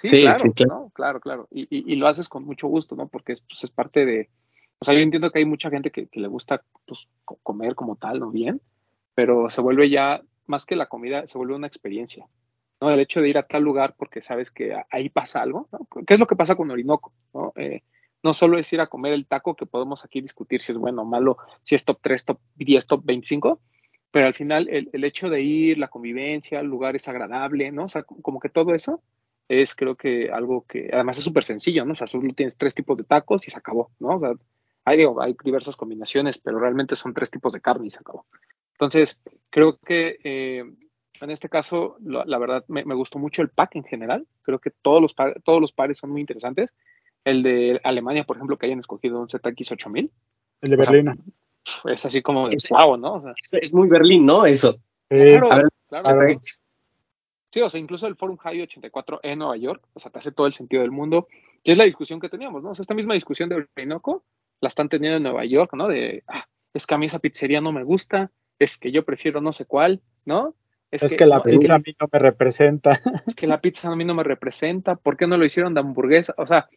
Sí, 0.10 0.16
Sí, 0.18 0.22
claro, 0.22 0.40
sí, 0.40 0.52
claro. 0.54 0.82
¿no? 0.82 0.90
Claro, 0.92 1.20
claro. 1.20 1.48
Y, 1.52 1.64
y, 1.64 1.94
y 1.94 1.96
lo 1.96 2.08
haces 2.08 2.30
con 2.30 2.44
mucho 2.46 2.68
gusto, 2.68 2.96
¿no? 2.96 3.08
Porque 3.08 3.34
es, 3.34 3.42
pues, 3.42 3.64
es 3.64 3.72
parte 3.72 4.06
de... 4.06 4.30
O 4.80 4.86
sea, 4.86 4.94
yo 4.94 5.00
entiendo 5.02 5.32
que 5.32 5.40
hay 5.40 5.46
mucha 5.46 5.70
gente 5.70 5.92
que, 5.92 6.08
que 6.08 6.20
le 6.20 6.28
gusta 6.28 6.64
pues, 6.86 7.08
co- 7.24 7.40
comer 7.44 7.76
como 7.76 7.96
tal, 7.96 8.20
¿no? 8.20 8.32
Bien, 8.32 8.62
pero 9.14 9.50
se 9.50 9.62
vuelve 9.62 9.90
ya, 9.90 10.22
más 10.48 10.66
que 10.66 10.76
la 10.76 10.88
comida, 10.88 11.26
se 11.28 11.38
vuelve 11.38 11.56
una 11.56 11.68
experiencia, 11.68 12.28
¿no? 12.82 12.90
El 12.92 13.00
hecho 13.00 13.22
de 13.22 13.30
ir 13.30 13.38
a 13.38 13.48
tal 13.48 13.64
lugar 13.64 13.96
porque 13.98 14.22
sabes 14.22 14.52
que 14.52 14.76
ahí 14.92 15.10
pasa 15.10 15.42
algo, 15.42 15.68
¿no? 15.72 15.88
¿Qué 16.06 16.16
es 16.16 16.20
lo 16.20 16.28
que 16.28 16.36
pasa 16.36 16.56
con 16.56 16.70
Orinoco, 16.72 17.14
¿no? 17.34 17.54
Eh, 17.56 17.82
no 18.24 18.34
solo 18.34 18.58
es 18.58 18.72
ir 18.74 18.82
a 18.82 18.88
comer 18.88 19.14
el 19.14 19.28
taco 19.28 19.56
que 19.56 19.66
podemos 19.66 20.04
aquí 20.04 20.20
discutir 20.22 20.60
si 20.62 20.72
es 20.72 20.78
bueno 20.78 21.04
o 21.04 21.06
malo, 21.06 21.38
si 21.64 21.76
es 21.76 21.86
top 21.86 22.00
3, 22.02 22.26
top 22.26 22.40
10, 22.56 22.86
top 22.88 23.02
25, 23.06 23.62
pero 24.12 24.28
al 24.28 24.34
final 24.34 24.68
el, 24.70 24.90
el 24.94 25.04
hecho 25.04 25.30
de 25.30 25.42
ir, 25.42 25.78
la 25.78 25.90
convivencia, 25.90 26.60
el 26.60 26.68
lugar 26.68 26.96
es 26.96 27.08
agradable, 27.08 27.72
¿no? 27.72 27.86
O 27.86 27.90
sea, 27.90 28.04
como 28.04 28.40
que 28.40 28.50
todo 28.50 28.74
eso 28.74 29.02
es 29.48 29.76
creo 29.76 29.96
que 29.96 30.32
algo 30.32 30.66
que 30.68 30.90
además 30.92 31.18
es 31.18 31.24
súper 31.24 31.44
sencillo, 31.44 31.86
¿no? 31.86 31.92
O 31.92 31.96
sea, 31.96 32.08
solo 32.08 32.32
tienes 32.34 32.58
tres 32.58 32.74
tipos 32.76 32.98
de 32.98 33.04
tacos 33.04 33.48
y 33.48 33.52
se 33.52 33.60
acabó, 33.60 33.92
¿no? 34.00 34.16
O 34.16 34.20
sea, 34.20 34.34
hay, 34.86 34.98
digo, 34.98 35.22
hay 35.22 35.36
diversas 35.44 35.76
combinaciones, 35.76 36.38
pero 36.38 36.60
realmente 36.60 36.96
son 36.96 37.14
tres 37.14 37.32
tipos 37.32 37.54
de 37.54 37.62
carne 37.62 37.88
y 37.88 37.92
se 37.92 38.00
acabó. 38.00 38.26
Entonces, 38.74 39.20
creo 39.50 39.78
que 39.78 40.18
eh, 40.24 40.64
en 41.22 41.30
este 41.32 41.50
caso, 41.50 41.98
lo- 42.04 42.26
la 42.26 42.38
verdad, 42.38 42.66
me, 42.68 42.84
me 42.86 42.94
gustó 42.96 43.18
mucho 43.20 43.42
el 43.42 43.50
pack 43.50 43.76
en 43.78 43.84
general. 43.84 44.28
Creo 44.42 44.60
que 44.60 44.72
todos 44.72 45.02
los, 45.02 45.16
todos 45.44 45.62
los 45.62 45.72
pares 45.72 45.98
son 45.98 46.12
muy 46.12 46.22
interesantes. 46.22 46.74
El 47.24 47.42
de 47.42 47.80
Alemania, 47.84 48.26
por 48.26 48.36
ejemplo, 48.36 48.58
que 48.58 48.66
hayan 48.68 48.80
escogido 48.80 49.20
un 49.20 49.28
ZX8000, 49.28 50.12
El 50.62 50.70
de 50.70 50.78
O 50.78 50.84
sea, 50.84 51.94
es 51.94 52.06
así 52.06 52.22
como 52.22 52.50
de 52.50 52.58
wow, 52.70 52.98
¿no? 52.98 53.14
O 53.16 53.22
sea, 53.22 53.34
Es, 53.42 53.54
es 53.54 53.74
muy 53.74 53.88
Berlín, 53.88 54.26
¿no? 54.26 54.46
Eso. 54.46 54.74
Sí, 55.10 55.18
claro, 55.18 55.52
a 55.52 55.56
ver, 55.58 55.70
claro, 55.90 56.04
claro. 56.04 56.20
claro. 56.20 56.40
Sí, 57.56 57.62
o 57.62 57.70
sea, 57.70 57.80
incluso 57.80 58.06
el 58.08 58.18
Forum 58.18 58.36
High 58.36 58.64
84 58.64 59.22
en 59.24 59.40
Nueva 59.40 59.56
York, 59.56 59.82
o 59.94 60.00
sea, 60.02 60.12
te 60.12 60.20
hace 60.20 60.34
todo 60.34 60.46
el 60.46 60.52
sentido 60.52 60.82
del 60.82 60.92
mundo, 60.92 61.30
que 61.64 61.72
es 61.72 61.78
la 61.78 61.86
discusión 61.86 62.20
que 62.20 62.28
teníamos, 62.28 62.62
¿no? 62.62 62.72
O 62.72 62.76
sea, 62.76 62.84
esta 62.84 62.94
misma 62.94 63.14
discusión 63.14 63.48
de 63.48 63.66
Orinoco 63.78 64.26
la 64.60 64.68
están 64.68 64.90
teniendo 64.90 65.16
en 65.16 65.24
Nueva 65.24 65.46
York, 65.46 65.72
¿no? 65.74 65.88
De, 65.88 66.26
ah, 66.28 66.44
es 66.74 66.86
que 66.86 66.96
a 66.96 66.98
mí 66.98 67.06
esa 67.06 67.20
pizzería 67.20 67.62
no 67.62 67.72
me 67.72 67.86
gusta, 67.86 68.30
es 68.60 68.78
que 68.78 68.92
yo 68.92 69.06
prefiero 69.06 69.40
no 69.40 69.54
sé 69.54 69.66
cuál, 69.66 70.02
¿no? 70.26 70.54
es 70.92 71.02
que, 71.14 71.26
la 71.26 71.38
no, 71.38 71.44
pizza 71.44 71.76
a 71.76 71.80
mí 71.80 71.96
no 71.98 72.10
me 72.12 72.20
representa. 72.20 73.02
es 73.26 73.36
que 73.36 73.48
la 73.48 73.62
pizza 73.62 73.90
a 73.90 73.96
mí 73.96 74.04
no 74.04 74.16
me 74.16 74.24
representa, 74.24 74.98
¿por 74.98 75.16
qué 75.16 75.26
no 75.26 75.38
lo 75.38 75.46
hicieron 75.46 75.74
de 75.74 75.80
hamburguesa? 75.80 76.36
O 76.38 76.46
sea, 76.46 76.68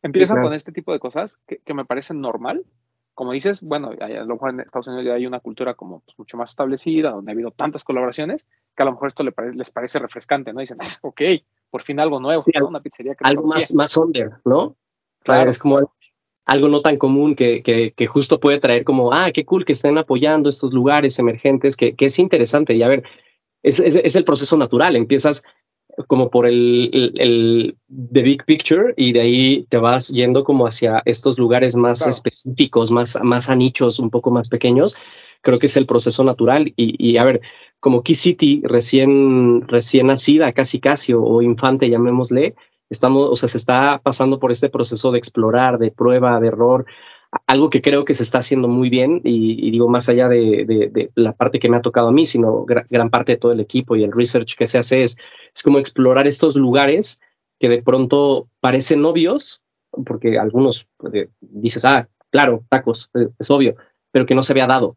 empiezan 0.00 0.36
claro. 0.36 0.48
con 0.48 0.56
este 0.56 0.72
tipo 0.72 0.94
de 0.94 0.98
cosas 0.98 1.36
que, 1.46 1.58
que 1.58 1.74
me 1.74 1.84
parecen 1.84 2.22
normal. 2.22 2.64
Como 3.12 3.32
dices, 3.32 3.60
bueno, 3.60 3.90
a 4.00 4.08
lo 4.08 4.26
mejor 4.26 4.48
en 4.48 4.60
Estados 4.60 4.86
Unidos 4.86 5.04
ya 5.04 5.12
hay 5.12 5.26
una 5.26 5.40
cultura 5.40 5.74
como 5.74 6.00
pues, 6.00 6.18
mucho 6.18 6.38
más 6.38 6.48
establecida, 6.48 7.10
donde 7.10 7.30
ha 7.30 7.34
habido 7.34 7.50
tantas 7.50 7.84
colaboraciones, 7.84 8.46
que 8.76 8.82
a 8.82 8.86
lo 8.86 8.92
mejor 8.92 9.08
esto 9.08 9.22
le 9.22 9.32
pare- 9.32 9.54
les 9.54 9.70
parece 9.70 9.98
refrescante, 9.98 10.52
¿no? 10.52 10.60
Dicen, 10.60 10.78
ah, 10.80 10.98
ok, 11.02 11.20
por 11.70 11.82
fin 11.82 12.00
algo 12.00 12.20
nuevo, 12.20 12.40
Sí, 12.40 12.52
Una 12.60 12.80
pizzería 12.80 13.14
que 13.14 13.24
Algo 13.24 13.44
más, 13.46 13.74
más 13.74 13.96
under, 13.96 14.32
¿no? 14.44 14.76
Claro, 15.22 15.50
es 15.50 15.58
como 15.58 15.92
algo 16.44 16.68
no 16.68 16.80
tan 16.82 16.96
común 16.96 17.34
que, 17.36 17.62
que, 17.62 17.92
que 17.92 18.06
justo 18.06 18.40
puede 18.40 18.58
traer 18.58 18.82
como, 18.84 19.12
ah, 19.12 19.30
qué 19.32 19.44
cool 19.44 19.64
que 19.64 19.74
estén 19.74 19.96
apoyando 19.98 20.48
estos 20.48 20.72
lugares 20.72 21.18
emergentes, 21.18 21.76
que, 21.76 21.94
que 21.94 22.06
es 22.06 22.18
interesante. 22.18 22.74
Y 22.74 22.82
a 22.82 22.88
ver, 22.88 23.04
es, 23.62 23.78
es, 23.78 23.94
es 23.94 24.16
el 24.16 24.24
proceso 24.24 24.56
natural. 24.56 24.96
Empiezas 24.96 25.44
como 26.08 26.30
por 26.30 26.46
el, 26.46 26.90
el, 26.92 27.20
el 27.20 27.76
the 28.12 28.22
big 28.22 28.44
picture 28.44 28.94
y 28.96 29.12
de 29.12 29.20
ahí 29.20 29.66
te 29.68 29.76
vas 29.76 30.08
yendo 30.08 30.42
como 30.42 30.66
hacia 30.66 31.02
estos 31.04 31.38
lugares 31.38 31.76
más 31.76 31.98
Claro. 31.98 32.10
específicos, 32.10 32.90
más, 32.90 33.18
más 33.22 33.48
a 33.50 33.54
nichos, 33.54 33.98
un 34.00 34.10
poco 34.10 34.30
más 34.32 34.48
pequeños. 34.48 34.96
Creo 35.42 35.58
que 35.60 35.66
es 35.66 35.76
el 35.76 35.86
proceso 35.86 36.24
natural. 36.24 36.72
Y, 36.76 36.96
y 36.98 37.18
a 37.18 37.24
ver, 37.24 37.40
como 37.82 38.04
Key 38.04 38.14
City 38.14 38.62
recién, 38.64 39.66
recién 39.66 40.06
nacida, 40.06 40.52
casi 40.52 40.78
casi, 40.78 41.14
o, 41.14 41.42
infante, 41.42 41.90
llamémosle, 41.90 42.54
estamos, 42.88 43.28
o 43.28 43.34
sea, 43.34 43.48
se 43.48 43.58
está 43.58 44.00
pasando 44.04 44.38
por 44.38 44.52
este 44.52 44.68
proceso 44.68 45.10
de 45.10 45.18
explorar, 45.18 45.78
de 45.78 45.90
prueba, 45.90 46.38
de 46.38 46.46
error, 46.46 46.86
algo 47.48 47.70
que 47.70 47.82
creo 47.82 48.04
que 48.04 48.14
se 48.14 48.22
está 48.22 48.38
haciendo 48.38 48.68
muy 48.68 48.88
bien 48.88 49.20
y, 49.24 49.68
digo 49.72 49.88
más 49.88 50.08
allá 50.08 50.28
de, 50.28 51.10
la 51.16 51.32
parte 51.32 51.58
que 51.58 51.68
me 51.68 51.76
ha 51.76 51.82
tocado 51.82 52.06
a 52.06 52.12
mí, 52.12 52.24
sino 52.24 52.64
gran, 52.64 53.10
parte 53.10 53.32
de 53.32 53.38
todo 53.38 53.50
el 53.50 53.58
equipo 53.58 53.96
y 53.96 54.04
el 54.04 54.12
research 54.12 54.54
que 54.56 54.68
se 54.68 54.78
hace 54.78 55.02
es, 55.02 55.16
es 55.52 55.62
como 55.64 55.80
explorar 55.80 56.28
estos 56.28 56.54
lugares 56.54 57.18
que 57.58 57.68
de 57.68 57.82
pronto 57.82 58.46
parecen 58.60 59.04
obvios, 59.04 59.60
porque 60.06 60.38
algunos 60.38 60.86
pues, 60.98 61.30
dices, 61.40 61.84
ah, 61.84 62.08
claro, 62.30 62.62
tacos, 62.68 63.10
es, 63.12 63.30
es 63.40 63.50
obvio, 63.50 63.74
pero 64.12 64.24
que 64.24 64.36
no 64.36 64.44
se 64.44 64.52
había 64.52 64.68
dado. 64.68 64.96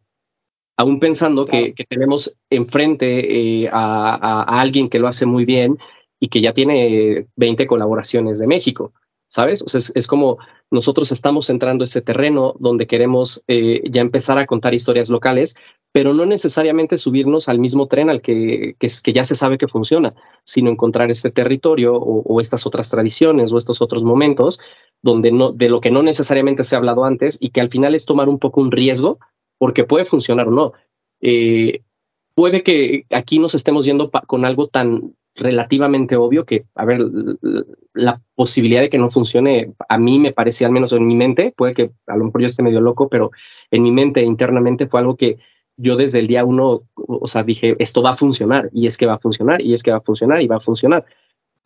Aún 0.76 1.00
pensando 1.00 1.46
claro. 1.46 1.66
que, 1.66 1.74
que, 1.74 1.84
tenemos 1.84 2.36
enfrente 2.50 3.62
eh, 3.64 3.68
a, 3.72 4.60
alguien 4.60 4.90
que 4.90 4.98
lo 4.98 5.08
hace 5.08 5.24
muy 5.24 5.44
bien 5.44 5.78
y 6.20 6.28
que 6.28 6.40
ya 6.40 6.52
tiene 6.52 7.26
20 7.36 7.66
colaboraciones 7.66 8.38
de 8.38 8.46
México. 8.46 8.92
¿sabes? 9.28 9.62
O 9.62 9.68
sea, 9.68 9.78
es, 9.78 9.92
es, 9.94 10.06
como 10.06 10.38
nosotros 10.70 11.12
estamos 11.12 11.50
entrando 11.50 11.82
a 11.82 11.86
ese 11.86 12.00
terreno 12.00 12.54
donde 12.58 12.86
queremos 12.86 13.42
eh, 13.48 13.82
ya 13.90 14.00
empezar 14.00 14.38
a 14.38 14.46
contar 14.46 14.74
historias 14.74 15.10
locales, 15.10 15.56
pero 15.92 16.14
no 16.14 16.26
necesariamente 16.26 16.98
subirnos 16.98 17.48
al 17.48 17.58
mismo 17.58 17.86
tren 17.86 18.10
al 18.10 18.22
que, 18.22 18.76
que, 18.78 18.88
que 19.02 19.12
ya 19.12 19.24
se 19.24 19.34
sabe 19.34 19.58
que 19.58 19.68
funciona, 19.68 20.14
sino 20.44 20.70
encontrar 20.70 21.10
este 21.10 21.30
territorio 21.30 21.96
o, 21.96 22.22
o, 22.22 22.40
estas 22.40 22.66
otras 22.66 22.88
tradiciones 22.88 23.52
o 23.52 23.58
estos 23.58 23.80
otros 23.80 24.04
momentos 24.04 24.60
donde 25.02 25.32
no, 25.32 25.52
de 25.52 25.68
lo 25.68 25.80
que 25.80 25.90
no 25.90 26.02
necesariamente 26.02 26.64
se 26.64 26.74
ha 26.74 26.78
hablado 26.78 27.04
antes 27.04 27.36
y 27.40 27.50
que 27.50 27.60
al 27.60 27.70
final 27.70 27.94
es 27.94 28.06
tomar 28.06 28.28
un 28.28 28.38
poco 28.38 28.60
un 28.60 28.72
riesgo 28.72 29.18
porque 29.58 29.84
puede 29.84 30.04
funcionar 30.04 30.48
o 30.48 30.50
no. 30.50 30.72
Eh, 31.20 31.82
puede 32.34 32.62
que 32.62 33.06
aquí 33.10 33.38
nos 33.38 33.54
estemos 33.54 33.84
yendo 33.84 34.10
con 34.10 34.44
algo 34.44 34.68
tan 34.68 35.14
relativamente 35.36 36.16
obvio 36.16 36.44
que, 36.44 36.64
a 36.74 36.84
ver, 36.84 37.00
la 37.92 38.20
posibilidad 38.34 38.80
de 38.80 38.90
que 38.90 38.98
no 38.98 39.10
funcione, 39.10 39.72
a 39.88 39.98
mí 39.98 40.18
me 40.18 40.32
parece, 40.32 40.64
al 40.64 40.72
menos 40.72 40.92
en 40.92 41.06
mi 41.06 41.14
mente, 41.14 41.52
puede 41.56 41.74
que 41.74 41.90
a 42.06 42.16
lo 42.16 42.24
mejor 42.24 42.40
yo 42.40 42.46
esté 42.46 42.62
medio 42.62 42.80
loco, 42.80 43.08
pero 43.08 43.30
en 43.70 43.82
mi 43.82 43.90
mente 43.90 44.22
internamente 44.22 44.86
fue 44.86 45.00
algo 45.00 45.16
que 45.16 45.38
yo 45.76 45.96
desde 45.96 46.20
el 46.20 46.26
día 46.26 46.44
uno, 46.44 46.82
o 46.94 47.28
sea, 47.28 47.42
dije, 47.42 47.76
esto 47.78 48.02
va 48.02 48.12
a 48.12 48.16
funcionar, 48.16 48.70
y 48.72 48.86
es 48.86 48.96
que 48.96 49.06
va 49.06 49.14
a 49.14 49.18
funcionar, 49.18 49.60
y 49.60 49.74
es 49.74 49.82
que 49.82 49.90
va 49.90 49.98
a 49.98 50.02
funcionar, 50.02 50.40
y 50.40 50.46
va 50.46 50.56
a 50.56 50.60
funcionar. 50.60 51.04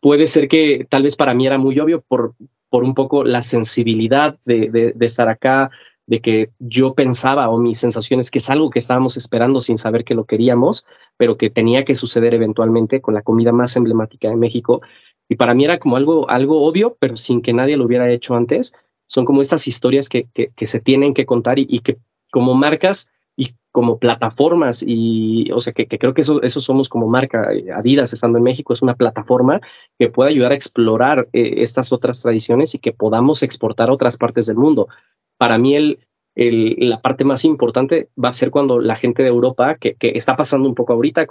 Puede 0.01 0.27
ser 0.27 0.49
que 0.49 0.85
tal 0.89 1.03
vez 1.03 1.15
para 1.15 1.33
mí 1.33 1.47
era 1.47 1.57
muy 1.57 1.79
obvio 1.79 2.01
por, 2.01 2.33
por 2.69 2.83
un 2.83 2.93
poco 2.93 3.23
la 3.23 3.41
sensibilidad 3.41 4.37
de 4.43 4.95
estar 4.99 5.29
acá, 5.29 5.71
de 6.11 6.19
que 6.19 6.49
yo 6.59 6.93
pensaba 6.93 7.47
o 7.47 7.57
mis 7.57 7.79
sensaciones 7.79 8.31
que 8.31 8.39
es 8.39 8.49
algo 8.49 8.69
que 8.69 8.79
estábamos 8.79 9.15
esperando 9.15 9.61
sin 9.61 9.77
saber 9.77 10.03
que 10.03 10.13
lo 10.13 10.25
queríamos, 10.25 10.85
pero 11.15 11.37
que 11.37 11.49
tenía 11.49 11.85
que 11.85 11.95
suceder 11.95 12.33
eventualmente 12.33 12.99
con 12.99 13.13
la 13.13 13.21
comida 13.21 13.53
más 13.53 13.77
emblemática 13.77 14.27
de 14.27 14.35
México. 14.35 14.81
Y 15.29 15.37
para 15.37 15.53
mí 15.53 15.63
era 15.63 15.79
como 15.79 15.95
algo, 15.95 16.29
algo 16.29 16.67
obvio, 16.67 16.97
pero 16.99 17.15
sin 17.15 17.41
que 17.41 17.53
nadie 17.53 17.77
lo 17.77 17.85
hubiera 17.85 18.11
hecho 18.11 18.35
antes. 18.35 18.73
Son 19.07 19.23
como 19.23 19.41
estas 19.41 19.69
historias 19.69 20.09
que, 20.09 20.27
que, 20.33 20.67
se 20.67 20.81
tienen 20.81 21.13
que 21.13 21.25
contar 21.25 21.59
y, 21.59 21.79
que 21.79 21.97
como 22.29 22.55
marcas 22.55 23.07
y 23.37 23.55
como 23.71 23.97
plataformas, 23.97 24.83
y 24.85 25.49
o 25.53 25.61
sea, 25.61 25.71
que, 25.71 25.87
creo 25.87 26.13
que 26.13 26.23
eso, 26.23 26.41
eso 26.41 26.59
somos 26.59 26.89
como 26.89 27.07
marca. 27.07 27.51
Adidas, 27.73 28.11
estando 28.11 28.37
en 28.37 28.43
México, 28.43 28.73
es 28.73 28.81
una 28.81 28.95
plataforma 28.95 29.61
que 29.97 30.09
puede 30.09 30.31
ayudar 30.31 30.51
a 30.51 30.55
explorar 30.55 31.29
eh, 31.31 31.53
estas 31.59 31.93
otras 31.93 32.21
tradiciones 32.21 32.75
y 32.75 32.79
que 32.79 32.91
podamos 32.91 33.43
exportar 33.43 33.87
a 33.87 33.93
otras 33.93 34.17
partes 34.17 34.45
del 34.47 34.57
mundo 34.57 34.89
para 35.41 35.57
mí 35.57 35.97
la 36.35 37.01
parte 37.01 37.23
más 37.23 37.45
importante 37.45 38.09
va 38.23 38.29
a 38.29 38.33
ser 38.33 38.51
cuando 38.51 38.79
la 38.79 38.95
gente 38.95 39.23
de 39.23 39.29
Europa, 39.29 39.75
que, 39.79 39.95
está 39.99 40.35
pasando 40.35 40.69
un 40.69 40.75
poco 40.75 40.93
ahorita, 40.93 41.25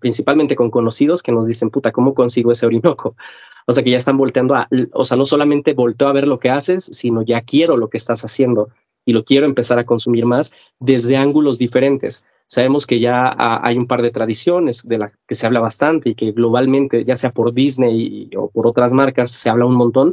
principalmente 0.00 0.56
con 0.56 0.70
conocidos 0.70 1.22
que 1.22 1.32
nos 1.32 1.46
dicen, 1.46 1.68
puta, 1.68 1.92
¿cómo 1.92 2.14
consigo 2.14 2.50
ese 2.50 2.64
Orinoco? 2.64 3.14
O 3.64 3.72
sea, 3.72 3.84
que 3.84 3.90
ya 3.90 3.96
están 3.96 4.16
volteando 4.16 4.56
a, 4.56 4.68
o 4.92 5.04
sea, 5.04 5.16
no 5.16 5.24
solamente 5.24 5.72
volteo 5.72 6.08
a 6.08 6.12
ver 6.12 6.26
lo 6.26 6.38
que 6.38 6.50
haces, 6.50 6.84
sino 6.84 7.22
ya 7.22 7.42
quiero 7.42 7.76
lo 7.76 7.90
que 7.90 7.96
estás 7.96 8.24
haciendo 8.24 8.70
y 9.04 9.12
lo 9.12 9.22
quiero 9.22 9.46
empezar 9.46 9.78
a 9.78 9.86
consumir 9.86 10.26
más 10.26 10.52
desde 10.80 11.16
ángulos 11.16 11.58
diferentes. 11.58 12.24
Sabemos 12.48 12.88
que 12.88 12.98
ya 12.98 13.36
hay 13.38 13.78
un 13.78 13.86
par 13.86 14.02
de 14.02 14.10
tradiciones 14.10 14.82
de 14.82 14.98
las 14.98 15.12
que 15.28 15.36
se 15.36 15.46
habla 15.46 15.60
bastante 15.60 16.10
y 16.10 16.14
que 16.16 16.32
globalmente, 16.32 17.04
ya 17.04 17.16
sea 17.16 17.30
por 17.30 17.54
Disney 17.54 18.30
o 18.36 18.50
por 18.50 18.66
otras 18.66 18.92
marcas, 18.92 19.30
se 19.30 19.48
habla 19.48 19.66
un 19.66 19.76
montón, 19.76 20.12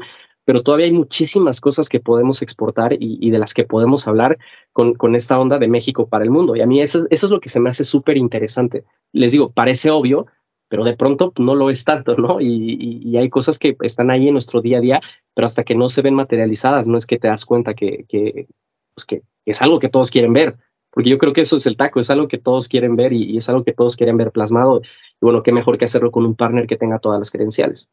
pero 0.49 0.63
todavía 0.63 0.87
hay 0.87 0.91
muchísimas 0.91 1.61
cosas 1.61 1.89
que 1.89 1.99
podemos 1.99 2.41
exportar 2.41 2.97
y, 2.99 3.29
de 3.29 3.37
las 3.37 3.53
que 3.53 3.65
podemos 3.65 4.07
hablar 4.07 4.39
con, 4.73 5.15
esta 5.15 5.39
onda 5.39 5.59
de 5.59 5.67
México 5.67 6.09
para 6.09 6.23
el 6.23 6.31
mundo. 6.31 6.55
Y 6.55 6.61
a 6.61 6.65
mí 6.65 6.81
eso, 6.81 7.05
eso 7.11 7.27
es 7.27 7.31
lo 7.31 7.39
que 7.39 7.49
se 7.49 7.59
me 7.59 7.69
hace 7.69 7.83
súper 7.83 8.17
interesante. 8.17 8.83
Les 9.11 9.31
digo, 9.31 9.51
parece 9.51 9.91
obvio, 9.91 10.25
pero 10.67 10.85
de 10.85 10.97
pronto 10.97 11.33
no 11.37 11.53
lo 11.53 11.69
es 11.69 11.85
tanto, 11.85 12.15
¿no? 12.17 12.41
Y, 12.41 13.15
hay 13.15 13.29
cosas 13.29 13.59
que 13.59 13.77
están 13.81 14.09
ahí 14.09 14.27
en 14.27 14.33
nuestro 14.33 14.59
día 14.59 14.79
a 14.79 14.81
día, 14.81 15.01
pero 15.35 15.45
hasta 15.45 15.63
que 15.63 15.75
no 15.75 15.87
se 15.87 16.01
ven 16.01 16.15
materializadas, 16.15 16.87
no 16.87 16.97
es 16.97 17.05
que 17.05 17.19
te 17.19 17.27
das 17.27 17.45
cuenta 17.45 17.75
que, 17.75 18.05
que, 18.09 18.47
pues 18.95 19.05
que 19.05 19.21
es 19.45 19.61
algo 19.61 19.77
que 19.77 19.89
todos 19.89 20.09
quieren 20.09 20.33
ver, 20.33 20.57
porque 20.89 21.11
yo 21.11 21.19
creo 21.19 21.33
que 21.33 21.41
eso 21.41 21.57
es 21.57 21.67
el 21.67 21.77
taco, 21.77 21.99
es 21.99 22.09
algo 22.09 22.27
que 22.27 22.39
todos 22.39 22.69
quieren 22.69 22.95
ver 22.95 23.13
y, 23.13 23.23
y 23.23 23.37
es 23.37 23.47
algo 23.49 23.63
que 23.63 23.73
todos 23.73 23.95
quieren 23.95 24.17
ver 24.17 24.31
plasmado. 24.31 24.81
Y 24.81 24.87
bueno, 25.21 25.43
qué 25.43 25.51
mejor 25.51 25.77
que 25.77 25.85
hacerlo 25.85 26.09
con 26.09 26.25
un 26.25 26.33
partner 26.33 26.65
que 26.65 26.75
tenga 26.75 26.97
todas 26.97 27.19
las 27.19 27.29
credenciales. 27.29 27.87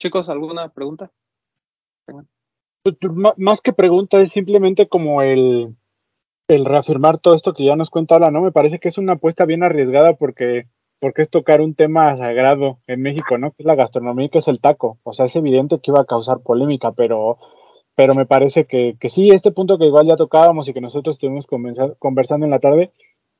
Chicos, 0.00 0.30
¿alguna 0.30 0.70
pregunta? 0.70 1.10
Pues, 2.06 2.96
pues, 2.98 3.12
má- 3.12 3.34
más 3.36 3.60
que 3.60 3.74
pregunta, 3.74 4.18
es 4.20 4.30
simplemente 4.30 4.88
como 4.88 5.20
el, 5.20 5.76
reafirmar 6.48 7.18
todo 7.18 7.34
esto 7.34 7.52
que 7.52 7.64
ya 7.64 7.76
nos 7.76 7.90
cuenta 7.90 8.16
Ala, 8.16 8.30
¿no? 8.30 8.40
Me 8.40 8.50
parece 8.50 8.78
que 8.80 8.88
es 8.88 8.96
una 8.98 9.12
apuesta 9.12 9.44
bien 9.44 9.62
arriesgada 9.62 10.14
porque, 10.14 10.66
porque 11.00 11.20
es 11.22 11.30
tocar 11.30 11.60
un 11.60 11.74
tema 11.74 12.16
sagrado 12.16 12.78
en 12.86 13.02
México, 13.02 13.36
¿no? 13.36 13.50
Que 13.52 13.62
es 13.62 13.66
la 13.66 13.74
gastronomía 13.74 14.26
y 14.26 14.28
que 14.30 14.38
es 14.38 14.48
el 14.48 14.60
taco. 14.60 14.98
O 15.04 15.12
sea, 15.12 15.26
es 15.26 15.36
evidente 15.36 15.78
que 15.78 15.90
iba 15.90 16.00
a 16.00 16.06
causar 16.06 16.40
polémica, 16.40 16.92
pero, 16.92 17.38
pero 17.94 18.14
me 18.14 18.24
parece 18.24 18.64
que, 18.64 18.96
que 18.98 19.10
sí, 19.10 19.28
este 19.28 19.52
punto 19.52 19.76
que 19.78 19.84
igual 19.84 20.08
ya 20.08 20.16
tocábamos 20.16 20.66
y 20.66 20.72
que 20.72 20.80
nosotros 20.80 21.16
estuvimos 21.16 21.46
conversa- 21.46 21.94
conversando 21.98 22.46
en 22.46 22.50
la 22.50 22.58
tarde, 22.58 22.90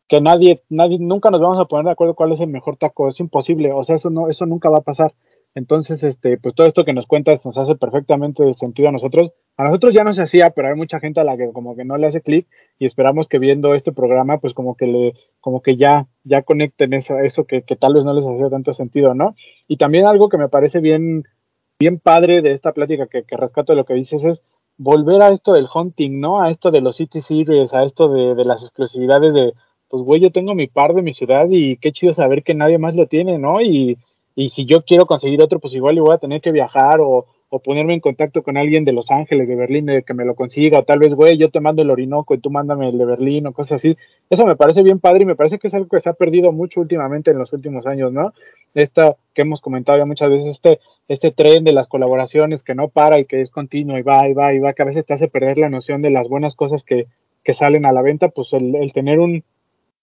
que 0.08 0.20
nadie, 0.20 0.62
nadie, 0.68 0.98
nunca 1.00 1.30
nos 1.30 1.40
vamos 1.40 1.56
a 1.58 1.64
poner 1.64 1.86
de 1.86 1.92
acuerdo 1.92 2.14
cuál 2.14 2.32
es 2.32 2.40
el 2.40 2.48
mejor 2.48 2.76
taco, 2.76 3.08
es 3.08 3.18
imposible, 3.18 3.72
o 3.72 3.82
sea, 3.82 3.96
eso 3.96 4.10
no, 4.10 4.28
eso 4.28 4.44
nunca 4.44 4.68
va 4.68 4.78
a 4.78 4.82
pasar. 4.82 5.14
Entonces, 5.54 6.02
este, 6.04 6.38
pues 6.38 6.54
todo 6.54 6.66
esto 6.66 6.84
que 6.84 6.92
nos 6.92 7.06
cuentas 7.06 7.44
nos 7.44 7.58
hace 7.58 7.74
perfectamente 7.74 8.54
sentido 8.54 8.88
a 8.88 8.92
nosotros. 8.92 9.32
A 9.56 9.64
nosotros 9.64 9.92
ya 9.92 10.04
no 10.04 10.12
se 10.12 10.22
hacía, 10.22 10.50
pero 10.50 10.68
hay 10.68 10.74
mucha 10.74 11.00
gente 11.00 11.20
a 11.20 11.24
la 11.24 11.36
que 11.36 11.52
como 11.52 11.74
que 11.74 11.84
no 11.84 11.96
le 11.96 12.06
hace 12.06 12.20
clic 12.20 12.46
y 12.78 12.86
esperamos 12.86 13.28
que 13.28 13.38
viendo 13.38 13.74
este 13.74 13.92
programa, 13.92 14.38
pues 14.38 14.54
como 14.54 14.76
que 14.76 14.86
le, 14.86 15.14
como 15.40 15.60
que 15.60 15.76
ya, 15.76 16.06
ya 16.22 16.42
conecten 16.42 16.94
eso, 16.94 17.18
eso 17.18 17.44
que, 17.44 17.62
que 17.62 17.74
tal 17.74 17.94
vez 17.94 18.04
no 18.04 18.14
les 18.14 18.26
hacía 18.26 18.48
tanto 18.48 18.72
sentido, 18.72 19.14
¿no? 19.14 19.34
Y 19.66 19.76
también 19.76 20.06
algo 20.06 20.28
que 20.28 20.38
me 20.38 20.48
parece 20.48 20.78
bien, 20.78 21.24
bien 21.80 21.98
padre 21.98 22.42
de 22.42 22.52
esta 22.52 22.72
plática 22.72 23.08
que, 23.08 23.24
que 23.24 23.36
rescato 23.36 23.72
de 23.72 23.78
lo 23.78 23.84
que 23.84 23.94
dices 23.94 24.22
es 24.24 24.42
volver 24.78 25.20
a 25.20 25.28
esto 25.28 25.52
del 25.52 25.66
hunting, 25.72 26.20
¿no? 26.20 26.40
A 26.40 26.50
esto 26.50 26.70
de 26.70 26.80
los 26.80 26.96
City 26.96 27.20
Series, 27.20 27.74
a 27.74 27.82
esto 27.82 28.08
de, 28.08 28.36
de 28.36 28.44
las 28.44 28.62
exclusividades 28.62 29.34
de, 29.34 29.52
pues 29.88 30.04
güey, 30.04 30.22
yo 30.22 30.30
tengo 30.30 30.54
mi 30.54 30.68
par 30.68 30.94
de 30.94 31.02
mi 31.02 31.12
ciudad 31.12 31.48
y 31.50 31.76
qué 31.78 31.90
chido 31.90 32.12
saber 32.12 32.44
que 32.44 32.54
nadie 32.54 32.78
más 32.78 32.94
lo 32.94 33.08
tiene, 33.08 33.36
¿no? 33.36 33.60
Y, 33.60 33.98
y 34.34 34.50
si 34.50 34.64
yo 34.64 34.82
quiero 34.84 35.06
conseguir 35.06 35.42
otro, 35.42 35.58
pues 35.58 35.74
igual 35.74 36.00
voy 36.00 36.14
a 36.14 36.18
tener 36.18 36.40
que 36.40 36.52
viajar 36.52 37.00
o, 37.00 37.26
o 37.52 37.58
ponerme 37.58 37.94
en 37.94 38.00
contacto 38.00 38.44
con 38.44 38.56
alguien 38.56 38.84
de 38.84 38.92
Los 38.92 39.10
Ángeles, 39.10 39.48
de 39.48 39.56
Berlín, 39.56 39.86
de 39.86 40.04
que 40.04 40.14
me 40.14 40.24
lo 40.24 40.36
consiga, 40.36 40.78
o 40.78 40.84
tal 40.84 41.00
vez, 41.00 41.14
güey, 41.14 41.36
yo 41.36 41.50
te 41.50 41.58
mando 41.58 41.82
el 41.82 41.90
Orinoco 41.90 42.32
y 42.32 42.38
tú 42.38 42.48
mándame 42.48 42.88
el 42.88 42.96
de 42.96 43.04
Berlín 43.04 43.48
o 43.48 43.52
cosas 43.52 43.72
así. 43.72 43.96
Eso 44.30 44.46
me 44.46 44.54
parece 44.54 44.84
bien 44.84 45.00
padre 45.00 45.24
y 45.24 45.26
me 45.26 45.34
parece 45.34 45.58
que 45.58 45.66
es 45.66 45.74
algo 45.74 45.88
que 45.88 45.98
se 45.98 46.08
ha 46.08 46.12
perdido 46.12 46.52
mucho 46.52 46.80
últimamente 46.80 47.32
en 47.32 47.38
los 47.38 47.52
últimos 47.52 47.86
años, 47.86 48.12
¿no? 48.12 48.32
Esta 48.72 49.16
que 49.34 49.42
hemos 49.42 49.60
comentado 49.60 49.98
ya 49.98 50.06
muchas 50.06 50.30
veces, 50.30 50.46
este, 50.46 50.78
este 51.08 51.32
tren 51.32 51.64
de 51.64 51.72
las 51.72 51.88
colaboraciones 51.88 52.62
que 52.62 52.76
no 52.76 52.88
para 52.88 53.18
y 53.18 53.24
que 53.24 53.40
es 53.40 53.50
continuo 53.50 53.98
y 53.98 54.02
va 54.02 54.28
y 54.28 54.32
va 54.32 54.54
y 54.54 54.60
va, 54.60 54.72
que 54.72 54.82
a 54.82 54.86
veces 54.86 55.04
te 55.04 55.14
hace 55.14 55.26
perder 55.26 55.58
la 55.58 55.68
noción 55.68 56.02
de 56.02 56.10
las 56.10 56.28
buenas 56.28 56.54
cosas 56.54 56.84
que, 56.84 57.08
que 57.42 57.52
salen 57.52 57.84
a 57.84 57.92
la 57.92 58.02
venta, 58.02 58.28
pues 58.28 58.52
el, 58.52 58.76
el 58.76 58.92
tener 58.92 59.18
un 59.18 59.42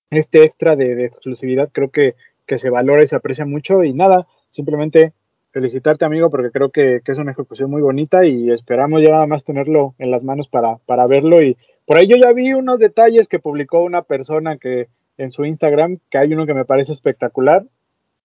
este 0.09 0.43
extra 0.43 0.75
de 0.75 1.05
exclusividad 1.05 1.69
creo 1.71 1.91
que, 1.91 2.15
que 2.47 2.57
se 2.57 2.69
valora 2.69 3.03
y 3.03 3.07
se 3.07 3.15
aprecia 3.15 3.45
mucho. 3.45 3.83
Y 3.83 3.93
nada, 3.93 4.27
simplemente 4.51 5.13
felicitarte 5.51 6.05
amigo 6.05 6.29
porque 6.29 6.51
creo 6.51 6.71
que, 6.71 7.01
que 7.03 7.11
es 7.11 7.17
una 7.17 7.31
ejecución 7.31 7.69
muy 7.69 7.81
bonita 7.81 8.25
y 8.25 8.51
esperamos 8.51 9.01
ya 9.01 9.11
nada 9.11 9.27
más 9.27 9.43
tenerlo 9.43 9.95
en 9.97 10.11
las 10.11 10.23
manos 10.23 10.47
para, 10.47 10.77
para 10.85 11.07
verlo. 11.07 11.41
Y 11.41 11.57
por 11.85 11.97
ahí 11.97 12.07
yo 12.07 12.15
ya 12.15 12.33
vi 12.33 12.53
unos 12.53 12.79
detalles 12.79 13.27
que 13.27 13.39
publicó 13.39 13.83
una 13.83 14.03
persona 14.03 14.57
que 14.57 14.87
en 15.17 15.31
su 15.31 15.45
Instagram, 15.45 15.99
que 16.09 16.17
hay 16.17 16.33
uno 16.33 16.45
que 16.45 16.53
me 16.53 16.65
parece 16.65 16.91
espectacular, 16.91 17.65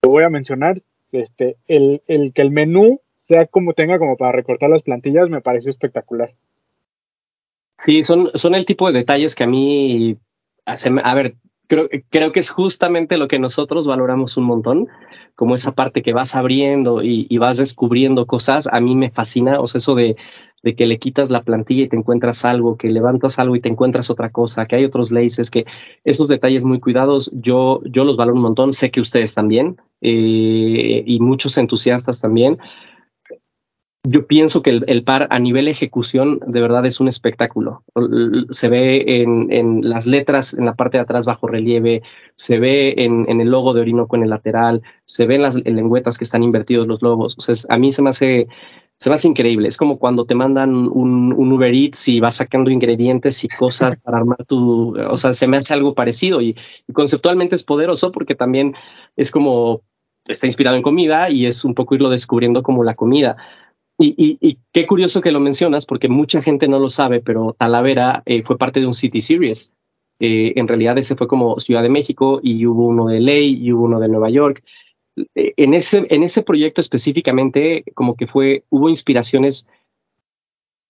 lo 0.03 0.11
voy 0.11 0.25
a 0.25 0.31
mencionar, 0.31 0.77
este, 1.11 1.57
el, 1.69 2.03
el 2.07 2.33
que 2.33 2.43
el 2.43 2.51
menú 2.51 3.01
sea 3.19 3.47
como 3.47 3.73
tenga 3.73 3.99
como 3.99 4.17
para 4.17 4.33
recortar 4.33 4.69
las 4.69 4.83
plantillas 4.83 5.29
me 5.29 5.41
pareció 5.41 5.71
espectacular. 5.71 6.35
Sí, 7.79 8.05
son, 8.05 8.31
son 8.35 8.55
el 8.55 8.67
tipo 8.67 8.87
de 8.87 8.99
detalles 8.99 9.35
que 9.35 9.45
a 9.45 9.47
mí 9.47 10.19
a 10.65 11.15
ver, 11.15 11.35
creo, 11.73 11.89
creo 12.11 12.33
que 12.33 12.41
es 12.41 12.51
justamente 12.51 13.17
lo 13.17 13.29
que 13.29 13.39
nosotros 13.39 13.87
valoramos 13.87 14.37
un 14.37 14.45
montón, 14.45 14.89
como 15.35 15.55
esa 15.55 15.73
parte 15.73 16.03
que 16.03 16.13
vas 16.13 16.35
abriendo 16.35 17.03
y, 17.03 17.27
y 17.31 17.39
vas 17.39 17.57
descubriendo 17.57 18.27
cosas, 18.27 18.69
a 18.71 18.79
mí 18.81 18.95
me 18.95 19.11
fascina, 19.11 19.59
o 19.59 19.67
sea, 19.67 19.79
eso 19.79 19.95
de, 19.95 20.17
de 20.63 20.77
que 20.77 20.85
le 20.85 20.99
quitas 20.99 21.31
la 21.31 21.45
plantilla 21.45 21.85
y 21.85 21.89
te 21.89 21.97
encuentras 21.97 22.45
algo, 22.45 22.77
que 22.77 22.89
levantas 22.89 23.39
algo 23.39 23.57
y 23.57 23.63
te 23.63 23.71
encuentras 23.71 24.11
otra 24.11 24.29
cosa, 24.29 24.67
que 24.67 24.77
hay 24.77 24.85
otros 24.85 25.13
laces, 25.13 25.51
que 25.51 25.65
esos 26.05 26.29
detalles 26.29 26.63
muy 26.63 26.79
cuidados, 26.79 27.31
yo, 27.33 27.81
yo 27.85 28.05
los 28.05 28.19
valoro 28.19 28.37
un 28.37 28.43
montón, 28.43 28.75
sé 28.75 28.91
que 28.91 29.01
ustedes 29.01 29.33
también, 29.33 29.79
eh, 30.03 31.03
y 31.07 31.21
muchos 31.21 31.57
entusiastas 31.57 32.21
también. 32.21 32.59
Yo 34.05 34.27
pienso 34.27 34.63
que 34.63 34.71
el, 34.71 35.05
par 35.05 35.29
a 35.31 35.39
nivel 35.39 35.69
ejecución 35.69 36.41
de 36.45 36.61
verdad 36.61 36.85
es 36.87 36.99
un 36.99 37.07
espectáculo. 37.07 37.85
Se 38.51 38.69
ve 38.69 39.23
en, 39.23 39.53
en, 39.53 39.89
las 39.89 40.09
letras 40.09 40.55
en 40.55 40.67
la 40.67 40.75
parte 40.75 40.97
de 40.97 41.05
atrás 41.05 41.25
bajo 41.25 41.47
relieve, 41.47 42.03
se 42.35 42.59
ve 42.59 42.95
en, 42.99 43.27
en 43.29 43.41
el 43.41 43.49
logo 43.49 43.75
de 43.75 43.81
Orinoco 43.81 44.17
en 44.17 44.25
el 44.25 44.31
lateral, 44.31 44.83
se 45.05 45.27
ven 45.27 45.43
las 45.43 45.55
lengüetas 45.55 46.19
que 46.19 46.25
están 46.25 46.43
invertidos 46.43 46.89
los 46.89 47.01
logos. 47.01 47.37
O 47.39 47.41
sea, 47.43 47.55
a 47.69 47.79
mí 47.79 47.93
se 47.93 48.03
me 48.03 48.11
hace 48.11 48.49
se 48.99 49.09
me 49.09 49.15
hace 49.15 49.29
increíble. 49.29 49.69
Es 49.69 49.77
como 49.77 49.99
cuando 49.99 50.27
te 50.27 50.35
mandan 50.35 50.75
un, 50.75 51.33
Uber 51.33 51.73
Eats 51.73 52.09
y 52.09 52.19
vas 52.21 52.37
sacando 52.37 52.71
ingredientes 52.71 53.45
y 53.45 53.49
cosas 53.49 53.97
para 53.97 54.19
armar 54.19 54.45
tu, 54.47 54.97
o 54.97 55.17
sea, 55.17 55.33
se 55.33 55.47
me 55.47 55.57
hace 55.57 55.75
algo 55.75 55.95
parecido 55.95 56.41
y 56.41 56.57
conceptualmente 56.93 57.55
es 57.55 57.65
poderoso 57.65 58.11
porque 58.11 58.35
también 58.35 58.75
es 59.17 59.31
como 59.31 59.83
está 60.27 60.47
inspirado 60.47 60.77
en 60.77 60.83
comida 60.83 61.31
y 61.31 61.47
es 61.47 61.65
un 61.65 61.75
poco 61.75 61.95
irlo 61.95 62.11
descubriendo 62.11 62.63
como 62.63 62.85
la 62.85 62.95
comida. 62.95 63.37
Y, 64.03 64.15
y, 64.17 64.39
y, 64.41 64.59
qué 64.73 64.85
curioso 64.85 65.21
que 65.21 65.31
lo 65.31 65.39
mencionas, 65.39 65.87
porque 65.87 66.09
mucha 66.09 66.43
gente 66.43 66.67
no 66.67 66.81
lo 66.81 66.91
sabe, 66.91 67.21
pero 67.21 67.55
Talavera 67.57 68.25
eh, 68.27 68.43
fue 68.43 68.59
parte 68.59 68.81
de 68.81 68.87
un 68.87 68.95
City 68.95 69.21
Series. 69.21 69.73
Eh, 70.19 70.55
en 70.57 70.67
realidad 70.67 70.99
ese 70.99 71.15
fue 71.15 71.29
como 71.29 71.61
Ciudad 71.61 71.85
de 71.85 71.89
México 71.89 72.41
y 72.43 72.67
hubo 72.67 72.89
uno 72.89 73.07
de 73.07 73.21
LA 73.21 73.39
y 73.39 73.73
hubo 73.73 73.85
uno 73.85 74.01
de 74.01 74.09
Nueva 74.09 74.29
York. 74.29 74.65
Eh, 75.37 75.55
en, 75.57 75.75
ese, 75.75 76.05
en 76.11 76.25
ese 76.25 76.43
proyecto 76.43 76.81
específicamente, 76.81 77.85
como 77.95 78.17
que 78.17 78.27
fue, 78.27 78.65
hubo 78.71 78.89
inspiraciones, 78.89 79.67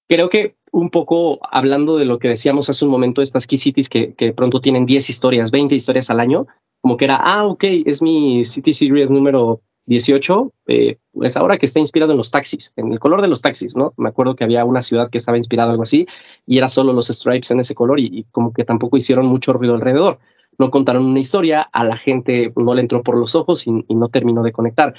creo 0.09 0.31
que 0.31 0.55
un 0.71 0.89
poco 0.89 1.39
hablando 1.43 1.99
de 1.99 2.07
lo 2.07 2.19
que 2.19 2.29
decíamos 2.29 2.71
hace 2.71 2.87
un 2.87 2.91
momento, 2.91 3.21
estas 3.21 3.47
Key 3.47 3.59
Cities 3.59 3.91
que, 3.91 4.15
que 4.15 4.33
pronto 4.33 4.63
tienen 4.63 4.87
10 4.87 5.11
historias, 5.11 5.51
20 5.51 5.75
historias 5.75 6.09
al 6.09 6.21
año, 6.21 6.47
como 6.81 6.97
que 6.97 7.05
era, 7.05 7.17
ah, 7.17 7.45
ok, 7.45 7.65
es 7.85 8.01
mi 8.01 8.43
City 8.47 8.73
Series 8.73 9.11
número 9.11 9.61
18, 9.87 10.53
eh, 10.69 10.99
pues 11.13 11.37
ahora 11.37 11.59
que 11.59 11.67
está 11.67 11.81
inspirado 11.81 12.13
en 12.13 12.19
los 12.19 12.31
taxis, 12.31 12.73
en 12.77 12.93
el 12.93 12.99
color 12.99 13.23
de 13.23 13.29
los 13.29 13.43
taxis, 13.43 13.77
¿no? 13.77 13.93
Me 13.97 14.09
acuerdo 14.09 14.37
que 14.37 14.45
había 14.45 14.65
una 14.65 14.83
ciudad 14.83 15.11
que 15.11 15.19
estaba 15.19 15.39
inspirada 15.39 15.73
algo 15.73 15.83
así 15.83 16.07
y 16.47 16.59
era 16.59 16.69
solo 16.69 16.93
los 16.93 17.09
stripes 17.09 17.51
en 17.51 17.61
ese 17.61 17.75
color 17.75 18.01
y, 18.01 18.25
como 18.31 18.53
que 18.53 18.65
tampoco 18.65 18.97
hicieron 18.97 19.27
mucho 19.27 19.53
ruido 19.53 19.75
alrededor. 19.75 20.19
No 20.59 20.71
contaron 20.71 21.05
una 21.05 21.21
historia, 21.21 21.63
a 21.63 21.85
la 21.85 21.97
gente 21.97 22.53
no 22.57 22.75
le 22.75 22.83
entró 22.83 23.03
por 23.03 23.17
los 23.17 23.35
ojos 23.35 23.67
y, 23.67 23.85
y 23.89 23.95
no 23.95 24.09
terminó 24.09 24.43
de 24.43 24.53
conectar. 24.53 24.95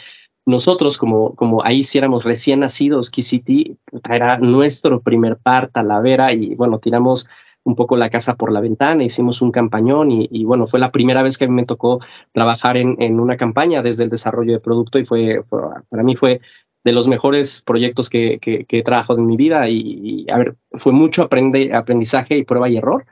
Nosotros, 0.45 0.97
como, 0.97 1.35
como 1.35 1.63
ahí 1.63 1.85
si 1.85 1.97
éramos 1.97 2.25
recién 2.25 2.59
nacidos, 2.59 3.11
Key 3.11 3.23
City, 3.23 3.77
era 4.09 4.37
nuestro 4.39 5.01
primer 5.01 5.37
par, 5.37 5.69
Talavera, 5.69 6.33
y 6.33 6.55
bueno, 6.55 6.79
tiramos 6.79 7.27
un 7.65 7.75
poco 7.75 7.95
la 7.95 8.09
casa 8.09 8.35
por 8.35 8.51
la 8.51 8.59
ventana, 8.59 9.03
hicimos 9.03 9.41
un 9.41 9.51
campañón 9.51 10.11
y, 10.11 10.43
bueno, 10.43 10.67
fue 10.67 10.79
la 10.79 10.91
primera 10.91 11.23
vez 11.23 11.37
que 11.37 11.45
a 11.45 11.47
mí 11.47 11.53
me 11.53 11.65
tocó 11.65 11.99
trabajar 12.33 12.77
en, 12.77 13.01
en 13.01 13.19
una 13.19 13.37
campaña 13.37 13.81
desde 13.81 14.03
el 14.03 14.09
desarrollo 14.09 14.53
de 14.53 14.59
producto 14.59 14.99
y 14.99 15.05
fue, 15.05 15.43
para 15.89 16.03
mí 16.03 16.15
fue 16.15 16.41
de 16.83 16.91
los 16.91 17.07
mejores 17.07 17.63
proyectos 17.65 18.09
que, 18.09 18.39
que, 18.39 18.65
que 18.65 18.79
he 18.79 18.83
trabajado 18.83 19.19
en 19.19 19.27
mi 19.27 19.37
vida 19.37 19.69
y, 19.69 20.25
a 20.29 20.37
ver, 20.37 20.55
fue 20.73 20.91
mucho 20.91 21.23
aprende, 21.23 21.73
aprendizaje 21.73 22.37
y 22.37 22.43
prueba 22.43 22.69
y 22.69 22.77
error, 22.77 23.05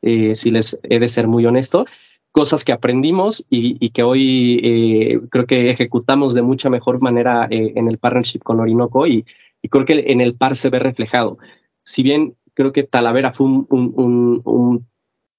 eh, 0.00 0.34
si 0.34 0.50
les 0.50 0.78
he 0.82 0.98
de 0.98 1.08
ser 1.08 1.28
muy 1.28 1.44
honesto, 1.44 1.84
cosas 2.32 2.64
que 2.64 2.72
aprendimos 2.72 3.44
y, 3.50 3.76
y 3.84 3.90
que 3.90 4.02
hoy 4.02 4.60
eh, 4.62 5.20
creo 5.30 5.46
que 5.46 5.70
ejecutamos 5.70 6.34
de 6.34 6.42
mucha 6.42 6.70
mejor 6.70 7.00
manera 7.00 7.46
eh, 7.50 7.72
en 7.76 7.88
el 7.88 7.98
partnership 7.98 8.40
con 8.40 8.60
Orinoco 8.60 9.06
y, 9.06 9.26
y 9.60 9.68
creo 9.68 9.84
que 9.84 10.04
en 10.06 10.20
el 10.20 10.34
par 10.34 10.56
se 10.56 10.70
ve 10.70 10.78
reflejado. 10.78 11.38
Si 11.84 12.02
bien 12.02 12.34
creo 12.58 12.72
que 12.72 12.82
Talavera 12.82 13.32
fue 13.32 13.46
un, 13.46 13.66
un, 13.70 13.92
un, 13.94 14.42
un 14.44 14.88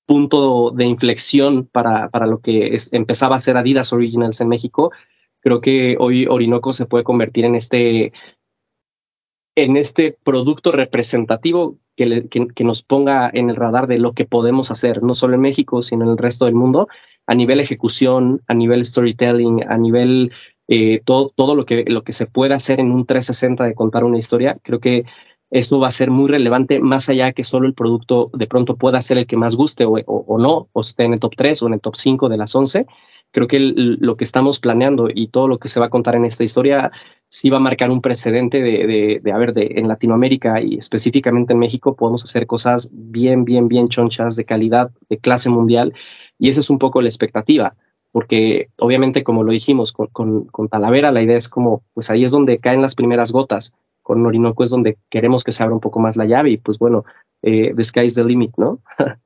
punto 0.05 0.71
de 0.71 0.85
inflexión 0.85 1.67
para, 1.67 2.07
para 2.07 2.25
lo 2.25 2.39
que 2.39 2.77
empezaba 2.93 3.35
a 3.35 3.39
ser 3.39 3.57
Adidas 3.57 3.91
Originals 3.91 4.39
en 4.39 4.47
México. 4.47 4.93
Creo 5.41 5.59
que 5.59 5.97
hoy 5.99 6.27
Orinoco 6.27 6.71
se 6.71 6.85
puede 6.85 7.03
convertir 7.03 7.43
en 7.43 7.55
este, 7.55 8.13
en 9.57 9.75
este 9.75 10.17
producto 10.23 10.71
representativo 10.71 11.75
que, 11.97 12.05
le, 12.05 12.29
que, 12.29 12.47
que, 12.47 12.63
nos 12.63 12.83
ponga 12.83 13.29
en 13.33 13.49
el 13.49 13.57
radar 13.57 13.87
de 13.87 13.99
lo 13.99 14.13
que 14.13 14.23
podemos 14.23 14.71
hacer, 14.71 15.03
no 15.03 15.13
solo 15.13 15.35
en 15.35 15.41
México, 15.41 15.81
sino 15.81 16.05
en 16.05 16.11
el 16.11 16.17
resto 16.17 16.45
del 16.45 16.55
mundo, 16.55 16.87
a 17.27 17.35
nivel 17.35 17.59
ejecución, 17.59 18.41
a 18.47 18.53
nivel 18.53 18.85
storytelling, 18.85 19.69
a 19.69 19.77
nivel 19.77 20.31
eh, 20.69 21.01
todo, 21.03 21.33
todo 21.35 21.53
lo, 21.53 21.65
que, 21.65 21.83
lo 21.85 22.05
que 22.05 22.13
se 22.13 22.27
puede 22.27 22.53
hacer 22.53 22.79
en 22.79 22.93
un 22.93 23.05
360 23.05 23.65
de 23.65 23.75
contar 23.75 24.05
una 24.05 24.19
historia. 24.19 24.57
Creo 24.63 24.79
que 24.79 25.03
esto 25.51 25.79
va 25.79 25.87
a 25.87 25.91
ser 25.91 26.11
muy 26.11 26.29
relevante 26.29 26.79
más 26.79 27.09
allá 27.09 27.33
que 27.33 27.43
solo 27.43 27.67
el 27.67 27.73
producto 27.73 28.29
de 28.33 28.47
pronto 28.47 28.75
pueda 28.75 29.01
ser 29.01 29.17
el 29.17 29.27
que 29.27 29.37
más 29.37 29.55
guste 29.55 29.85
o, 29.85 29.93
o, 30.05 30.37
no, 30.37 30.69
o 30.71 30.81
esté 30.81 31.03
en 31.05 31.13
el 31.13 31.19
top 31.19 31.33
3 31.35 31.63
o 31.63 31.67
en 31.67 31.73
el 31.73 31.81
top 31.81 31.95
5 31.95 32.29
de 32.29 32.37
las 32.37 32.55
11. 32.55 32.85
Creo 33.31 33.47
que 33.47 33.59
lo 33.59 34.17
que 34.17 34.23
estamos 34.23 34.59
planeando 34.59 35.07
y 35.13 35.27
todo 35.27 35.47
lo 35.47 35.59
que 35.59 35.69
se 35.69 35.79
va 35.79 35.87
a 35.87 35.89
contar 35.89 36.15
en 36.15 36.25
esta 36.25 36.43
historia 36.43 36.91
sí 37.29 37.49
va 37.49 37.57
a 37.57 37.61
marcar 37.61 37.91
un 37.91 38.01
precedente 38.01 38.61
de, 38.61 38.87
de, 38.87 39.21
de, 39.23 39.31
a 39.31 39.37
ver, 39.37 39.53
en 39.55 39.87
Latinoamérica 39.87 40.61
y 40.61 40.77
específicamente 40.77 41.53
en 41.53 41.59
México 41.59 41.95
podemos 41.95 42.23
hacer 42.23 42.47
cosas 42.47 42.89
bien, 42.91 43.45
bien, 43.45 43.67
bien 43.67 43.87
chonchas, 43.87 44.35
de 44.35 44.45
calidad, 44.45 44.91
de 45.09 45.19
clase 45.19 45.49
mundial, 45.49 45.93
y 46.39 46.49
esa 46.49 46.59
es 46.59 46.71
un 46.71 46.79
poco 46.79 47.01
la 47.01 47.09
expectativa, 47.09 47.75
porque 48.11 48.69
obviamente, 48.79 49.23
como 49.23 49.43
lo 49.43 49.51
dijimos, 49.51 49.91
con, 49.91 50.07
con, 50.07 50.45
con 50.45 50.69
Talavera 50.69 51.11
la 51.11 51.21
idea 51.21 51.37
es 51.37 51.49
como, 51.49 51.83
pues 51.93 52.09
ahí 52.09 52.23
es 52.23 52.31
donde 52.31 52.57
caen 52.57 52.81
las 52.81 52.95
primeras 52.95 53.31
gotas, 53.31 53.73
con 54.09 54.25
Orinoco 54.25 54.63
es 54.63 54.71
donde 54.71 54.97
queremos 55.07 55.43
que 55.43 55.51
se 55.51 55.61
abra 55.61 55.75
un 55.75 55.81
poco 55.81 55.99
más 55.99 56.17
la 56.17 56.25
llave, 56.25 56.49
y 56.49 56.57
pues 56.57 56.79
bueno, 56.79 57.05
eh, 57.43 57.75
the 57.75 57.85
sky's 57.85 58.15
the 58.15 58.23
limit, 58.23 58.57
¿no? 58.57 58.79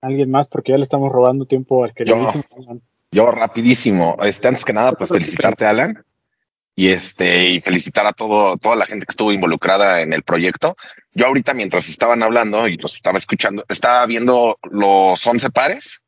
Alguien 0.00 0.30
más, 0.30 0.46
porque 0.46 0.70
ya 0.70 0.78
le 0.78 0.84
estamos 0.84 1.10
robando 1.10 1.44
tiempo 1.44 1.82
al 1.82 1.92
queridísimo. 1.92 2.44
Yo, 2.56 2.80
yo 3.10 3.30
rapidísimo, 3.32 4.16
este, 4.22 4.46
antes 4.46 4.64
que 4.64 4.72
nada, 4.72 4.92
pues 4.92 5.10
felicitarte, 5.10 5.66
Alan 5.66 6.04
y 6.76 6.90
este 6.90 7.48
y 7.48 7.60
felicitar 7.60 8.06
a 8.06 8.12
todo 8.12 8.56
toda 8.58 8.76
la 8.76 8.86
gente 8.86 9.06
que 9.06 9.10
estuvo 9.10 9.32
involucrada 9.32 10.02
en 10.02 10.12
el 10.12 10.22
proyecto. 10.22 10.76
Yo 11.12 11.26
ahorita 11.26 11.52
mientras 11.52 11.88
estaban 11.88 12.22
hablando 12.22 12.68
y 12.68 12.76
los 12.76 12.94
estaba 12.94 13.18
escuchando, 13.18 13.64
estaba 13.68 14.06
viendo 14.06 14.56
los 14.70 15.26
11 15.26 15.50
pares 15.50 16.00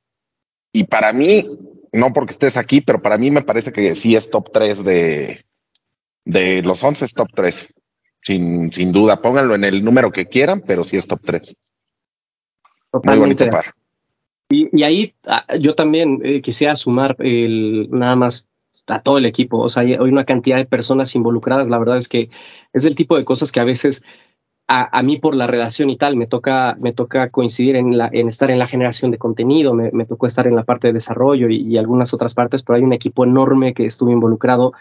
y 0.73 0.85
para 0.85 1.13
mí 1.13 1.45
no 1.93 2.13
porque 2.13 2.33
estés 2.33 2.57
aquí, 2.57 2.81
pero 2.81 3.03
para 3.03 3.19
mí 3.19 3.33
me 3.33 3.43
parece 3.43 3.73
que 3.73 3.97
sí 3.97 4.15
es 4.15 4.31
top 4.31 4.53
3 4.53 4.85
de 4.85 5.45
de 6.25 6.63
los 6.63 6.83
11 6.83 7.05
es 7.05 7.15
top 7.15 7.29
3. 7.35 7.69
Sin, 8.21 8.73
sin 8.73 8.93
duda, 8.93 9.21
pónganlo 9.21 9.55
en 9.55 9.65
el 9.65 9.85
número 9.85 10.11
que 10.11 10.27
quieran, 10.27 10.63
pero 10.67 10.83
sí 10.85 10.97
es 10.97 11.07
top 11.07 11.21
3. 11.25 11.57
Totalmente. 12.91 13.11
Muy 13.11 13.19
bonito 13.19 13.51
par. 13.51 13.75
Y, 14.51 14.69
y 14.79 14.83
ahí 14.83 15.15
ah, 15.27 15.45
yo 15.59 15.75
también 15.75 16.21
eh, 16.23 16.41
quisiera 16.41 16.77
sumar 16.77 17.17
el, 17.19 17.89
nada 17.91 18.17
más 18.17 18.49
a 18.87 19.01
todo 19.01 19.19
el 19.19 19.27
equipo. 19.27 19.59
O 19.59 19.69
sea, 19.69 19.83
hay 19.83 19.95
una 19.95 20.25
cantidad 20.25 20.57
de 20.57 20.67
personas 20.67 21.15
involucradas. 21.15 21.69
La 21.69 21.79
verdad 21.79 21.97
es 21.97 22.09
que 22.09 22.31
es 22.73 22.85
el 22.85 22.95
tipo 22.95 23.17
de 23.17 23.25
cosas 23.25 23.53
que 23.53 23.61
a 23.61 23.65
veces 23.65 24.03
a, 24.67 24.99
a 24.99 25.03
mí 25.03 25.19
por 25.19 25.35
la 25.35 25.47
redacción 25.47 25.91
y 25.91 25.97
tal 25.97 26.17
me 26.17 26.27
toca, 26.27 26.77
me 26.81 26.93
toca 26.93 27.31
coincidir 27.31 27.77
en, 27.77 27.99
la, 27.99 28.09
en 28.13 28.29
estar 28.29 28.51
en 28.51 28.59
la 28.59 28.67
generación 28.67 29.11
de 29.11 29.19
contenido, 29.19 29.75
me, 29.75 29.91
me 29.93 30.07
tocó 30.07 30.27
estar 30.27 30.47
en 30.47 30.57
la 30.57 30.65
parte 30.65 30.89
de 30.89 30.95
desarrollo 30.95 31.49
y, 31.49 31.57
y, 31.57 31.77
algunas 31.77 32.15
otras 32.15 32.35
partes, 32.35 32.63
pero 32.63 32.77
hay 32.77 32.83
un 32.83 32.93
equipo 32.93 33.25
enorme 33.25 33.75
que 33.75 33.87
estuvo 33.87 34.11
involucrado, 34.11 34.73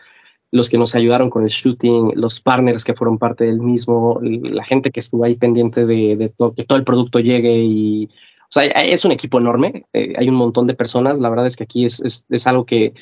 los 0.52 0.70
que 0.70 0.78
nos 0.78 0.96
ayudaron 0.96 1.30
con 1.30 1.44
el 1.44 1.50
shooting, 1.50 2.14
los 2.16 2.40
partners 2.42 2.84
que 2.84 2.94
fueron 2.94 3.18
parte 3.18 3.46
del 3.46 3.60
mismo, 3.60 4.20
la 4.22 4.64
gente 4.64 4.92
que 4.92 5.00
estuvo 5.00 5.24
ahí 5.24 5.36
pendiente 5.36 5.86
de, 5.86 6.16
de 6.16 6.30
todo, 6.30 6.54
que 6.54 6.64
todo 6.64 6.78
el 6.78 6.84
producto 6.84 7.20
llegue 7.20 7.58
y... 7.60 8.06
O 8.06 8.54
sea, 8.54 8.66
es 8.66 9.04
un 9.04 9.12
equipo 9.12 9.40
enorme, 9.40 9.86
eh, 9.94 10.14
hay 10.16 10.30
un 10.30 10.36
montón 10.36 10.68
de 10.68 10.76
personas, 10.76 11.20
la 11.20 11.30
verdad 11.32 11.48
es 11.48 11.56
que 11.56 11.64
aquí 11.64 11.86
es, 11.86 12.24
es, 12.30 12.48
algo 12.48 12.68
que 12.68 12.94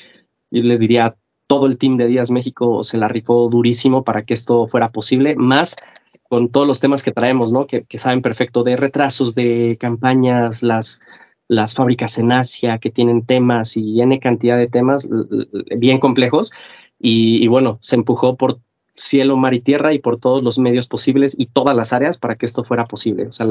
yo 0.50 0.62
les 0.62 0.80
diría, 0.80 1.14
todo 1.46 1.66
el 1.66 1.76
team 1.76 1.98
de 1.98 2.06
Díaz 2.06 2.30
México 2.30 2.84
se 2.84 2.96
la 2.96 3.06
rifó 3.06 3.50
durísimo 3.50 4.02
para 4.02 4.24
que 4.24 4.32
esto 4.32 4.66
fuera 4.66 4.90
posible, 4.90 5.36
más 5.36 5.76
con 6.30 6.48
todos 6.48 6.66
los 6.66 6.80
temas 6.80 7.02
que 7.02 7.12
traemos, 7.12 7.52
¿no? 7.52 7.66
Que, 7.66 7.84
que 7.84 7.98
saben 7.98 8.22
perfecto 8.22 8.64
de 8.64 8.76
retrasos 8.76 9.34
de 9.34 9.76
campañas, 9.78 10.62
las, 10.62 11.02
las 11.48 11.74
fábricas 11.74 12.16
en 12.16 12.32
Asia 12.32 12.78
que 12.78 12.90
tienen 12.90 13.26
temas 13.26 13.76
y 13.76 14.00
N 14.00 14.18
cantidad 14.20 14.56
de 14.56 14.68
temas 14.68 15.06
bien 15.76 16.00
complejos. 16.00 16.50
Y, 17.02 17.44
y, 17.44 17.48
bueno, 17.48 17.78
se 17.80 17.96
empujó 17.96 18.36
por 18.36 18.60
cielo, 18.94 19.36
mar 19.36 19.54
y 19.54 19.60
tierra 19.60 19.92
y 19.92 19.98
por 19.98 20.20
todos 20.20 20.42
los 20.42 20.58
medios 20.58 20.86
posibles 20.86 21.34
y 21.36 21.46
todas 21.46 21.74
las 21.76 21.92
áreas 21.92 22.18
para 22.18 22.36
que 22.36 22.46
esto 22.46 22.62
fuera 22.62 22.84
posible. 22.84 23.26
O 23.26 23.32
sea, 23.32 23.46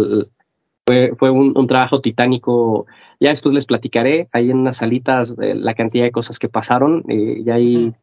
fue, 0.85 1.13
fue 1.17 1.29
un, 1.29 1.57
un, 1.57 1.67
trabajo 1.67 1.99
titánico. 1.99 2.85
Ya 3.19 3.29
después 3.29 3.53
les 3.53 3.65
platicaré, 3.65 4.29
ahí 4.31 4.51
en 4.51 4.59
unas 4.59 4.77
salitas, 4.77 5.35
de 5.35 5.53
la 5.55 5.73
cantidad 5.73 6.05
de 6.05 6.11
cosas 6.11 6.39
que 6.39 6.49
pasaron, 6.49 7.03
eh, 7.09 7.41
ya 7.43 7.55
hay 7.55 7.93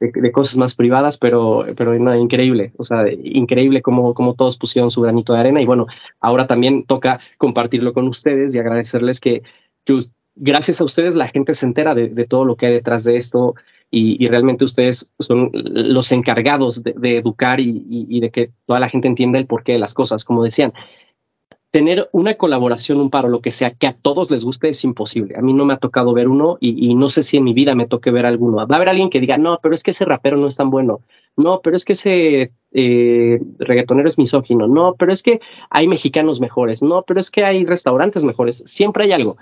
de, 0.00 0.12
de, 0.12 0.32
cosas 0.32 0.56
más 0.56 0.74
privadas, 0.74 1.18
pero, 1.18 1.66
pero 1.76 1.98
no, 1.98 2.14
increíble, 2.16 2.72
o 2.76 2.82
sea, 2.82 3.04
increíble 3.10 3.82
cómo, 3.82 4.14
cómo 4.14 4.34
todos 4.34 4.58
pusieron 4.58 4.90
su 4.90 5.02
granito 5.02 5.32
de 5.32 5.40
arena 5.40 5.60
y 5.60 5.66
bueno, 5.66 5.86
ahora 6.20 6.46
también 6.46 6.84
toca 6.84 7.20
compartirlo 7.38 7.92
con 7.92 8.08
ustedes 8.08 8.54
y 8.54 8.58
agradecerles 8.58 9.20
que, 9.20 9.42
que 9.84 10.00
gracias 10.34 10.80
a 10.80 10.84
ustedes 10.84 11.14
la 11.14 11.28
gente 11.28 11.54
se 11.54 11.66
entera 11.66 11.94
de, 11.94 12.08
de 12.08 12.26
todo 12.26 12.44
lo 12.44 12.56
que 12.56 12.66
hay 12.66 12.72
detrás 12.72 13.04
de 13.04 13.16
esto 13.16 13.54
y, 13.94 14.26
realmente 14.26 14.64
ustedes 14.64 15.06
son 15.18 15.50
los 15.52 16.10
encargados 16.12 16.82
de, 16.82 17.18
educar 17.18 17.60
y, 17.60 18.20
de 18.20 18.30
que 18.30 18.50
toda 18.66 18.80
la 18.80 18.88
gente 18.88 19.06
entienda 19.06 19.38
el 19.38 19.46
porqué 19.46 19.72
de 19.72 19.78
las 19.78 19.92
cosas. 19.92 20.24
Como 20.24 20.42
decían, 20.42 20.72
tener 21.70 22.08
una 22.12 22.34
colaboración, 22.34 23.00
un 23.00 23.10
paro, 23.10 23.28
lo 23.28 23.42
que 23.42 23.50
sea, 23.50 23.74
que 23.74 23.86
a 23.86 23.92
todos 23.92 24.30
les 24.30 24.44
guste 24.44 24.70
es 24.70 24.82
imposible. 24.82 25.36
A 25.36 25.42
mí 25.42 25.52
no 25.52 25.66
me 25.66 25.74
ha 25.74 25.76
tocado 25.76 26.14
ver 26.14 26.28
uno 26.28 26.56
y, 26.58 26.90
y, 26.90 26.94
no 26.94 27.10
sé 27.10 27.22
si 27.22 27.36
en 27.36 27.44
mi 27.44 27.52
vida 27.52 27.74
me 27.74 27.86
toque 27.86 28.10
ver 28.10 28.24
alguno. 28.24 28.56
Va 28.56 28.66
a 28.70 28.76
haber 28.76 28.88
alguien 28.88 29.10
que 29.10 29.20
diga, 29.20 29.36
no, 29.36 29.58
pero 29.62 29.74
es 29.74 29.82
que 29.82 29.90
ese 29.90 30.06
rapero 30.06 30.38
no 30.38 30.48
es 30.48 30.56
tan 30.56 30.70
bueno. 30.70 31.00
No, 31.36 31.60
pero 31.62 31.76
es 31.76 31.84
que 31.84 31.94
ese 31.94 32.52
eh, 32.72 33.40
reggaetonero 33.58 34.08
es 34.08 34.18
misógino. 34.18 34.68
No, 34.68 34.94
pero 34.98 35.12
es 35.12 35.22
que 35.22 35.40
hay 35.70 35.86
mexicanos 35.86 36.40
mejores. 36.40 36.82
No, 36.82 37.02
pero 37.02 37.20
es 37.20 37.30
que 37.30 37.44
hay 37.44 37.64
restaurantes 37.64 38.24
mejores. 38.24 38.62
Siempre 38.66 39.04
hay 39.04 39.12
algo. 39.12 39.36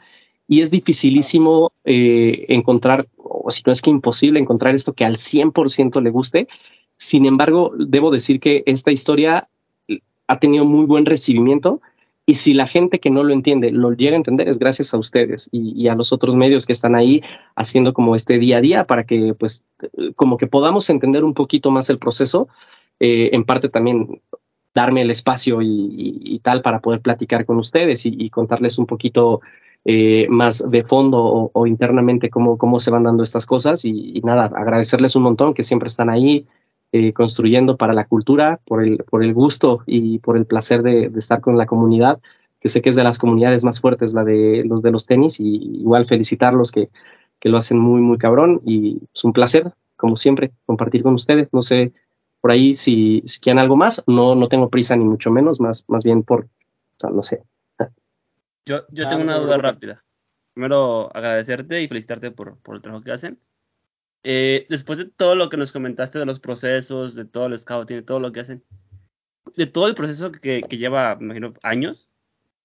Y 0.46 0.62
es 0.62 0.70
dificilísimo 0.70 1.72
eh, 1.84 2.46
encontrar, 2.48 3.06
o 3.30 3.50
si 3.50 3.62
no 3.64 3.72
es 3.72 3.80
que 3.80 3.90
imposible 3.90 4.40
encontrar 4.40 4.74
esto 4.74 4.92
que 4.92 5.04
al 5.04 5.16
100% 5.16 6.02
le 6.02 6.10
guste. 6.10 6.48
Sin 6.96 7.24
embargo, 7.26 7.72
debo 7.78 8.10
decir 8.10 8.40
que 8.40 8.62
esta 8.66 8.90
historia 8.90 9.48
ha 10.26 10.38
tenido 10.38 10.64
muy 10.64 10.86
buen 10.86 11.06
recibimiento 11.06 11.80
y 12.26 12.34
si 12.34 12.54
la 12.54 12.66
gente 12.66 13.00
que 13.00 13.10
no 13.10 13.24
lo 13.24 13.32
entiende 13.32 13.72
lo 13.72 13.92
llega 13.92 14.12
a 14.12 14.16
entender, 14.16 14.48
es 14.48 14.58
gracias 14.58 14.94
a 14.94 14.98
ustedes 14.98 15.48
y, 15.50 15.88
a 15.88 15.94
los 15.94 16.12
otros 16.12 16.36
medios 16.36 16.66
que 16.66 16.72
están 16.72 16.94
ahí 16.94 17.22
haciendo 17.56 17.92
como 17.92 18.14
este 18.14 18.38
día 18.38 18.58
a 18.58 18.60
día 18.60 18.84
para 18.84 19.04
que, 19.04 19.34
pues, 19.34 19.64
como 20.14 20.36
que 20.36 20.46
podamos 20.46 20.90
entender 20.90 21.24
un 21.24 21.34
poquito 21.34 21.70
más 21.70 21.90
el 21.90 21.98
proceso. 21.98 22.48
Eh, 23.00 23.30
en 23.32 23.44
parte 23.44 23.68
también 23.68 24.20
darme 24.74 25.02
el 25.02 25.10
espacio 25.10 25.58
y, 25.60 26.40
tal 26.44 26.62
para 26.62 26.80
poder 26.80 27.00
platicar 27.00 27.44
con 27.46 27.58
ustedes 27.58 28.06
y, 28.06 28.30
contarles 28.30 28.78
un 28.78 28.86
poquito 28.86 29.40
eh, 29.84 30.26
más 30.28 30.62
de 30.68 30.84
fondo 30.84 31.50
o, 31.52 31.66
internamente 31.66 32.28
cómo, 32.28 32.58
cómo 32.58 32.80
se 32.80 32.90
van 32.90 33.04
dando 33.04 33.22
estas 33.22 33.46
cosas. 33.46 33.84
Y, 33.84 34.20
nada, 34.24 34.46
agradecerles 34.54 35.16
un 35.16 35.22
montón 35.22 35.54
que 35.54 35.62
siempre 35.62 35.88
están 35.88 36.10
ahí, 36.10 36.46
eh, 36.92 37.12
construyendo 37.12 37.76
para 37.76 37.92
la 37.92 38.06
cultura, 38.06 38.60
por 38.66 38.82
el, 38.84 38.98
por 39.04 39.22
el 39.22 39.32
gusto 39.32 39.82
y 39.86 40.18
por 40.18 40.36
el 40.36 40.46
placer 40.46 40.82
de, 40.82 41.10
estar 41.16 41.40
con 41.40 41.56
la 41.56 41.66
comunidad, 41.66 42.20
que 42.60 42.68
sé 42.68 42.82
que 42.82 42.90
es 42.90 42.96
de 42.96 43.04
las 43.04 43.18
comunidades 43.18 43.64
más 43.64 43.80
fuertes, 43.80 44.12
la 44.12 44.24
de 44.24 44.64
los 44.66 44.82
de 44.82 44.90
los 44.90 45.06
tenis, 45.06 45.40
y 45.40 45.78
igual 45.80 46.06
felicitarlos 46.06 46.72
que, 46.72 46.90
que 47.38 47.48
lo 47.48 47.58
hacen 47.58 47.78
muy, 47.78 48.00
muy 48.00 48.18
cabrón, 48.18 48.60
y 48.66 49.02
es 49.14 49.24
un 49.24 49.32
placer, 49.32 49.72
como 49.96 50.16
siempre, 50.16 50.52
compartir 50.66 51.02
con 51.02 51.14
ustedes. 51.14 51.48
No 51.52 51.62
sé, 51.62 51.92
por 52.40 52.50
ahí 52.50 52.76
si, 52.76 53.22
si 53.26 53.40
quieren 53.40 53.60
algo 53.60 53.76
más, 53.76 54.02
no, 54.06 54.34
no 54.34 54.48
tengo 54.48 54.68
prisa 54.68 54.96
ni 54.96 55.04
mucho 55.04 55.30
menos, 55.30 55.60
más, 55.60 55.84
más 55.88 56.04
bien 56.04 56.22
por, 56.22 56.44
o 56.44 56.48
sea, 56.98 57.10
no 57.10 57.22
sé. 57.22 57.42
Yo, 58.66 58.86
yo 58.90 59.08
tengo 59.08 59.22
una 59.22 59.38
duda 59.38 59.58
rápida. 59.58 60.04
Primero, 60.54 61.14
agradecerte 61.14 61.82
y 61.82 61.88
felicitarte 61.88 62.30
por, 62.30 62.58
por 62.58 62.76
el 62.76 62.82
trabajo 62.82 63.04
que 63.04 63.12
hacen. 63.12 63.40
Eh, 64.22 64.66
después 64.68 64.98
de 64.98 65.06
todo 65.06 65.34
lo 65.34 65.48
que 65.48 65.56
nos 65.56 65.72
comentaste 65.72 66.18
de 66.18 66.26
los 66.26 66.40
procesos, 66.40 67.14
de 67.14 67.24
todo 67.24 67.46
el 67.46 67.58
scouting, 67.58 67.96
de 67.96 68.02
todo 68.02 68.20
lo 68.20 68.32
que 68.32 68.40
hacen, 68.40 68.64
de 69.56 69.66
todo 69.66 69.88
el 69.88 69.94
proceso 69.94 70.30
que, 70.30 70.62
que, 70.62 70.76
lleva, 70.76 71.16
me 71.16 71.26
imagino, 71.26 71.54
años, 71.62 72.08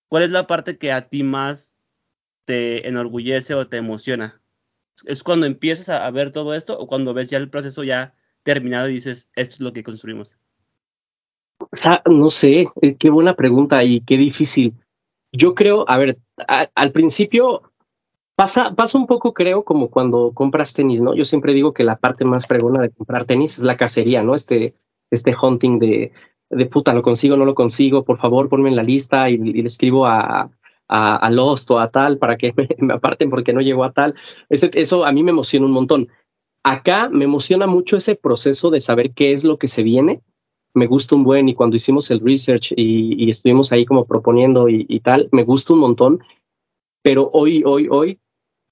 ¿cuál 0.09 0.23
es 0.23 0.31
la 0.31 0.47
parte 0.47 0.77
que 0.77 0.91
a 0.91 1.07
ti 1.07 1.23
más 1.23 1.77
te 2.43 2.87
enorgullece 2.87 3.53
o 3.53 3.67
te 3.67 3.77
emociona? 3.77 4.41
¿Es 5.05 5.23
cuando 5.23 5.45
empiezas 5.45 5.89
a, 5.89 6.05
a 6.05 6.11
ver 6.11 6.31
todo 6.31 6.53
esto 6.53 6.77
o 6.77 6.87
cuando 6.87 7.13
ves 7.13 7.29
ya 7.29 7.37
el 7.37 7.49
proceso 7.49 7.83
ya 7.83 8.15
terminado 8.43 8.89
y 8.89 8.93
dices, 8.93 9.29
esto 9.35 9.55
es 9.55 9.61
lo 9.61 9.71
que 9.71 9.83
construimos? 9.83 10.37
O 11.59 11.69
sea, 11.71 12.01
no 12.05 12.29
sé, 12.31 12.67
eh, 12.81 12.95
qué 12.97 13.09
buena 13.09 13.35
pregunta 13.35 13.83
y 13.83 14.01
qué 14.01 14.17
difícil. 14.17 14.73
Yo 15.35 15.55
creo, 15.55 15.85
a 15.87 15.97
ver, 15.97 16.17
a, 16.47 16.69
al 16.75 16.91
principio 16.91 17.61
Pasa, 18.35 18.75
pasa 18.75 18.97
un 18.97 19.07
poco, 19.07 19.33
creo, 19.33 19.63
como 19.63 19.89
cuando 19.89 20.33
compras 20.33 20.73
tenis, 20.73 21.01
¿no? 21.01 21.15
Yo 21.15 21.23
siempre 21.23 21.53
digo 21.53 21.73
que 21.73 21.85
la 21.85 21.95
parte 21.95 22.25
más 22.25 22.47
pregona 22.47 22.81
de 22.81 22.89
comprar 22.89 23.23
tenis 23.23 23.59
es 23.59 23.63
la 23.63 23.77
cacería, 23.77 24.23
¿no? 24.23 24.35
Este, 24.35 24.75
este 25.09 25.33
hunting 25.41 25.79
de, 25.79 26.11
puta, 26.69 26.93
lo 26.93 27.01
consigo, 27.01 27.37
no 27.37 27.45
lo 27.45 27.55
consigo, 27.55 28.03
por 28.03 28.17
favor, 28.17 28.49
ponme 28.49 28.67
en 28.67 28.75
la 28.75 28.83
lista 28.83 29.29
y, 29.29 29.37
le 29.37 29.65
escribo 29.65 30.05
a, 30.05 30.51
a, 30.89 31.15
a, 31.15 31.29
Lost 31.29 31.71
o 31.71 31.79
a 31.79 31.91
tal 31.91 32.17
para 32.17 32.37
que 32.37 32.53
me, 32.77 32.93
aparten 32.93 33.29
porque 33.29 33.53
no 33.53 33.61
llegó 33.61 33.85
a 33.85 33.93
tal. 33.93 34.15
Eso 34.49 35.05
a 35.05 35.11
mí 35.13 35.23
me 35.23 35.31
emociona 35.31 35.65
un 35.65 35.71
montón. 35.71 36.09
Acá 36.61 37.07
me 37.09 37.23
emociona 37.23 37.67
mucho 37.67 37.95
ese 37.95 38.15
proceso 38.15 38.69
de 38.69 38.81
saber 38.81 39.13
qué 39.13 39.31
es 39.31 39.45
lo 39.45 39.57
que 39.57 39.69
se 39.69 39.81
viene. 39.81 40.21
Me 40.75 40.87
gusta 40.87 41.15
un 41.15 41.23
buen 41.23 41.49
y 41.49 41.55
cuando 41.55 41.75
hicimos 41.75 42.11
el 42.11 42.19
research 42.19 42.73
y, 42.75 43.29
estuvimos 43.29 43.71
ahí 43.71 43.85
como 43.85 44.05
proponiendo 44.05 44.69
y, 44.69 44.85
y 44.87 44.99
tal, 44.99 45.29
me 45.31 45.43
gusta 45.43 45.73
un 45.73 45.79
montón. 45.79 46.19
Pero 47.01 47.29
hoy, 47.33 47.63
hoy, 47.65 47.87
hoy 47.89 48.19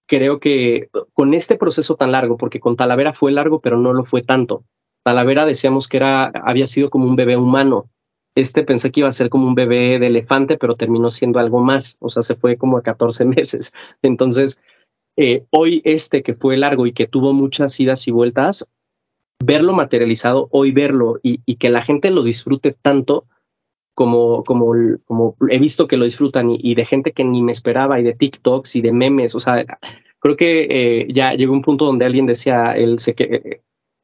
creo 0.07 0.39
que 0.39 0.89
con 1.13 1.33
este 1.33 1.57
proceso 1.57 1.95
tan 1.95 2.11
largo, 2.11 2.37
porque 2.37 2.59
con 2.59 2.75
Talavera 2.75 3.13
fue 3.13 3.31
largo, 3.31 3.61
pero 3.61 3.77
no 3.77 3.93
lo 3.93 4.03
fue 4.05 4.21
tanto. 4.21 4.63
Talavera 5.03 5.45
decíamos 5.45 5.87
que 5.87 5.97
era, 5.97 6.25
había 6.25 6.67
sido 6.67 6.89
como 6.89 7.05
un 7.05 7.15
bebé 7.15 7.37
humano. 7.37 7.89
Este 8.35 8.63
pensé 8.63 8.91
que 8.91 9.01
iba 9.01 9.09
a 9.09 9.13
ser 9.13 9.29
como 9.29 9.47
un 9.47 9.55
bebé 9.55 9.99
de 9.99 10.07
elefante, 10.07 10.57
pero 10.57 10.75
terminó 10.75 11.11
siendo 11.11 11.39
algo 11.39 11.59
más. 11.59 11.97
O 11.99 12.09
sea, 12.09 12.23
se 12.23 12.35
fue 12.35 12.57
como 12.57 12.77
a 12.77 12.81
14 12.81 13.25
meses. 13.25 13.73
Entonces, 14.01 14.59
eh, 15.17 15.45
hoy 15.51 15.81
este 15.85 16.23
que 16.23 16.33
fue 16.33 16.57
largo 16.57 16.87
y 16.87 16.93
que 16.93 17.07
tuvo 17.07 17.33
muchas 17.33 17.79
idas 17.79 18.07
y 18.07 18.11
vueltas, 18.11 18.67
verlo 19.45 19.73
materializado, 19.73 20.47
hoy 20.51 20.71
verlo 20.71 21.19
y, 21.21 21.41
y 21.45 21.55
que 21.55 21.69
la 21.69 21.81
gente 21.81 22.11
lo 22.11 22.23
disfrute 22.23 22.75
tanto 22.81 23.25
como, 23.93 24.43
como, 24.43 25.35
he 25.49 25.59
visto 25.59 25.87
que 25.87 25.97
lo 25.97 26.05
disfrutan 26.05 26.49
y, 26.49 26.75
de 26.75 26.85
gente 26.85 27.11
que 27.11 27.23
ni 27.23 27.43
me 27.43 27.51
esperaba 27.51 27.99
y 27.99 28.03
de 28.03 28.13
TikToks 28.13 28.75
y 28.75 28.81
de 28.81 28.91
memes, 28.91 29.35
o 29.35 29.39
sea, 29.39 29.65
creo 30.19 30.35
que 30.35 30.67
eh, 30.69 31.07
ya 31.13 31.33
llegó 31.33 31.53
un 31.53 31.61
punto 31.61 31.85
donde 31.85 32.05
alguien 32.05 32.25
decía, 32.25 32.75
él 32.75 32.99
se 32.99 33.13
que 33.13 33.61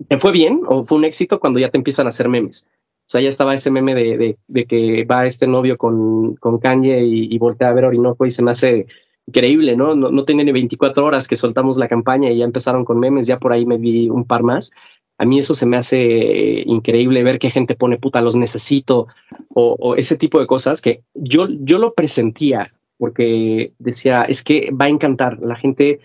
¿te 0.08 0.18
fue 0.18 0.32
bien 0.32 0.62
o 0.68 0.86
fue 0.86 0.98
un 0.98 1.06
éxito 1.06 1.40
cuando 1.40 1.60
ya 1.60 1.70
te 1.70 1.78
empiezan 1.78 2.06
a 2.06 2.10
hacer 2.10 2.30
memes? 2.30 2.66
O 3.08 3.12
sea, 3.12 3.22
ya 3.22 3.30
estaba 3.30 3.56
ese 3.56 3.72
meme 3.72 3.96
de, 3.96 4.38
de, 4.48 4.66
que 4.66 5.04
va 5.06 5.26
este 5.26 5.48
novio 5.48 5.78
con, 5.78 6.36
con 6.36 6.60
Kanye 6.60 7.04
y, 7.04 7.38
voltea 7.40 7.70
a 7.70 7.74
ver 7.74 7.86
Orinoco 7.86 8.28
y 8.28 8.32
se 8.32 8.44
me 8.44 8.52
hace 8.52 8.86
increíble, 9.26 9.76
¿no? 9.76 9.96
¿no? 9.96 10.12
No 10.12 10.24
ni 10.28 10.52
24 10.52 11.04
horas 11.04 11.28
que 11.28 11.36
soltamos 11.36 11.78
la 11.78 11.88
campaña 11.88 12.30
y 12.30 12.38
ya 12.38 12.46
empezaron 12.46 12.86
con 12.86 13.00
memes, 13.00 13.26
ya 13.26 13.40
por 13.40 13.52
ahí 13.52 13.66
me 13.66 13.78
vi 13.78 14.10
un 14.10 14.26
par 14.26 14.44
más. 14.44 14.72
A 15.20 15.26
mí 15.26 15.38
eso 15.38 15.54
se 15.54 15.68
me 15.68 15.78
hace 15.78 16.64
increíble 16.66 17.24
ver 17.24 17.38
que 17.38 17.52
gente 17.52 17.76
pone 17.76 18.00
puta, 18.00 18.22
los 18.22 18.36
necesito 18.36 19.08
o, 19.54 19.96
ese 19.96 20.18
tipo 20.18 20.40
de 20.40 20.48
cosas 20.48 20.82
que 20.82 21.04
yo, 21.14 21.48
yo 21.50 21.78
lo 21.78 21.94
presentía 21.94 22.74
porque 22.98 23.74
decía, 23.78 24.24
es 24.24 24.44
que 24.44 24.72
va 24.72 24.86
a 24.86 24.90
encantar, 24.90 25.40
la 25.40 25.56
gente 25.56 26.00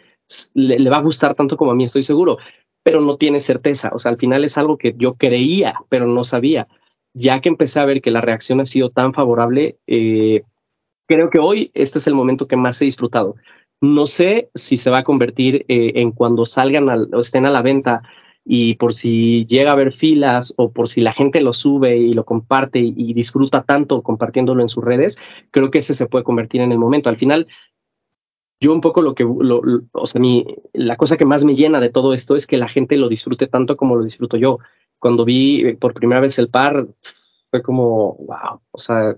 le, 0.55 0.91
va 0.91 0.99
a 0.99 1.03
gustar 1.03 1.35
tanto 1.35 1.57
como 1.57 1.71
a 1.71 1.75
mí, 1.75 1.85
estoy 1.85 2.03
seguro 2.03 2.39
pero 2.85 3.01
no 3.01 3.17
tiene 3.17 3.41
certeza. 3.41 3.91
O 3.93 3.99
sea, 3.99 4.13
al 4.13 4.19
final 4.19 4.45
es 4.45 4.57
algo 4.59 4.79
que 4.79 4.95
yo 4.97 5.15
creía, 5.15 5.75
pero 5.89 6.07
no 6.07 6.23
sabía. 6.23 6.69
Ya 7.15 7.41
que 7.41 7.49
empecé 7.49 7.81
a 7.81 7.87
ver 7.87 8.01
que 8.01 8.13
la 8.13 8.21
reacción 8.21 8.61
ha 8.61 8.67
sido 8.67 8.91
tan 8.91 9.15
favorable, 9.15 9.79
eh, 9.87 10.43
creo 11.09 11.31
que 11.31 11.39
hoy 11.39 11.71
este 11.75 11.99
es 11.99 12.07
el 12.07 12.15
momento 12.15 12.47
que 12.47 12.57
más 12.57 12.81
he 12.81 12.85
disfrutado. 12.85 13.37
No 13.81 14.07
sé 14.07 14.51
si 14.55 14.77
se 14.77 14.91
va 14.91 14.99
a 14.99 15.05
convertir 15.05 15.65
eh, 15.69 15.93
en 15.97 16.13
cuando 16.13 16.47
salgan 16.47 16.91
al, 16.91 17.09
o 17.13 17.21
estén 17.21 17.47
a 17.47 17.51
la 17.51 17.63
venta 17.63 18.03
y 18.45 18.75
por 18.75 18.95
si 18.95 19.47
llega 19.47 19.71
a 19.71 19.73
haber 19.73 19.93
filas 19.93 20.53
o 20.57 20.71
por 20.71 20.89
si 20.89 21.01
la 21.01 21.13
gente 21.13 21.41
lo 21.41 21.53
sube 21.53 21.97
y 21.97 22.13
lo 22.13 22.25
comparte 22.25 22.79
y, 22.79 22.93
y 22.97 23.15
disfruta 23.15 23.63
tanto 23.63 24.03
compartiéndolo 24.03 24.63
en 24.63 24.69
sus 24.69 24.85
redes, 24.85 25.19
creo 25.51 25.71
que 25.71 25.79
ese 25.79 25.95
se 25.95 26.07
puede 26.07 26.25
convertir 26.25 26.61
en 26.61 26.73
el 26.73 26.79
momento. 26.79 27.09
Al 27.09 27.17
final, 27.17 27.49
yo 28.61 28.73
un 28.73 28.81
poco 28.81 29.03
lo 29.03 29.15
que, 29.15 29.25
lo, 29.25 29.63
o 29.93 30.07
sea, 30.07 30.21
la 30.73 30.97
cosa 30.97 31.17
que 31.17 31.25
más 31.25 31.45
me 31.45 31.55
llena 31.55 31.81
de 31.81 31.91
todo 31.91 32.15
esto 32.15 32.37
es 32.37 32.47
que 32.47 32.57
la 32.57 32.69
gente 32.69 32.97
lo 32.97 33.09
disfrute 33.09 33.47
tanto 33.47 33.77
como 33.77 33.97
lo 33.97 34.05
disfruto 34.05 34.37
yo. 34.37 34.59
Cuando 34.99 35.25
vi 35.25 35.75
por 35.75 35.95
primera 35.95 36.21
vez 36.21 36.39
el 36.39 36.49
par, 36.49 36.87
fue 37.51 37.63
como, 37.63 38.17
wow, 38.17 38.61
o 38.71 38.79
sea, 38.79 39.17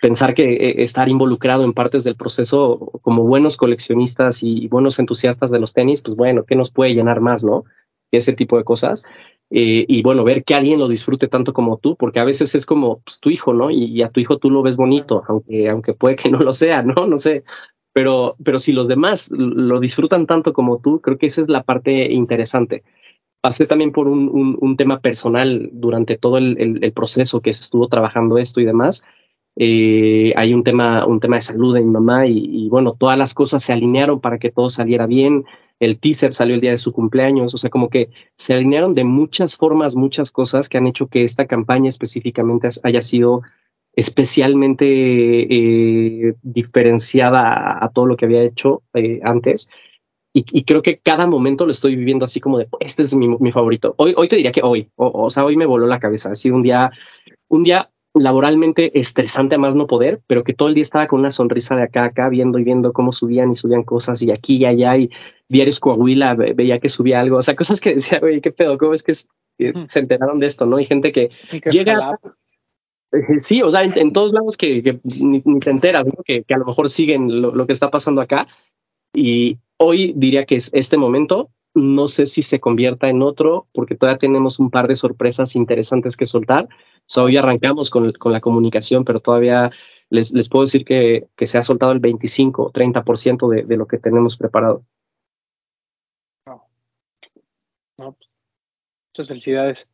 pensar 0.00 0.34
que 0.34 0.54
eh, 0.54 0.82
estar 0.82 1.08
involucrado 1.08 1.64
en 1.64 1.72
partes 1.72 2.04
del 2.04 2.16
proceso 2.16 2.78
como 3.02 3.24
buenos 3.24 3.56
coleccionistas 3.56 4.42
y 4.42 4.68
buenos 4.68 4.98
entusiastas 4.98 5.50
de 5.50 5.60
los 5.60 5.72
tenis, 5.72 6.02
pues 6.02 6.16
bueno, 6.16 6.44
¿qué 6.44 6.56
nos 6.56 6.70
puede 6.70 6.94
llenar 6.94 7.20
más, 7.20 7.44
no? 7.44 7.64
Ese 8.12 8.32
tipo 8.32 8.56
de 8.56 8.64
cosas. 8.64 9.04
Eh, 9.50 9.84
y 9.88 10.02
bueno, 10.02 10.22
ver 10.22 10.44
que 10.44 10.54
alguien 10.54 10.78
lo 10.78 10.88
disfrute 10.88 11.26
tanto 11.26 11.52
como 11.52 11.78
tú, 11.78 11.96
porque 11.96 12.20
a 12.20 12.24
veces 12.24 12.54
es 12.54 12.66
como 12.66 13.00
pues, 13.00 13.18
tu 13.20 13.30
hijo, 13.30 13.52
¿no? 13.52 13.70
Y, 13.70 13.84
y, 13.84 14.02
a 14.02 14.10
tu 14.10 14.20
hijo 14.20 14.38
tú 14.38 14.50
lo 14.50 14.62
ves 14.62 14.76
bonito, 14.76 15.24
aunque, 15.26 15.68
aunque 15.68 15.92
puede 15.94 16.16
que 16.16 16.30
no 16.30 16.38
lo 16.38 16.54
sea, 16.54 16.82
¿no? 16.82 17.06
No 17.06 17.18
sé, 17.18 17.44
pero, 17.92 18.36
pero 18.44 18.60
si 18.60 18.72
los 18.72 18.88
demás 18.88 19.28
lo 19.30 19.80
disfrutan 19.80 20.26
tanto 20.26 20.52
como 20.52 20.78
tú, 20.80 21.00
creo 21.00 21.18
que 21.18 21.26
esa 21.26 21.42
es 21.42 21.48
la 21.48 21.64
parte 21.64 22.12
interesante. 22.12 22.84
Pasé 23.40 23.66
también 23.66 23.92
por 23.92 24.06
un, 24.06 24.28
un, 24.28 24.56
un 24.60 24.76
tema 24.76 25.00
personal 25.00 25.70
durante 25.72 26.16
todo 26.18 26.38
el, 26.38 26.56
el, 26.60 26.84
el, 26.84 26.92
proceso 26.92 27.40
que 27.40 27.54
se 27.54 27.62
estuvo 27.62 27.88
trabajando 27.88 28.38
esto 28.38 28.60
y 28.60 28.64
demás. 28.64 29.02
Eh, 29.56 30.32
hay 30.36 30.54
un 30.54 30.62
tema, 30.62 31.06
un 31.06 31.20
tema 31.20 31.36
de 31.36 31.42
salud 31.42 31.74
de 31.74 31.80
mi 31.80 31.90
mamá 31.90 32.26
y, 32.26 32.38
y, 32.38 32.68
bueno, 32.68 32.94
todas 32.98 33.18
las 33.18 33.34
cosas 33.34 33.62
se 33.62 33.72
alinearon 33.72 34.20
para 34.20 34.38
que 34.38 34.50
todo 34.50 34.70
saliera 34.70 35.06
bien. 35.06 35.44
El 35.80 35.98
teaser 35.98 36.32
salió 36.32 36.54
el 36.54 36.60
día 36.60 36.70
de 36.72 36.78
su 36.78 36.92
cumpleaños, 36.92 37.54
o 37.54 37.56
sea, 37.56 37.70
como 37.70 37.88
que 37.88 38.10
se 38.36 38.52
alinearon 38.54 38.94
de 38.94 39.04
muchas 39.04 39.56
formas, 39.56 39.96
muchas 39.96 40.30
cosas 40.30 40.68
que 40.68 40.78
han 40.78 40.86
hecho 40.86 41.08
que 41.08 41.24
esta 41.24 41.46
campaña 41.46 41.88
específicamente 41.88 42.68
haya 42.82 43.02
sido 43.02 43.42
especialmente 43.94 44.84
eh, 44.86 46.34
diferenciada 46.42 47.40
a, 47.40 47.84
a, 47.84 47.88
todo 47.88 48.06
lo 48.06 48.16
que 48.16 48.26
había 48.26 48.42
hecho 48.42 48.82
eh, 48.94 49.20
antes. 49.24 49.68
Y, 50.32 50.44
y, 50.52 50.64
creo 50.64 50.80
que 50.80 50.98
cada 50.98 51.26
momento 51.26 51.66
lo 51.66 51.72
estoy 51.72 51.96
viviendo 51.96 52.24
así 52.24 52.38
como 52.40 52.58
de, 52.58 52.68
este 52.78 53.02
es 53.02 53.16
mi, 53.16 53.50
favorito. 53.50 53.94
Hoy, 53.96 54.14
hoy 54.16 54.28
te 54.28 54.36
diría 54.36 54.52
que 54.52 54.62
hoy, 54.62 54.88
o, 54.94 55.24
o, 55.24 55.30
sea, 55.30 55.44
hoy 55.44 55.56
me 55.56 55.66
voló 55.66 55.86
la 55.86 55.98
cabeza. 55.98 56.30
Ha 56.30 56.36
sido 56.36 56.54
un 56.54 56.62
día, 56.62 56.92
un 57.48 57.64
día 57.64 57.90
laboralmente 58.14 58.98
estresante 58.98 59.54
a 59.54 59.58
más 59.58 59.76
no 59.76 59.86
poder, 59.86 60.20
pero 60.26 60.42
que 60.42 60.54
todo 60.54 60.68
el 60.68 60.74
día 60.74 60.82
estaba 60.82 61.06
con 61.06 61.20
una 61.20 61.30
sonrisa 61.30 61.76
de 61.76 61.82
acá 61.82 62.02
a 62.02 62.06
acá, 62.06 62.28
viendo 62.28 62.58
y 62.58 62.64
viendo 62.64 62.92
cómo 62.92 63.12
subían 63.12 63.52
y 63.52 63.56
subían 63.56 63.84
cosas 63.84 64.20
y 64.22 64.30
aquí 64.30 64.56
y 64.56 64.64
allá 64.64 64.96
y 64.96 65.10
diarios 65.48 65.80
Coahuila 65.80 66.34
veía 66.34 66.80
que 66.80 66.88
subía 66.88 67.20
algo, 67.20 67.38
o 67.38 67.42
sea, 67.42 67.54
cosas 67.54 67.80
que 67.80 67.94
decía, 67.94 68.20
oye, 68.22 68.40
qué 68.40 68.50
pedo, 68.50 68.78
¿cómo 68.78 68.94
es 68.94 69.02
que 69.02 69.14
se 69.14 69.98
enteraron 69.98 70.38
de 70.38 70.46
esto, 70.46 70.66
no? 70.66 70.76
Hay 70.76 70.86
gente 70.86 71.12
que, 71.12 71.30
que 71.50 71.70
llega... 71.70 72.18
Sí, 73.40 73.60
o 73.60 73.72
sea, 73.72 73.82
en, 73.82 73.98
en 73.98 74.12
todos 74.12 74.32
lados 74.32 74.56
que, 74.56 74.84
que 74.84 75.00
ni, 75.02 75.42
ni, 75.44 75.58
te 75.58 75.70
enteras, 75.70 76.06
¿no? 76.06 76.22
que, 76.24 76.44
que, 76.44 76.54
a 76.54 76.58
lo 76.58 76.64
mejor 76.64 76.88
siguen 76.88 77.42
lo, 77.42 77.52
lo, 77.52 77.66
que 77.66 77.72
está 77.72 77.90
pasando 77.90 78.20
acá. 78.20 78.46
Y 79.12 79.58
hoy 79.78 80.12
diría 80.14 80.44
que 80.44 80.54
es 80.54 80.70
este 80.72 80.96
momento. 80.96 81.50
No 81.74 82.08
sé 82.08 82.26
si 82.26 82.42
se 82.42 82.60
convierta 82.60 83.08
en 83.08 83.22
otro, 83.22 83.68
porque 83.72 83.94
todavía 83.94 84.18
tenemos 84.18 84.58
un 84.58 84.70
par 84.70 84.88
de 84.88 84.96
sorpresas 84.96 85.54
interesantes 85.54 86.16
que 86.16 86.26
soltar. 86.26 86.64
O 86.64 86.68
sea, 87.06 87.22
hoy 87.24 87.36
arrancamos 87.36 87.90
con, 87.90 88.12
con 88.12 88.32
la 88.32 88.40
comunicación, 88.40 89.04
pero 89.04 89.20
todavía 89.20 89.70
les, 90.08 90.32
les 90.32 90.48
puedo 90.48 90.64
decir 90.64 90.84
que, 90.84 91.28
que, 91.36 91.46
se 91.46 91.58
ha 91.58 91.62
soltado 91.62 91.92
el 91.92 92.00
25 92.00 92.62
o 92.64 92.72
30% 92.72 93.48
de, 93.48 93.62
de 93.62 93.76
lo 93.76 93.86
que 93.86 93.98
tenemos 93.98 94.36
preparado. 94.36 94.84
No. 96.46 96.68
pues, 97.96 98.30
muchas 99.12 99.28
felicidades. 99.28 99.88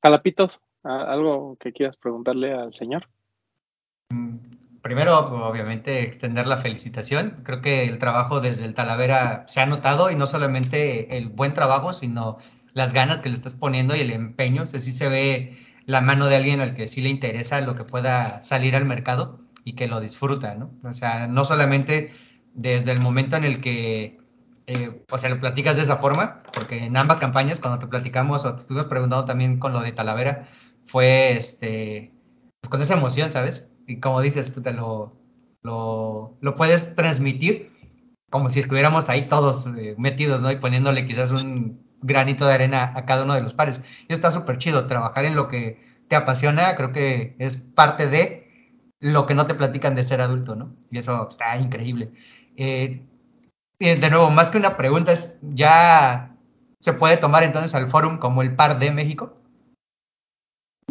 Calapitos, 0.00 0.60
¿Algo 0.84 1.56
que 1.56 1.72
quieras 1.72 1.96
preguntarle 1.96 2.52
al 2.52 2.74
señor? 2.74 3.08
Primero, 4.84 5.18
obviamente, 5.48 6.02
extender 6.02 6.46
la 6.46 6.58
felicitación. 6.58 7.40
Creo 7.42 7.62
que 7.62 7.84
el 7.84 7.96
trabajo 7.96 8.42
desde 8.42 8.66
el 8.66 8.74
Talavera 8.74 9.46
se 9.48 9.62
ha 9.62 9.66
notado 9.66 10.10
y 10.10 10.14
no 10.14 10.26
solamente 10.26 11.16
el 11.16 11.28
buen 11.30 11.54
trabajo, 11.54 11.94
sino 11.94 12.36
las 12.74 12.92
ganas 12.92 13.22
que 13.22 13.30
le 13.30 13.34
estás 13.34 13.54
poniendo 13.54 13.96
y 13.96 14.00
el 14.00 14.10
empeño. 14.10 14.64
O 14.64 14.66
sea, 14.66 14.80
sí 14.80 14.92
se 14.92 15.08
ve 15.08 15.58
la 15.86 16.02
mano 16.02 16.26
de 16.26 16.36
alguien 16.36 16.60
al 16.60 16.74
que 16.74 16.86
sí 16.86 17.00
le 17.00 17.08
interesa 17.08 17.62
lo 17.62 17.76
que 17.76 17.84
pueda 17.84 18.42
salir 18.42 18.76
al 18.76 18.84
mercado 18.84 19.40
y 19.64 19.72
que 19.72 19.88
lo 19.88 20.00
disfruta, 20.00 20.54
¿no? 20.54 20.70
O 20.84 20.92
sea, 20.92 21.28
no 21.28 21.46
solamente 21.46 22.12
desde 22.52 22.92
el 22.92 23.00
momento 23.00 23.36
en 23.36 23.44
el 23.44 23.62
que, 23.62 24.18
eh, 24.66 25.02
o 25.10 25.16
sea, 25.16 25.30
lo 25.30 25.40
platicas 25.40 25.76
de 25.76 25.82
esa 25.82 25.96
forma, 25.96 26.42
porque 26.52 26.84
en 26.84 26.98
ambas 26.98 27.20
campañas, 27.20 27.58
cuando 27.58 27.78
te 27.78 27.86
platicamos 27.86 28.44
o 28.44 28.54
te 28.54 28.60
estuvimos 28.60 28.88
preguntando 28.88 29.24
también 29.24 29.58
con 29.58 29.72
lo 29.72 29.80
de 29.80 29.92
Talavera, 29.92 30.46
fue 30.84 31.32
este, 31.38 32.12
pues 32.60 32.68
con 32.68 32.82
esa 32.82 32.98
emoción, 32.98 33.30
¿sabes? 33.30 33.64
Y 33.86 34.00
como 34.00 34.20
dices, 34.20 34.50
puta, 34.50 34.70
lo, 34.70 35.16
lo, 35.62 36.36
lo 36.40 36.56
puedes 36.56 36.94
transmitir 36.94 37.74
como 38.34 38.48
si 38.48 38.58
estuviéramos 38.58 39.08
ahí 39.10 39.28
todos 39.28 39.64
eh, 39.78 39.94
metidos, 39.96 40.42
¿no? 40.42 40.50
Y 40.50 40.56
poniéndole 40.56 41.06
quizás 41.06 41.30
un 41.30 41.84
granito 42.02 42.44
de 42.44 42.54
arena 42.54 42.92
a 42.96 43.06
cada 43.06 43.22
uno 43.22 43.34
de 43.34 43.42
los 43.42 43.54
pares. 43.54 43.80
Y 44.08 44.12
está 44.12 44.32
súper 44.32 44.58
chido, 44.58 44.88
trabajar 44.88 45.24
en 45.24 45.36
lo 45.36 45.46
que 45.46 45.80
te 46.08 46.16
apasiona, 46.16 46.74
creo 46.74 46.92
que 46.92 47.36
es 47.38 47.58
parte 47.58 48.08
de 48.08 48.82
lo 48.98 49.26
que 49.26 49.34
no 49.34 49.46
te 49.46 49.54
platican 49.54 49.94
de 49.94 50.02
ser 50.02 50.20
adulto, 50.20 50.56
¿no? 50.56 50.74
Y 50.90 50.98
eso 50.98 51.28
está 51.28 51.56
increíble. 51.58 52.10
Eh, 52.56 53.06
de 53.78 54.10
nuevo, 54.10 54.30
más 54.30 54.50
que 54.50 54.58
una 54.58 54.76
pregunta, 54.76 55.12
es 55.12 55.38
ya 55.42 56.36
se 56.80 56.92
puede 56.92 57.16
tomar 57.16 57.44
entonces 57.44 57.72
al 57.76 57.86
fórum 57.86 58.18
como 58.18 58.42
el 58.42 58.56
par 58.56 58.80
de 58.80 58.90
México. 58.90 59.36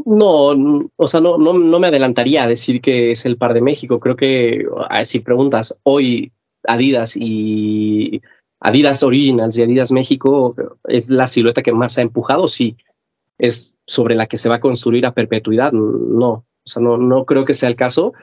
No, 0.05 0.89
o 0.95 1.07
sea, 1.07 1.21
no, 1.21 1.37
no, 1.37 1.53
no, 1.53 1.79
me 1.79 1.87
adelantaría 1.87 2.43
a 2.43 2.47
decir 2.47 2.81
que 2.81 3.11
es 3.11 3.25
el 3.25 3.37
par 3.37 3.53
de 3.53 3.61
México. 3.61 3.99
Creo 3.99 4.15
que 4.15 4.65
si 5.05 5.19
preguntas 5.19 5.79
hoy 5.83 6.31
Adidas 6.65 7.15
y 7.15 8.21
Adidas 8.59 9.03
Originals 9.03 9.57
y 9.57 9.63
Adidas 9.63 9.91
México 9.91 10.55
es 10.85 11.09
la 11.09 11.27
silueta 11.27 11.61
que 11.61 11.73
más 11.73 11.97
ha 11.97 12.01
empujado, 12.01 12.47
sí. 12.47 12.75
Es 13.37 13.75
sobre 13.85 14.15
la 14.15 14.27
que 14.27 14.37
se 14.37 14.49
va 14.49 14.55
a 14.55 14.61
construir 14.61 15.05
a 15.05 15.13
perpetuidad, 15.13 15.71
no. 15.71 16.29
O 16.29 16.45
sea, 16.65 16.81
no, 16.81 16.97
no 16.97 17.25
creo 17.25 17.45
que 17.45 17.55
sea 17.55 17.69
el 17.69 17.75
caso. 17.75 18.13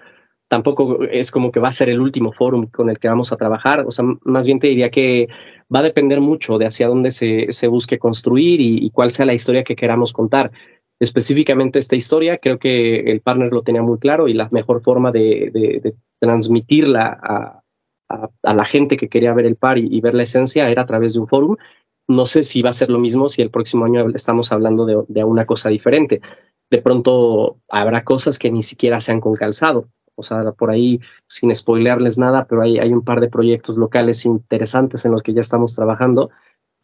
Tampoco 0.49 1.05
es 1.05 1.31
como 1.31 1.53
que 1.53 1.61
va 1.61 1.69
a 1.69 1.73
ser 1.73 1.89
el 1.89 2.01
último 2.01 2.33
foro 2.33 2.69
con 2.73 2.91
el 2.91 2.99
que 2.99 3.09
vamos 3.09 3.33
a 3.33 3.37
trabajar. 3.37 3.85
O 3.87 3.91
sea, 3.91 4.05
más 4.23 4.45
bien 4.45 4.59
te 4.59 4.67
diría 4.67 4.91
que 4.91 5.29
va 5.73 5.81
a 5.81 5.85
depender 5.85 6.21
mucho 6.21 6.59
de 6.59 6.67
hacia 6.67 6.89
dónde 6.89 7.13
se, 7.13 7.69
busque 7.69 7.99
construir 7.99 8.61
y 8.61 8.91
cuál 8.91 9.13
sea 9.13 9.27
la 9.27 9.35
historia 9.35 9.63
que 9.63 9.77
queramos 9.77 10.13
contar 10.13 10.51
específicamente 11.01 11.79
esta 11.79 11.97
historia, 11.97 12.39
creo 12.39 12.59
que 12.59 13.01
el 13.11 13.21
partner 13.21 13.53
lo 13.53 13.63
tenía 13.63 13.83
muy 13.83 13.99
claro 13.99 14.29
y 14.29 14.35
la 14.35 14.49
mejor 14.51 14.83
forma 14.83 15.11
de, 15.11 15.95
transmitirla 16.21 17.19
a, 17.23 18.55
la 18.55 18.65
gente 18.65 18.97
que 18.97 19.09
quería 19.09 19.33
ver 19.33 19.47
el 19.47 19.57
par 19.57 19.79
y, 19.79 20.01
ver 20.01 20.15
la 20.15 20.25
esencia 20.25 20.69
era 20.69 20.83
a 20.83 20.87
través 20.87 21.15
de 21.15 21.21
un 21.21 21.29
fórum. 21.29 21.57
No 22.09 22.27
sé 22.27 22.45
si 22.45 22.61
va 22.61 22.71
a 22.71 22.75
ser 22.75 22.91
lo 22.91 22.99
mismo 22.99 23.29
si 23.29 23.41
el 23.41 23.51
próximo 23.51 23.85
año 23.85 24.09
estamos 24.11 24.53
hablando 24.53 24.85
de, 24.85 25.25
una 25.25 25.47
cosa 25.47 25.71
diferente. 25.71 26.21
De 26.71 26.83
pronto 26.83 27.59
habrá 27.69 28.05
cosas 28.05 28.39
que 28.39 28.51
ni 28.51 28.63
siquiera 28.63 29.01
se 29.01 29.13
han 29.13 29.21
con 29.21 29.35
calzado. 29.35 29.89
O 30.17 30.23
sea, 30.23 30.53
por 30.53 30.71
ahí, 30.71 31.01
sin 31.29 31.55
spoilearles 31.55 32.19
nada, 32.19 32.47
pero 32.47 32.63
hay, 32.63 32.79
hay 32.79 32.93
un 32.93 33.05
par 33.05 33.21
de 33.21 33.31
proyectos 33.31 33.77
locales 33.79 34.27
interesantes 34.27 35.05
en 35.05 35.13
los 35.13 35.23
que 35.23 35.33
ya 35.33 35.41
estamos 35.41 35.75
trabajando 35.75 36.31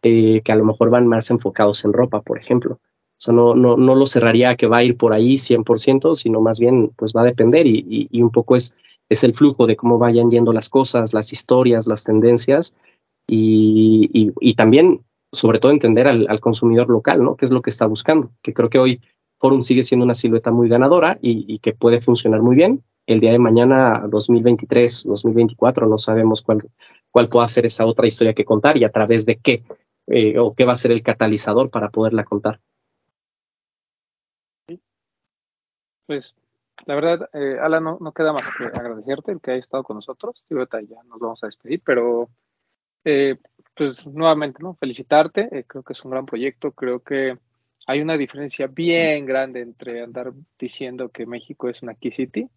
eh, 0.03 0.43
que 0.45 0.53
a 0.53 0.57
lo 0.57 0.65
mejor 0.65 0.89
van 0.91 1.09
más 1.09 1.31
enfocados 1.31 1.85
en 1.85 1.93
ropa, 1.93 2.23
por 2.23 2.39
ejemplo. 2.39 2.79
O 3.17 3.21
sea, 3.21 3.35
no, 3.35 3.55
no, 3.55 3.77
no 3.77 3.95
lo 3.95 4.07
cerraría 4.07 4.57
que 4.57 4.67
va 4.67 4.79
a 4.79 4.85
ir 4.85 4.97
por 4.97 5.15
ahí 5.15 5.39
100%, 5.39 6.15
sino 6.17 6.41
más 6.43 6.61
bien 6.61 6.91
pues 6.97 7.13
va 7.17 7.23
a 7.23 7.25
depender 7.25 7.67
y, 7.67 7.79
y, 7.89 8.09
y 8.11 8.23
un 8.23 8.31
poco 8.31 8.57
es, 8.57 8.75
es 9.09 9.25
el 9.25 9.35
flujo 9.35 9.67
de 9.67 9.77
cómo 9.77 9.99
vayan 9.99 10.31
yendo 10.31 10.53
las 10.53 10.69
cosas, 10.69 11.15
las 11.15 11.33
historias, 11.33 11.87
las 11.87 12.05
tendencias 12.05 12.75
y, 13.27 14.11
y, 14.13 14.33
y 14.41 14.55
también, 14.55 15.01
sobre 15.33 15.59
todo, 15.59 15.73
entender 15.73 16.07
al, 16.07 16.27
al, 16.29 16.41
consumidor 16.41 16.89
local, 16.89 17.23
¿no? 17.25 17.37
¿Qué 17.37 17.47
es 17.47 17.51
lo 17.51 17.63
que 17.63 17.71
está 17.71 17.87
buscando? 17.87 18.31
Que 18.43 18.53
creo 18.53 18.69
que 18.69 18.79
hoy 18.79 19.01
Forum 19.39 19.63
sigue 19.63 19.85
siendo 19.85 20.05
una 20.05 20.15
silueta 20.15 20.51
muy 20.51 20.69
ganadora 20.69 21.19
y, 21.23 21.45
y 21.53 21.59
que 21.59 21.73
puede 21.73 22.01
funcionar 22.01 22.43
muy 22.43 22.55
bien. 22.55 22.83
El 23.07 23.21
día 23.21 23.33
de 23.33 23.39
mañana, 23.39 24.05
2023, 24.09 25.05
2024, 25.05 25.87
no 25.87 25.97
sabemos 25.97 26.43
cuál, 26.43 26.69
cuál 27.11 27.29
pueda 27.29 27.49
ser 27.49 27.65
esa 27.65 27.87
otra 27.87 28.07
historia 28.07 28.35
que 28.35 28.45
contar 28.45 28.77
y 28.77 28.85
a 28.85 28.91
través 28.91 29.25
de 29.25 29.37
qué 29.37 29.63
eh, 30.09 30.39
o 30.39 30.55
qué 30.55 30.65
va 30.65 30.73
a 30.73 30.77
ser 30.77 30.93
el 30.93 31.03
catalizador 31.03 31.71
para 31.71 31.91
poderla 31.91 32.25
contar. 32.25 32.61
Pues 36.07 36.35
la 36.87 36.95
verdad, 36.95 37.29
eh, 37.33 37.59
Alan, 37.61 37.85
no, 37.85 38.13
queda 38.13 38.33
más 38.33 38.43
que 38.57 38.65
agradecerte 38.67 39.33
el 39.33 39.41
que 39.41 39.53
haya 39.53 39.61
estado 39.61 39.83
con 39.83 39.97
nosotros. 39.97 40.45
Y 40.51 40.55
ahorita 40.55 40.81
ya 40.83 41.03
nos 41.05 41.19
vamos 41.19 41.43
a 41.43 41.47
despedir, 41.47 41.83
pero 41.85 42.29
eh, 43.05 43.37
pues 43.75 44.07
nuevamente, 44.07 44.63
¿no? 44.63 44.75
Felicitarte, 44.75 45.49
eh, 45.53 45.65
creo 45.67 45.83
que 45.83 45.93
es 45.93 46.05
un 46.05 46.11
gran 46.11 46.27
proyecto, 46.27 46.73
creo 46.73 47.01
que 47.01 47.39
hay 47.87 48.01
una 48.01 48.17
diferencia 48.17 48.67
bien 48.67 49.27
grande 49.27 49.61
entre 49.61 50.03
andar 50.03 50.33
diciendo 50.59 51.09
que 51.11 51.27
México 51.27 51.69
es 51.69 51.83
una 51.83 51.95
key 51.95 52.11
city 52.11 52.51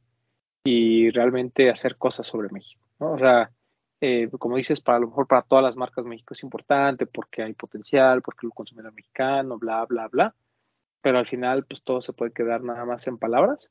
y 0.64 1.12
realmente 1.12 1.70
hacer 1.70 1.98
cosas 1.98 2.28
sobre 2.28 2.50
México, 2.50 2.84
¿no? 3.00 3.14
O 3.14 3.20
sea, 3.20 3.52
eh, 4.02 4.30
como 4.40 4.58
dices, 4.58 4.82
para 4.82 5.00
lo 5.00 5.08
mejor 5.08 5.28
para 5.28 5.44
todas 5.44 5.64
las 5.64 5.76
marcas 5.76 6.06
México 6.06 6.34
es 6.34 6.44
importante 6.44 7.06
porque 7.06 7.44
hay 7.44 7.54
potencial, 7.54 8.22
porque 8.22 8.48
el 8.48 8.54
consumidor 8.54 8.94
mexicano, 8.94 9.58
bla, 9.58 9.86
bla, 9.86 10.08
bla, 10.08 10.36
pero 11.02 11.20
al 11.20 11.28
final 11.28 11.66
pues 11.66 11.84
todo 11.84 12.02
se 12.02 12.14
puede 12.14 12.32
quedar 12.32 12.64
nada 12.64 12.86
más 12.86 13.08
en 13.08 13.18
palabras 13.18 13.70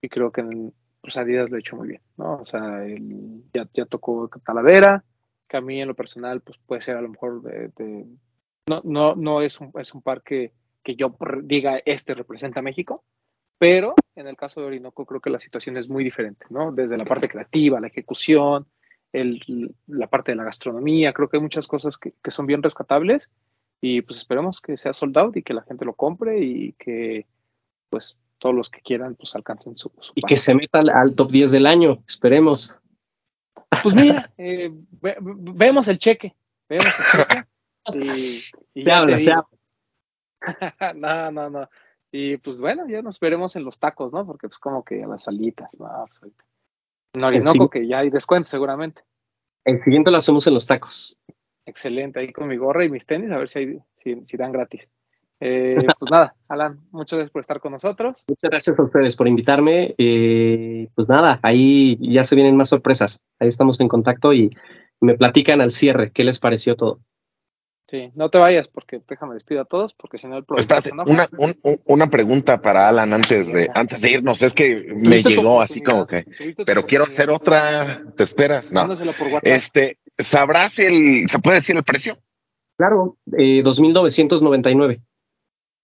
y 0.00 0.08
creo 0.08 0.32
que 0.32 0.40
en 0.40 0.74
pues, 1.00 1.16
Adidas 1.16 1.50
lo 1.50 1.56
ha 1.56 1.60
hecho 1.60 1.76
muy 1.76 1.88
bien, 1.88 2.02
¿no? 2.16 2.36
O 2.36 2.44
sea, 2.44 2.84
el, 2.84 3.42
ya, 3.52 3.68
ya 3.74 3.86
tocó 3.86 4.30
Talavera, 4.44 5.04
que 5.48 5.56
a 5.56 5.60
mí 5.60 5.80
en 5.80 5.88
lo 5.88 5.94
personal 5.94 6.40
pues 6.40 6.58
puede 6.58 6.82
ser 6.82 6.96
a 6.96 7.02
lo 7.02 7.08
mejor 7.08 7.42
de, 7.42 7.68
de 7.76 8.06
no, 8.68 8.80
no, 8.84 9.14
no 9.14 9.42
es 9.42 9.60
un, 9.60 9.72
es 9.78 9.92
un 9.94 10.02
par 10.02 10.22
que, 10.22 10.52
que 10.82 10.96
yo 10.96 11.16
diga 11.42 11.80
este 11.84 12.14
representa 12.14 12.60
a 12.60 12.62
México, 12.62 13.04
pero 13.58 13.94
en 14.16 14.26
el 14.26 14.36
caso 14.36 14.60
de 14.60 14.66
Orinoco 14.68 15.04
creo 15.06 15.20
que 15.20 15.30
la 15.30 15.38
situación 15.38 15.76
es 15.76 15.88
muy 15.88 16.04
diferente, 16.04 16.46
¿no? 16.50 16.72
Desde 16.72 16.96
la 16.96 17.04
parte 17.04 17.28
creativa, 17.28 17.80
la 17.80 17.88
ejecución, 17.88 18.66
el, 19.12 19.74
la 19.86 20.06
parte 20.08 20.32
de 20.32 20.36
la 20.36 20.44
gastronomía, 20.44 21.12
creo 21.12 21.28
que 21.28 21.36
hay 21.36 21.42
muchas 21.42 21.66
cosas 21.66 21.98
que, 21.98 22.14
que, 22.22 22.30
son 22.30 22.46
bien 22.46 22.62
rescatables 22.62 23.30
y 23.84 24.00
pues 24.00 24.20
esperemos 24.20 24.60
que 24.60 24.78
sea 24.78 24.92
sold 24.92 25.18
out 25.18 25.36
y 25.36 25.42
que 25.42 25.52
la 25.52 25.62
gente 25.62 25.84
lo 25.84 25.94
compre 25.94 26.38
y 26.40 26.72
que 26.74 27.26
pues 27.90 28.16
todos 28.38 28.54
los 28.54 28.70
que 28.70 28.80
quieran 28.80 29.16
pues 29.16 29.34
alcancen 29.34 29.76
su, 29.76 29.90
su 30.00 30.12
y 30.14 30.22
que 30.22 30.36
se 30.36 30.54
meta 30.54 30.78
al, 30.78 30.88
al, 30.88 31.16
top 31.16 31.32
10 31.32 31.50
del 31.50 31.66
año, 31.66 32.02
esperemos. 32.06 32.74
Pues 33.82 33.94
mira, 33.94 34.32
eh, 34.38 34.70
ve, 34.72 35.16
vemos 35.20 35.88
el 35.88 35.98
cheque, 35.98 36.34
vemos 36.68 36.86
el 36.86 37.04
cheque 37.04 37.44
y, 38.74 38.80
y 38.80 38.84
se 38.84 38.92
habla, 38.92 39.18
se 39.18 39.32
habla. 39.32 39.48
no, 40.94 41.32
no, 41.32 41.50
no. 41.50 41.68
Y 42.12 42.36
pues 42.36 42.58
bueno, 42.58 42.86
ya 42.86 43.02
nos 43.02 43.18
veremos 43.18 43.56
en 43.56 43.64
los 43.64 43.80
tacos, 43.80 44.12
¿no? 44.12 44.24
Porque 44.24 44.46
pues 44.46 44.58
como 44.58 44.84
que 44.84 45.02
a 45.02 45.08
las 45.08 45.24
salitas, 45.24 45.70
¿no? 45.80 46.06
En 47.14 47.24
Orinoco, 47.24 47.68
que 47.68 47.88
ya 47.88 47.98
hay 47.98 48.10
descuento 48.10 48.48
seguramente. 48.48 49.02
El 49.64 49.82
siguiente 49.82 50.12
lo 50.12 50.18
hacemos 50.18 50.46
en 50.46 50.54
los 50.54 50.66
tacos. 50.66 51.16
Excelente, 51.64 52.20
ahí 52.20 52.32
con 52.32 52.48
mi 52.48 52.56
gorra 52.56 52.84
y 52.84 52.90
mis 52.90 53.06
tenis, 53.06 53.30
a 53.30 53.38
ver 53.38 53.48
si, 53.48 53.58
hay, 53.58 53.78
si, 53.96 54.26
si 54.26 54.36
dan 54.36 54.52
gratis. 54.52 54.88
Eh, 55.44 55.76
pues 55.98 56.10
nada, 56.10 56.34
Alan, 56.48 56.78
muchas 56.92 57.18
gracias 57.18 57.32
por 57.32 57.40
estar 57.40 57.60
con 57.60 57.72
nosotros. 57.72 58.24
Muchas 58.28 58.50
gracias 58.50 58.78
a 58.78 58.82
ustedes 58.82 59.16
por 59.16 59.26
invitarme. 59.26 59.94
Eh, 59.98 60.88
pues 60.94 61.08
nada, 61.08 61.40
ahí 61.42 61.98
ya 62.00 62.22
se 62.22 62.36
vienen 62.36 62.56
más 62.56 62.68
sorpresas. 62.68 63.20
Ahí 63.40 63.48
estamos 63.48 63.80
en 63.80 63.88
contacto 63.88 64.32
y 64.32 64.50
me 65.00 65.14
platican 65.14 65.60
al 65.60 65.72
cierre 65.72 66.12
qué 66.12 66.22
les 66.22 66.38
pareció 66.38 66.76
todo. 66.76 67.00
Sí, 67.90 68.10
no 68.14 68.30
te 68.30 68.38
vayas 68.38 68.68
porque 68.68 69.02
déjame 69.06 69.34
despido 69.34 69.60
a 69.60 69.64
todos 69.66 69.92
porque 69.92 70.16
si 70.16 70.26
no 70.26 70.38
el 70.38 70.44
problema. 70.44 70.62
Espérate, 70.62 70.92
una, 70.92 71.28
un, 71.36 71.54
una 71.84 72.06
pregunta 72.08 72.62
para 72.62 72.88
Alan 72.88 73.12
antes 73.12 73.52
de 73.52 73.68
antes 73.74 74.00
de 74.00 74.12
irnos. 74.12 74.40
Es 74.40 74.54
que 74.54 74.94
me 74.96 75.22
llegó 75.22 75.60
así 75.60 75.82
como 75.82 76.06
que, 76.06 76.24
pero 76.64 76.86
quiero 76.86 77.04
hacer 77.04 77.28
otra. 77.28 78.02
¿Te 78.16 78.22
esperas? 78.22 78.72
No. 78.72 78.88
Este, 79.42 79.98
¿sabrás 80.18 80.78
el, 80.78 81.28
se 81.28 81.38
puede 81.38 81.58
decir 81.58 81.76
el 81.76 81.84
precio? 81.84 82.18
Claro, 82.76 83.16
eh, 83.36 83.62
2.999. 83.62 85.00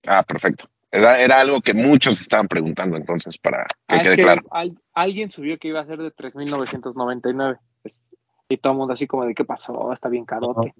Ah, 0.06 0.22
perfecto. 0.22 0.68
Era, 0.90 1.20
era, 1.20 1.40
algo 1.40 1.60
que 1.60 1.74
muchos 1.74 2.20
estaban 2.20 2.48
preguntando 2.48 2.96
entonces 2.96 3.36
para 3.36 3.64
que 3.64 3.96
ah, 3.96 3.98
quede 4.02 4.12
es 4.12 4.16
que 4.16 4.22
claro. 4.22 4.42
Al, 4.50 4.78
alguien 4.94 5.28
subió 5.28 5.58
que 5.58 5.68
iba 5.68 5.80
a 5.80 5.86
ser 5.86 5.98
de 5.98 6.10
3.999 6.14 7.58
y 8.48 8.56
todo 8.56 8.72
el 8.72 8.78
mundo 8.78 8.94
así 8.94 9.06
como 9.06 9.26
de 9.26 9.34
qué 9.34 9.44
pasó, 9.44 9.92
está 9.92 10.08
bien 10.08 10.24
carote. 10.24 10.72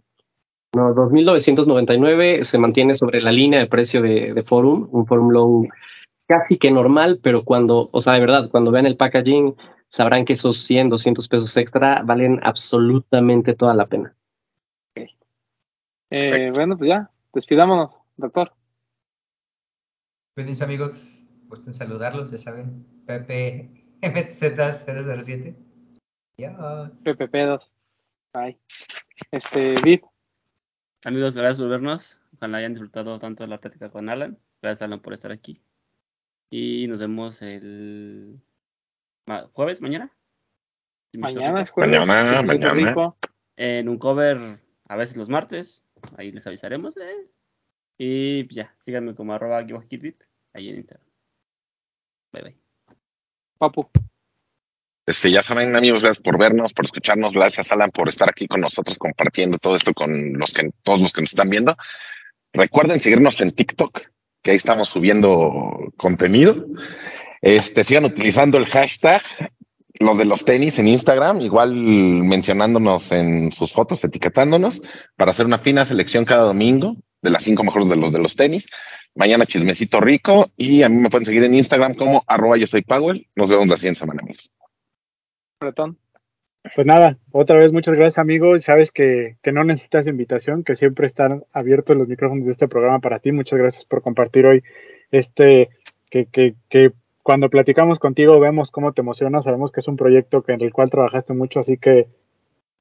No, 0.75 0.95
2.999 0.95 2.43
se 2.45 2.59
mantiene 2.59 2.95
sobre 2.95 3.21
la 3.21 3.33
línea 3.33 3.61
de 3.61 3.67
precio 3.67 4.01
de, 4.01 4.33
de 4.33 4.43
Forum, 4.43 4.89
un 4.91 5.07
Forum 5.07 5.31
Low 5.31 5.69
casi 6.27 6.59
que 6.59 6.71
normal, 6.71 7.21
pero 7.23 7.43
cuando, 7.43 7.89
o 7.91 8.03
sea, 8.03 8.13
de 8.15 8.21
verdad, 8.21 8.51
cuando 8.51 8.71
vean 8.71 8.87
el 8.87 8.97
packaging, 8.97 9.57
sabrán 9.89 10.25
que 10.25 10.35
esos 10.35 10.59
100, 10.59 10.91
200 10.91 11.29
pesos 11.29 11.57
extra 11.57 12.03
valen 12.03 12.41
absolutamente 12.43 13.55
toda 13.55 13.75
la 13.75 13.87
pena. 13.87 14.15
Okay. 14.93 15.17
Eh, 16.11 16.51
bueno, 16.55 16.77
pues 16.77 16.89
ya, 16.89 17.11
despidámonos, 17.33 17.93
doctor. 18.17 18.53
Cuídense 20.35 20.65
amigos, 20.65 21.25
gusto 21.47 21.71
en 21.71 21.75
saludarlos, 21.75 22.31
ya 22.31 22.39
saben, 22.39 22.87
Pepe 23.07 23.71
MZ007. 24.03 25.57
Adiós. 26.39 27.05
PPP2. 27.05 27.73
Bye. 28.33 28.59
Este, 29.33 29.81
VIP. 29.83 30.05
Amigos, 31.05 31.35
gracias 31.35 31.59
por 31.59 31.69
vernos. 31.69 32.21
Ojalá 32.37 32.59
hayan 32.59 32.75
disfrutado 32.75 33.19
tanto 33.19 33.43
de 33.43 33.49
la 33.49 33.61
plática 33.61 33.91
con 33.91 34.09
Alan. 34.09 34.39
Gracias, 34.63 34.83
Alan, 34.83 35.01
por 35.01 35.13
estar 35.13 35.33
aquí. 35.33 35.61
Y 36.51 36.87
nos 36.89 36.99
vemos 36.99 37.43
el 37.43 38.41
jueves, 39.53 39.81
mañana. 39.81 40.13
Mañana 41.13 41.63
es 41.63 41.71
jueves. 41.71 41.99
Mañana, 41.99 42.43
mañana. 42.43 43.15
En 43.57 43.89
un 43.89 43.99
cover, 43.99 44.61
a 44.89 44.97
veces 44.97 45.17
los 45.17 45.29
martes. 45.29 45.85
Ahí 46.17 46.31
les 46.33 46.47
avisaremos. 46.47 46.97
Eh. 46.97 47.29
Y 47.99 48.47
ya, 48.55 48.75
síganme 48.79 49.15
como 49.15 49.33
arroba 49.33 49.65
Kitbit 49.67 50.23
ahí 50.53 50.69
en 50.69 50.77
Instagram. 50.77 51.07
Bye 52.33 52.43
bye. 52.43 52.57
Papu. 53.59 53.89
Este, 55.07 55.31
ya 55.31 55.43
saben, 55.43 55.75
amigos, 55.75 56.03
gracias 56.03 56.23
por 56.23 56.39
vernos, 56.39 56.75
por 56.75 56.85
escucharnos. 56.85 57.33
Gracias, 57.33 57.73
Alan, 57.73 57.91
por 57.91 58.09
estar 58.09 58.29
aquí 58.29 58.47
con 58.47 58.61
nosotros 58.61 58.99
compartiendo 58.99 59.59
todo 59.59 59.75
esto 59.75 59.95
con 59.95 60.35
los 60.35 60.53
que, 60.53 60.71
todos 60.83 61.01
los 61.01 61.13
que 61.13 61.23
nos 61.23 61.31
están 61.31 61.49
viendo. 61.49 61.77
Recuerden 62.53 63.01
seguirnos 63.01 63.41
en 63.41 63.53
TikTok, 63.53 64.01
que 64.43 64.51
ahí 64.51 64.57
estamos 64.59 64.91
subiendo 64.91 65.93
contenido. 65.97 66.67
Este, 67.41 67.85
sigan 67.85 68.05
utilizando 68.05 68.59
el 68.59 68.67
hashtag, 68.67 69.23
los 70.01 70.19
de 70.19 70.25
los 70.25 70.45
tenis 70.45 70.79
en 70.79 70.89
Instagram, 70.89 71.41
igual 71.41 71.75
mencionándonos 71.75 73.11
en 73.13 73.53
sus 73.53 73.73
fotos, 73.73 74.05
etiquetándonos, 74.05 74.83
para 75.17 75.31
hacer 75.31 75.47
una 75.47 75.59
fina 75.59 75.85
selección 75.85 76.25
cada 76.25 76.43
domingo 76.43 76.97
de 77.23 77.31
las 77.31 77.43
cinco 77.43 77.65
mejores 77.65 77.89
de 77.89 77.97
los 77.97 78.13
de 78.13 78.19
los 78.19 78.37
tenis. 78.37 78.67
Mañana 79.15 79.47
chismecito 79.47 80.01
rico 80.01 80.51
y 80.57 80.83
a 80.83 80.89
mí 80.89 80.97
me 80.97 81.11
pueden 81.11 81.27
seguir 81.27 81.43
en 81.43 81.55
Instagram 81.55 81.95
como 81.95 82.23
arroba 82.27 82.57
yo 82.57 82.67
soy 82.67 82.83
Powell. 82.83 83.27
Nos 83.35 83.49
vemos 83.49 83.67
la 83.67 83.77
siguiente 83.77 84.01
semana, 84.01 84.21
amigos. 84.23 84.51
Bretón. 85.61 85.99
Pues 86.75 86.87
nada, 86.87 87.19
otra 87.33 87.59
vez 87.59 87.73
muchas 87.73 87.97
gracias 87.97 88.19
amigos. 88.19 88.65
Sabes 88.65 88.91
que, 88.93 89.37
que, 89.43 89.53
no 89.53 89.65
necesitas 89.65 90.07
invitación, 90.07 90.65
que 90.65 90.75
siempre 90.75 91.07
están 91.07 91.45
abiertos 91.53 91.97
los 91.97 92.09
micrófonos 92.09 92.47
de 92.47 92.53
este 92.53 92.69
programa 92.69 93.01
para 93.01 93.21
ti. 93.21 93.33
Muchas 93.33 93.59
gracias 93.59 93.85
por 93.85 94.03
compartir 94.03 94.47
hoy 94.47 94.63
este, 95.11 95.71
que, 96.11 96.27
que, 96.27 96.55
que 96.69 96.93
cuando 97.29 97.51
platicamos 97.51 97.99
contigo 97.99 98.41
vemos 98.41 98.71
cómo 98.71 98.95
te 98.95 99.03
emociona, 99.03 99.43
sabemos 99.43 99.71
que 99.71 99.81
es 99.81 99.87
un 99.87 99.99
proyecto 99.99 100.41
que, 100.41 100.53
en 100.53 100.63
el 100.63 100.73
cual 100.73 100.89
trabajaste 100.89 101.35
mucho, 101.35 101.61
así 101.61 101.77
que 101.77 102.09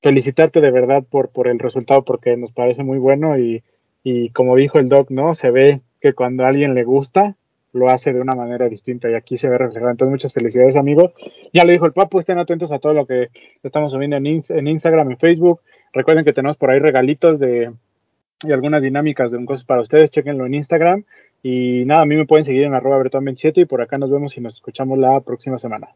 felicitarte 0.01 0.61
de 0.61 0.71
verdad 0.71 1.03
por, 1.03 1.49
el 1.49 1.59
resultado 1.59 2.05
porque 2.05 2.37
nos 2.37 2.53
parece 2.53 2.81
muy 2.81 2.97
bueno 2.97 3.37
y, 3.37 3.61
como 4.31 4.55
dijo 4.55 4.79
el 4.79 4.87
doc, 4.87 5.11
¿no? 5.11 5.33
Se 5.33 5.51
ve 5.51 5.81
que 5.99 6.13
cuando 6.13 6.45
a 6.45 6.47
alguien 6.47 6.75
le 6.75 6.85
gusta, 6.85 7.35
lo 7.73 7.89
hace 7.89 8.13
de 8.13 8.21
una 8.21 8.35
manera 8.35 8.69
distinta 8.69 9.09
y 9.11 9.15
aquí 9.15 9.35
se 9.35 9.49
ve 9.49 9.57
reflejado. 9.57 9.91
Entonces, 9.91 10.11
muchas 10.11 10.31
felicidades, 10.31 10.77
amigos. 10.77 11.11
Ya 11.51 11.65
lo 11.65 11.73
dijo 11.73 11.85
el 11.85 11.91
Papu, 11.91 12.19
estén 12.19 12.39
atentos 12.39 12.71
a 12.71 12.79
todo 12.79 12.93
lo 12.93 13.05
que 13.05 13.27
estamos 13.63 13.91
subiendo 13.91 14.15
en, 14.15 14.27
en 14.47 14.67
Instagram, 14.67 15.11
en 15.11 15.17
Facebook. 15.17 15.59
Recuerden 15.91 16.23
que 16.23 16.31
tenemos 16.31 16.55
por 16.55 16.71
ahí 16.71 16.79
regalitos 16.79 17.37
de 17.37 17.73
y 18.43 18.51
algunas 18.51 18.83
dinámicas 18.83 19.31
de 19.31 19.37
un 19.37 19.45
cosas 19.45 19.65
para 19.65 19.81
ustedes, 19.81 20.11
chequenlo 20.11 20.45
en 20.45 20.53
Instagram. 20.53 21.05
Y 21.43 21.85
nada, 21.85 22.01
a 22.01 22.05
mí 22.05 22.15
me 22.15 22.25
pueden 22.25 22.43
seguir 22.43 22.63
en 22.63 22.73
arroba 22.73 22.99
bretón27 22.99 23.61
y 23.61 23.65
por 23.65 23.81
acá 23.81 23.97
nos 23.97 24.11
vemos 24.11 24.35
y 24.37 24.41
nos 24.41 24.55
escuchamos 24.55 24.97
la 24.97 25.21
próxima 25.21 25.57
semana. 25.57 25.89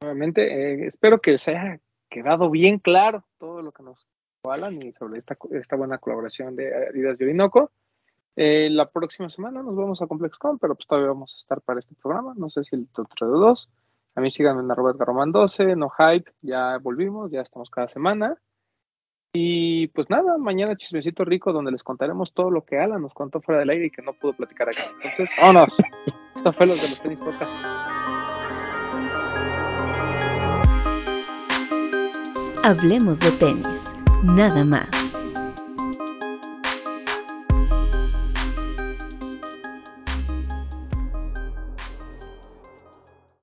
Nuevamente, 0.00 0.42
eh, 0.42 0.86
espero 0.86 1.20
que 1.20 1.32
les 1.32 1.48
haya 1.48 1.80
quedado 2.08 2.50
bien 2.50 2.78
claro 2.78 3.24
todo 3.38 3.62
lo 3.62 3.72
que 3.72 3.82
nos 3.82 4.06
Alan 4.44 4.80
y 4.82 4.92
sobre 4.92 5.18
esta, 5.18 5.36
esta 5.50 5.76
buena 5.76 5.98
colaboración 5.98 6.56
de 6.56 6.74
Adidas 6.74 7.20
y 7.20 7.24
Orinoco. 7.24 7.70
Eh, 8.36 8.68
la 8.70 8.88
próxima 8.88 9.28
semana 9.28 9.62
nos 9.62 9.74
vamos 9.74 10.00
a 10.00 10.06
ComplexCon, 10.06 10.58
pero 10.58 10.74
pues 10.74 10.86
todavía 10.86 11.10
vamos 11.10 11.34
a 11.34 11.38
estar 11.38 11.60
para 11.60 11.80
este 11.80 11.94
programa. 11.96 12.34
No 12.36 12.48
sé 12.48 12.64
si 12.64 12.76
el 12.76 12.88
otro 12.96 13.32
de 13.32 13.38
dos. 13.38 13.68
A 14.14 14.20
mí 14.20 14.30
síganme 14.30 14.62
en 14.62 14.70
arroba 14.70 14.94
Roman 14.98 15.32
12, 15.32 15.76
no 15.76 15.90
hype, 15.90 16.30
ya 16.42 16.78
volvimos, 16.78 17.30
ya 17.30 17.40
estamos 17.40 17.70
cada 17.70 17.88
semana. 17.88 18.36
Y 19.40 19.86
pues 19.88 20.10
nada, 20.10 20.36
mañana 20.36 20.76
chismecito 20.76 21.24
rico 21.24 21.52
donde 21.52 21.70
les 21.70 21.84
contaremos 21.84 22.32
todo 22.32 22.50
lo 22.50 22.64
que 22.64 22.76
Alan 22.76 23.00
nos 23.00 23.14
contó 23.14 23.40
fuera 23.40 23.60
del 23.60 23.70
aire 23.70 23.86
y 23.86 23.90
que 23.90 24.02
no 24.02 24.12
pudo 24.12 24.32
platicar 24.32 24.68
aquí. 24.68 24.80
Entonces, 24.96 25.30
vámonos. 25.38 25.76
Esto 26.34 26.52
fue 26.52 26.66
los 26.66 26.82
de 26.82 26.88
los 26.88 27.00
tenis 27.00 27.20
podcast. 27.20 27.52
Hablemos 32.64 33.20
de 33.20 33.30
tenis, 33.30 33.94
nada 34.24 34.64
más. 34.64 34.97